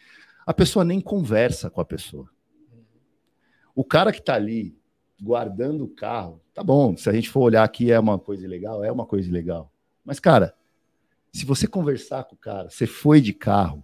A 0.43 0.51
pessoa 0.51 0.83
nem 0.83 0.99
conversa 0.99 1.69
com 1.69 1.79
a 1.79 1.85
pessoa. 1.85 2.27
O 3.75 3.83
cara 3.83 4.11
que 4.11 4.19
está 4.19 4.33
ali 4.33 4.75
guardando 5.21 5.83
o 5.83 5.87
carro, 5.87 6.41
tá 6.51 6.63
bom, 6.63 6.97
se 6.97 7.07
a 7.07 7.13
gente 7.13 7.29
for 7.29 7.41
olhar 7.41 7.63
aqui 7.63 7.91
é 7.91 7.99
uma 7.99 8.17
coisa 8.17 8.47
legal, 8.47 8.83
é 8.83 8.91
uma 8.91 9.05
coisa 9.05 9.31
legal. 9.31 9.71
Mas, 10.03 10.19
cara, 10.19 10.55
se 11.35 11.45
você 11.45 11.67
conversar 11.67 12.23
com 12.23 12.33
o 12.33 12.37
cara, 12.37 12.69
você 12.69 12.87
foi 12.87 13.19
de 13.19 13.33
carro, 13.33 13.83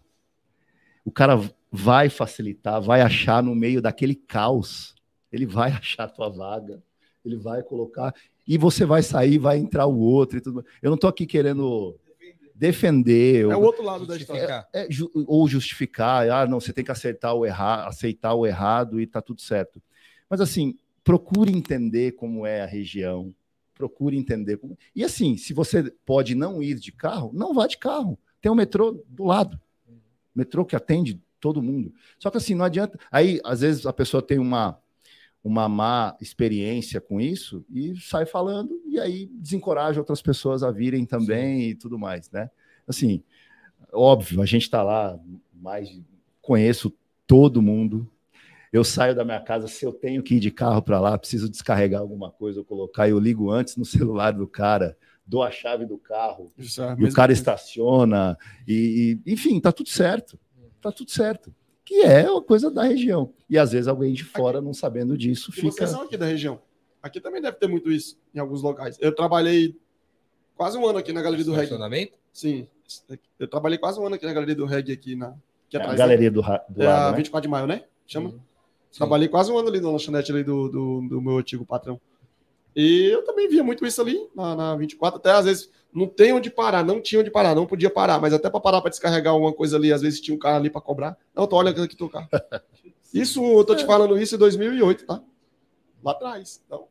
o 1.04 1.12
cara 1.12 1.38
vai 1.70 2.08
facilitar, 2.08 2.82
vai 2.82 3.02
achar 3.02 3.44
no 3.44 3.54
meio 3.54 3.82
daquele 3.82 4.16
caos, 4.16 4.96
ele 5.30 5.46
vai 5.46 5.70
achar 5.74 6.06
a 6.06 6.08
tua 6.08 6.30
vaga, 6.30 6.82
ele 7.26 7.36
vai 7.36 7.62
colocar, 7.62 8.16
e 8.48 8.58
você 8.58 8.86
vai 8.86 9.04
sair, 9.04 9.38
vai 9.38 9.58
entrar 9.58 9.86
o 9.86 10.00
outro 10.00 10.38
e 10.38 10.42
tudo. 10.42 10.66
Eu 10.82 10.90
não 10.90 10.96
estou 10.96 11.10
aqui 11.10 11.26
querendo 11.26 12.00
defender. 12.56 13.44
É 13.44 13.56
o 13.56 13.62
outro 13.62 13.84
lado 13.84 14.08
da 14.08 14.16
história. 14.16 14.66
É, 14.74 14.84
é, 14.84 14.88
ou 15.28 15.46
justificar, 15.46 16.30
ah, 16.30 16.48
não, 16.48 16.62
você 16.62 16.72
tem 16.72 16.86
que 16.86 16.92
acertar 16.92 17.36
o 17.36 17.46
errado, 17.46 17.90
aceitar 17.90 18.34
o 18.34 18.48
errado 18.48 18.98
e 18.98 19.06
tá 19.06 19.22
tudo 19.22 19.42
certo. 19.42 19.82
Mas 20.30 20.40
assim, 20.40 20.80
procure 21.04 21.52
entender 21.52 22.14
como 22.14 22.46
é 22.46 22.62
a 22.62 22.66
região, 22.66 23.36
procure 23.82 24.16
entender. 24.16 24.60
E 24.96 25.04
assim, 25.04 25.36
se 25.36 25.54
você 25.54 25.90
pode 26.06 26.36
não 26.36 26.62
ir 26.62 26.76
de 26.76 26.92
carro, 26.92 27.32
não 27.34 27.52
vá 27.52 27.66
de 27.66 27.80
carro. 27.80 28.18
Tem 28.40 28.52
o 28.52 28.54
um 28.54 28.58
metrô 28.58 29.04
do 29.08 29.24
lado. 29.24 29.60
Metrô 30.36 30.64
que 30.64 30.76
atende 30.76 31.20
todo 31.40 31.64
mundo. 31.64 31.92
Só 32.20 32.30
que 32.30 32.38
assim, 32.38 32.54
não 32.54 32.64
adianta. 32.64 33.00
Aí, 33.12 33.42
às 33.44 33.62
vezes, 33.62 33.88
a 33.88 33.92
pessoa 33.92 34.22
tem 34.22 34.38
uma, 34.38 34.80
uma 35.44 35.68
má 35.68 36.16
experiência 36.22 37.02
com 37.02 37.20
isso 37.20 37.66
e 37.72 38.00
sai 38.00 38.28
falando 38.28 38.80
e 38.86 39.00
aí 39.00 39.26
desencoraja 39.34 40.00
outras 40.00 40.22
pessoas 40.22 40.62
a 40.62 40.70
virem 40.70 41.04
também 41.04 41.62
Sim. 41.62 41.66
e 41.70 41.76
tudo 41.76 41.98
mais, 41.98 42.30
né? 42.30 42.52
Assim, 42.88 43.24
óbvio, 43.92 44.44
a 44.44 44.46
gente 44.46 44.64
está 44.64 44.84
lá, 44.84 45.20
mais 45.52 45.90
conheço 46.40 46.94
todo 47.26 47.64
mundo. 47.64 48.08
Eu 48.72 48.84
saio 48.84 49.14
da 49.14 49.26
minha 49.26 49.42
casa, 49.42 49.68
se 49.68 49.86
eu 49.86 49.92
tenho 49.92 50.24
que 50.24 50.36
ir 50.36 50.40
de 50.40 50.52
carro 50.52 50.82
para 50.82 51.00
lá, 51.00 51.18
preciso 51.18 51.50
descarregar 51.50 52.02
alguma 52.02 52.32
coisa, 52.32 52.60
eu 52.60 52.66
colocar, 52.66 53.10
eu 53.10 53.20
ligo 53.20 53.52
antes 53.52 53.76
no 53.76 53.84
celular 53.86 54.32
do 54.32 54.48
cara, 54.48 54.98
dou 55.26 55.44
a 55.44 55.52
chave 55.52 55.86
do 55.86 55.98
carro, 55.98 56.52
é 56.58 56.96
e 56.98 57.06
o 57.06 57.14
cara 57.14 57.32
estaciona, 57.32 58.38
e, 58.68 59.20
e, 59.26 59.34
enfim, 59.34 59.60
tá 59.60 59.72
tudo 59.72 59.90
certo. 59.90 60.40
Tá 60.82 60.92
tudo 60.92 61.12
certo 61.12 61.54
que 61.92 62.04
é 62.04 62.32
uma 62.32 62.42
coisa 62.42 62.72
da 62.72 62.84
região. 62.84 63.34
E 63.50 63.58
às 63.58 63.74
vezes 63.74 63.88
alguém 63.88 64.14
de 64.14 64.24
fora, 64.24 64.60
aqui, 64.60 64.66
não 64.66 64.74
sabendo 64.74 65.18
disso, 65.18 65.52
fica. 65.52 65.72
Vocês 65.72 65.90
são 65.90 66.04
aqui 66.04 66.16
da 66.16 66.26
região. 66.26 66.62
Aqui 67.04 67.20
também 67.20 67.42
deve 67.42 67.58
ter 67.58 67.68
muito 67.68 67.92
isso 67.92 68.18
em 68.34 68.40
alguns 68.40 68.62
locais. 68.62 68.98
Eu 69.02 69.14
trabalhei 69.14 69.76
quase 70.56 70.78
um 70.78 70.88
ano 70.88 71.00
aqui 71.00 71.12
na 71.12 71.22
Galeria 71.22 71.44
do 71.44 71.54
Reggae. 71.54 72.14
Sim. 72.32 72.66
Eu 73.38 73.48
trabalhei 73.48 73.78
quase 73.78 74.00
um 74.00 74.06
ano 74.06 74.16
aqui 74.16 74.26
na 74.26 74.32
Galeria 74.32 74.56
do 74.56 74.66
Reggae, 74.66 74.94
aqui 74.94 75.16
na. 75.18 75.28
Aqui 75.68 75.78
é 75.78 75.80
atrás, 75.80 76.00
a 76.00 76.04
Galeria 76.04 76.30
né? 76.30 76.34
do, 76.34 76.42
do 76.42 76.82
é 76.82 76.88
lado, 76.88 77.14
a 77.14 77.18
24 77.18 77.38
né? 77.38 77.42
de 77.42 77.48
maio, 77.50 77.68
né? 77.68 77.86
Chama? 78.08 78.36
Sim. 78.92 78.98
Trabalhei 78.98 79.28
quase 79.28 79.52
um 79.52 79.58
ano 79.58 79.70
ali 79.70 79.80
na 79.80 79.90
lanchonete 79.90 80.32
ali 80.32 80.44
do, 80.44 80.68
do, 80.68 81.02
do 81.02 81.22
meu 81.22 81.38
antigo 81.38 81.66
patrão. 81.66 82.00
E 82.76 83.10
eu 83.12 83.24
também 83.24 83.50
via 83.50 83.64
muito 83.64 83.86
isso 83.86 84.02
ali 84.02 84.20
na, 84.36 84.56
na 84.56 84.76
24, 84.76 85.18
até 85.18 85.32
às 85.32 85.46
vezes 85.46 85.70
não 85.94 86.08
tem 86.08 86.34
onde 86.34 86.50
parar, 86.50 86.84
não 86.84 87.02
tinha 87.02 87.20
onde 87.20 87.30
parar, 87.30 87.54
não 87.54 87.66
podia 87.66 87.90
parar, 87.90 88.20
mas 88.20 88.34
até 88.34 88.50
para 88.50 88.60
parar 88.60 88.82
para 88.82 88.90
descarregar 88.90 89.34
alguma 89.34 89.52
coisa 89.52 89.76
ali, 89.76 89.92
às 89.92 90.02
vezes 90.02 90.22
tinha 90.22 90.36
um 90.36 90.40
carro 90.40 90.58
ali 90.58 90.70
para 90.70 90.80
cobrar. 90.80 91.18
Não, 91.36 91.48
tô 91.48 91.58
olhando 91.58 91.82
aqui 91.82 91.96
teu 91.96 92.10
carro. 92.10 92.30
Isso, 93.14 93.44
eu 93.44 93.66
tô 93.66 93.76
te 93.76 93.86
falando 93.86 94.18
isso 94.18 94.36
em 94.36 94.38
2008, 94.38 95.06
tá? 95.06 95.22
Lá 96.02 96.14
atrás. 96.14 96.62
Então, 96.66 96.88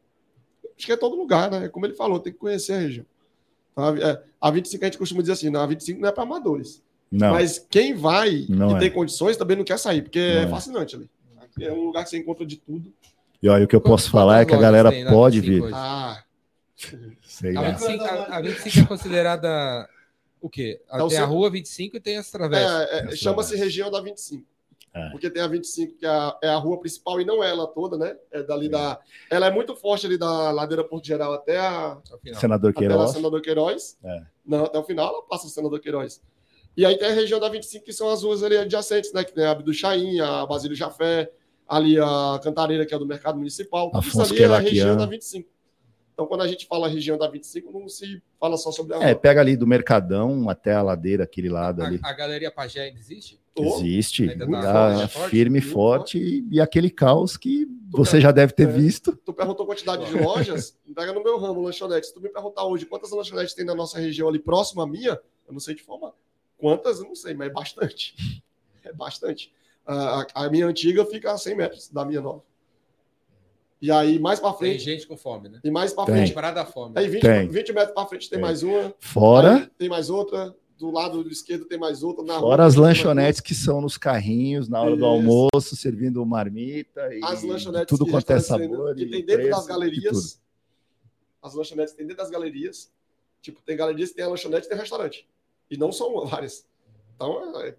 acho 0.77 0.85
que 0.85 0.93
é 0.93 0.97
todo 0.97 1.17
lugar, 1.17 1.51
né? 1.51 1.67
Como 1.71 1.87
ele 1.87 1.95
falou, 1.95 2.21
tem 2.21 2.31
que 2.31 2.39
conhecer 2.39 2.75
a 2.75 2.79
região. 2.79 3.07
Então, 3.73 3.85
a 4.39 4.51
25 4.51 4.85
a 4.85 4.87
gente 4.87 4.99
costuma 4.99 5.23
dizer 5.23 5.33
assim, 5.33 5.49
não, 5.49 5.61
a 5.61 5.67
25 5.67 5.99
não 5.99 6.11
é 6.11 6.13
para 6.13 6.25
amadores. 6.25 6.83
Não. 7.11 7.31
Mas 7.31 7.59
quem 7.59 7.95
vai 7.95 8.45
não 8.51 8.73
e 8.73 8.75
é. 8.75 8.79
tem 8.81 8.91
condições 8.91 9.39
também 9.39 9.57
não 9.57 9.65
quer 9.65 9.79
sair, 9.79 10.03
porque 10.03 10.19
é 10.19 10.43
é 10.43 10.49
fascinante 10.49 10.95
ali. 10.95 11.09
É 11.59 11.73
um 11.73 11.85
lugar 11.87 12.05
que 12.05 12.11
você 12.11 12.19
encontra 12.19 12.45
de 12.45 12.57
tudo. 12.57 12.93
E 13.43 13.49
olha, 13.49 13.65
o 13.65 13.69
que 13.69 13.75
eu 13.75 13.81
posso 13.81 14.11
falar 14.11 14.43
é 14.43 14.45
que 14.45 14.55
a 14.55 14.59
galera 14.59 14.91
pode 15.09 15.41
vir. 15.41 15.63
Ah, 15.73 16.23
Sei 17.23 17.57
a, 17.57 17.71
25, 17.71 18.05
a, 18.05 18.37
a 18.37 18.41
25 18.41 18.79
é 18.79 18.87
considerada 18.87 19.89
o 20.41 20.49
quê? 20.49 20.81
É 20.91 21.07
tem 21.09 21.19
a 21.19 21.25
rua 21.25 21.51
25 21.51 21.97
e 21.97 22.01
tem 22.01 22.17
as 22.17 22.31
travessas. 22.31 22.89
É, 22.91 23.13
é, 23.13 23.17
Chama-se 23.17 23.57
região 23.57 23.91
da 23.91 24.01
25. 24.01 24.45
É. 24.93 25.11
Porque 25.11 25.31
tem 25.31 25.43
a 25.43 25.47
25, 25.47 25.99
que 25.99 26.07
é 26.07 26.09
a, 26.09 26.39
é 26.43 26.49
a, 26.49 26.57
rua 26.57 26.81
principal, 26.81 27.21
e 27.21 27.25
não 27.25 27.45
é 27.45 27.51
ela 27.51 27.67
toda, 27.67 27.97
né? 27.97 28.17
É 28.33 28.43
dali 28.43 28.69
da. 28.69 28.99
Ela 29.31 29.47
é 29.47 29.51
muito 29.51 29.77
forte 29.77 30.07
ali 30.07 30.19
da 30.19 30.51
ladeira 30.51 30.83
Porto 30.83 31.07
Geral 31.07 31.33
até 31.33 31.59
a. 31.59 31.99
Senador 32.35 32.73
Queiroz. 32.73 33.11
Até 33.11 33.13
Senador 33.13 33.41
Queiroz. 33.41 33.99
É. 34.03 34.23
Não, 34.45 34.65
até 34.65 34.79
o 34.79 34.83
final 34.83 35.09
ela 35.09 35.23
passa 35.23 35.47
o 35.47 35.51
Senador 35.51 35.79
Queiroz. 35.79 36.21
E 36.77 36.85
aí 36.85 36.99
tem 36.99 37.09
a 37.09 37.13
região 37.13 37.39
da 37.39 37.49
25, 37.49 37.85
que 37.85 37.93
são 37.93 38.09
as 38.09 38.23
ruas 38.23 38.43
ali 38.43 38.57
adjacentes, 38.57 39.13
né? 39.13 39.23
Que 39.23 39.33
tem 39.33 39.45
a 39.45 39.53
Abdo 39.53 39.73
Chaim, 39.73 40.19
a 40.19 40.45
Basílio 40.47 40.77
Jafé, 40.77 41.31
ali 41.71 41.99
a 42.01 42.41
Cantareira, 42.43 42.85
que 42.85 42.93
é 42.93 42.99
do 42.99 43.07
Mercado 43.07 43.39
Municipal. 43.39 43.93
Afonso 43.95 44.23
Isso 44.23 44.33
ali 44.35 44.43
é 44.43 44.47
a 44.47 44.59
região 44.59 44.97
da 44.97 45.07
25. 45.07 45.49
Então, 46.13 46.27
quando 46.27 46.43
a 46.43 46.49
gente 46.49 46.67
fala 46.67 46.89
região 46.89 47.17
da 47.17 47.29
25, 47.29 47.73
não 47.73 47.89
se 47.89 48.21
fala 48.39 48.57
só 48.59 48.71
sobre 48.71 48.95
a 48.95 48.99
É, 48.99 49.15
pega 49.15 49.41
ali 49.41 49.57
do 49.57 49.67
Mercadão 49.67 50.51
até 50.51 50.75
a 50.75 50.83
ladeira, 50.83 51.25
aquele 51.25 51.49
lado 51.49 51.81
a, 51.81 51.87
ali. 51.87 52.01
A 52.03 52.13
Galeria 52.13 52.51
Pajé 52.51 52.81
ainda 52.83 52.99
existe? 52.99 53.41
Existe, 53.57 54.27
tá 54.37 55.09
firme, 55.29 55.61
forte, 55.61 56.19
forte 56.19 56.47
e, 56.51 56.61
aquele 56.61 56.91
caos 56.91 57.37
que 57.37 57.67
tu 57.91 57.97
você 57.97 58.21
já 58.21 58.31
deve 58.33 58.53
ter 58.53 58.69
é, 58.69 58.73
visto. 58.73 59.17
Tu 59.25 59.33
perguntou 59.33 59.67
quantidade 59.67 60.05
de 60.07 60.15
lojas, 60.15 60.77
pega 60.95 61.13
no 61.13 61.23
meu 61.23 61.39
ramo, 61.39 61.61
lanchonete. 61.63 62.09
Se 62.09 62.15
tu 62.15 62.21
me 62.21 62.29
perguntar 62.29 62.65
hoje 62.65 62.87
quantas 62.87 63.11
lanchonetes 63.11 63.55
tem 63.55 63.65
na 63.65 63.75
nossa 63.75 63.99
região 63.99 64.29
ali 64.29 64.39
próximo 64.39 64.83
à 64.83 64.87
minha, 64.87 65.19
eu 65.47 65.53
não 65.53 65.61
sei 65.61 65.75
de 65.75 65.83
forma. 65.83 66.15
Quantas, 66.59 67.01
eu 67.01 67.07
não 67.07 67.15
sei, 67.15 67.35
mas 67.35 67.49
é 67.49 67.53
bastante. 67.53 68.43
É 68.85 68.93
bastante. 68.93 69.53
A, 69.87 70.27
a, 70.35 70.51
minha 70.51 70.67
antiga 70.67 71.05
fica 71.05 71.33
a 71.33 71.39
100 71.39 71.57
metros 71.57 71.89
da 71.89 72.05
minha 72.05 72.21
nova. 72.21 72.43
E 73.83 73.91
aí, 73.91 74.19
mais 74.19 74.39
para 74.39 74.53
frente. 74.53 74.85
Tem 74.85 74.95
gente 74.95 75.07
com 75.07 75.17
fome, 75.17 75.49
né? 75.49 75.61
E 75.65 75.71
mais 75.71 75.93
para 75.93 76.07
frente. 76.07 76.33
Parada 76.33 76.65
fome. 76.67 76.93
Aí, 76.97 77.09
20, 77.09 77.23
tem. 77.23 77.49
20 77.49 77.73
metros 77.73 77.95
para 77.95 78.07
frente 78.07 78.29
tem, 78.29 78.39
tem, 78.39 78.47
mais 78.47 78.63
uma. 78.63 78.95
Fora. 78.99 79.71
tem 79.79 79.89
mais 79.89 80.11
outra. 80.11 80.55
Do 80.79 80.91
lado 80.91 81.27
esquerdo 81.29 81.67
tem 81.67 81.79
mais 81.79 82.03
outra. 82.03 82.25
Na 82.25 82.41
Fora 82.41 82.65
as 82.65 82.75
lanchonetes 82.75 83.41
que 83.41 83.55
são 83.55 83.83
nos 83.83 83.99
carrinhos, 83.99 84.69
na 84.69 84.81
hora 84.81 84.93
Isso. 84.93 84.99
do 84.99 85.05
almoço, 85.05 85.77
servindo 85.77 86.25
marmita. 86.25 87.15
E 87.15 87.21
as 87.23 87.43
lanchonetes 87.43 87.87
tudo 87.87 88.11
quanto 88.11 88.31
é 88.31 88.41
sabor. 88.41 88.95
Que 88.95 89.07
tem 89.07 89.25
dentro 89.25 89.51
das 89.51 89.67
galerias. 89.67 90.41
As 91.43 91.55
lanchonetes 91.55 91.95
tem 91.95 92.07
dentro 92.07 92.23
das 92.23 92.31
galerias. 92.31 92.91
Tipo, 93.43 93.63
tem 93.63 93.77
galerias 93.77 94.11
que 94.11 94.17
tem 94.17 94.25
a 94.25 94.29
lanchonete 94.29 94.67
e 94.67 94.69
tem 94.69 94.79
restaurante. 94.79 95.29
E 95.71 95.77
não 95.77 95.93
são 95.93 96.27
várias. 96.27 96.67
Então, 97.15 97.61
é, 97.63 97.75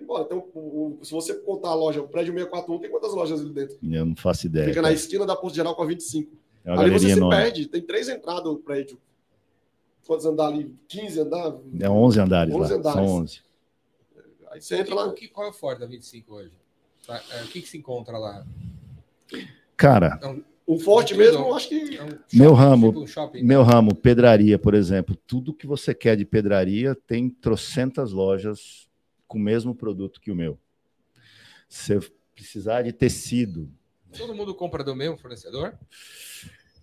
Embora, 0.00 0.24
então, 0.24 0.38
o, 0.54 0.98
se 1.02 1.10
você 1.10 1.34
contar 1.34 1.70
a 1.70 1.74
loja, 1.74 2.02
o 2.02 2.08
prédio 2.08 2.32
641 2.34 2.78
tem 2.78 2.90
quantas 2.90 3.14
lojas 3.14 3.40
ali 3.40 3.50
dentro? 3.50 3.78
Eu 3.82 4.04
não 4.04 4.16
faço 4.16 4.46
ideia. 4.46 4.66
Fica 4.66 4.82
cara. 4.82 4.88
na 4.88 4.92
esquina 4.92 5.24
da 5.24 5.34
Porto 5.34 5.54
Geral 5.54 5.74
com 5.74 5.82
a 5.82 5.86
25. 5.86 6.36
É 6.64 6.72
ali 6.72 6.90
você 6.90 7.14
se 7.14 7.28
perde, 7.28 7.66
tem 7.66 7.80
três 7.80 8.08
entradas 8.08 8.44
no 8.44 8.58
prédio. 8.58 8.98
Quantos 10.06 10.26
andares 10.26 10.58
ali? 10.58 10.74
15 10.88 11.20
andares? 11.20 11.60
É 11.80 11.88
11 11.88 12.20
andares 12.20 12.54
11 12.54 12.72
lá. 12.72 12.78
andares. 12.78 13.08
São 13.08 13.16
11. 13.16 13.42
Aí 14.50 14.60
você 14.60 14.76
entra 14.76 14.94
lá. 14.94 15.12
Que, 15.12 15.28
qual 15.28 15.46
é 15.46 15.50
o 15.50 15.52
forte 15.52 15.80
da 15.80 15.86
25 15.86 16.34
hoje? 16.34 16.52
Tá, 17.06 17.22
é, 17.32 17.42
o 17.42 17.46
que, 17.48 17.62
que 17.62 17.68
se 17.68 17.78
encontra 17.78 18.18
lá? 18.18 18.46
Cara. 19.76 20.18
É 20.22 20.26
um, 20.28 20.42
o 20.66 20.78
forte 20.78 21.14
mesmo, 21.14 21.44
eu 21.44 21.54
acho 21.54 21.68
que. 21.68 21.96
É 21.96 22.02
um 22.02 22.08
shopping, 22.08 22.18
meu 22.32 22.52
ramo, 22.52 22.88
tipo 22.88 23.00
um 23.00 23.06
shopping, 23.06 23.42
meu 23.42 23.64
né? 23.64 23.72
ramo, 23.72 23.94
pedraria, 23.94 24.58
por 24.58 24.74
exemplo. 24.74 25.16
Tudo 25.26 25.54
que 25.54 25.66
você 25.66 25.94
quer 25.94 26.16
de 26.16 26.24
pedraria 26.24 26.94
tem 27.06 27.28
trocentas 27.30 28.10
lojas 28.10 28.88
com 29.26 29.38
o 29.38 29.40
mesmo 29.40 29.74
produto 29.74 30.20
que 30.20 30.30
o 30.30 30.34
meu. 30.34 30.58
Se 31.68 31.98
precisar 32.34 32.82
de 32.82 32.92
tecido. 32.92 33.70
Todo 34.16 34.34
mundo 34.34 34.54
compra 34.54 34.84
do 34.84 34.94
mesmo 34.94 35.16
fornecedor? 35.16 35.76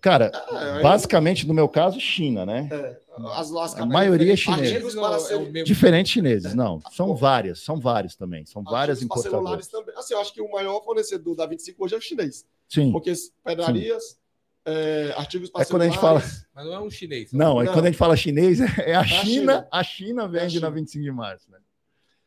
Cara, 0.03 0.31
ah, 0.33 0.81
basicamente 0.81 1.47
no 1.47 1.53
meu 1.53 1.69
caso, 1.69 1.97
China, 1.97 2.45
né? 2.45 2.67
É, 2.69 2.99
as, 3.31 3.49
as 3.53 3.75
a 3.75 3.85
maioria 3.85 4.33
é 4.33 4.35
chinesa. 4.35 4.89
É 5.33 5.63
Diferentes 5.63 6.11
chineses, 6.11 6.53
não. 6.53 6.81
São 6.91 7.15
várias, 7.15 7.59
são 7.59 7.79
vários 7.79 8.13
também. 8.13 8.45
São 8.45 8.61
várias 8.63 9.01
importadoras. 9.01 9.65
Também. 9.69 9.95
Assim, 9.95 10.13
eu 10.13 10.19
acho 10.19 10.33
que 10.33 10.41
o 10.41 10.51
maior 10.51 10.83
fornecedor 10.83 11.37
da 11.37 11.45
25 11.45 11.85
hoje 11.85 11.95
é 11.95 11.97
o 11.97 12.01
chinês. 12.01 12.45
Sim. 12.67 12.91
Porque 12.91 13.13
pedrarias, 13.45 14.19
é, 14.65 15.13
artigos 15.15 15.49
para 15.49 15.61
é 15.61 15.65
quando 15.65 15.83
a 15.83 15.85
gente 15.85 15.99
fala. 15.99 16.21
Mas 16.53 16.65
não 16.65 16.73
é 16.73 16.79
um 16.81 16.89
chinês. 16.89 17.31
Não, 17.31 17.61
é 17.61 17.67
quando 17.67 17.85
a 17.85 17.87
gente 17.87 17.97
fala 17.97 18.17
chinês, 18.17 18.59
é 18.79 18.95
a, 18.95 19.01
é 19.01 19.05
China, 19.05 19.23
China. 19.23 19.67
A 19.71 19.83
China 19.83 20.27
vende 20.27 20.45
a 20.45 20.49
China. 20.49 20.69
na 20.69 20.69
25 20.69 21.01
de 21.01 21.11
março, 21.11 21.49
né? 21.49 21.59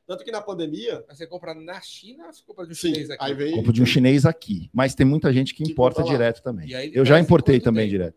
Tanto 0.06 0.24
que 0.24 0.30
na 0.30 0.40
pandemia. 0.40 1.04
Mas 1.08 1.18
você 1.18 1.26
compra 1.26 1.52
na 1.54 1.80
China 1.80 2.26
ou 2.26 2.32
você 2.32 2.42
compra 2.44 2.64
de 2.64 2.72
um 2.72 2.74
Sim, 2.74 2.94
chinês 2.94 3.10
aqui? 3.10 3.24
Aí 3.24 3.34
vem... 3.34 3.54
Compro 3.54 3.72
de 3.72 3.82
um 3.82 3.86
chinês 3.86 4.24
aqui. 4.24 4.70
Mas 4.72 4.94
tem 4.94 5.04
muita 5.04 5.32
gente 5.32 5.52
que, 5.52 5.64
que 5.64 5.72
importa 5.72 6.02
direto 6.04 6.42
também. 6.42 6.70
Eu 6.92 7.04
já 7.04 7.18
importei 7.18 7.60
também 7.60 7.84
tem? 7.84 7.90
direto. 7.90 8.16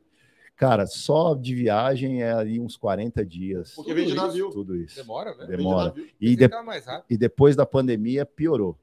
Cara, 0.55 0.85
só 0.85 1.33
de 1.33 1.55
viagem 1.55 2.21
é 2.21 2.33
ali 2.33 2.59
uns 2.59 2.75
40 2.75 3.25
dias. 3.25 3.73
Porque 3.75 3.93
vem 3.93 4.05
de 4.05 4.13
navio. 4.13 4.49
Tudo 4.49 4.75
isso. 4.75 4.95
Demora, 4.97 5.33
né? 5.35 5.45
Demora. 5.47 5.93
E, 6.19 6.35
de... 6.35 6.49
e 7.09 7.17
depois 7.17 7.55
da 7.55 7.65
pandemia 7.65 8.25
piorou. 8.25 8.77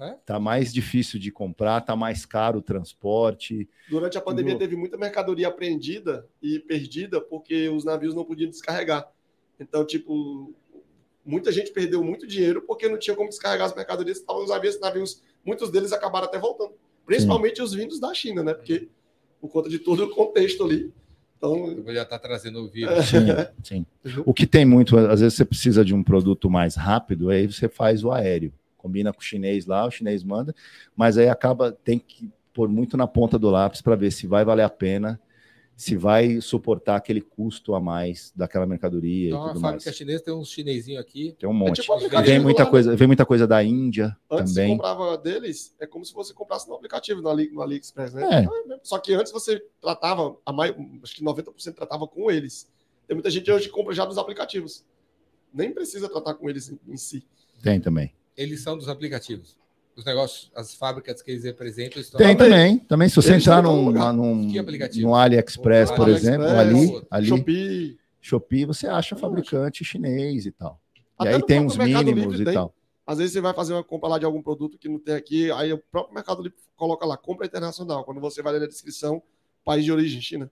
É? 0.00 0.14
Tá 0.24 0.40
mais 0.40 0.72
difícil 0.72 1.20
de 1.20 1.30
comprar, 1.30 1.82
tá 1.82 1.94
mais 1.94 2.24
caro 2.24 2.58
o 2.58 2.62
transporte. 2.62 3.68
Durante 3.88 4.16
a 4.16 4.22
pandemia 4.22 4.58
teve 4.58 4.74
muita 4.74 4.96
mercadoria 4.96 5.48
apreendida 5.48 6.26
e 6.40 6.58
perdida 6.58 7.20
porque 7.20 7.68
os 7.68 7.84
navios 7.84 8.14
não 8.14 8.24
podiam 8.24 8.50
descarregar. 8.50 9.06
Então, 9.60 9.86
tipo, 9.86 10.54
muita 11.24 11.52
gente 11.52 11.70
perdeu 11.72 12.02
muito 12.02 12.26
dinheiro 12.26 12.62
porque 12.62 12.88
não 12.88 12.98
tinha 12.98 13.16
como 13.16 13.28
descarregar 13.28 13.66
as 13.66 13.74
mercadorias 13.74 14.18
que 14.18 14.22
estavam 14.22 14.42
nos 14.42 14.50
navios, 14.50 14.80
navios. 14.80 15.22
Muitos 15.44 15.70
deles 15.70 15.92
acabaram 15.92 16.26
até 16.26 16.38
voltando. 16.38 16.72
Principalmente 17.04 17.56
Sim. 17.56 17.62
os 17.62 17.74
vindos 17.74 18.00
da 18.00 18.12
China, 18.14 18.42
né? 18.42 18.54
Porque 18.54 18.88
por 19.40 19.48
conta 19.48 19.68
de 19.68 19.78
todo 19.78 20.04
o 20.04 20.10
contexto 20.10 20.64
ali. 20.64 20.92
Então, 21.36 21.82
já 21.88 22.02
está 22.02 22.16
trazendo 22.18 22.60
o 22.60 22.68
vírus. 22.68 23.04
Sim, 23.04 23.84
sim. 24.04 24.22
O 24.24 24.32
que 24.32 24.46
tem 24.46 24.64
muito, 24.64 24.96
às 24.96 25.20
vezes 25.20 25.34
você 25.34 25.44
precisa 25.44 25.84
de 25.84 25.92
um 25.92 26.02
produto 26.02 26.48
mais 26.48 26.76
rápido, 26.76 27.30
aí 27.30 27.48
você 27.48 27.68
faz 27.68 28.04
o 28.04 28.12
aéreo. 28.12 28.52
Combina 28.78 29.12
com 29.12 29.20
o 29.20 29.24
chinês 29.24 29.66
lá, 29.66 29.84
o 29.84 29.90
chinês 29.90 30.22
manda, 30.22 30.54
mas 30.96 31.18
aí 31.18 31.28
acaba, 31.28 31.72
tem 31.72 31.98
que 31.98 32.30
pôr 32.54 32.68
muito 32.68 32.96
na 32.96 33.08
ponta 33.08 33.38
do 33.38 33.50
lápis 33.50 33.80
para 33.80 33.96
ver 33.96 34.12
se 34.12 34.26
vai 34.26 34.44
valer 34.44 34.62
a 34.62 34.68
pena 34.68 35.20
se 35.76 35.96
vai 35.96 36.40
suportar 36.40 36.96
aquele 36.96 37.20
custo 37.20 37.74
a 37.74 37.80
mais 37.80 38.32
daquela 38.36 38.66
mercadoria 38.66 39.28
então, 39.28 39.44
e 39.44 39.48
tudo 39.48 39.58
a 39.58 39.60
fábrica 39.60 39.86
mais. 39.86 39.96
chinesa 39.96 40.24
tem 40.24 40.34
uns 40.34 40.50
chinesinho 40.50 41.00
aqui. 41.00 41.34
Tem 41.38 41.48
um 41.48 41.52
monte. 41.52 41.80
É 41.80 41.82
tipo 41.82 42.22
vem 42.22 42.40
muita 42.40 42.66
coisa, 42.66 42.94
vem 42.94 43.06
muita 43.06 43.26
coisa 43.26 43.46
da 43.46 43.62
Índia 43.62 44.16
antes 44.30 44.54
também. 44.54 44.72
Antes 44.72 44.84
comprava 44.84 45.18
deles, 45.18 45.74
é 45.80 45.86
como 45.86 46.04
se 46.04 46.14
você 46.14 46.32
comprasse 46.32 46.68
no 46.68 46.74
aplicativo 46.74 47.20
no, 47.20 47.28
Ali, 47.28 47.50
no 47.50 47.62
AliExpress, 47.62 48.14
né? 48.14 48.46
É. 48.46 48.78
Só 48.82 48.98
que 48.98 49.14
antes 49.14 49.32
você 49.32 49.60
tratava, 49.80 50.36
a 50.44 50.52
mais, 50.52 50.74
acho 51.02 51.14
que 51.14 51.24
90% 51.24 51.74
tratava 51.74 52.06
com 52.06 52.30
eles. 52.30 52.68
Tem 53.06 53.14
muita 53.14 53.30
gente 53.30 53.50
hoje 53.50 53.66
que 53.66 53.72
compra 53.72 53.94
já 53.94 54.06
nos 54.06 54.18
aplicativos. 54.18 54.84
Nem 55.52 55.72
precisa 55.72 56.08
tratar 56.08 56.34
com 56.34 56.48
eles 56.48 56.70
em, 56.70 56.78
em 56.88 56.96
si. 56.96 57.26
Tem 57.62 57.80
também. 57.80 58.12
Eles 58.36 58.62
são 58.62 58.76
dos 58.76 58.88
aplicativos. 58.88 59.56
Os 59.96 60.04
negócios, 60.04 60.50
as 60.54 60.74
fábricas 60.74 61.22
que 61.22 61.30
eles 61.30 61.44
representam 61.44 62.00
estão 62.00 62.18
Tem 62.18 62.36
também, 62.36 62.78
também. 62.78 63.08
Se 63.08 63.16
você 63.16 63.32
Eles 63.32 63.42
entrar 63.42 63.62
num, 63.62 63.90
num, 63.90 64.48
no 64.96 65.14
AliExpress, 65.14 65.90
por 65.90 66.02
AliExpress, 66.02 66.24
exemplo, 66.24 66.46
ali, 66.46 67.06
ali 67.10 67.26
Shopee. 67.26 67.98
Shopee, 68.20 68.64
você 68.64 68.86
acha 68.86 69.16
fabricante 69.16 69.84
chinês 69.84 70.46
e 70.46 70.52
tal. 70.52 70.80
E 70.96 71.02
Até 71.18 71.34
aí 71.34 71.38
no 71.38 71.46
tem 71.46 71.60
uns 71.60 71.76
mínimos 71.76 72.40
e 72.40 72.44
tem. 72.44 72.54
tal. 72.54 72.74
Às 73.06 73.18
vezes 73.18 73.32
você 73.32 73.40
vai 73.40 73.52
fazer 73.52 73.72
uma 73.74 73.82
compra 73.82 74.08
lá 74.08 74.18
de 74.18 74.24
algum 74.24 74.40
produto 74.40 74.78
que 74.78 74.88
não 74.88 74.98
tem 74.98 75.14
aqui, 75.14 75.50
aí 75.50 75.72
o 75.72 75.78
próprio 75.78 76.14
Mercado 76.14 76.42
Livre 76.42 76.56
coloca 76.76 77.04
lá, 77.04 77.16
compra 77.16 77.46
internacional. 77.46 78.04
Quando 78.04 78.20
você 78.20 78.42
vai 78.42 78.52
ler 78.54 78.60
na 78.60 78.66
descrição, 78.66 79.22
país 79.64 79.84
de 79.84 79.92
origem, 79.92 80.20
China. 80.20 80.50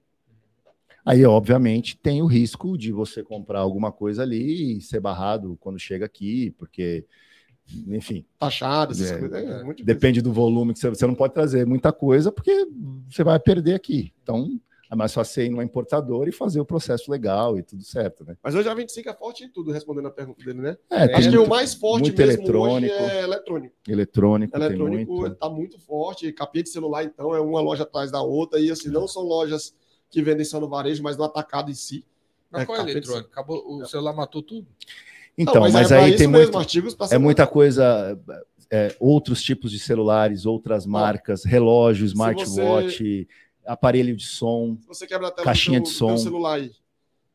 Aí, 1.05 1.25
obviamente, 1.25 1.97
tem 1.97 2.21
o 2.21 2.27
risco 2.27 2.77
de 2.77 2.93
você 2.93 3.23
comprar 3.23 3.61
alguma 3.61 3.91
coisa 3.91 4.23
ali 4.23 4.77
e 4.77 4.81
ser 4.83 5.01
barrado 5.01 5.57
quando 5.61 5.79
chega 5.79 6.05
aqui, 6.05 6.51
porque, 6.59 7.07
enfim, 7.89 8.25
Taxado, 8.39 8.93
essas 8.93 9.11
É, 9.13 9.19
coisas. 9.19 9.39
É, 9.39 9.45
muito 9.65 9.79
difícil. 9.79 9.85
depende 9.87 10.23
do 10.23 10.33
volume 10.33 10.73
que 10.73 10.79
você, 10.81 10.89
você 10.89 11.07
não 11.07 11.15
pode 11.15 11.35
trazer 11.35 11.67
muita 11.67 11.93
coisa, 11.93 12.31
porque 12.33 12.67
você 13.09 13.23
vai 13.25 13.39
perder 13.39 13.75
aqui. 13.75 14.13
Então, 14.23 14.49
é 14.91 14.97
mais 14.97 15.13
fácil 15.15 15.33
você 15.35 15.45
ir 15.47 15.51
numa 15.51 15.63
importadora 15.63 16.29
e 16.29 16.33
fazer 16.33 16.61
o 16.61 16.65
processo 16.65 17.11
legal 17.13 17.57
e 17.57 17.63
tudo 17.63 17.83
certo, 17.85 18.25
né? 18.25 18.37
Mas 18.43 18.57
hoje 18.57 18.69
a 18.69 18.75
25 18.75 19.09
é 19.09 19.15
forte 19.15 19.45
em 19.45 19.49
tudo, 19.49 19.71
respondendo 19.71 20.09
a 20.09 20.11
pergunta 20.11 20.45
dele, 20.45 20.61
né? 20.61 20.77
É, 20.91 21.07
tem 21.07 21.17
Acho 21.17 21.31
que 21.31 21.37
muito 21.37 21.47
o 21.47 21.51
mais 21.51 21.75
forte 21.75 22.03
muito 22.03 22.19
mesmo 22.19 22.33
eletrônico. 22.43 22.95
hoje 22.95 23.05
é 23.05 23.23
eletrônico. 23.23 23.75
eletrônico, 23.89 24.53
tem 24.53 24.63
Eletrônico 24.67 25.13
muito. 25.15 25.33
está 25.35 25.49
muito 25.49 25.79
forte. 25.81 26.33
Capinha 26.33 26.65
de 26.65 26.71
celular, 26.71 27.05
então, 27.05 27.33
é 27.35 27.41
uma 27.41 27.61
loja 27.61 27.85
atrás 27.85 28.11
da 28.11 28.21
outra. 28.21 28.59
E 28.59 28.69
assim, 28.71 28.89
não 28.89 29.07
são 29.07 29.23
lojas 29.23 29.73
que 30.11 30.21
vendem 30.23 30.45
só 30.45 30.59
no 30.59 30.69
varejo, 30.69 31.03
mas 31.05 31.17
no 31.17 31.23
atacado 31.23 31.71
em 31.71 31.75
si. 31.75 32.05
Mas 32.51 32.63
É, 32.63 32.67
qual 32.67 32.79
é 32.79 32.91
eletrônico? 32.91 33.29
Acabou, 33.31 33.63
o 33.81 33.87
celular 33.87 34.13
matou 34.13 34.43
tudo? 34.43 34.67
Então, 35.37 35.55
Não, 35.55 35.71
mas, 35.71 35.91
é 35.91 35.97
pra 35.97 36.05
aí 36.05 36.11
isso 36.11 36.19
tem 36.19 36.27
mesmo, 36.27 36.53
muito, 36.53 36.59
artigos 36.59 36.97
é 37.11 37.19
muita 37.19 37.47
coisa, 37.47 38.19
é, 38.71 38.95
outros 39.01 39.43
tipos 39.43 39.71
de 39.71 39.79
celulares, 39.79 40.47
outras 40.47 40.87
marcas, 40.87 41.45
relógio, 41.45 42.07
smartwatch, 42.07 43.27
aparelho 43.67 44.17
de 44.17 44.27
som. 44.27 44.77
Se 44.81 44.89
você 44.89 45.07
quebra 45.07 45.29
a 45.29 45.31
tela 45.31 45.45
Caixinha 45.45 45.81
do, 45.81 45.85
de 45.85 45.91
som. 45.91 46.17
celular 46.17 46.55
aí, 46.55 46.71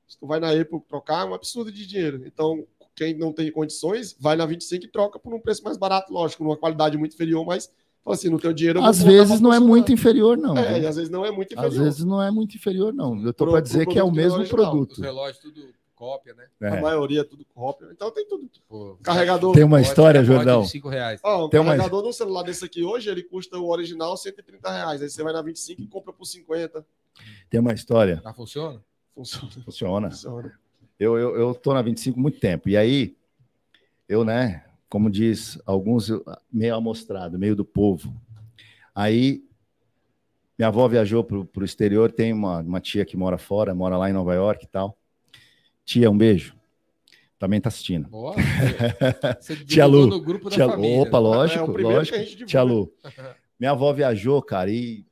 se 0.08 0.18
tu 0.18 0.28
vai 0.28 0.40
na 0.40 0.52
Apple 0.52 0.80
trocar, 0.88 1.26
é 1.26 1.30
um 1.30 1.34
absurdo 1.34 1.72
de 1.72 1.86
dinheiro. 1.86 2.22
Então, 2.26 2.66
quem 2.96 3.18
não 3.18 3.34
tem 3.34 3.52
condições, 3.52 4.16
vai 4.20 4.36
na 4.36 4.46
25 4.46 4.86
e 4.86 4.88
troca 4.88 5.20
por 5.20 5.34
um 5.34 5.40
preço 5.40 5.64
mais 5.64 5.78
barato, 5.78 6.14
lógico, 6.14 6.44
numa 6.44 6.56
qualidade 6.56 6.98
muito 6.98 7.14
inferior, 7.14 7.46
mas 7.46 7.70
fala 8.04 8.16
assim, 8.16 8.30
no 8.30 8.40
teu 8.40 8.54
dinheiro... 8.54 8.80
eu 8.80 8.84
vou 8.84 8.90
Às 8.90 9.00
colocar 9.00 9.18
vezes 9.18 9.42
não 9.42 9.54
é 9.54 9.60
muito 9.60 9.92
inferior, 9.92 10.38
não. 10.38 10.58
É, 10.58 10.80
e 10.80 10.88
às 10.88 10.96
vezes 10.96 11.10
não 11.10 11.26
é 11.26 11.32
muito 11.32 11.54
inferior. 11.54 11.72
Às 11.72 11.78
vezes 11.78 12.06
não 12.06 12.22
é 12.22 12.32
muito 12.32 12.56
inferior, 12.56 12.94
não. 12.94 13.22
Eu 13.22 13.34
tô 13.34 13.48
para 13.48 13.62
dizer 13.62 13.86
que 13.88 14.00
é 14.00 14.04
o 14.04 14.10
é 14.10 14.12
mesmo 14.12 14.40
original. 14.40 14.44
Os 14.44 14.50
produto. 14.50 15.02
relógios 15.02 15.40
tudo 15.40 15.62
cópia, 15.96 16.34
né? 16.34 16.48
A 16.62 16.76
É. 16.78 16.82
maioria 16.82 17.22
é 17.22 17.24
tudo 17.24 17.46
cópia. 17.46 17.88
Então 17.92 18.12
tem 18.12 18.28
tudo. 18.28 18.50
Pô, 18.68 18.98
Carregador. 19.02 19.54
Tem 19.54 19.64
uma 19.64 19.82
história, 19.82 20.20
pode 20.22 20.28
Jordão. 20.34 20.62
de 20.64 20.70
cinco 20.70 20.90
reais. 20.90 21.20
Ó, 21.24 21.46
um 21.46 21.50
Tem 21.50 21.60
uma- 21.60 21.72
carregador 21.76 22.04
de 22.04 22.10
um 22.10 22.14
celular 22.14 22.44
desse 22.44 22.66
aqui 22.66 22.84
hoje, 22.84 23.10
ele 23.10 23.24
custa 23.24 23.58
o 23.58 23.70
original 23.70 24.16
130 24.18 24.70
reais. 24.72 25.02
Aí 25.02 25.10
você 25.10 25.24
vai 25.24 25.34
na 25.34 25.42
25 25.42 25.82
e 25.82 25.88
compra 25.88 26.12
por 26.14 26.26
50. 26.26 26.86
Tem 27.50 27.60
uma 27.60 27.74
história. 27.74 28.22
Ah, 28.26 28.34
funciona? 28.34 28.84
Funciona. 29.16 29.52
Funciona. 29.64 30.10
Funciona. 30.12 30.60
Eu, 31.00 31.18
eu, 31.18 31.36
eu 31.38 31.56
tô 31.56 31.74
na 31.74 31.82
25 31.82 32.20
há 32.20 32.22
muito 32.22 32.40
tempo. 32.40 32.68
E 32.70 32.76
aí, 32.78 33.16
eu, 34.08 34.24
né, 34.26 34.64
como 34.90 35.10
diz 35.10 35.58
alguns, 35.66 36.10
meio 36.52 36.76
amostrado, 36.76 37.40
meio 37.40 37.56
do 37.56 37.64
povo. 37.66 38.14
Aí, 38.94 39.44
minha 40.58 40.68
avó 40.70 40.88
viajou 40.88 41.24
pro, 41.24 41.44
pro 41.46 41.66
exterior, 41.66 42.12
tem 42.12 42.32
uma, 42.32 42.60
uma 42.60 42.80
tia 42.80 43.04
que 43.06 43.18
mora 43.18 43.38
fora, 43.38 43.74
mora 43.76 43.98
lá 43.98 44.10
em 44.10 44.14
Nova 44.14 44.34
York 44.34 44.64
e 44.66 44.68
tal. 44.68 44.98
Tia, 45.86 46.10
um 46.10 46.18
beijo. 46.18 46.56
Também 47.38 47.62
tá 47.62 47.68
assistindo. 47.70 48.08
Boa. 48.10 48.34
Você 49.40 49.56
Tia 49.58 49.86
Lu, 49.86 50.08
no 50.08 50.20
grupo 50.22 50.46
da 50.50 50.56
Tia, 50.56 50.68
família. 50.68 51.02
opa, 51.02 51.18
É 51.18 51.20
lógico, 51.20 51.74
primeiro 51.74 51.98
lógico. 52.00 52.18
que. 52.18 52.46
Tia 52.46 52.64
Lu. 52.64 52.92
Minha 53.60 53.72
avó 53.72 53.94
viajou, 53.94 54.42
cara, 54.42 54.70
e. 54.72 55.06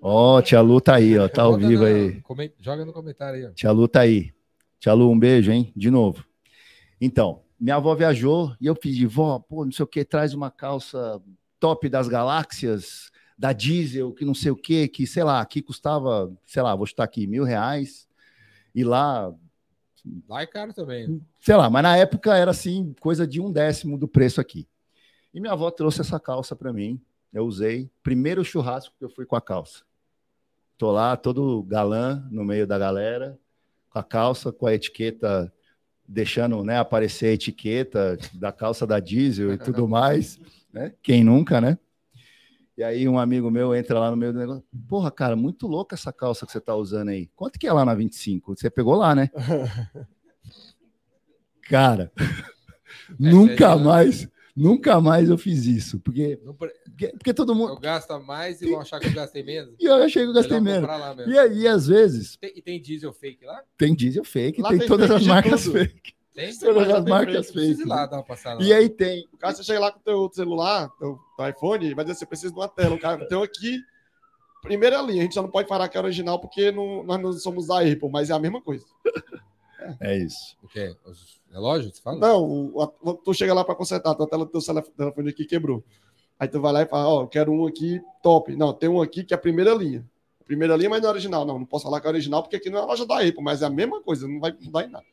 Ó, 0.00 0.40
tia 0.42 0.60
Lu 0.60 0.80
tá 0.80 0.94
aí, 0.96 1.18
ó, 1.18 1.28
tá 1.28 1.42
ao 1.42 1.56
vivo 1.58 1.82
na- 1.82 1.88
aí. 1.88 2.22
Joga 2.60 2.84
no 2.84 2.92
comentário 2.92 3.40
aí, 3.40 3.46
ó. 3.46 3.50
Tia 3.52 3.70
Lu 3.72 3.88
tá 3.88 4.00
aí. 4.02 4.32
Tia 4.78 4.92
Lu, 4.92 5.10
um 5.10 5.18
beijo, 5.18 5.50
hein? 5.50 5.72
De 5.74 5.90
novo. 5.90 6.24
Então, 7.00 7.42
minha 7.58 7.76
avó 7.76 7.94
viajou 7.96 8.54
e 8.60 8.66
eu 8.66 8.76
pedi, 8.76 9.06
vó, 9.06 9.40
pô, 9.40 9.64
não 9.64 9.72
sei 9.72 9.82
o 9.82 9.86
que, 9.88 10.04
traz 10.04 10.34
uma 10.34 10.50
calça 10.52 11.20
top 11.58 11.88
das 11.88 12.06
galáxias, 12.06 13.10
da 13.36 13.52
diesel, 13.52 14.12
que 14.12 14.24
não 14.24 14.34
sei 14.34 14.52
o 14.52 14.56
que, 14.56 14.86
que, 14.86 15.04
sei 15.06 15.24
lá, 15.24 15.40
aqui 15.40 15.60
custava, 15.60 16.32
sei 16.46 16.62
lá, 16.62 16.74
vou 16.76 16.86
chutar 16.86 17.02
aqui, 17.04 17.26
mil 17.26 17.42
reais. 17.42 18.06
E 18.74 18.84
lá, 18.84 19.32
Lá 20.28 20.42
é 20.42 20.46
caro 20.46 20.72
também. 20.72 21.20
sei 21.40 21.56
lá, 21.56 21.68
mas 21.68 21.82
na 21.82 21.96
época 21.96 22.34
era 22.36 22.50
assim, 22.50 22.94
coisa 23.00 23.26
de 23.26 23.40
um 23.40 23.50
décimo 23.52 23.98
do 23.98 24.08
preço 24.08 24.40
aqui. 24.40 24.66
E 25.34 25.40
minha 25.40 25.52
avó 25.52 25.70
trouxe 25.70 26.00
essa 26.00 26.18
calça 26.18 26.56
para 26.56 26.72
mim, 26.72 27.00
eu 27.32 27.44
usei. 27.44 27.90
Primeiro 28.02 28.44
churrasco 28.44 28.94
que 28.98 29.04
eu 29.04 29.10
fui 29.10 29.26
com 29.26 29.36
a 29.36 29.40
calça. 29.40 29.82
Tô 30.78 30.92
lá, 30.92 31.16
todo 31.16 31.62
galã, 31.64 32.26
no 32.30 32.44
meio 32.44 32.66
da 32.66 32.78
galera, 32.78 33.38
com 33.90 33.98
a 33.98 34.02
calça, 34.02 34.52
com 34.52 34.66
a 34.66 34.74
etiqueta, 34.74 35.52
deixando 36.06 36.62
né, 36.64 36.78
aparecer 36.78 37.26
a 37.26 37.32
etiqueta 37.32 38.16
da 38.34 38.52
calça 38.52 38.86
da 38.86 39.00
diesel 39.00 39.52
e 39.52 39.58
tudo 39.58 39.86
mais. 39.88 40.38
Né? 40.72 40.94
Quem 41.02 41.24
nunca, 41.24 41.60
né? 41.60 41.76
E 42.78 42.84
aí 42.84 43.08
um 43.08 43.18
amigo 43.18 43.50
meu 43.50 43.74
entra 43.74 43.98
lá 43.98 44.08
no 44.08 44.16
meio 44.16 44.32
do 44.32 44.38
negócio. 44.38 44.62
Porra, 44.88 45.10
cara, 45.10 45.34
muito 45.34 45.66
louca 45.66 45.96
essa 45.96 46.12
calça 46.12 46.46
que 46.46 46.52
você 46.52 46.60
tá 46.60 46.76
usando 46.76 47.08
aí. 47.08 47.28
Quanto 47.34 47.58
que 47.58 47.66
é 47.66 47.72
lá 47.72 47.84
na 47.84 47.92
25? 47.92 48.54
Você 48.56 48.70
pegou 48.70 48.94
lá, 48.94 49.16
né? 49.16 49.28
Cara, 51.68 52.12
nunca 53.18 53.56
sério, 53.56 53.78
né? 53.78 53.84
mais, 53.84 54.28
nunca 54.54 55.00
mais 55.00 55.28
eu 55.28 55.36
fiz 55.36 55.66
isso. 55.66 55.98
Porque, 55.98 56.40
porque, 56.56 57.08
porque 57.08 57.34
todo 57.34 57.52
mundo. 57.52 57.72
Eu 57.72 57.80
gasto 57.80 58.16
mais 58.20 58.62
e 58.62 58.70
vão 58.70 58.80
achar 58.80 59.00
que 59.00 59.08
eu 59.08 59.12
gastei 59.12 59.42
menos. 59.42 59.74
E 59.80 59.84
eu 59.84 59.94
achei 59.94 60.22
que 60.22 60.28
eu 60.28 60.34
gastei 60.34 60.60
menos. 60.60 60.88
E 61.26 61.36
aí, 61.36 61.66
às 61.66 61.88
vezes, 61.88 62.36
Tem- 62.36 62.52
e 62.54 62.62
tem 62.62 62.80
diesel 62.80 63.12
fake 63.12 63.44
lá? 63.44 63.60
tem 63.76 63.92
diesel 63.92 64.22
fake, 64.22 64.62
tem, 64.62 64.78
tem 64.78 64.86
todas 64.86 65.10
as 65.10 65.26
marcas 65.26 65.66
fake. 65.66 66.14
Tem? 66.38 66.52
Sei 66.52 66.68
lá, 66.68 66.74
Todas 66.74 66.88
já 66.88 66.98
as 66.98 67.04
tem 67.04 67.10
marcas 67.10 67.50
uma 68.14 68.22
passada. 68.22 68.62
E 68.62 68.72
aí 68.72 68.88
tem. 68.88 69.26
O 69.32 69.36
cara, 69.36 69.54
você 69.56 69.64
chega 69.64 69.80
lá 69.80 69.90
com 69.90 69.98
o 69.98 70.02
teu 70.02 70.30
celular, 70.32 70.88
teu, 70.96 71.18
teu 71.36 71.48
iPhone, 71.48 71.94
vai 71.94 72.04
dizer 72.04 72.16
você 72.16 72.26
precisa 72.26 72.52
de 72.52 72.58
uma 72.60 72.68
tela. 72.68 72.94
O 72.94 73.00
cara 73.00 73.26
tem 73.26 73.42
aqui, 73.42 73.80
primeira 74.62 75.02
linha. 75.02 75.20
A 75.20 75.24
gente 75.24 75.34
só 75.34 75.42
não 75.42 75.50
pode 75.50 75.66
falar 75.66 75.88
que 75.88 75.96
é 75.98 76.00
original 76.00 76.38
porque 76.38 76.70
não- 76.70 77.02
nós 77.02 77.20
não 77.20 77.32
somos 77.32 77.66
da 77.66 77.80
Apple, 77.80 78.08
mas 78.08 78.30
é 78.30 78.34
a 78.34 78.38
mesma 78.38 78.62
coisa. 78.62 78.84
É 80.00 80.16
isso. 80.18 80.56
O 80.62 80.68
quê? 80.68 80.94
Os 81.06 81.40
relógios? 81.50 81.96
Você 81.96 82.02
fala? 82.02 82.18
Não, 82.18 82.44
o- 82.44 82.82
a- 82.82 83.14
tu 83.24 83.32
chega 83.32 83.54
lá 83.54 83.64
para 83.64 83.74
consertar, 83.74 84.14
tua 84.14 84.28
tela 84.28 84.44
do 84.44 84.50
teu 84.50 84.60
telefone 84.96 85.30
aqui 85.30 85.44
quebrou. 85.46 85.82
Aí 86.38 86.46
tu 86.46 86.60
vai 86.60 86.72
lá 86.72 86.82
e 86.82 86.86
fala, 86.86 87.08
ó, 87.08 87.22
eu 87.22 87.28
quero 87.28 87.50
um 87.52 87.66
aqui 87.66 88.00
top. 88.22 88.54
Não, 88.54 88.72
tem 88.72 88.88
um 88.88 89.00
aqui 89.00 89.24
que 89.24 89.32
é 89.32 89.36
a 89.36 89.40
primeira 89.40 89.72
linha. 89.72 90.04
Primeira 90.44 90.76
linha, 90.76 90.90
mas 90.90 91.00
não 91.00 91.08
é 91.08 91.12
original. 91.12 91.44
Não, 91.46 91.58
não 91.60 91.64
posso 91.64 91.84
falar 91.84 92.00
que 92.00 92.06
é 92.06 92.10
original 92.10 92.42
porque 92.42 92.56
aqui 92.56 92.68
não 92.68 92.78
é 92.80 92.82
a 92.82 92.84
loja 92.84 93.06
da 93.06 93.16
Apple, 93.20 93.42
mas 93.42 93.62
é 93.62 93.66
a 93.66 93.70
mesma 93.70 94.02
coisa, 94.02 94.28
não 94.28 94.38
vai 94.40 94.54
mudar 94.60 94.84
em 94.84 94.90
nada. 94.90 95.06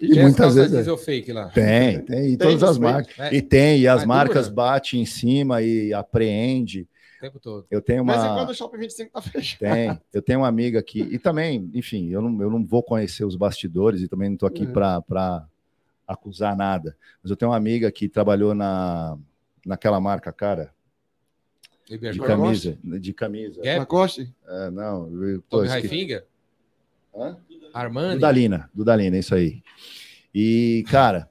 E 0.00 0.20
muitas 0.20 0.54
vezes 0.54 0.72
é. 0.72 0.76
diesel 0.76 0.96
fake 0.98 1.32
lá. 1.32 1.48
Tem, 1.48 2.00
tem. 2.06 2.32
E 2.32 2.36
Tem 2.36 2.38
todas 2.38 2.62
as 2.62 2.78
marcas. 2.78 3.18
É, 3.18 3.34
E 3.34 3.40
tem, 3.42 3.80
e 3.80 3.88
as 3.88 4.02
é 4.02 4.06
marcas 4.06 4.44
dura? 4.48 4.54
batem 4.54 5.00
em 5.00 5.06
cima 5.06 5.62
e 5.62 5.92
apreende. 5.94 6.86
o 7.16 7.20
tempo 7.20 7.40
todo. 7.40 7.66
Eu 7.70 7.80
tenho 7.80 8.04
Mas 8.04 8.22
é 8.22 8.26
uma. 8.28 8.34
quando 8.36 8.50
o 8.50 8.54
Shopping 8.54 8.78
25 8.78 9.10
tá 9.12 9.22
fechado. 9.22 9.58
Tem. 9.60 10.00
Eu 10.12 10.20
tenho 10.22 10.40
uma 10.40 10.48
amiga 10.48 10.78
aqui, 10.78 11.00
e 11.00 11.18
também, 11.18 11.70
enfim, 11.74 12.10
eu 12.10 12.20
não, 12.20 12.42
eu 12.42 12.50
não 12.50 12.64
vou 12.64 12.82
conhecer 12.82 13.24
os 13.24 13.36
bastidores 13.36 14.02
e 14.02 14.08
também 14.08 14.28
não 14.28 14.34
estou 14.34 14.46
aqui 14.48 14.64
Uhum. 14.66 14.72
para 14.72 15.46
acusar 16.06 16.54
nada. 16.56 16.96
Mas 17.22 17.30
eu 17.30 17.36
tenho 17.36 17.50
uma 17.50 17.56
amiga 17.56 17.90
que 17.90 18.08
trabalhou 18.08 18.54
na, 18.54 19.16
naquela 19.64 19.98
marca, 20.00 20.30
cara, 20.32 20.72
de 21.88 21.98
camisa. 22.18 22.76
De 22.82 23.12
camisa. 23.12 23.62
Gap? 23.62 23.78
Lacoste? 23.78 24.32
É, 24.46 24.70
não, 24.70 25.08
pô, 25.48 25.58
Tommy 25.58 25.68
Highfinger? 25.68 26.24
Hã? 27.16 27.36
Armani? 27.76 28.14
Dudalina, 28.14 28.70
Dudalina, 28.74 29.18
isso 29.18 29.34
aí. 29.34 29.62
E, 30.34 30.84
cara, 30.88 31.30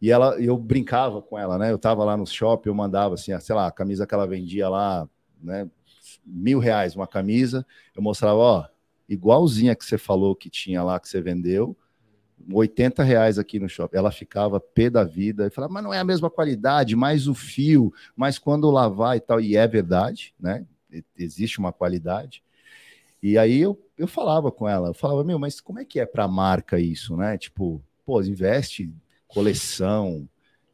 e 0.00 0.10
ela, 0.10 0.40
eu 0.40 0.56
brincava 0.56 1.20
com 1.20 1.38
ela, 1.38 1.58
né? 1.58 1.70
Eu 1.70 1.78
tava 1.78 2.04
lá 2.04 2.16
no 2.16 2.26
shopping, 2.26 2.68
eu 2.68 2.74
mandava 2.74 3.14
assim, 3.14 3.38
sei 3.40 3.54
lá, 3.54 3.66
a 3.66 3.72
camisa 3.72 4.06
que 4.06 4.14
ela 4.14 4.26
vendia 4.26 4.68
lá, 4.68 5.08
né? 5.40 5.68
Mil 6.24 6.58
reais 6.58 6.96
uma 6.96 7.06
camisa, 7.06 7.66
eu 7.94 8.02
mostrava, 8.02 8.36
ó, 8.36 8.66
igualzinha 9.08 9.74
que 9.74 9.84
você 9.84 9.98
falou 9.98 10.34
que 10.34 10.48
tinha 10.48 10.82
lá 10.82 10.98
que 10.98 11.08
você 11.08 11.20
vendeu, 11.20 11.76
80 12.50 13.02
reais 13.02 13.38
aqui 13.38 13.58
no 13.60 13.68
shopping. 13.68 13.96
Ela 13.96 14.10
ficava 14.10 14.58
pé 14.58 14.90
da 14.90 15.04
vida 15.04 15.46
e 15.46 15.50
falava, 15.50 15.72
mas 15.72 15.84
não 15.84 15.92
é 15.92 15.98
a 15.98 16.04
mesma 16.04 16.30
qualidade, 16.30 16.96
mais 16.96 17.28
o 17.28 17.34
fio, 17.34 17.92
mas 18.16 18.38
quando 18.38 18.70
lavar 18.70 19.16
e 19.16 19.20
tal, 19.20 19.40
e 19.40 19.56
é 19.56 19.66
verdade, 19.68 20.34
né? 20.40 20.66
Existe 21.16 21.58
uma 21.58 21.72
qualidade. 21.72 22.42
E 23.22 23.38
aí 23.38 23.60
eu, 23.60 23.78
eu 24.02 24.08
falava 24.08 24.50
com 24.50 24.68
ela, 24.68 24.88
eu 24.88 24.94
falava, 24.94 25.22
meu, 25.22 25.38
mas 25.38 25.60
como 25.60 25.78
é 25.78 25.84
que 25.84 26.00
é 26.00 26.06
para 26.06 26.24
a 26.24 26.28
marca 26.28 26.78
isso, 26.80 27.16
né? 27.16 27.38
Tipo, 27.38 27.82
pô, 28.04 28.20
investe 28.22 28.92
coleção 29.28 30.28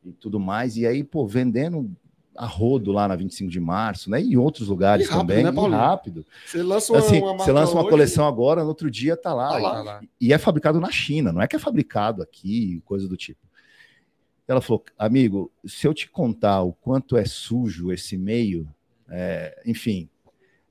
e 0.04 0.12
tudo 0.12 0.40
mais, 0.40 0.76
e 0.76 0.86
aí, 0.86 1.04
pô, 1.04 1.26
vendendo 1.26 1.90
a 2.34 2.46
rodo 2.46 2.92
lá 2.92 3.08
na 3.08 3.16
25 3.16 3.50
de 3.50 3.58
março, 3.60 4.08
né? 4.08 4.22
E 4.22 4.32
em 4.32 4.36
outros 4.36 4.68
lugares 4.68 5.06
E 5.06 5.10
rápido, 5.10 5.20
também, 5.26 5.44
né, 5.44 5.50
e 5.50 5.52
Paulinho? 5.52 5.76
rápido. 5.78 6.26
Você 6.46 6.62
lança 6.62 6.92
uma, 6.92 6.98
Assim, 7.00 7.20
uma 7.20 7.36
você 7.36 7.52
lança 7.52 7.72
uma 7.72 7.80
hoje, 7.80 7.90
coleção 7.90 8.26
agora, 8.26 8.62
no 8.62 8.68
outro 8.68 8.90
dia 8.90 9.16
tá 9.16 9.34
lá. 9.34 9.48
Tá 9.48 9.58
lá. 9.58 9.74
Tá 9.74 9.82
lá. 9.82 10.00
E 10.20 10.32
é 10.32 10.38
fabricado 10.38 10.80
na 10.80 10.90
China, 10.90 11.32
não 11.32 11.42
é 11.42 11.48
que 11.48 11.56
é 11.56 11.58
fabricado 11.58 12.22
aqui, 12.22 12.80
coisa 12.84 13.08
do 13.08 13.16
tipo. 13.16 13.40
Ela 14.46 14.60
falou, 14.62 14.84
amigo, 14.96 15.52
se 15.66 15.86
eu 15.86 15.92
te 15.92 16.08
contar 16.08 16.62
o 16.62 16.72
quanto 16.72 17.16
é 17.16 17.24
sujo 17.24 17.92
esse 17.92 18.16
meio, 18.16 18.66
é, 19.10 19.60
enfim, 19.66 20.08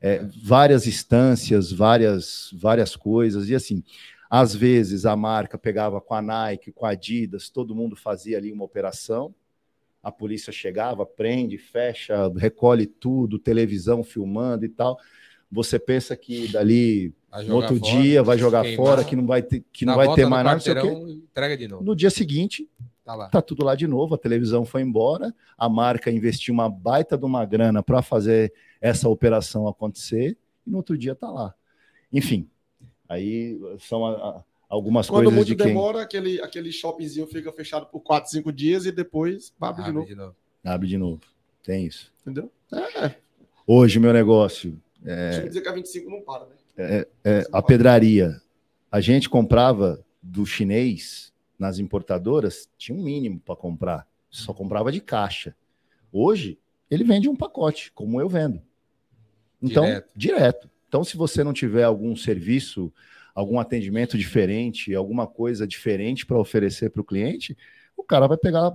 é, 0.01 0.23
várias 0.43 0.87
instâncias, 0.87 1.71
várias, 1.71 2.49
várias 2.53 2.95
coisas, 2.95 3.49
e 3.49 3.55
assim, 3.55 3.83
às 4.29 4.53
vezes 4.53 5.05
a 5.05 5.15
marca 5.15 5.57
pegava 5.57 6.01
com 6.01 6.13
a 6.13 6.21
Nike, 6.21 6.71
com 6.71 6.85
a 6.85 6.89
Adidas, 6.91 7.49
todo 7.49 7.75
mundo 7.75 7.95
fazia 7.95 8.37
ali 8.37 8.51
uma 8.51 8.65
operação, 8.65 9.33
a 10.03 10.11
polícia 10.11 10.53
chegava, 10.53 11.05
prende, 11.05 11.57
fecha, 11.57 12.31
recolhe 12.37 12.85
tudo, 12.85 13.39
televisão 13.39 14.03
filmando 14.03 14.63
e 14.63 14.69
tal. 14.69 14.97
Você 15.51 15.79
pensa 15.79 16.15
que 16.15 16.47
dali 16.47 17.13
no 17.45 17.55
outro 17.55 17.77
fora, 17.77 17.91
dia 17.91 18.23
vai 18.23 18.37
jogar 18.37 18.63
queimar, 18.63 18.85
fora, 18.85 19.03
que 19.03 19.15
não 19.15 19.25
vai 19.25 19.41
ter, 19.41 19.63
que 19.71 19.85
não 19.85 19.95
vai 19.95 20.13
ter 20.13 20.25
mais 20.25 20.45
nada. 20.45 20.59
Entrega 20.59 21.57
de 21.57 21.67
novo. 21.67 21.83
No 21.83 21.95
dia 21.95 22.09
seguinte, 22.09 22.69
tá, 23.07 23.15
lá. 23.15 23.29
tá 23.29 23.41
tudo 23.41 23.63
lá 23.63 23.73
de 23.73 23.88
novo, 23.88 24.15
a 24.15 24.17
televisão 24.17 24.65
foi 24.65 24.81
embora, 24.81 25.34
a 25.57 25.69
marca 25.69 26.11
investiu 26.11 26.53
uma 26.53 26.69
baita 26.69 27.17
de 27.17 27.23
uma 27.23 27.45
grana 27.45 27.81
para 27.81 28.01
fazer 28.01 28.53
essa 28.81 29.07
operação 29.07 29.67
acontecer, 29.67 30.38
e 30.65 30.69
no 30.69 30.77
outro 30.77 30.97
dia 30.97 31.15
tá 31.15 31.31
lá. 31.31 31.55
Enfim, 32.11 32.49
aí 33.07 33.57
são 33.79 34.05
a, 34.05 34.11
a, 34.11 34.43
algumas 34.67 35.07
Quando 35.07 35.25
coisas 35.25 35.35
muito 35.35 35.47
de 35.47 35.55
quem... 35.55 35.67
demora, 35.67 36.01
aquele, 36.01 36.41
aquele 36.41 36.71
shoppingzinho 36.71 37.25
fica 37.27 37.51
fechado 37.53 37.85
por 37.85 38.01
4, 38.01 38.29
5 38.29 38.51
dias 38.51 38.85
e 38.85 38.91
depois 38.91 39.53
abre, 39.59 39.81
abre 39.81 39.84
de, 39.85 39.91
novo. 39.91 40.07
de, 40.07 40.15
novo. 40.15 40.35
Abre 40.65 40.88
de 40.88 40.97
novo. 40.97 41.21
Tem 41.63 41.85
isso. 41.85 42.11
Entendeu? 42.21 42.51
É. 42.73 43.15
Hoje, 43.65 43.99
meu 43.99 44.11
negócio. 44.11 44.81
É... 45.05 45.29
Deixa 45.29 45.41
eu 45.41 45.47
dizer 45.47 45.61
que 45.61 45.69
a 45.69 45.73
25 45.73 46.09
não 46.09 46.21
para, 46.21 46.45
né? 46.45 46.55
É, 46.77 47.07
é, 47.23 47.43
a 47.51 47.61
pedraria. 47.61 48.41
A 48.91 49.01
gente 49.01 49.29
comprava 49.29 50.05
do 50.21 50.45
chinês 50.45 51.34
nas 51.57 51.79
importadoras, 51.79 52.69
tinha 52.77 52.97
um 52.97 53.03
mínimo 53.03 53.39
para 53.39 53.55
comprar. 53.55 54.07
Só 54.29 54.53
comprava 54.53 54.91
de 54.91 55.01
caixa. 55.01 55.55
Hoje, 56.11 56.59
ele 56.89 57.03
vende 57.03 57.27
um 57.27 57.35
pacote, 57.35 57.91
como 57.93 58.21
eu 58.21 58.29
vendo. 58.29 58.61
Então, 59.61 59.85
direto. 59.85 60.11
direto. 60.15 60.69
Então, 60.88 61.03
se 61.03 61.17
você 61.17 61.43
não 61.43 61.53
tiver 61.53 61.84
algum 61.84 62.15
serviço, 62.15 62.93
algum 63.34 63.59
atendimento 63.59 64.17
diferente, 64.17 64.93
alguma 64.93 65.27
coisa 65.27 65.67
diferente 65.67 66.25
para 66.25 66.38
oferecer 66.38 66.89
para 66.89 67.01
o 67.01 67.05
cliente, 67.05 67.57
o 67.95 68.03
cara 68.03 68.27
vai 68.27 68.38
pegar 68.38 68.73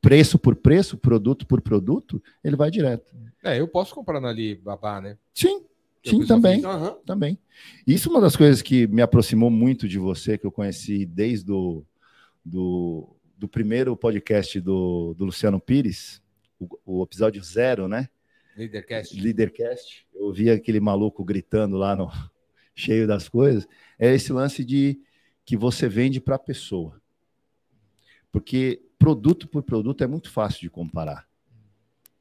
preço 0.00 0.38
por 0.38 0.54
preço, 0.54 0.96
produto 0.96 1.46
por 1.46 1.60
produto, 1.60 2.22
ele 2.42 2.56
vai 2.56 2.70
direto. 2.70 3.14
É, 3.42 3.58
eu 3.60 3.68
posso 3.68 3.94
comprar 3.94 4.20
na 4.20 4.28
Alibaba, 4.28 5.00
né? 5.00 5.16
Sim, 5.32 5.62
sim, 6.04 6.26
também, 6.26 6.64
uhum. 6.64 6.94
também. 7.06 7.38
Isso 7.86 8.08
é 8.08 8.12
uma 8.12 8.20
das 8.20 8.36
coisas 8.36 8.60
que 8.62 8.86
me 8.86 9.02
aproximou 9.02 9.50
muito 9.50 9.88
de 9.88 9.98
você, 9.98 10.36
que 10.36 10.46
eu 10.46 10.52
conheci 10.52 11.06
desde 11.06 11.50
o 11.50 11.84
do, 12.44 13.16
do 13.36 13.48
primeiro 13.48 13.96
podcast 13.96 14.60
do, 14.60 15.14
do 15.14 15.26
Luciano 15.26 15.60
Pires, 15.60 16.22
o, 16.58 16.68
o 16.84 17.02
episódio 17.02 17.42
zero, 17.42 17.88
né? 17.88 18.08
Leadercast. 18.56 19.20
Leadercast. 19.20 20.06
Eu 20.12 20.24
ouvi 20.26 20.50
aquele 20.50 20.80
maluco 20.80 21.24
gritando 21.24 21.76
lá 21.76 21.94
no 21.94 22.10
cheio 22.74 23.06
das 23.06 23.28
coisas. 23.28 23.66
É 23.98 24.12
esse 24.12 24.32
lance 24.32 24.64
de 24.64 25.00
que 25.44 25.56
você 25.56 25.88
vende 25.88 26.20
para 26.20 26.34
a 26.34 26.40
pessoa. 26.40 27.00
Porque 28.32 28.82
produto 28.98 29.48
por 29.48 29.62
produto 29.62 30.02
é 30.02 30.06
muito 30.06 30.30
fácil 30.30 30.60
de 30.60 30.70
comparar. 30.70 31.28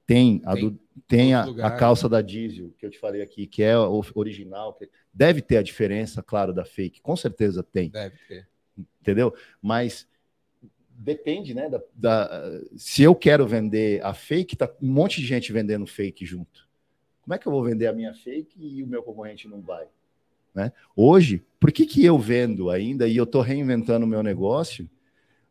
Tem 0.06 0.42
a, 0.46 0.54
tem, 0.54 0.70
do, 0.70 0.80
tem 1.06 1.34
a, 1.34 1.42
a, 1.42 1.72
calça 1.72 2.08
da 2.08 2.22
diesel, 2.22 2.74
que 2.78 2.86
eu 2.86 2.90
te 2.90 2.98
falei 2.98 3.22
aqui, 3.22 3.46
que 3.46 3.62
é 3.62 3.74
original. 4.16 4.74
Que 4.74 4.90
deve 5.14 5.42
ter 5.42 5.58
a 5.58 5.64
diferença, 5.64 6.24
claro, 6.24 6.54
da 6.54 6.64
fake. 6.64 7.02
Com 7.02 7.16
certeza 7.16 7.62
tem. 7.62 7.90
Deve 7.90 8.18
ter. 8.28 8.48
Entendeu? 9.02 9.34
Mas 9.62 10.08
depende, 10.98 11.54
né? 11.54 11.70
Da, 11.70 11.82
da, 11.94 12.62
se 12.76 13.04
eu 13.04 13.14
quero 13.16 13.48
vender 13.48 14.04
a 14.04 14.14
fake, 14.14 14.56
tá 14.56 14.70
um 14.82 14.92
monte 14.92 15.22
de 15.22 15.28
gente 15.28 15.52
vendendo 15.54 15.86
fake 15.86 16.26
junto. 16.26 16.68
Como 17.22 17.34
é 17.34 17.38
que 17.38 17.48
eu 17.48 17.52
vou 17.52 17.64
vender 17.64 17.88
a 17.88 17.94
minha 17.94 18.14
fake 18.14 18.58
e 18.58 18.82
o 18.82 18.88
meu 18.88 19.04
concorrente 19.04 19.48
não 19.48 19.62
vai? 19.62 19.86
Né? 20.56 20.72
Hoje, 20.96 21.44
por 21.60 21.72
que, 21.72 21.86
que 21.86 22.04
eu 22.04 22.18
vendo 22.18 22.70
ainda 22.70 23.08
e 23.08 23.16
eu 23.16 23.26
estou 23.26 23.42
reinventando 23.42 24.06
o 24.06 24.10
meu 24.10 24.24
negócio? 24.24 24.90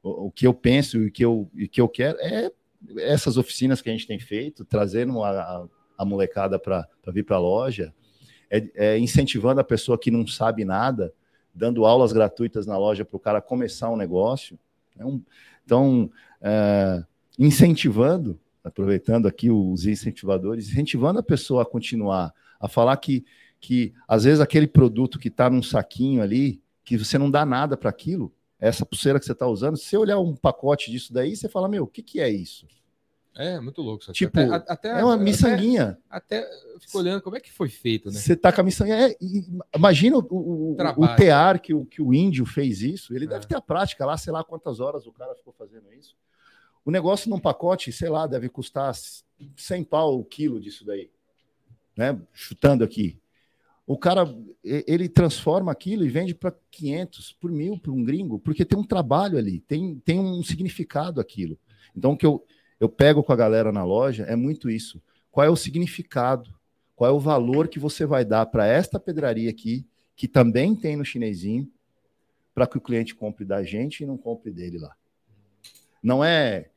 O, 0.02 0.26
o, 0.26 0.30
que 0.30 0.46
eu 0.46 0.54
penso 0.54 0.98
e 0.98 1.06
o 1.06 1.12
que 1.12 1.24
eu, 1.24 1.50
e 1.54 1.68
que 1.68 1.80
eu 1.80 1.88
quero 1.88 2.18
é 2.20 2.50
essas 2.98 3.36
oficinas 3.36 3.80
que 3.80 3.88
a 3.88 3.92
gente 3.92 4.06
tem 4.06 4.18
feito, 4.18 4.64
trazendo 4.64 5.22
a, 5.22 5.30
a, 5.30 5.68
a 5.98 6.04
molecada 6.04 6.58
para 6.58 6.88
vir 7.08 7.24
para 7.24 7.36
a 7.36 7.40
loja, 7.40 7.94
é, 8.50 8.68
é 8.74 8.98
incentivando 8.98 9.60
a 9.60 9.64
pessoa 9.64 9.98
que 9.98 10.10
não 10.10 10.26
sabe 10.26 10.64
nada, 10.64 11.12
dando 11.56 11.86
aulas 11.86 12.12
gratuitas 12.12 12.66
na 12.66 12.76
loja 12.76 13.04
para 13.04 13.16
o 13.16 13.20
cara 13.20 13.40
começar 13.40 13.90
um 13.90 13.96
negócio 13.96 14.58
é 14.98 15.04
um, 15.04 15.22
então, 15.64 16.10
é, 16.40 17.04
incentivando, 17.38 18.38
aproveitando 18.62 19.26
aqui 19.26 19.50
os 19.50 19.86
incentivadores, 19.86 20.68
incentivando 20.68 21.18
a 21.18 21.22
pessoa 21.22 21.62
a 21.62 21.66
continuar, 21.66 22.32
a 22.60 22.68
falar 22.68 22.96
que, 22.96 23.24
que 23.60 23.92
às 24.06 24.24
vezes 24.24 24.40
aquele 24.40 24.66
produto 24.66 25.18
que 25.18 25.28
está 25.28 25.50
num 25.50 25.62
saquinho 25.62 26.22
ali, 26.22 26.62
que 26.84 26.96
você 26.96 27.18
não 27.18 27.30
dá 27.30 27.44
nada 27.44 27.76
para 27.76 27.90
aquilo, 27.90 28.32
essa 28.58 28.86
pulseira 28.86 29.18
que 29.18 29.26
você 29.26 29.32
está 29.32 29.46
usando, 29.46 29.76
se 29.76 29.84
você 29.84 29.96
olhar 29.96 30.18
um 30.18 30.34
pacote 30.34 30.90
disso 30.90 31.12
daí, 31.12 31.36
você 31.36 31.48
fala, 31.48 31.68
meu, 31.68 31.84
o 31.84 31.86
que, 31.86 32.02
que 32.02 32.20
é 32.20 32.30
isso? 32.30 32.66
É, 33.36 33.60
muito 33.60 33.82
louco. 33.82 34.02
Isso 34.02 34.10
aqui. 34.10 34.18
Tipo, 34.18 34.40
até, 34.40 34.72
até, 34.72 35.00
é 35.00 35.04
uma 35.04 35.16
miçanguinha. 35.16 35.98
Até, 36.08 36.38
até 36.38 36.50
fico 36.80 36.98
olhando 36.98 37.20
como 37.20 37.36
é 37.36 37.40
que 37.40 37.52
foi 37.52 37.68
feito, 37.68 38.10
né? 38.10 38.18
Você 38.18 38.34
tá 38.34 38.50
com 38.50 38.62
a 38.62 38.64
miçanguinha. 38.64 39.08
É, 39.08 39.16
imagina 39.74 40.16
o, 40.16 40.26
o, 40.30 40.72
o 40.74 41.16
tear 41.16 41.60
que 41.60 41.74
o, 41.74 41.84
que 41.84 42.00
o 42.00 42.14
índio 42.14 42.46
fez 42.46 42.80
isso. 42.80 43.14
Ele 43.14 43.26
é. 43.26 43.28
deve 43.28 43.46
ter 43.46 43.56
a 43.56 43.60
prática 43.60 44.06
lá, 44.06 44.16
sei 44.16 44.32
lá 44.32 44.42
quantas 44.42 44.80
horas 44.80 45.06
o 45.06 45.12
cara 45.12 45.34
ficou 45.34 45.52
fazendo 45.52 45.92
isso. 45.92 46.16
O 46.84 46.90
negócio 46.90 47.28
num 47.28 47.38
pacote, 47.38 47.92
sei 47.92 48.08
lá, 48.08 48.26
deve 48.26 48.48
custar 48.48 48.94
100 49.56 49.84
pau 49.84 50.18
o 50.18 50.24
quilo 50.24 50.58
disso 50.58 50.84
daí. 50.86 51.10
Né? 51.96 52.18
Chutando 52.32 52.84
aqui. 52.84 53.18
O 53.86 53.96
cara, 53.96 54.26
ele 54.64 55.08
transforma 55.08 55.70
aquilo 55.70 56.04
e 56.04 56.08
vende 56.08 56.34
para 56.34 56.52
500, 56.72 57.32
por 57.34 57.52
mil, 57.52 57.78
para 57.78 57.92
um 57.92 58.02
gringo, 58.02 58.38
porque 58.38 58.64
tem 58.64 58.76
um 58.76 58.84
trabalho 58.84 59.38
ali, 59.38 59.60
tem, 59.60 59.96
tem 60.04 60.18
um 60.18 60.42
significado 60.42 61.20
aquilo. 61.20 61.56
Então, 61.94 62.12
o 62.12 62.16
que 62.16 62.26
eu, 62.26 62.44
eu 62.78 62.88
pego 62.88 63.22
com 63.22 63.32
a 63.32 63.36
galera 63.36 63.72
na 63.72 63.84
loja 63.84 64.24
é 64.24 64.36
muito 64.36 64.68
isso. 64.70 65.02
Qual 65.30 65.46
é 65.46 65.50
o 65.50 65.56
significado? 65.56 66.54
Qual 66.94 67.10
é 67.10 67.12
o 67.12 67.20
valor 67.20 67.68
que 67.68 67.78
você 67.78 68.06
vai 68.06 68.24
dar 68.24 68.46
para 68.46 68.66
esta 68.66 68.98
pedraria 68.98 69.50
aqui, 69.50 69.86
que 70.14 70.26
também 70.26 70.74
tem 70.74 70.96
no 70.96 71.04
chinesinho, 71.04 71.70
para 72.54 72.66
que 72.66 72.78
o 72.78 72.80
cliente 72.80 73.14
compre 73.14 73.44
da 73.44 73.62
gente 73.62 74.02
e 74.02 74.06
não 74.06 74.16
compre 74.16 74.50
dele 74.50 74.78
lá? 74.78 74.94
Não 76.02 76.24
é, 76.24 76.70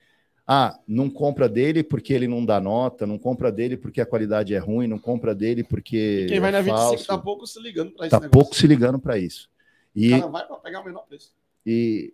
ah, 0.52 0.80
não 0.88 1.10
compra 1.10 1.48
dele 1.48 1.84
porque 1.84 2.12
ele 2.12 2.28
não 2.28 2.44
dá 2.44 2.60
nota, 2.60 3.06
não 3.06 3.20
compra 3.20 3.52
dele 3.52 3.78
porque 3.78 4.02
a 4.02 4.06
qualidade 4.06 4.56
é 4.56 4.58
ruim, 4.58 4.88
não 4.88 4.98
compra 4.98 5.36
dele 5.36 5.64
porque. 5.64 6.26
E 6.26 6.28
quem 6.28 6.40
vai 6.40 6.50
é 6.50 6.54
na 6.54 6.62
25 6.62 6.82
falso. 6.82 7.08
tá 7.08 7.18
pouco 7.18 7.46
se 7.46 7.62
ligando 7.62 7.92
para 7.92 8.08
isso. 8.08 8.20
Tá 8.20 8.30
pouco 8.30 8.56
se 8.56 8.66
ligando 8.68 9.00
para 9.00 9.18
isso. 9.20 9.50
E, 9.96 10.08
o 10.08 10.20
cara 10.20 10.32
vai 10.32 10.48
para 10.48 10.56
pegar 10.58 10.82
o 10.82 10.86
menor 10.86 11.06
preço. 11.08 11.32
E, 11.64 12.14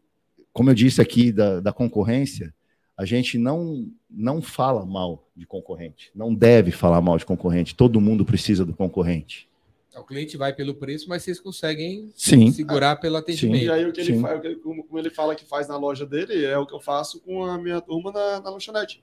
como 0.51 0.69
eu 0.69 0.75
disse 0.75 1.01
aqui 1.01 1.31
da, 1.31 1.61
da 1.61 1.71
concorrência, 1.71 2.53
a 2.97 3.03
gente 3.05 3.37
não, 3.37 3.89
não 4.09 4.41
fala 4.41 4.85
mal 4.85 5.27
de 5.35 5.45
concorrente, 5.45 6.11
não 6.15 6.33
deve 6.33 6.71
falar 6.71 7.01
mal 7.01 7.17
de 7.17 7.25
concorrente. 7.25 7.75
Todo 7.75 7.99
mundo 7.99 8.23
precisa 8.25 8.63
do 8.63 8.73
concorrente. 8.73 9.49
O 9.97 10.03
cliente 10.03 10.35
vai 10.35 10.53
pelo 10.53 10.75
preço, 10.75 11.07
mas 11.07 11.23
vocês 11.23 11.39
conseguem 11.39 12.11
Sim. 12.15 12.51
segurar 12.51 12.97
pelo 12.97 13.15
atendimento. 13.15 13.59
Sim. 13.61 13.65
E 13.65 13.71
aí 13.71 13.85
o 13.85 13.93
que 13.93 14.01
ele 14.01 14.19
faz, 14.19 14.41
como 14.61 14.99
ele 14.99 15.09
fala 15.09 15.35
que 15.35 15.45
faz 15.45 15.69
na 15.69 15.77
loja 15.77 16.05
dele, 16.05 16.43
é 16.43 16.57
o 16.57 16.65
que 16.65 16.73
eu 16.73 16.81
faço 16.81 17.21
com 17.21 17.45
a 17.45 17.57
minha 17.57 17.79
turma 17.79 18.11
na, 18.11 18.41
na 18.41 18.49
lanchonete. 18.49 19.01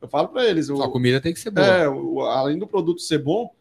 Eu 0.00 0.08
falo 0.08 0.28
para 0.28 0.44
eles. 0.44 0.68
a 0.68 0.88
comida 0.88 1.20
tem 1.20 1.32
que 1.32 1.38
ser 1.38 1.50
boa. 1.50 1.66
É, 1.66 1.88
o, 1.88 2.22
além 2.22 2.58
do 2.58 2.66
produto 2.66 3.00
ser 3.00 3.18
bom, 3.18 3.54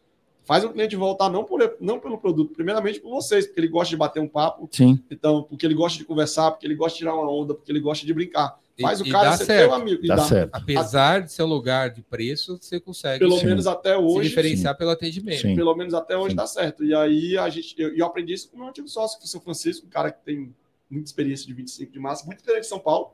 faz 0.44 0.64
o 0.64 0.70
cliente 0.70 0.96
voltar 0.96 1.30
não, 1.30 1.44
por, 1.44 1.78
não 1.80 2.00
pelo 2.00 2.18
produto, 2.18 2.54
primeiramente 2.54 3.00
por 3.00 3.12
vocês, 3.12 3.46
porque 3.46 3.60
ele 3.60 3.68
gosta 3.68 3.92
de 3.92 3.98
bater 3.98 4.20
um 4.20 4.28
papo. 4.28 4.68
Sim. 4.72 5.00
Então, 5.12 5.44
porque 5.44 5.68
ele 5.68 5.76
gosta 5.76 6.00
de 6.00 6.04
conversar, 6.04 6.50
porque 6.50 6.66
ele 6.66 6.76
gosta 6.76 6.94
de 6.94 7.00
tirar 7.00 7.14
uma 7.14 7.32
onda, 7.32 7.54
porque 7.54 7.72
ele 7.72 7.80
gosta 7.80 8.08
de 8.08 8.14
brincar. 8.14 8.60
Faz 8.82 9.00
e, 9.00 9.04
o 9.04 9.12
cara 9.12 9.38
ser 9.38 9.46
certo. 9.46 9.70
teu 9.70 9.74
amigo. 9.74 10.08
Dá, 10.08 10.16
dá 10.16 10.24
certo. 10.24 10.50
Apesar 10.54 11.22
de 11.22 11.32
ser 11.32 11.44
lugar 11.44 11.90
de 11.90 12.02
preço, 12.02 12.58
você 12.60 12.80
consegue 12.80 13.20
pelo 13.20 13.38
sim. 13.38 13.46
menos 13.46 13.68
até 13.68 13.98
hoje 13.98 14.24
se 14.24 14.30
diferenciar 14.30 14.74
sim. 14.74 14.78
pelo 14.78 14.92
atendimento. 14.92 15.42
Sim. 15.42 15.56
Pelo 15.56 15.76
menos 15.76 15.94
até 15.94 16.18
hoje 16.18 16.36
dá 16.36 16.48
certo. 16.48 16.84
E 16.84 16.94
aí 16.94 17.38
a 17.38 17.50
gente, 17.50 17.76
eu, 17.78 17.96
eu 17.96 18.06
aprendi 18.06 18.34
isso 18.34 18.50
com 18.50 18.58
o 18.58 18.60
meu 18.60 18.70
antigo 18.70 18.88
sócio, 18.88 19.18
que 19.18 19.24
é 19.24 19.28
o 19.28 19.30
seu 19.30 19.42
Francisco, 19.42 19.86
um 19.86 19.90
cara 19.90 20.12
que 20.12 20.24
tem 20.24 20.54
muita 20.90 21.08
experiência 21.08 21.48
de 21.48 21.54
25 21.54 21.92
de 21.92 22.00
massa, 22.00 22.26
muito 22.26 22.40
diferente 22.40 22.64
de 22.64 22.68
São 22.68 22.80
Paulo, 22.80 23.14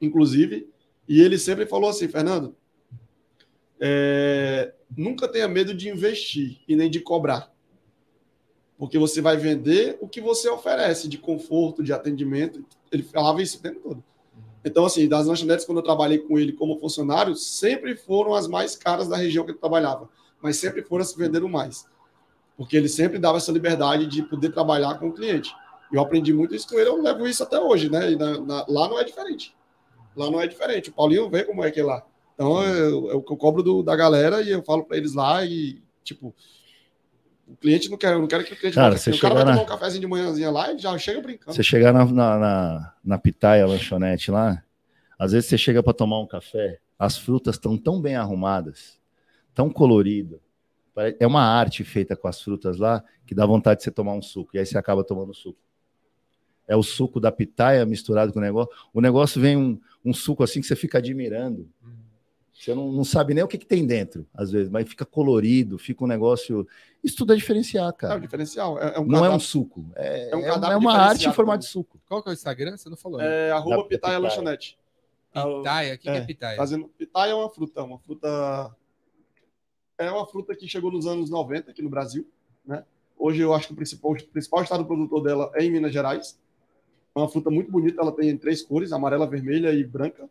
inclusive. 0.00 0.68
E 1.06 1.20
ele 1.20 1.38
sempre 1.38 1.66
falou 1.66 1.90
assim, 1.90 2.08
Fernando, 2.08 2.56
é, 3.80 4.72
nunca 4.96 5.26
tenha 5.26 5.48
medo 5.48 5.74
de 5.74 5.88
investir 5.88 6.60
e 6.68 6.76
nem 6.76 6.90
de 6.90 7.00
cobrar. 7.00 7.52
Porque 8.78 8.98
você 8.98 9.20
vai 9.20 9.36
vender 9.36 9.98
o 10.00 10.08
que 10.08 10.20
você 10.20 10.48
oferece 10.48 11.06
de 11.06 11.18
conforto, 11.18 11.82
de 11.82 11.92
atendimento. 11.92 12.64
Ele 12.90 13.02
falava 13.02 13.42
isso 13.42 13.58
o 13.58 13.60
tempo 13.60 13.80
todo. 13.80 14.04
Então, 14.64 14.84
assim, 14.84 15.08
das 15.08 15.26
lanchonetes, 15.26 15.64
quando 15.64 15.78
eu 15.78 15.84
trabalhei 15.84 16.18
com 16.18 16.38
ele 16.38 16.52
como 16.52 16.78
funcionário, 16.78 17.34
sempre 17.34 17.96
foram 17.96 18.34
as 18.34 18.46
mais 18.46 18.76
caras 18.76 19.08
da 19.08 19.16
região 19.16 19.44
que 19.44 19.52
ele 19.52 19.58
trabalhava, 19.58 20.08
mas 20.40 20.56
sempre 20.56 20.82
foram 20.82 21.02
as 21.02 21.12
que 21.12 21.18
venderam 21.18 21.48
mais. 21.48 21.86
Porque 22.56 22.76
ele 22.76 22.88
sempre 22.88 23.18
dava 23.18 23.38
essa 23.38 23.50
liberdade 23.50 24.06
de 24.06 24.22
poder 24.22 24.50
trabalhar 24.50 24.98
com 24.98 25.08
o 25.08 25.12
cliente. 25.12 25.54
Eu 25.90 26.00
aprendi 26.00 26.32
muito 26.32 26.54
isso 26.54 26.68
com 26.68 26.78
ele, 26.78 26.90
eu 26.90 27.00
levo 27.00 27.26
isso 27.26 27.42
até 27.42 27.58
hoje, 27.58 27.88
né? 27.88 28.10
Na, 28.10 28.40
na, 28.40 28.66
lá 28.68 28.88
não 28.88 28.98
é 28.98 29.04
diferente. 29.04 29.56
Lá 30.14 30.30
não 30.30 30.40
é 30.40 30.46
diferente. 30.46 30.90
O 30.90 30.92
Paulinho 30.92 31.30
vê 31.30 31.42
como 31.42 31.64
é 31.64 31.70
que 31.70 31.80
é 31.80 31.84
lá. 31.84 32.04
Então, 32.34 32.62
eu, 32.62 33.08
eu, 33.08 33.24
eu 33.28 33.36
cobro 33.36 33.62
do, 33.62 33.82
da 33.82 33.96
galera 33.96 34.42
e 34.42 34.50
eu 34.50 34.62
falo 34.62 34.84
para 34.84 34.96
eles 34.96 35.14
lá 35.14 35.44
e, 35.44 35.82
tipo, 36.04 36.34
o 37.52 37.56
cliente 37.56 37.90
não 37.90 37.96
quer, 37.98 38.12
eu 38.14 38.18
não 38.20 38.26
quero 38.26 38.44
que 38.44 38.52
o 38.52 38.56
cliente 38.56 38.74
Cara, 38.74 38.96
você 38.96 39.10
O 39.10 39.18
cara 39.18 39.34
vai 39.34 39.42
chegar 39.42 39.52
tomar 39.52 39.56
na- 39.56 39.62
um 39.62 39.78
cafezinho 39.78 40.00
de 40.00 40.06
manhãzinha 40.06 40.50
lá 40.50 40.72
e 40.72 40.78
já 40.78 40.96
chega 40.98 41.20
brincando. 41.20 41.54
Você 41.54 41.62
chegar 41.62 41.92
na, 41.92 42.04
na, 42.04 42.38
na, 42.38 42.94
na 43.04 43.18
pitaia, 43.18 43.66
lanchonete 43.66 44.30
lá, 44.30 44.62
às 45.18 45.32
vezes 45.32 45.48
você 45.48 45.58
chega 45.58 45.82
para 45.82 45.92
tomar 45.92 46.20
um 46.20 46.26
café, 46.26 46.78
as 46.98 47.16
frutas 47.18 47.56
estão 47.56 47.76
tão 47.76 48.00
bem 48.00 48.16
arrumadas, 48.16 48.98
tão 49.54 49.70
colorido. 49.70 50.40
É 51.18 51.26
uma 51.26 51.42
arte 51.42 51.82
feita 51.82 52.14
com 52.14 52.28
as 52.28 52.40
frutas 52.42 52.76
lá 52.78 53.02
que 53.26 53.34
dá 53.34 53.46
vontade 53.46 53.78
de 53.78 53.84
você 53.84 53.90
tomar 53.90 54.12
um 54.12 54.20
suco. 54.20 54.50
E 54.54 54.58
aí 54.58 54.66
você 54.66 54.76
acaba 54.76 55.02
tomando 55.02 55.32
suco. 55.32 55.58
É 56.68 56.76
o 56.76 56.82
suco 56.82 57.18
da 57.18 57.32
pitaia 57.32 57.84
misturado 57.86 58.32
com 58.32 58.38
o 58.38 58.42
negócio. 58.42 58.70
O 58.92 59.00
negócio 59.00 59.40
vem 59.40 59.56
um, 59.56 59.80
um 60.04 60.12
suco 60.12 60.42
assim 60.42 60.60
que 60.60 60.66
você 60.66 60.76
fica 60.76 60.98
admirando. 60.98 61.68
Você 62.60 62.74
não, 62.74 62.92
não 62.92 63.04
sabe 63.04 63.32
nem 63.32 63.42
o 63.42 63.48
que, 63.48 63.56
que 63.56 63.64
tem 63.64 63.86
dentro, 63.86 64.26
às 64.34 64.50
vezes, 64.50 64.68
mas 64.68 64.86
fica 64.86 65.06
colorido, 65.06 65.78
fica 65.78 66.04
um 66.04 66.06
negócio. 66.06 66.68
Isso 67.02 67.16
tudo 67.16 67.32
é 67.32 67.36
diferenciar, 67.36 67.86
É 67.86 67.88
o 67.88 67.92
cara. 67.94 68.20
diferencial. 68.20 68.78
É, 68.78 68.96
é 68.96 69.00
um 69.00 69.06
Não 69.06 69.24
é 69.24 69.30
um 69.30 69.40
suco. 69.40 69.90
É, 69.96 70.30
É 70.30 70.36
um 70.36 70.40
é 70.40 70.72
é 70.72 70.76
uma 70.76 70.92
arte 70.94 71.26
em 71.26 71.32
formato 71.32 71.60
de 71.64 71.70
suco. 71.70 71.98
Qual 72.06 72.22
que 72.22 72.28
é 72.28 72.32
o 72.32 72.34
Instagram? 72.34 72.76
Você 72.76 72.90
não 72.90 72.98
falou. 72.98 73.16
né? 73.16 73.48
É 73.48 73.50
arroba 73.50 73.84
pitaia 73.84 73.88
pitaia. 73.88 74.18
lanchonete. 74.18 74.78
Pitaia? 75.32 75.94
O 75.94 75.98
que, 75.98 76.02
que 76.02 76.08
é 76.10 76.16
é, 76.16 76.20
pitaia? 76.20 76.56
Fazendo 76.58 76.88
pitaia 76.98 77.30
é 77.30 77.34
uma 77.34 77.48
fruta, 77.48 77.82
uma 77.82 77.98
fruta 77.98 78.76
é 79.96 80.10
uma 80.10 80.26
fruta 80.26 80.54
que 80.54 80.68
chegou 80.68 80.92
nos 80.92 81.06
anos 81.06 81.30
90 81.30 81.70
aqui 81.70 81.80
no 81.80 81.88
Brasil, 81.88 82.28
né? 82.66 82.84
Hoje 83.18 83.40
eu 83.40 83.54
acho 83.54 83.68
que 83.68 83.72
o 83.72 83.76
principal, 83.76 84.12
o 84.12 84.22
principal 84.28 84.62
estado 84.62 84.84
produtor 84.84 85.22
dela 85.22 85.50
é 85.54 85.64
em 85.64 85.70
Minas 85.70 85.94
Gerais. 85.94 86.38
É 87.14 87.18
uma 87.18 87.28
fruta 87.28 87.48
muito 87.50 87.70
bonita, 87.70 88.02
ela 88.02 88.12
tem 88.12 88.36
três 88.36 88.60
cores, 88.60 88.92
amarela, 88.92 89.26
vermelha 89.26 89.72
e 89.72 89.82
branca. 89.82 90.28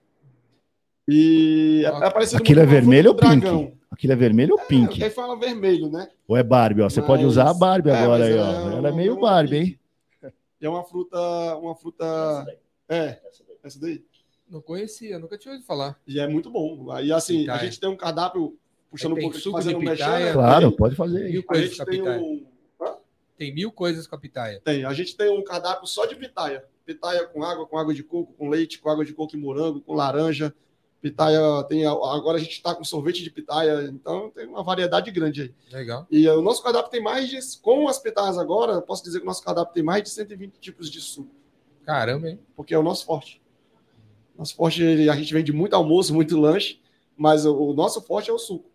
E 1.09 1.83
é, 1.85 1.89
é 1.89 2.37
Aquilo 2.37 2.59
é 2.59 2.65
vermelho 2.65 3.09
ou 3.09 3.15
do 3.15 3.21
pink? 3.21 3.73
Aquilo 3.91 4.13
é 4.13 4.15
vermelho 4.15 4.53
ou 4.53 4.59
É, 4.61 4.65
pink? 4.65 4.99
quem 4.99 5.09
fala 5.09 5.37
vermelho, 5.37 5.89
né? 5.89 6.07
Ou 6.27 6.37
é 6.37 6.43
Barbie? 6.43 6.81
Ó. 6.83 6.89
Você 6.89 7.01
pode 7.01 7.23
Mas- 7.23 7.31
usar 7.31 7.49
a 7.49 7.53
Barbie 7.53 7.89
é, 7.89 7.95
agora 7.95 8.25
aí, 8.25 8.33
é 8.33 8.37
ó. 8.41 8.71
Ela 8.77 8.89
é 8.89 8.91
um- 8.91 8.95
meio 8.95 9.15
um 9.17 9.19
Barbie, 9.19 9.49
pink. 9.59 9.79
hein? 10.23 10.31
E 10.61 10.65
é 10.65 10.69
uma 10.69 10.83
fruta, 10.83 11.17
uma 11.57 11.75
fruta 11.75 12.45
é, 12.87 13.17
essa 13.63 13.79
daí. 13.79 14.03
Não 14.49 14.61
conhecia, 14.61 15.17
nunca 15.19 15.37
tinha 15.37 15.53
ouvido 15.53 15.65
falar. 15.65 15.97
E 16.07 16.19
é 16.19 16.27
muito 16.27 16.49
bom. 16.49 16.91
Aí 16.91 17.11
assim, 17.11 17.39
Pitaia. 17.41 17.59
a 17.61 17.63
gente 17.63 17.79
tem 17.79 17.89
um 17.89 17.95
cardápio 17.95 18.57
puxando 18.91 19.13
Aí 19.15 19.19
um 19.19 19.21
pouco 19.21 19.37
suco 19.37 19.57
fazendo 19.57 19.79
de 19.79 19.85
mexer, 19.85 20.03
pitaia, 20.03 20.25
né? 20.25 20.33
Claro, 20.33 20.67
Aí 20.67 20.75
pode 20.75 20.95
fazer 20.95 21.23
aí. 21.25 21.31
Mil 21.31 21.43
A 21.49 21.57
gente 21.57 21.77
com 21.77 21.83
a 21.83 21.85
tem 21.85 21.99
pitaia. 21.99 22.19
um 22.21 22.45
Tem 23.37 23.53
mil 23.53 23.71
coisas 23.71 24.05
com 24.05 24.15
a 24.15 24.19
pitaia. 24.19 24.59
Tem, 24.65 24.83
a 24.83 24.91
gente 24.93 25.15
tem 25.15 25.29
um 25.29 25.43
cardápio 25.43 25.87
só 25.87 26.05
de 26.05 26.15
pitaia. 26.15 26.63
Pitaia 26.85 27.25
com 27.27 27.41
água, 27.43 27.65
com 27.67 27.77
água 27.77 27.93
de 27.93 28.03
coco, 28.03 28.33
com 28.33 28.49
leite, 28.49 28.79
com 28.79 28.89
água 28.89 29.05
de 29.05 29.13
coco 29.13 29.35
e 29.35 29.39
morango, 29.39 29.79
com 29.81 29.93
laranja. 29.93 30.53
Pitaia 31.01 31.63
tem. 31.63 31.85
Agora 31.85 32.37
a 32.37 32.39
gente 32.39 32.51
está 32.51 32.75
com 32.75 32.83
sorvete 32.83 33.23
de 33.23 33.31
pitaia, 33.31 33.87
então 33.89 34.29
tem 34.31 34.45
uma 34.45 34.61
variedade 34.61 35.09
grande 35.11 35.41
aí. 35.43 35.53
Legal. 35.71 36.05
E 36.11 36.27
eh, 36.27 36.33
o 36.33 36.41
nosso 36.41 36.61
cardápio 36.61 36.91
tem 36.91 37.01
mais 37.01 37.29
de. 37.29 37.39
Com 37.61 37.87
as 37.87 37.97
pitaias 37.99 38.37
agora, 38.37 38.81
posso 38.81 39.03
dizer 39.03 39.19
que 39.19 39.23
o 39.23 39.27
nosso 39.27 39.43
cardápio 39.43 39.73
tem 39.73 39.81
mais 39.81 40.03
de 40.03 40.09
120 40.09 40.59
tipos 40.59 40.89
de 40.89 40.99
suco, 40.99 41.33
Caramba, 41.85 42.29
hein? 42.29 42.39
porque 42.53 42.73
é 42.73 42.77
o 42.77 42.83
nosso 42.83 43.05
forte. 43.05 43.41
Nosso 44.37 44.55
forte, 44.55 45.09
a 45.09 45.15
gente 45.15 45.33
vende 45.33 45.53
muito 45.53 45.73
almoço, 45.73 46.13
muito 46.13 46.37
lanche, 46.37 46.81
mas 47.15 47.45
o, 47.45 47.55
o 47.55 47.73
nosso 47.73 48.01
forte 48.01 48.29
é 48.29 48.33
o 48.33 48.39
suco. 48.39 48.69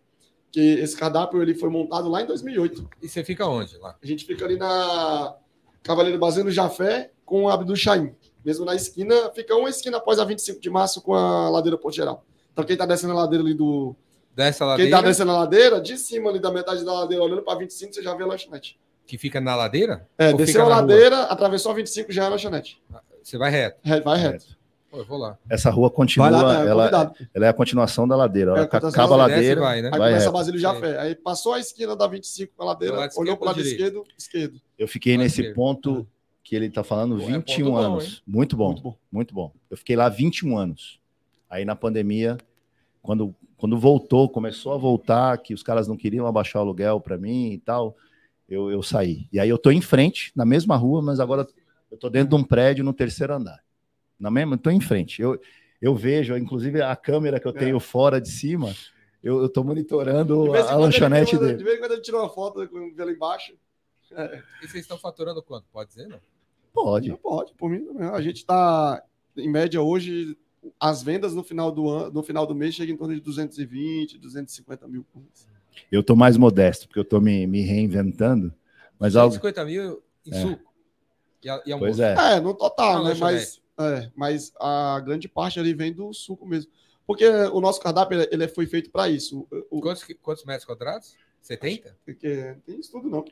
Que 0.51 0.79
esse 0.79 0.97
cardápio 0.97 1.41
ele 1.41 1.53
foi 1.53 1.69
montado 1.69 2.09
lá 2.09 2.23
em 2.23 2.25
2008. 2.25 2.89
E 3.03 3.07
você 3.07 3.23
fica 3.23 3.45
onde 3.45 3.77
lá? 3.77 3.95
A 4.01 4.05
gente 4.05 4.25
fica 4.25 4.45
ali 4.45 4.57
na 4.57 5.35
Cavaleiro 5.83 6.17
Bazeno 6.17 6.49
Jafé 6.49 7.11
com 7.23 7.43
o 7.43 7.49
Abdul 7.49 7.75
Chaim. 7.75 8.15
Mesmo 8.45 8.63
na 8.63 8.75
esquina, 8.75 9.31
fica 9.33 9.55
uma 9.55 9.69
esquina 9.69 9.97
após 9.97 10.19
a 10.19 10.23
25 10.23 10.61
de 10.61 10.69
março 10.69 11.01
com 11.01 11.15
a 11.15 11.49
ladeira 11.49 11.77
Ponte 11.77 11.95
Geral. 11.95 12.23
Então 12.53 12.63
quem 12.63 12.77
tá 12.77 12.85
descendo 12.85 13.13
a 13.13 13.15
ladeira 13.17 13.43
ali 13.43 13.53
do. 13.55 13.95
Dessa 14.35 14.59
Quem 14.59 14.67
ladeira 14.67 14.91
tá 14.97 15.01
descendo 15.01 15.31
a 15.31 15.37
ladeira, 15.39 15.81
de 15.81 15.97
cima 15.97 16.29
ali 16.29 16.39
da 16.39 16.51
metade 16.51 16.83
da 16.85 16.93
ladeira, 16.93 17.23
olhando 17.23 17.41
para 17.41 17.57
25, 17.57 17.93
você 17.93 18.03
já 18.03 18.13
vê 18.13 18.23
a 18.23 18.27
lanchonete. 18.27 18.77
que 19.07 19.17
fica 19.17 19.39
na 19.41 19.55
ladeira? 19.55 20.07
É, 20.17 20.29
Ou 20.31 20.37
desceu 20.37 20.61
fica 20.61 20.65
a 20.65 20.69
na 20.69 20.75
rua? 20.75 20.81
ladeira, 20.93 21.21
atravessou 21.23 21.71
a 21.71 21.75
25, 21.75 22.11
já 22.11 22.23
é 22.23 22.25
a 22.27 22.29
lanchonete. 22.29 22.81
Você 23.23 23.37
vai 23.37 23.49
reto. 23.49 23.79
Re- 23.83 24.01
Vai 24.01 24.19
reto. 24.19 24.45
Pô, 24.91 24.97
eu 24.97 25.05
vou 25.05 25.17
lá. 25.17 25.37
Essa 25.49 25.69
rua 25.69 25.89
continua, 25.89 26.29
lá, 26.29 26.41
tá 26.55 26.61
ela, 26.65 26.83
convidado. 26.89 27.15
ela 27.33 27.45
é 27.45 27.49
a 27.49 27.53
continuação 27.53 28.07
da 28.07 28.15
ladeira. 28.15 28.51
Ela 28.51 28.59
É 28.61 28.63
acaba 28.63 28.87
a 29.15 29.17
ladeira. 29.17 29.17
ladeira, 29.17 29.61
vai, 29.61 29.81
né? 29.81 29.89
Aí 29.91 29.99
vai 29.99 30.09
começa 30.09 30.15
a 30.15 30.19
reto. 30.27 30.31
Basílio 30.33 30.59
Jafé. 30.59 30.99
Aí 30.99 31.15
passou 31.15 31.53
a 31.53 31.59
esquina 31.59 31.95
da 31.95 32.05
25 32.07 32.53
com 32.55 32.63
a 32.63 32.65
ladeira, 32.67 33.09
olhou 33.15 33.35
para 33.37 33.43
o 33.43 33.47
lado 33.47 33.61
esquerdo, 33.61 34.03
esquerdo. 34.17 34.61
Eu 34.77 34.87
fiquei 34.87 35.17
nesse 35.17 35.53
ponto 35.53 36.05
que 36.45 36.55
ele 36.55 36.69
tá 36.69 36.83
falando 36.83 37.17
Pô, 37.17 37.23
é 37.23 37.25
21 37.25 37.65
ponto 37.65 37.71
bom, 37.71 37.77
anos. 37.77 38.05
hein? 38.05 38.21
muito 38.27 38.55
bom, 38.55 38.67
Muito 38.67 38.83
bom. 38.83 38.97
muito 39.11 39.33
bom. 39.33 39.51
Eu 39.67 39.75
fiquei 39.75 39.95
lá 39.95 40.07
21 40.07 40.55
anos. 40.57 41.01
Aí 41.49 41.65
na 41.65 41.75
pandemia, 41.75 42.37
quando, 43.01 43.35
quando 43.57 43.77
voltou, 43.79 44.29
começou 44.29 44.71
a 44.73 44.77
voltar, 44.77 45.39
que 45.39 45.53
os 45.55 45.63
caras 45.63 45.87
não 45.87 45.97
queriam 45.97 46.27
abaixar 46.27 46.61
o 46.61 46.65
aluguel 46.65 47.01
para 47.01 47.17
mim 47.17 47.51
e 47.51 47.57
tal, 47.57 47.97
eu, 48.47 48.69
eu 48.69 48.83
saí. 48.83 49.27
E 49.33 49.39
aí 49.39 49.49
eu 49.49 49.57
tô 49.57 49.71
em 49.71 49.81
frente, 49.81 50.31
na 50.35 50.45
mesma 50.45 50.75
rua, 50.75 51.01
mas 51.01 51.19
agora 51.19 51.47
eu 51.91 51.97
tô 51.97 52.09
dentro 52.11 52.29
de 52.29 52.35
um 52.35 52.43
prédio 52.43 52.85
no 52.85 52.93
terceiro 52.93 53.33
andar. 53.33 53.63
Na 54.19 54.29
mesma, 54.29 54.55
tô 54.55 54.69
em 54.69 54.79
frente. 54.79 55.21
Eu, 55.23 55.41
eu 55.81 55.95
vejo, 55.95 56.37
inclusive 56.37 56.79
a 56.79 56.95
câmera 56.95 57.39
que 57.39 57.47
eu 57.47 57.53
É. 57.55 57.57
tenho 57.57 57.79
fora 57.79 58.21
de 58.21 58.29
cima, 58.29 58.71
eu, 59.23 59.41
eu 59.41 59.49
tô 59.49 59.63
monitorando 59.63 60.53
a, 60.53 60.75
lanchonete 60.75 61.33
manda- 61.33 61.47
dele. 61.47 61.57
De 61.57 61.63
vez 61.63 61.77
em 61.77 61.79
quando 61.79 61.91
ele 61.93 62.01
tira 62.01 62.17
uma 62.19 62.29
foto 62.29 62.67
com 62.69 62.77
o 62.77 62.93
lá 63.03 63.11
embaixo. 63.11 63.53
É. 64.11 64.41
E 64.63 64.67
vocês 64.67 64.83
estão 64.83 64.97
faturando 64.99 65.41
quanto? 65.41 65.65
Pode 65.73 65.89
dizer, 65.89 66.07
não? 66.07 66.19
Pode. 66.75 67.09
Não 67.09 67.17
pode, 67.17 67.53
por 67.55 67.69
mim 67.69 67.83
também. 67.85 68.07
A 68.09 68.21
gente 68.21 68.37
está, 68.37 69.01
em 69.35 69.49
média, 69.49 69.81
hoje, 69.81 70.37
as 70.79 71.01
vendas 71.01 71.33
no 71.33 71.43
final 71.43 71.71
do 71.71 71.89
ano, 71.89 72.11
no 72.11 72.21
final 72.23 72.45
do 72.45 72.53
mês 72.53 72.75
chegam 72.75 72.93
em 72.93 72.97
torno 72.97 73.15
de 73.15 73.21
220, 73.21 74.17
250 74.17 74.87
mil 74.87 75.03
por 75.11 75.19
mês. 75.21 75.47
Eu 75.91 76.03
tô 76.03 76.15
mais 76.15 76.37
modesto, 76.37 76.87
porque 76.87 76.99
eu 76.99 77.05
tô 77.05 77.19
me, 77.19 77.47
me 77.47 77.61
reinventando. 77.61 78.53
Mas 78.99 79.15
algo. 79.15 79.33
150 79.33 79.65
mil 79.65 80.01
em 80.25 80.33
É. 80.33 80.41
suco. 80.41 80.73
E, 81.43 81.49
a- 81.49 81.61
e 81.65 81.71
almoço. 81.71 81.97
Pois 81.97 81.99
é. 81.99 82.15
É, 82.35 82.39
no 82.39 82.53
total, 82.53 83.03
né? 83.03 83.13
Mas, 83.19 83.61
é, 83.77 84.09
mas 84.15 84.51
a 84.59 84.99
grande 84.99 85.27
parte 85.27 85.59
ali 85.59 85.73
vem 85.73 85.93
do 85.93 86.11
suco 86.13 86.45
mesmo. 86.45 86.71
Porque 87.05 87.25
o 87.27 87.61
nosso 87.61 87.79
cardápio 87.79 88.19
ele, 88.19 88.29
ele 88.31 88.47
foi 88.47 88.65
feito 88.65 88.89
para 88.89 89.07
isso. 89.09 89.45
O, 89.69 89.77
o, 89.77 89.81
Quantos, 89.81 90.03
quantos 90.21 90.43
metros 90.45 90.65
quadrados? 90.65 91.15
70? 91.41 91.95
porque 92.03 92.55
tem 92.65 92.79
isso 92.79 92.91
tudo, 92.91 93.07
não. 93.07 93.23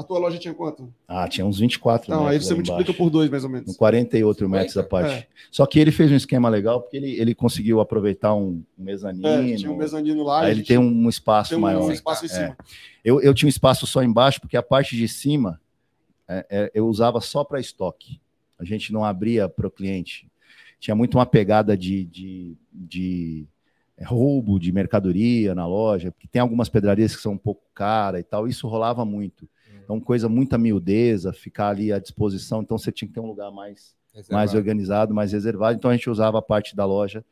A 0.00 0.02
tua 0.02 0.18
loja 0.18 0.38
tinha 0.38 0.54
quanto? 0.54 0.92
Ah, 1.06 1.28
tinha 1.28 1.44
uns 1.44 1.58
24 1.58 2.10
Não, 2.10 2.26
aí 2.26 2.38
você 2.40 2.54
multiplica 2.54 2.82
embaixo. 2.90 2.98
por 2.98 3.10
dois, 3.10 3.28
mais 3.28 3.44
ou 3.44 3.50
menos. 3.50 3.76
40 3.76 4.16
e 4.16 4.24
outro 4.24 4.46
50? 4.46 4.58
metros 4.58 4.76
a 4.78 4.82
parte. 4.82 5.12
É. 5.14 5.26
Só 5.50 5.66
que 5.66 5.78
ele 5.78 5.92
fez 5.92 6.10
um 6.10 6.14
esquema 6.16 6.48
legal, 6.48 6.80
porque 6.80 6.96
ele, 6.96 7.10
ele 7.20 7.34
conseguiu 7.34 7.80
aproveitar 7.80 8.34
um 8.34 8.62
mezanino. 8.78 9.26
É, 9.28 9.54
tinha 9.56 9.70
um 9.70 9.76
mezanino 9.76 10.22
lá. 10.22 10.40
aí 10.44 10.52
ele 10.52 10.62
tem 10.62 10.78
um 10.78 11.06
espaço 11.08 11.50
tem 11.50 11.58
um 11.58 11.60
maior. 11.60 11.92
espaço 11.92 12.24
em 12.24 12.28
É. 12.28 12.32
cima. 12.32 12.56
Eu, 13.04 13.20
eu 13.20 13.34
tinha 13.34 13.46
um 13.46 13.50
espaço 13.50 13.86
só 13.86 14.02
embaixo, 14.02 14.40
porque 14.40 14.56
a 14.56 14.62
parte 14.62 14.96
de 14.96 15.06
cima 15.06 15.60
é, 16.26 16.46
é, 16.48 16.70
eu 16.74 16.86
usava 16.86 17.20
só 17.20 17.44
para 17.44 17.60
estoque. 17.60 18.18
A 18.58 18.64
gente 18.64 18.92
não 18.92 19.04
abria 19.04 19.48
para 19.50 19.66
o 19.66 19.70
cliente. 19.70 20.26
Tinha 20.78 20.94
muito 20.94 21.18
uma 21.18 21.26
pegada 21.26 21.76
de, 21.76 22.04
de, 22.06 22.56
de 22.72 23.46
é, 23.98 24.04
roubo 24.04 24.58
de 24.58 24.72
mercadoria 24.72 25.54
na 25.54 25.66
loja, 25.66 26.10
porque 26.10 26.26
tem 26.26 26.40
algumas 26.40 26.70
pedrarias 26.70 27.14
que 27.14 27.20
são 27.20 27.32
um 27.32 27.38
pouco 27.38 27.62
caras 27.74 28.20
e 28.20 28.24
tal. 28.24 28.48
Isso 28.48 28.66
rolava 28.66 29.04
muito. 29.04 29.46
Então, 29.90 30.00
coisa 30.00 30.28
muita 30.28 30.56
miudeza, 30.56 31.32
ficar 31.32 31.70
ali 31.70 31.92
à 31.92 31.98
disposição. 31.98 32.62
Então, 32.62 32.78
você 32.78 32.92
tinha 32.92 33.08
que 33.08 33.14
ter 33.14 33.18
um 33.18 33.26
lugar 33.26 33.50
mais, 33.50 33.96
mais 34.30 34.54
organizado, 34.54 35.12
mais 35.12 35.32
reservado. 35.32 35.76
Então, 35.76 35.90
a 35.90 35.96
gente 35.96 36.08
usava 36.08 36.38
a 36.38 36.42
parte 36.42 36.76
da 36.76 36.84
loja 36.84 37.24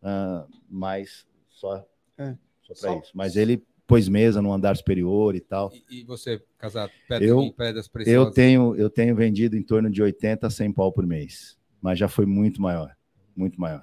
ah, 0.00 0.46
mais 0.70 1.26
só, 1.48 1.84
É. 2.16 2.36
só 2.62 2.72
para 2.74 2.76
Só- 2.76 3.00
isso. 3.00 3.10
Mas 3.14 3.34
ele 3.34 3.60
pôs 3.84 4.08
mesa 4.08 4.40
no 4.40 4.52
andar 4.52 4.76
superior 4.76 5.34
e 5.34 5.40
tal. 5.40 5.72
E, 5.90 6.02
e 6.02 6.04
você, 6.04 6.40
casado, 6.56 6.92
pedra, 7.08 7.26
Eu- 7.26 7.52
pedras 7.52 7.88
preciosas? 7.88 8.28
Eu 8.28 8.32
tenho, 8.32 8.76
eu 8.76 8.88
tenho 8.88 9.16
vendido 9.16 9.56
em 9.56 9.62
torno 9.62 9.90
de 9.90 10.00
80 10.00 10.46
a 10.46 10.50
100 10.50 10.72
pau 10.72 10.92
por 10.92 11.04
mês, 11.04 11.58
mas 11.82 11.98
já 11.98 12.06
foi 12.06 12.26
muito 12.26 12.62
maior, 12.62 12.94
muito 13.34 13.60
maior. 13.60 13.82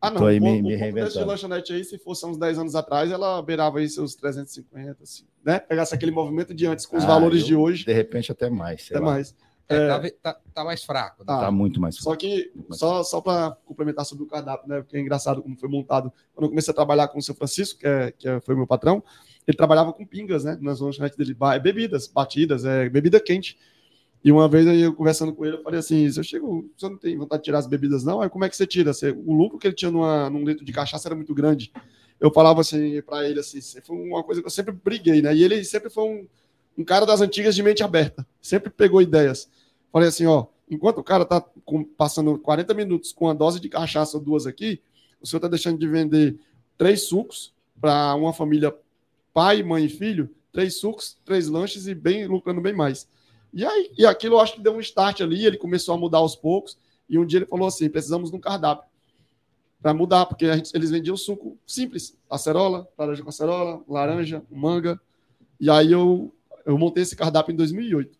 Ah, 0.00 0.10
não. 0.10 0.18
Tô 0.20 0.26
aí 0.26 0.38
o, 0.38 0.42
me- 0.42 0.60
o 0.60 0.62
me 0.62 0.76
de 1.08 1.24
lanchonete 1.24 1.72
aí, 1.72 1.82
se 1.84 1.98
fosse 1.98 2.24
há 2.24 2.28
uns 2.28 2.36
10 2.38 2.58
anos 2.58 2.74
atrás, 2.74 3.10
ela 3.10 3.40
beirava 3.42 3.78
aí 3.78 3.88
seus 3.88 4.14
350, 4.14 5.02
assim, 5.02 5.24
né? 5.44 5.58
Pegasse 5.58 5.94
aquele 5.94 6.10
movimento 6.12 6.54
de 6.54 6.66
antes 6.66 6.84
com 6.86 6.96
os 6.96 7.04
Ah, 7.04 7.06
valores 7.08 7.40
eu- 7.40 7.46
de 7.46 7.56
hoje, 7.56 7.84
De 7.84 7.92
repente 7.92 8.30
até 8.30 8.50
mais, 8.50 8.82
sei 8.86 8.96
até 8.96 9.04
lá. 9.06 9.12
mais. 9.12 9.34
É, 9.68 9.74
É, 9.76 9.88
tá 9.88 10.10
tá, 10.34 10.40
tá 10.54 10.64
mais 10.64 10.84
fraco. 10.84 11.22
né? 11.22 11.26
tá. 11.26 11.40
Tá 11.40 11.50
muito 11.50 11.80
mais. 11.80 11.96
Só 11.96 12.14
que, 12.14 12.52
só, 12.70 13.02
só 13.02 13.20
para 13.20 13.56
complementar 13.64 14.04
sobre 14.04 14.22
o 14.22 14.26
cardápio, 14.28 14.68
né? 14.68 14.80
Porque 14.80 14.96
é 14.96 15.00
engraçado 15.00 15.42
como 15.42 15.56
foi 15.58 15.68
montado. 15.68 16.12
Quando 16.34 16.44
eu 16.44 16.50
comecei 16.50 16.70
a 16.70 16.74
trabalhar 16.74 17.08
com 17.08 17.18
o 17.18 17.22
seu 17.22 17.34
Francisco, 17.34 17.80
que, 17.80 17.86
é, 17.86 18.12
que 18.12 18.28
é- 18.28 18.40
foi 18.40 18.54
meu 18.54 18.66
patrão, 18.66 19.02
ele 19.44 19.56
trabalhava 19.56 19.92
com 19.92 20.06
pingas, 20.06 20.44
né? 20.44 20.56
Nas 20.60 20.78
lanchonetes 20.78 21.18
dele, 21.18 21.36
bebidas, 21.60 22.06
batidas, 22.06 22.64
é, 22.64 22.88
bebida 22.88 23.18
quente. 23.18 23.58
E 24.26 24.32
uma 24.32 24.48
vez 24.48 24.66
aí 24.66 24.80
eu 24.80 24.92
conversando 24.92 25.32
com 25.32 25.46
ele, 25.46 25.56
eu 25.56 25.62
falei 25.62 25.78
assim: 25.78 26.10
se 26.10 26.18
eu 26.18 26.24
chego, 26.24 26.68
você 26.76 26.88
não 26.88 26.96
tem 26.98 27.16
vontade 27.16 27.42
de 27.42 27.44
tirar 27.44 27.58
as 27.58 27.66
bebidas, 27.68 28.02
não? 28.02 28.20
Aí 28.20 28.28
como 28.28 28.44
é 28.44 28.48
que 28.48 28.56
você 28.56 28.66
tira? 28.66 28.92
Você- 28.92 29.12
o 29.12 29.32
lucro 29.32 29.56
que 29.56 29.68
ele 29.68 29.76
tinha 29.76 29.88
numa, 29.88 30.28
num 30.28 30.44
litro 30.44 30.64
de 30.64 30.72
cachaça 30.72 31.06
era 31.06 31.14
muito 31.14 31.32
grande. 31.32 31.72
Eu 32.18 32.32
falava 32.32 32.60
assim 32.60 33.00
para 33.02 33.28
ele 33.28 33.38
assim, 33.38 33.60
foi 33.82 33.96
uma 33.96 34.24
coisa 34.24 34.40
que 34.40 34.46
eu 34.48 34.50
sempre 34.50 34.72
briguei, 34.72 35.22
né? 35.22 35.32
E 35.32 35.44
ele 35.44 35.62
sempre 35.64 35.88
foi 35.90 36.02
um, 36.02 36.26
um 36.78 36.84
cara 36.84 37.06
das 37.06 37.20
antigas 37.20 37.54
de 37.54 37.62
mente 37.62 37.84
aberta, 37.84 38.26
sempre 38.42 38.68
pegou 38.68 39.00
ideias. 39.00 39.48
Falei 39.92 40.08
assim, 40.08 40.26
ó, 40.26 40.46
Enquanto 40.68 40.98
o 40.98 41.04
cara 41.04 41.24
tá 41.24 41.40
com, 41.64 41.84
passando 41.84 42.36
40 42.40 42.74
minutos 42.74 43.12
com 43.12 43.26
uma 43.26 43.34
dose 43.36 43.60
de 43.60 43.68
cachaça 43.68 44.16
ou 44.16 44.22
duas 44.24 44.48
aqui, 44.48 44.80
o 45.20 45.26
senhor 45.26 45.38
está 45.38 45.46
deixando 45.46 45.78
de 45.78 45.86
vender 45.86 46.36
três 46.76 47.02
sucos 47.02 47.54
para 47.80 48.12
uma 48.16 48.32
família 48.32 48.74
pai, 49.32 49.62
mãe 49.62 49.84
e 49.84 49.88
filho, 49.88 50.28
três 50.52 50.74
sucos, 50.80 51.16
três 51.24 51.46
lanches 51.46 51.86
e 51.86 51.94
bem 51.94 52.26
lucrando 52.26 52.60
bem 52.60 52.72
mais. 52.72 53.06
E 53.56 53.64
aí, 53.64 53.90
e 53.96 54.04
aquilo 54.04 54.34
eu 54.34 54.40
acho 54.40 54.52
que 54.52 54.60
deu 54.60 54.74
um 54.74 54.80
start 54.80 55.22
ali, 55.22 55.46
ele 55.46 55.56
começou 55.56 55.94
a 55.94 55.98
mudar 55.98 56.18
aos 56.18 56.36
poucos, 56.36 56.76
e 57.08 57.18
um 57.18 57.24
dia 57.24 57.38
ele 57.38 57.46
falou 57.46 57.66
assim: 57.66 57.88
precisamos 57.88 58.30
de 58.30 58.36
um 58.36 58.38
cardápio 58.38 58.86
para 59.80 59.94
mudar, 59.94 60.26
porque 60.26 60.52
gente, 60.56 60.76
eles 60.76 60.90
vendiam 60.90 61.16
suco 61.16 61.56
simples, 61.66 62.14
acerola, 62.28 62.86
laranja 62.98 63.22
com 63.22 63.30
acerola, 63.30 63.82
laranja, 63.88 64.44
manga. 64.50 65.00
E 65.58 65.70
aí 65.70 65.90
eu, 65.90 66.30
eu 66.66 66.76
montei 66.76 67.02
esse 67.02 67.16
cardápio 67.16 67.54
em 67.54 67.56
2008, 67.56 68.18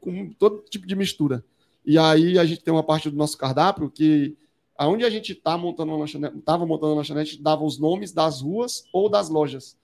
com 0.00 0.32
todo 0.32 0.64
tipo 0.68 0.88
de 0.88 0.96
mistura. 0.96 1.44
E 1.86 1.96
aí 1.96 2.36
a 2.36 2.44
gente 2.44 2.64
tem 2.64 2.74
uma 2.74 2.82
parte 2.82 3.08
do 3.08 3.16
nosso 3.16 3.38
cardápio 3.38 3.88
que 3.88 4.36
aonde 4.76 5.04
a 5.04 5.10
gente 5.10 5.36
tá 5.36 5.56
montando 5.56 5.92
uma 5.92 5.98
lanchonete, 5.98 6.36
estava 6.36 6.66
montando 6.66 6.94
uma 6.94 6.98
lanchonete, 6.98 7.40
dava 7.40 7.62
os 7.62 7.78
nomes 7.78 8.10
das 8.10 8.40
ruas 8.40 8.82
ou 8.92 9.08
das 9.08 9.28
lojas. 9.28 9.76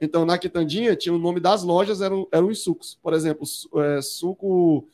Então, 0.00 0.24
na 0.24 0.38
Quitandinha, 0.38 0.94
tinha 0.94 1.14
o 1.14 1.18
nome 1.18 1.40
das 1.40 1.62
lojas, 1.62 2.00
eram, 2.00 2.28
eram 2.30 2.48
os 2.48 2.62
sucos. 2.62 2.98
Por 3.02 3.14
exemplo, 3.14 3.46
é, 3.76 4.02
suco 4.02 4.86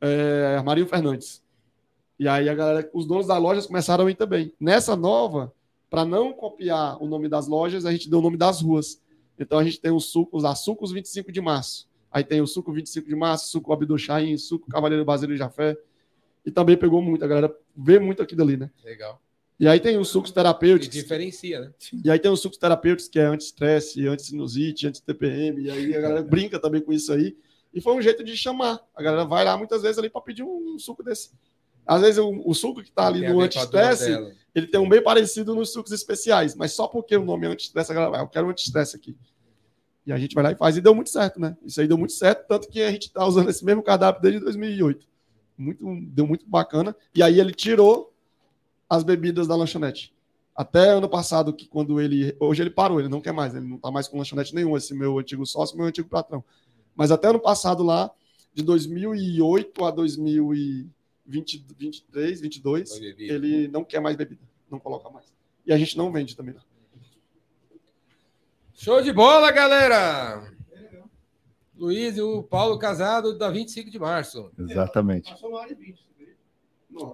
é, 0.00 0.60
Marinho 0.64 0.86
Fernandes. 0.86 1.42
E 2.18 2.26
aí 2.26 2.48
a 2.48 2.54
galera, 2.54 2.90
os 2.94 3.06
donos 3.06 3.26
das 3.26 3.40
lojas 3.40 3.66
começaram 3.66 4.06
a 4.06 4.10
ir 4.10 4.14
também. 4.14 4.52
Nessa 4.58 4.96
nova, 4.96 5.52
para 5.90 6.04
não 6.04 6.32
copiar 6.32 7.02
o 7.02 7.06
nome 7.06 7.28
das 7.28 7.46
lojas, 7.46 7.84
a 7.84 7.92
gente 7.92 8.08
deu 8.08 8.18
o 8.18 8.22
nome 8.22 8.36
das 8.38 8.62
ruas. 8.62 9.02
Então 9.38 9.58
a 9.58 9.64
gente 9.64 9.78
tem 9.78 9.90
os 9.92 10.06
sucos, 10.06 10.44
a 10.44 10.54
Sucos 10.54 10.92
25 10.92 11.30
de 11.30 11.40
março. 11.40 11.86
Aí 12.10 12.24
tem 12.24 12.40
o 12.40 12.46
suco 12.46 12.72
25 12.72 13.06
de 13.06 13.14
março, 13.14 13.50
suco 13.50 13.72
Abdul 13.72 13.98
Chaim, 13.98 14.38
suco 14.38 14.70
Cavaleiro 14.70 15.04
Basílio 15.04 15.36
Jafé. 15.36 15.76
E 16.44 16.50
também 16.50 16.76
pegou 16.76 17.02
muito, 17.02 17.22
a 17.24 17.28
galera 17.28 17.54
vê 17.76 17.98
muito 17.98 18.22
aqui 18.22 18.34
dali, 18.34 18.56
né? 18.56 18.70
Legal. 18.82 19.20
E 19.58 19.66
aí 19.66 19.80
tem 19.80 19.96
os 19.96 20.08
sucos 20.08 20.30
terapêuticos. 20.30 20.94
Que 20.94 21.02
diferencia, 21.02 21.60
né? 21.60 21.72
E 22.04 22.10
aí 22.10 22.18
tem 22.18 22.30
os 22.30 22.40
sucos 22.40 22.58
terapêuticos, 22.58 23.08
que 23.08 23.18
é 23.18 23.24
anti-estresse, 23.24 24.06
anti-sinusite, 24.06 24.86
anti-TPM. 24.86 25.62
E 25.62 25.70
aí 25.70 25.96
a 25.96 26.00
galera 26.00 26.22
brinca 26.22 26.58
também 26.60 26.82
com 26.82 26.92
isso 26.92 27.12
aí. 27.12 27.36
E 27.72 27.80
foi 27.80 27.94
um 27.94 28.02
jeito 28.02 28.22
de 28.22 28.36
chamar. 28.36 28.80
A 28.94 29.02
galera 29.02 29.24
vai 29.24 29.44
lá 29.44 29.56
muitas 29.56 29.82
vezes 29.82 29.98
ali 29.98 30.10
para 30.10 30.20
pedir 30.20 30.42
um 30.42 30.78
suco 30.78 31.02
desse. 31.02 31.30
Às 31.86 32.02
vezes 32.02 32.18
o, 32.18 32.42
o 32.44 32.52
suco 32.52 32.82
que 32.82 32.88
está 32.88 33.06
ali 33.06 33.20
tem 33.20 33.30
no 33.30 33.40
anti-estresse, 33.40 34.10
ele 34.54 34.66
tem 34.66 34.80
um 34.80 34.88
bem 34.88 35.02
parecido 35.02 35.54
nos 35.54 35.72
sucos 35.72 35.92
especiais, 35.92 36.54
mas 36.54 36.72
só 36.72 36.88
porque 36.88 37.16
o 37.16 37.24
nome 37.24 37.46
é 37.46 37.50
anti-estresse, 37.50 37.92
a 37.92 37.94
galera 37.94 38.10
vai, 38.10 38.20
eu 38.20 38.28
quero 38.28 38.46
um 38.46 38.50
anti-estresse 38.50 38.96
aqui. 38.96 39.16
E 40.04 40.12
a 40.12 40.18
gente 40.18 40.34
vai 40.34 40.44
lá 40.44 40.52
e 40.52 40.56
faz. 40.56 40.76
E 40.76 40.80
deu 40.80 40.94
muito 40.94 41.10
certo, 41.10 41.40
né? 41.40 41.56
Isso 41.64 41.80
aí 41.80 41.88
deu 41.88 41.96
muito 41.96 42.12
certo, 42.12 42.46
tanto 42.46 42.68
que 42.68 42.82
a 42.82 42.90
gente 42.90 43.06
está 43.06 43.24
usando 43.24 43.48
esse 43.48 43.64
mesmo 43.64 43.82
cardápio 43.82 44.22
desde 44.22 44.40
2008. 44.40 45.06
Muito, 45.56 45.84
deu 46.08 46.26
muito 46.26 46.46
bacana. 46.46 46.94
E 47.14 47.22
aí 47.22 47.40
ele 47.40 47.52
tirou 47.52 48.15
as 48.88 49.02
bebidas 49.02 49.46
da 49.46 49.56
lanchonete. 49.56 50.14
Até 50.54 50.90
ano 50.90 51.08
passado, 51.08 51.52
que 51.52 51.66
quando 51.66 52.00
ele. 52.00 52.34
Hoje 52.40 52.62
ele 52.62 52.70
parou, 52.70 52.98
ele 52.98 53.08
não 53.08 53.20
quer 53.20 53.32
mais, 53.32 53.54
ele 53.54 53.66
não 53.66 53.76
está 53.76 53.90
mais 53.90 54.08
com 54.08 54.18
lanchonete 54.18 54.54
nenhum, 54.54 54.76
esse 54.76 54.94
meu 54.94 55.18
antigo 55.18 55.44
sócio, 55.44 55.76
meu 55.76 55.86
antigo 55.86 56.08
patrão. 56.08 56.42
Mas 56.94 57.10
até 57.10 57.28
ano 57.28 57.40
passado 57.40 57.82
lá, 57.82 58.10
de 58.54 58.62
2008 58.62 59.84
a 59.84 59.90
2000 59.90 60.54
20, 61.26 61.66
23, 61.76 62.40
22, 62.40 63.00
ele 63.18 63.68
não 63.68 63.84
quer 63.84 64.00
mais 64.00 64.16
bebida, 64.16 64.42
não 64.70 64.78
coloca 64.78 65.10
mais. 65.10 65.26
E 65.66 65.72
a 65.72 65.78
gente 65.78 65.98
não 65.98 66.12
vende 66.12 66.36
também. 66.36 66.54
Não. 66.54 66.62
Show 68.72 69.02
de 69.02 69.12
bola, 69.12 69.50
galera! 69.50 70.52
Luiz 71.76 72.16
e 72.16 72.22
o 72.22 72.42
Paulo 72.42 72.78
casado 72.78 73.36
da 73.36 73.50
25 73.50 73.90
de 73.90 73.98
março. 73.98 74.50
Exatamente. 74.58 75.30
Passou 75.30 75.50
uma 75.50 75.58
hora 75.58 75.72
e 75.72 75.74
20. 75.74 76.06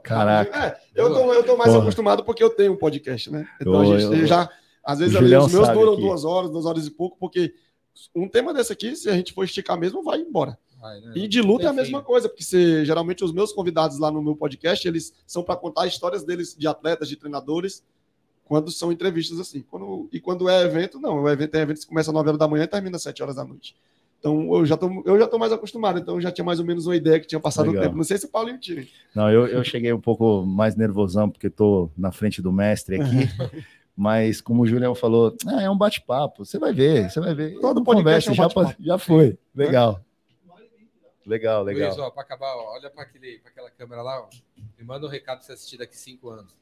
Caraca. 0.03 0.67
É, 0.67 0.81
eu, 0.95 1.13
tô, 1.13 1.33
eu 1.33 1.45
tô 1.45 1.57
mais 1.57 1.71
Porra. 1.71 1.83
acostumado 1.83 2.25
porque 2.25 2.43
eu 2.43 2.51
tenho 2.51 2.73
um 2.73 2.77
podcast, 2.77 3.31
né? 3.31 3.49
Então 3.61 3.81
a 3.81 3.85
gente 3.85 4.21
eu, 4.21 4.27
já. 4.27 4.49
Às 4.85 4.99
vezes 4.99 5.17
ali, 5.17 5.37
os 5.37 5.53
meus 5.53 5.69
duram 5.69 5.93
aqui. 5.93 6.03
duas 6.03 6.25
horas, 6.25 6.51
duas 6.51 6.67
horas 6.67 6.87
e 6.87 6.91
pouco, 6.91 7.17
porque 7.19 7.55
um 8.15 8.29
tema 8.29 8.53
desse 8.53 8.73
aqui, 8.73 8.97
se 8.97 9.09
a 9.09 9.13
gente 9.15 9.33
for 9.33 9.45
esticar 9.45 9.79
mesmo, 9.79 10.03
vai 10.03 10.19
embora. 10.19 10.59
Vai, 10.81 11.01
né? 11.01 11.13
E 11.15 11.29
de 11.29 11.41
luta 11.41 11.67
é 11.67 11.69
a 11.69 11.73
mesma 11.73 12.03
coisa, 12.03 12.29
porque 12.29 12.43
você, 12.43 12.85
geralmente 12.85 13.23
os 13.23 13.33
meus 13.33 13.53
convidados 13.53 13.99
lá 13.99 14.11
no 14.11 14.21
meu 14.21 14.35
podcast, 14.35 14.87
eles 14.87 15.15
são 15.27 15.45
para 15.45 15.55
contar 15.55 15.87
histórias 15.87 16.25
deles 16.25 16.57
de 16.59 16.67
atletas, 16.67 17.09
de 17.09 17.17
treinadores, 17.17 17.85
quando 18.45 18.71
são 18.73 18.91
entrevistas 18.91 19.39
assim. 19.39 19.65
Quando, 19.71 20.09
e 20.13 20.21
quando 20.21 20.49
é 20.49 20.63
evento, 20.63 20.99
não. 20.99 21.23
O 21.23 21.29
evento 21.29 21.55
é 21.55 21.61
evento 21.61 21.81
que 21.81 21.87
começa 21.87 22.11
às 22.11 22.15
9 22.15 22.29
horas 22.31 22.39
da 22.39 22.49
manhã 22.49 22.65
e 22.65 22.67
termina 22.67 22.97
às 22.97 23.03
7 23.03 23.23
horas 23.23 23.37
da 23.37 23.45
noite. 23.45 23.77
Então 24.23 24.55
eu 24.55 24.65
já 24.65 24.77
tô, 24.77 25.03
eu 25.05 25.19
já 25.19 25.27
tô 25.27 25.37
mais 25.37 25.53
acostumado, 25.53 25.99
então 25.99 26.15
eu 26.15 26.21
já 26.21 26.31
tinha 26.31 26.45
mais 26.45 26.61
ou 26.61 26.65
menos 26.65 26.87
uma 26.87 26.95
ideia 26.95 27.19
que 27.19 27.27
tinha 27.27 27.41
passado 27.41 27.67
Legal. 27.67 27.83
o 27.83 27.85
tempo. 27.87 27.97
Não 27.97 28.05
sei 28.05 28.17
se 28.17 28.27
o 28.27 28.29
Paulinho 28.29 28.57
tira. 28.57 28.87
Não, 29.13 29.29
eu, 29.29 29.49
eu 29.49 29.65
cheguei 29.65 29.93
um 29.93 30.01
pouco 30.01 30.47
mais 30.47 30.77
nervosão, 30.77 31.29
porque 31.29 31.51
tô 31.51 31.91
na 31.99 32.13
frente 32.13 32.41
do 32.41 32.53
mestre 32.53 33.01
aqui. 33.01 33.29
Mas, 33.97 34.41
como 34.41 34.63
o 34.63 34.67
Julião 34.67 34.95
falou, 34.95 35.37
ah, 35.45 35.61
é 35.61 35.69
um 35.69 35.77
bate-papo. 35.77 36.45
Você 36.45 36.57
vai 36.57 36.73
ver, 36.73 37.11
você 37.11 37.19
vai 37.19 37.35
ver. 37.35 37.59
Todo 37.59 37.83
podcast 37.83 38.31
conversa, 38.31 38.59
é 38.59 38.63
um 38.63 38.67
já, 38.67 38.77
já 38.79 38.99
foi. 38.99 39.37
Legal. 39.53 40.01
Legal, 41.27 41.65
legal. 41.65 41.89
Luiz, 41.89 41.99
ó, 41.99 42.11
para 42.11 42.23
acabar, 42.23 42.55
ó, 42.55 42.75
olha 42.75 42.91
para 42.91 43.03
aquela 43.03 43.71
câmera 43.71 44.03
lá, 44.03 44.21
ó. 44.21 44.29
me 44.79 44.85
manda 44.85 45.05
um 45.05 45.11
recado 45.11 45.39
para 45.39 45.47
você 45.47 45.53
assistir 45.53 45.79
daqui 45.79 45.97
cinco 45.97 46.31
anos. 46.31 46.57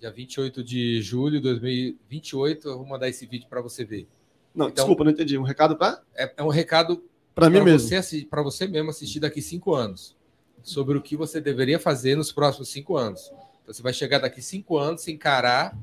Dia 0.00 0.10
28 0.10 0.62
de 0.62 1.00
julho 1.00 1.36
de 1.36 1.44
2028, 1.44 2.68
eu 2.68 2.78
vou 2.78 2.86
mandar 2.86 3.08
esse 3.08 3.26
vídeo 3.26 3.48
para 3.48 3.60
você 3.60 3.84
ver. 3.84 4.08
Não, 4.56 4.68
então, 4.68 4.84
desculpa, 4.84 5.04
não 5.04 5.10
entendi. 5.10 5.38
Um 5.38 5.42
recado 5.42 5.76
para? 5.76 6.02
É, 6.14 6.32
é, 6.36 6.42
um 6.42 6.48
recado 6.48 7.04
para 7.34 7.50
mim 7.50 7.60
mesmo. 7.60 7.88
Para 8.30 8.42
você 8.42 8.66
mesmo 8.66 8.90
assistir 8.90 9.20
daqui 9.20 9.42
cinco 9.42 9.74
anos. 9.74 10.16
Sobre 10.62 10.98
o 10.98 11.02
que 11.02 11.16
você 11.16 11.40
deveria 11.40 11.78
fazer 11.78 12.16
nos 12.16 12.32
próximos 12.32 12.70
cinco 12.70 12.96
anos. 12.96 13.30
Então, 13.62 13.72
você 13.74 13.82
vai 13.82 13.92
chegar 13.92 14.18
daqui 14.18 14.42
cinco 14.42 14.78
anos, 14.78 15.02
se 15.02 15.12
encarar 15.12 15.76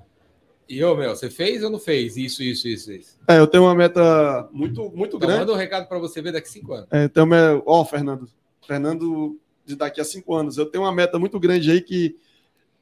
e 0.68 0.84
ô, 0.84 0.95
meu, 0.95 1.16
você 1.16 1.30
fez 1.30 1.64
ou 1.64 1.70
não 1.70 1.80
fez 1.80 2.18
isso, 2.18 2.41
isso, 2.41 2.68
isso, 2.68 2.91
isso? 2.91 3.20
É, 3.28 3.38
eu 3.38 3.48
tenho 3.48 3.64
uma 3.64 3.76
meta 3.76 4.50
muito, 4.52 4.90
muito 4.95 5.18
então, 5.18 5.20
grande. 5.20 5.40
Manda 5.41 5.54
um 5.54 5.58
recado 5.58 5.88
para 5.88 6.00
você 6.00 6.22
ver 6.22 6.32
daqui 6.32 6.50
cinco 6.50 6.74
anos. 6.74 6.88
É, 6.91 7.04
então, 7.04 7.30
ó, 7.66 7.82
oh, 7.82 7.86
Fernando, 7.86 8.28
Fernando 8.66 9.40
de 9.66 9.76
daqui 9.76 10.02
a 10.02 10.06
cinco 10.06 10.34
anos. 10.34 10.58
Eu 10.58 10.66
tenho 10.66 10.84
uma 10.84 10.91
meta 10.91 11.20
muito 11.20 11.40
grande 11.40 11.70
aí 11.70 11.82
que 11.82 12.16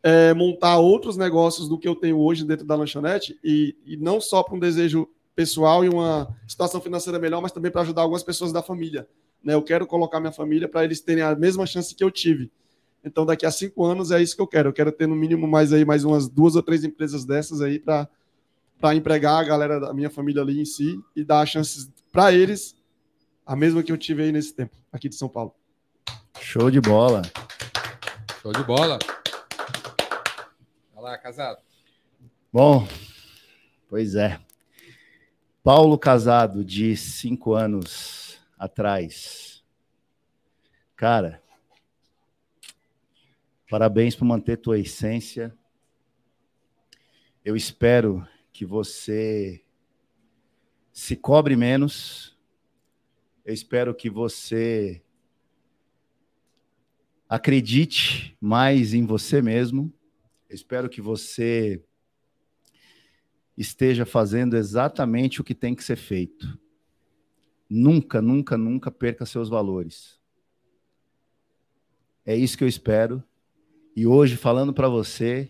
é 0.03 0.33
montar 0.33 0.77
outros 0.77 1.17
negócios 1.17 1.67
do 1.67 1.77
que 1.77 1.87
eu 1.87 1.95
tenho 1.95 2.19
hoje 2.19 2.45
dentro 2.45 2.65
da 2.65 2.75
lanchonete 2.75 3.37
e, 3.43 3.75
e 3.85 3.97
não 3.97 4.19
só 4.19 4.41
para 4.41 4.55
um 4.55 4.59
desejo 4.59 5.07
pessoal 5.35 5.83
e 5.85 5.89
uma 5.89 6.35
situação 6.47 6.81
financeira 6.81 7.19
melhor, 7.19 7.41
mas 7.41 7.51
também 7.51 7.71
para 7.71 7.81
ajudar 7.81 8.01
algumas 8.01 8.23
pessoas 8.23 8.51
da 8.51 8.61
família. 8.61 9.07
Né? 9.43 9.53
Eu 9.53 9.61
quero 9.61 9.87
colocar 9.87 10.19
minha 10.19 10.31
família 10.31 10.67
para 10.67 10.83
eles 10.83 11.01
terem 11.01 11.23
a 11.23 11.35
mesma 11.35 11.65
chance 11.65 11.95
que 11.95 12.03
eu 12.03 12.11
tive. 12.11 12.51
Então, 13.03 13.25
daqui 13.25 13.45
a 13.45 13.51
cinco 13.51 13.83
anos 13.83 14.11
é 14.11 14.21
isso 14.21 14.35
que 14.35 14.41
eu 14.41 14.47
quero. 14.47 14.69
Eu 14.69 14.73
quero 14.73 14.91
ter 14.91 15.07
no 15.07 15.15
mínimo 15.15 15.47
mais 15.47 15.73
aí 15.73 15.83
mais 15.83 16.03
umas 16.03 16.27
duas 16.27 16.55
ou 16.55 16.61
três 16.61 16.83
empresas 16.83 17.25
dessas 17.25 17.61
aí 17.61 17.79
para 17.79 18.07
para 18.79 18.95
empregar 18.95 19.39
a 19.39 19.43
galera 19.43 19.79
da 19.79 19.93
minha 19.93 20.09
família 20.09 20.41
ali 20.41 20.59
em 20.59 20.65
si 20.65 20.99
e 21.15 21.23
dar 21.23 21.45
chances 21.45 21.87
para 22.11 22.33
eles 22.33 22.75
a 23.45 23.55
mesma 23.55 23.83
que 23.83 23.91
eu 23.91 23.97
tive 23.97 24.23
aí 24.23 24.31
nesse 24.31 24.55
tempo 24.55 24.75
aqui 24.91 25.07
de 25.07 25.15
São 25.15 25.29
Paulo. 25.29 25.53
Show 26.39 26.71
de 26.71 26.81
bola. 26.81 27.21
Show 28.41 28.51
de 28.51 28.63
bola. 28.63 28.97
Olha 30.95 31.11
lá, 31.11 31.17
casado. 31.17 31.59
Bom, 32.51 32.87
pois 33.87 34.15
é. 34.15 34.39
Paulo 35.63 35.97
casado 35.97 36.65
de 36.65 36.95
cinco 36.97 37.53
anos 37.53 38.39
atrás. 38.57 39.63
Cara, 40.95 41.41
Parabéns 43.71 44.17
por 44.17 44.25
manter 44.25 44.57
tua 44.57 44.77
essência. 44.77 45.57
Eu 47.41 47.55
espero 47.55 48.27
que 48.51 48.65
você 48.65 49.63
se 50.91 51.15
cobre 51.15 51.55
menos. 51.55 52.37
Eu 53.45 53.53
espero 53.53 53.95
que 53.95 54.09
você 54.09 55.01
acredite 57.29 58.35
mais 58.41 58.93
em 58.93 59.05
você 59.05 59.41
mesmo. 59.41 59.89
Eu 60.49 60.55
espero 60.55 60.89
que 60.89 60.99
você 60.99 61.81
esteja 63.57 64.05
fazendo 64.05 64.55
exatamente 64.55 65.41
o 65.41 65.43
que 65.43 65.53
tem 65.53 65.75
que 65.75 65.83
ser 65.83 65.95
feito. 65.95 66.59
Nunca, 67.69 68.21
nunca, 68.21 68.57
nunca 68.57 68.91
perca 68.91 69.25
seus 69.25 69.49
valores. 69.49 70.19
É 72.25 72.35
isso 72.35 72.57
que 72.57 72.63
eu 72.63 72.67
espero. 72.67 73.23
E 73.95 74.05
hoje, 74.05 74.35
falando 74.35 74.73
para 74.73 74.87
você, 74.87 75.49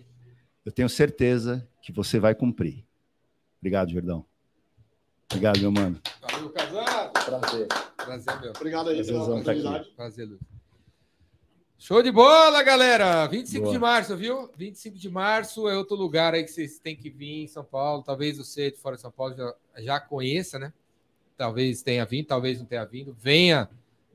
eu 0.65 0.71
tenho 0.71 0.89
certeza 0.89 1.67
que 1.81 1.91
você 1.91 2.19
vai 2.19 2.35
cumprir. 2.35 2.85
Obrigado, 3.59 3.91
Jordão. 3.91 4.25
Obrigado, 5.31 5.59
meu 5.59 5.71
mano. 5.71 5.99
Valeu, 6.21 6.49
casado. 6.49 7.13
Prazer. 7.13 7.67
Prazer, 7.95 8.41
meu. 8.41 8.51
Obrigado 8.51 8.89
aí 8.89 9.05
pela 9.05 9.23
oportunidade. 9.23 9.89
Prazer, 9.95 10.27
Luiz. 10.27 10.50
Show 11.83 12.03
de 12.03 12.11
bola, 12.11 12.61
galera! 12.61 13.25
25 13.25 13.63
Boa. 13.63 13.73
de 13.73 13.79
março, 13.79 14.15
viu? 14.15 14.47
25 14.55 14.99
de 14.99 15.09
março 15.09 15.67
é 15.67 15.75
outro 15.75 15.95
lugar 15.95 16.35
aí 16.35 16.43
que 16.43 16.51
vocês 16.51 16.77
têm 16.77 16.95
que 16.95 17.09
vir 17.09 17.45
em 17.45 17.47
São 17.47 17.63
Paulo. 17.63 18.03
Talvez 18.03 18.37
você 18.37 18.69
de 18.69 18.77
fora 18.77 18.95
de 18.95 19.01
São 19.01 19.09
Paulo 19.09 19.33
já, 19.35 19.53
já 19.79 19.99
conheça, 19.99 20.59
né? 20.59 20.71
Talvez 21.35 21.81
tenha 21.81 22.05
vindo, 22.05 22.27
talvez 22.27 22.59
não 22.59 22.67
tenha 22.67 22.85
vindo. 22.85 23.17
Venha 23.19 23.67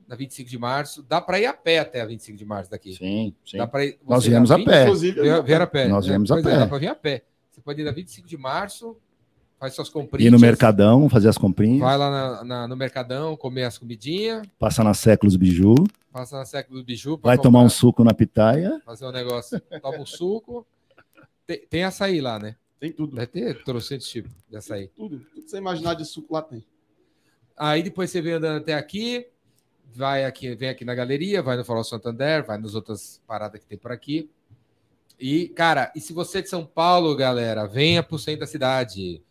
na 0.07 0.15
25 0.15 0.49
de 0.49 0.57
março. 0.57 1.03
Dá 1.03 1.19
para 1.19 1.41
ir 1.41 1.45
a 1.45 1.51
pé 1.53 1.79
até 1.79 1.99
a 1.99 2.05
25 2.05 2.37
de 2.37 2.45
março 2.45 2.71
daqui. 2.71 2.93
Sim, 2.95 3.33
sim. 3.45 3.57
Dá 3.57 3.67
pra 3.67 3.83
ir, 3.83 3.99
Nós 4.07 4.25
viemos 4.25 4.49
a 4.49 4.55
20, 4.55 4.65
pé. 4.65 4.83
Inclusive, 4.83 5.21
Vier, 5.21 5.43
vier 5.43 5.61
a 5.61 5.67
pé. 5.67 5.87
Nós 5.89 6.05
né? 6.05 6.11
viemos 6.11 6.31
a 6.31 6.35
Pois 6.35 6.45
é, 6.45 6.49
pé. 6.51 6.57
dá 6.59 6.67
para 6.67 6.77
vir 6.77 6.87
a 6.87 6.95
pé. 6.95 7.23
Você 7.51 7.59
pode 7.59 7.81
ir 7.81 7.83
na 7.83 7.91
25 7.91 8.25
de 8.29 8.37
março, 8.37 8.95
faz 9.59 9.73
suas 9.73 9.89
comprinhas. 9.89 10.25
Ir 10.25 10.31
no 10.31 10.39
Mercadão, 10.39 11.09
fazer 11.09 11.27
as 11.27 11.37
comprinhas, 11.37 11.81
Vai 11.81 11.97
lá 11.97 12.09
na- 12.09 12.43
na- 12.45 12.67
no 12.69 12.77
Mercadão, 12.77 13.35
comer 13.35 13.65
as 13.65 13.77
comidinhas, 13.77 14.47
passa 14.57 14.85
na 14.85 14.93
Séculos 14.93 15.35
Biju, 15.35 15.75
passa 16.17 16.37
na 16.37 16.45
século 16.45 16.79
do 16.79 16.85
biju. 16.85 17.17
vai 17.21 17.37
tomar 17.37 17.59
um 17.59 17.63
comprar- 17.63 17.75
suco 17.75 18.03
na 18.03 18.13
pitaia. 18.13 18.81
Fazer 18.83 19.05
um 19.05 19.11
negócio. 19.11 19.59
Toma 19.81 19.99
um 19.99 20.05
suco. 20.05 20.65
Tem, 21.45 21.59
tem 21.69 21.83
açaí 21.83 22.19
lá, 22.19 22.39
né? 22.39 22.55
Tem 22.79 22.91
tudo. 22.91 23.15
Deve 23.15 23.27
ter 23.27 23.63
trocentos 23.63 24.07
tipos 24.07 24.31
de 24.49 24.57
açaí. 24.57 24.87
Tudo. 24.89 25.19
Tudo 25.19 25.43
que 25.43 25.49
você 25.49 25.57
imaginar 25.57 25.93
de 25.93 26.05
suco 26.05 26.33
lá 26.33 26.41
tem. 26.41 26.63
Aí 27.55 27.83
depois 27.83 28.09
você 28.09 28.21
vem 28.21 28.33
andando 28.33 28.57
até 28.57 28.73
aqui, 28.73 29.27
vai 29.93 30.25
aqui, 30.25 30.53
vem 30.55 30.69
aqui 30.69 30.85
na 30.85 30.93
galeria, 30.93 31.41
vai 31.41 31.57
no 31.57 31.65
Farol 31.65 31.83
Santander, 31.83 32.45
vai 32.45 32.57
nas 32.57 32.75
outras 32.75 33.21
paradas 33.25 33.59
que 33.59 33.65
tem 33.65 33.77
por 33.77 33.91
aqui. 33.91 34.29
E, 35.19 35.47
cara, 35.49 35.91
e 35.95 35.99
se 35.99 36.13
você 36.13 36.39
é 36.39 36.41
de 36.43 36.49
São 36.49 36.63
Paulo, 36.65 37.15
galera, 37.15 37.65
venha 37.67 38.03
pro 38.03 38.19
centro 38.19 38.41
da 38.41 38.47
cidade. 38.47 39.23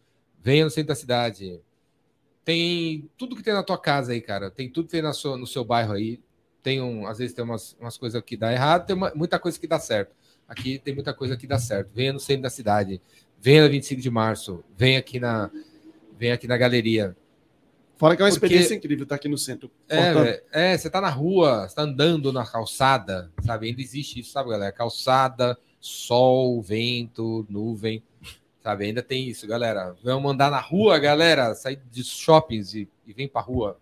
Venha 0.43 0.65
no 0.65 0.71
centro 0.71 0.89
da 0.89 0.95
cidade. 0.97 1.61
Tem 2.45 3.09
tudo 3.17 3.37
que 3.37 3.43
tem 3.43 3.55
na 3.55 3.63
tua 3.63 3.79
casa 3.79 4.13
aí, 4.13 4.21
cara. 4.21 4.51
Tem 4.51 4.69
tudo 4.69 4.87
que 4.87 4.93
tem 4.93 5.03
na 5.03 5.13
sua, 5.13 5.37
no 5.37 5.47
seu 5.47 5.65
bairro 5.65 5.93
aí. 5.93 6.21
Tem 6.67 6.83
um, 6.83 7.07
às 7.07 7.19
vezes 7.19 7.33
tem 7.33 7.45
umas, 7.45 7.77
umas 7.81 7.97
coisas 7.97 8.21
que 8.23 8.37
dá 8.37 8.53
errado, 8.53 8.87
tem 8.89 8.97
uma- 8.97 9.13
muita 9.15 9.39
coisa 9.39 9.57
que 9.57 9.69
dá 9.69 9.79
certo. 9.79 10.11
Aqui 10.49 10.81
tem 10.81 10.93
muita 10.93 11.15
coisa 11.15 11.37
que 11.37 11.47
dá 11.47 11.61
certo. 11.61 11.91
Venha 11.95 12.13
no 12.13 12.19
centro 12.19 12.43
da 12.43 12.51
cidade. 12.51 13.01
Venha 13.41 13.63
no 13.63 13.71
25 13.71 14.01
de 14.03 14.11
março. 14.11 14.65
Venha 14.77 14.99
aqui 14.99 15.21
na, 15.21 15.49
venha 16.19 16.35
aqui 16.35 16.49
na 16.49 16.57
galeria. 16.57 17.17
Fora 17.97 18.17
que 18.17 18.23
é 18.23 18.25
uma 18.25 18.33
Porque- 18.33 18.47
experiência 18.47 18.75
incrível 18.75 19.05
estar 19.05 19.15
aqui 19.15 19.29
no 19.29 19.39
centro. 19.39 19.71
É, 19.89 20.43
é, 20.51 20.77
você 20.77 20.91
tá 20.91 21.01
na 21.01 21.09
rua, 21.09 21.69
você 21.69 21.77
tá 21.77 21.83
andando 21.83 22.33
na 22.33 22.45
calçada, 22.45 23.31
sabe? 23.45 23.69
Ainda 23.69 23.81
existe 23.81 24.19
isso, 24.19 24.33
sabe, 24.33 24.51
galera? 24.51 24.73
Calçada, 24.73 25.57
sol, 25.81 26.61
vento, 26.61 27.47
nuvem, 27.49 28.03
sabe? 28.61 28.87
Ainda 28.87 29.05
tem 29.05 29.29
isso, 29.29 29.47
galera. 29.47 29.95
Vamos 30.03 30.33
andar 30.33 30.51
na 30.51 30.59
rua, 30.61 30.99
galera. 30.99 31.55
Sair 31.55 31.81
de 31.93 32.03
shoppings 32.03 32.75
e, 32.75 32.89
e 33.07 33.13
vem 33.13 33.29
pra 33.29 33.41
rua. 33.41 33.79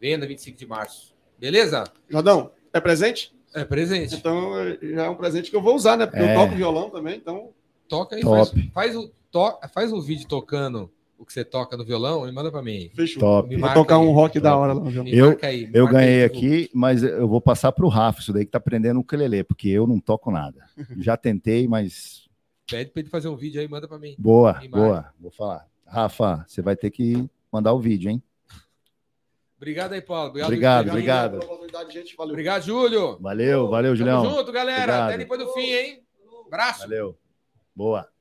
Venha 0.00 0.16
no 0.16 0.26
25 0.26 0.56
de 0.56 0.66
março. 0.66 1.11
Beleza? 1.42 1.82
Jordão, 2.08 2.52
é 2.72 2.80
presente? 2.80 3.34
É 3.52 3.64
presente. 3.64 4.14
Então 4.14 4.52
já 4.80 5.06
é 5.06 5.08
um 5.10 5.16
presente 5.16 5.50
que 5.50 5.56
eu 5.56 5.60
vou 5.60 5.74
usar, 5.74 5.96
né? 5.96 6.06
Porque 6.06 6.22
É. 6.22 6.34
eu 6.36 6.38
toco 6.38 6.54
violão 6.54 6.88
também, 6.88 7.16
então. 7.16 7.48
Toca 7.88 8.14
aí, 8.14 8.22
Top. 8.22 8.36
faz, 8.72 8.72
faz, 8.72 8.96
o, 8.96 9.10
to, 9.30 9.58
faz 9.74 9.92
um 9.92 10.00
vídeo 10.00 10.28
tocando 10.28 10.88
o 11.18 11.26
que 11.26 11.32
você 11.32 11.44
toca 11.44 11.76
no 11.76 11.84
violão 11.84 12.28
e 12.28 12.32
manda 12.32 12.48
pra 12.50 12.62
mim. 12.62 12.90
Fechou. 12.94 13.20
Top. 13.20 13.48
Me 13.48 13.56
Vou 13.60 13.74
tocar 13.74 13.96
aí. 13.98 14.06
um 14.06 14.12
rock 14.12 14.38
da 14.38 14.56
hora 14.56 14.72
lá 14.72 14.80
no 14.84 14.88
violão. 14.88 15.10
Eu- 15.12 15.36
aí, 15.42 15.68
Eu 15.74 15.86
aí, 15.88 15.92
ganhei 15.92 16.28
divulga. 16.28 16.38
aqui, 16.38 16.70
mas 16.72 17.02
eu 17.02 17.26
vou 17.26 17.40
passar 17.40 17.72
pro 17.72 17.88
Rafa, 17.88 18.20
isso 18.20 18.32
daí 18.32 18.44
que 18.44 18.52
tá 18.52 18.58
aprendendo 18.58 18.98
o 18.98 19.00
ukulele, 19.00 19.42
porque 19.42 19.68
eu 19.68 19.84
não 19.84 19.98
toco 19.98 20.30
nada. 20.30 20.64
Já 21.04 21.16
tentei, 21.16 21.66
mas 21.66 22.22
Pede 22.70 22.90
pra 22.92 23.00
ele 23.00 23.10
fazer 23.10 23.26
um 23.28 23.36
vídeo 23.36 23.60
aí, 23.60 23.66
manda 23.68 23.88
pra 23.88 23.98
mim. 23.98 24.14
boa, 24.16 24.60
boa. 24.70 25.06
Vou 25.20 25.32
falar. 25.32 25.66
Rafa, 25.84 26.44
você 26.48 26.62
vai 26.62 26.76
ter 26.76 26.90
que 26.90 27.28
mandar 27.52 27.72
o 27.74 27.80
vídeo, 27.80 28.08
hein? 28.10 28.22
Obrigado 29.62 29.92
aí, 29.92 30.02
Paulo. 30.02 30.30
Obrigado, 30.30 30.48
Obrigado, 30.48 30.88
obrigado. 30.88 31.36
oportunidade, 31.36 31.92
gente. 31.92 32.16
Valeu. 32.16 32.32
Obrigado, 32.32 32.62
Júlio. 32.64 33.16
Valeu, 33.20 33.70
valeu, 33.70 33.94
Julião. 33.94 34.24
Tamo 34.24 34.34
junto, 34.36 34.50
galera. 34.50 34.80
Obrigado. 34.82 35.08
Até 35.08 35.18
depois 35.18 35.38
do 35.38 35.52
fim, 35.52 35.72
hein? 35.72 36.04
Abraço. 36.48 36.80
Valeu. 36.80 37.16
Boa. 37.72 38.11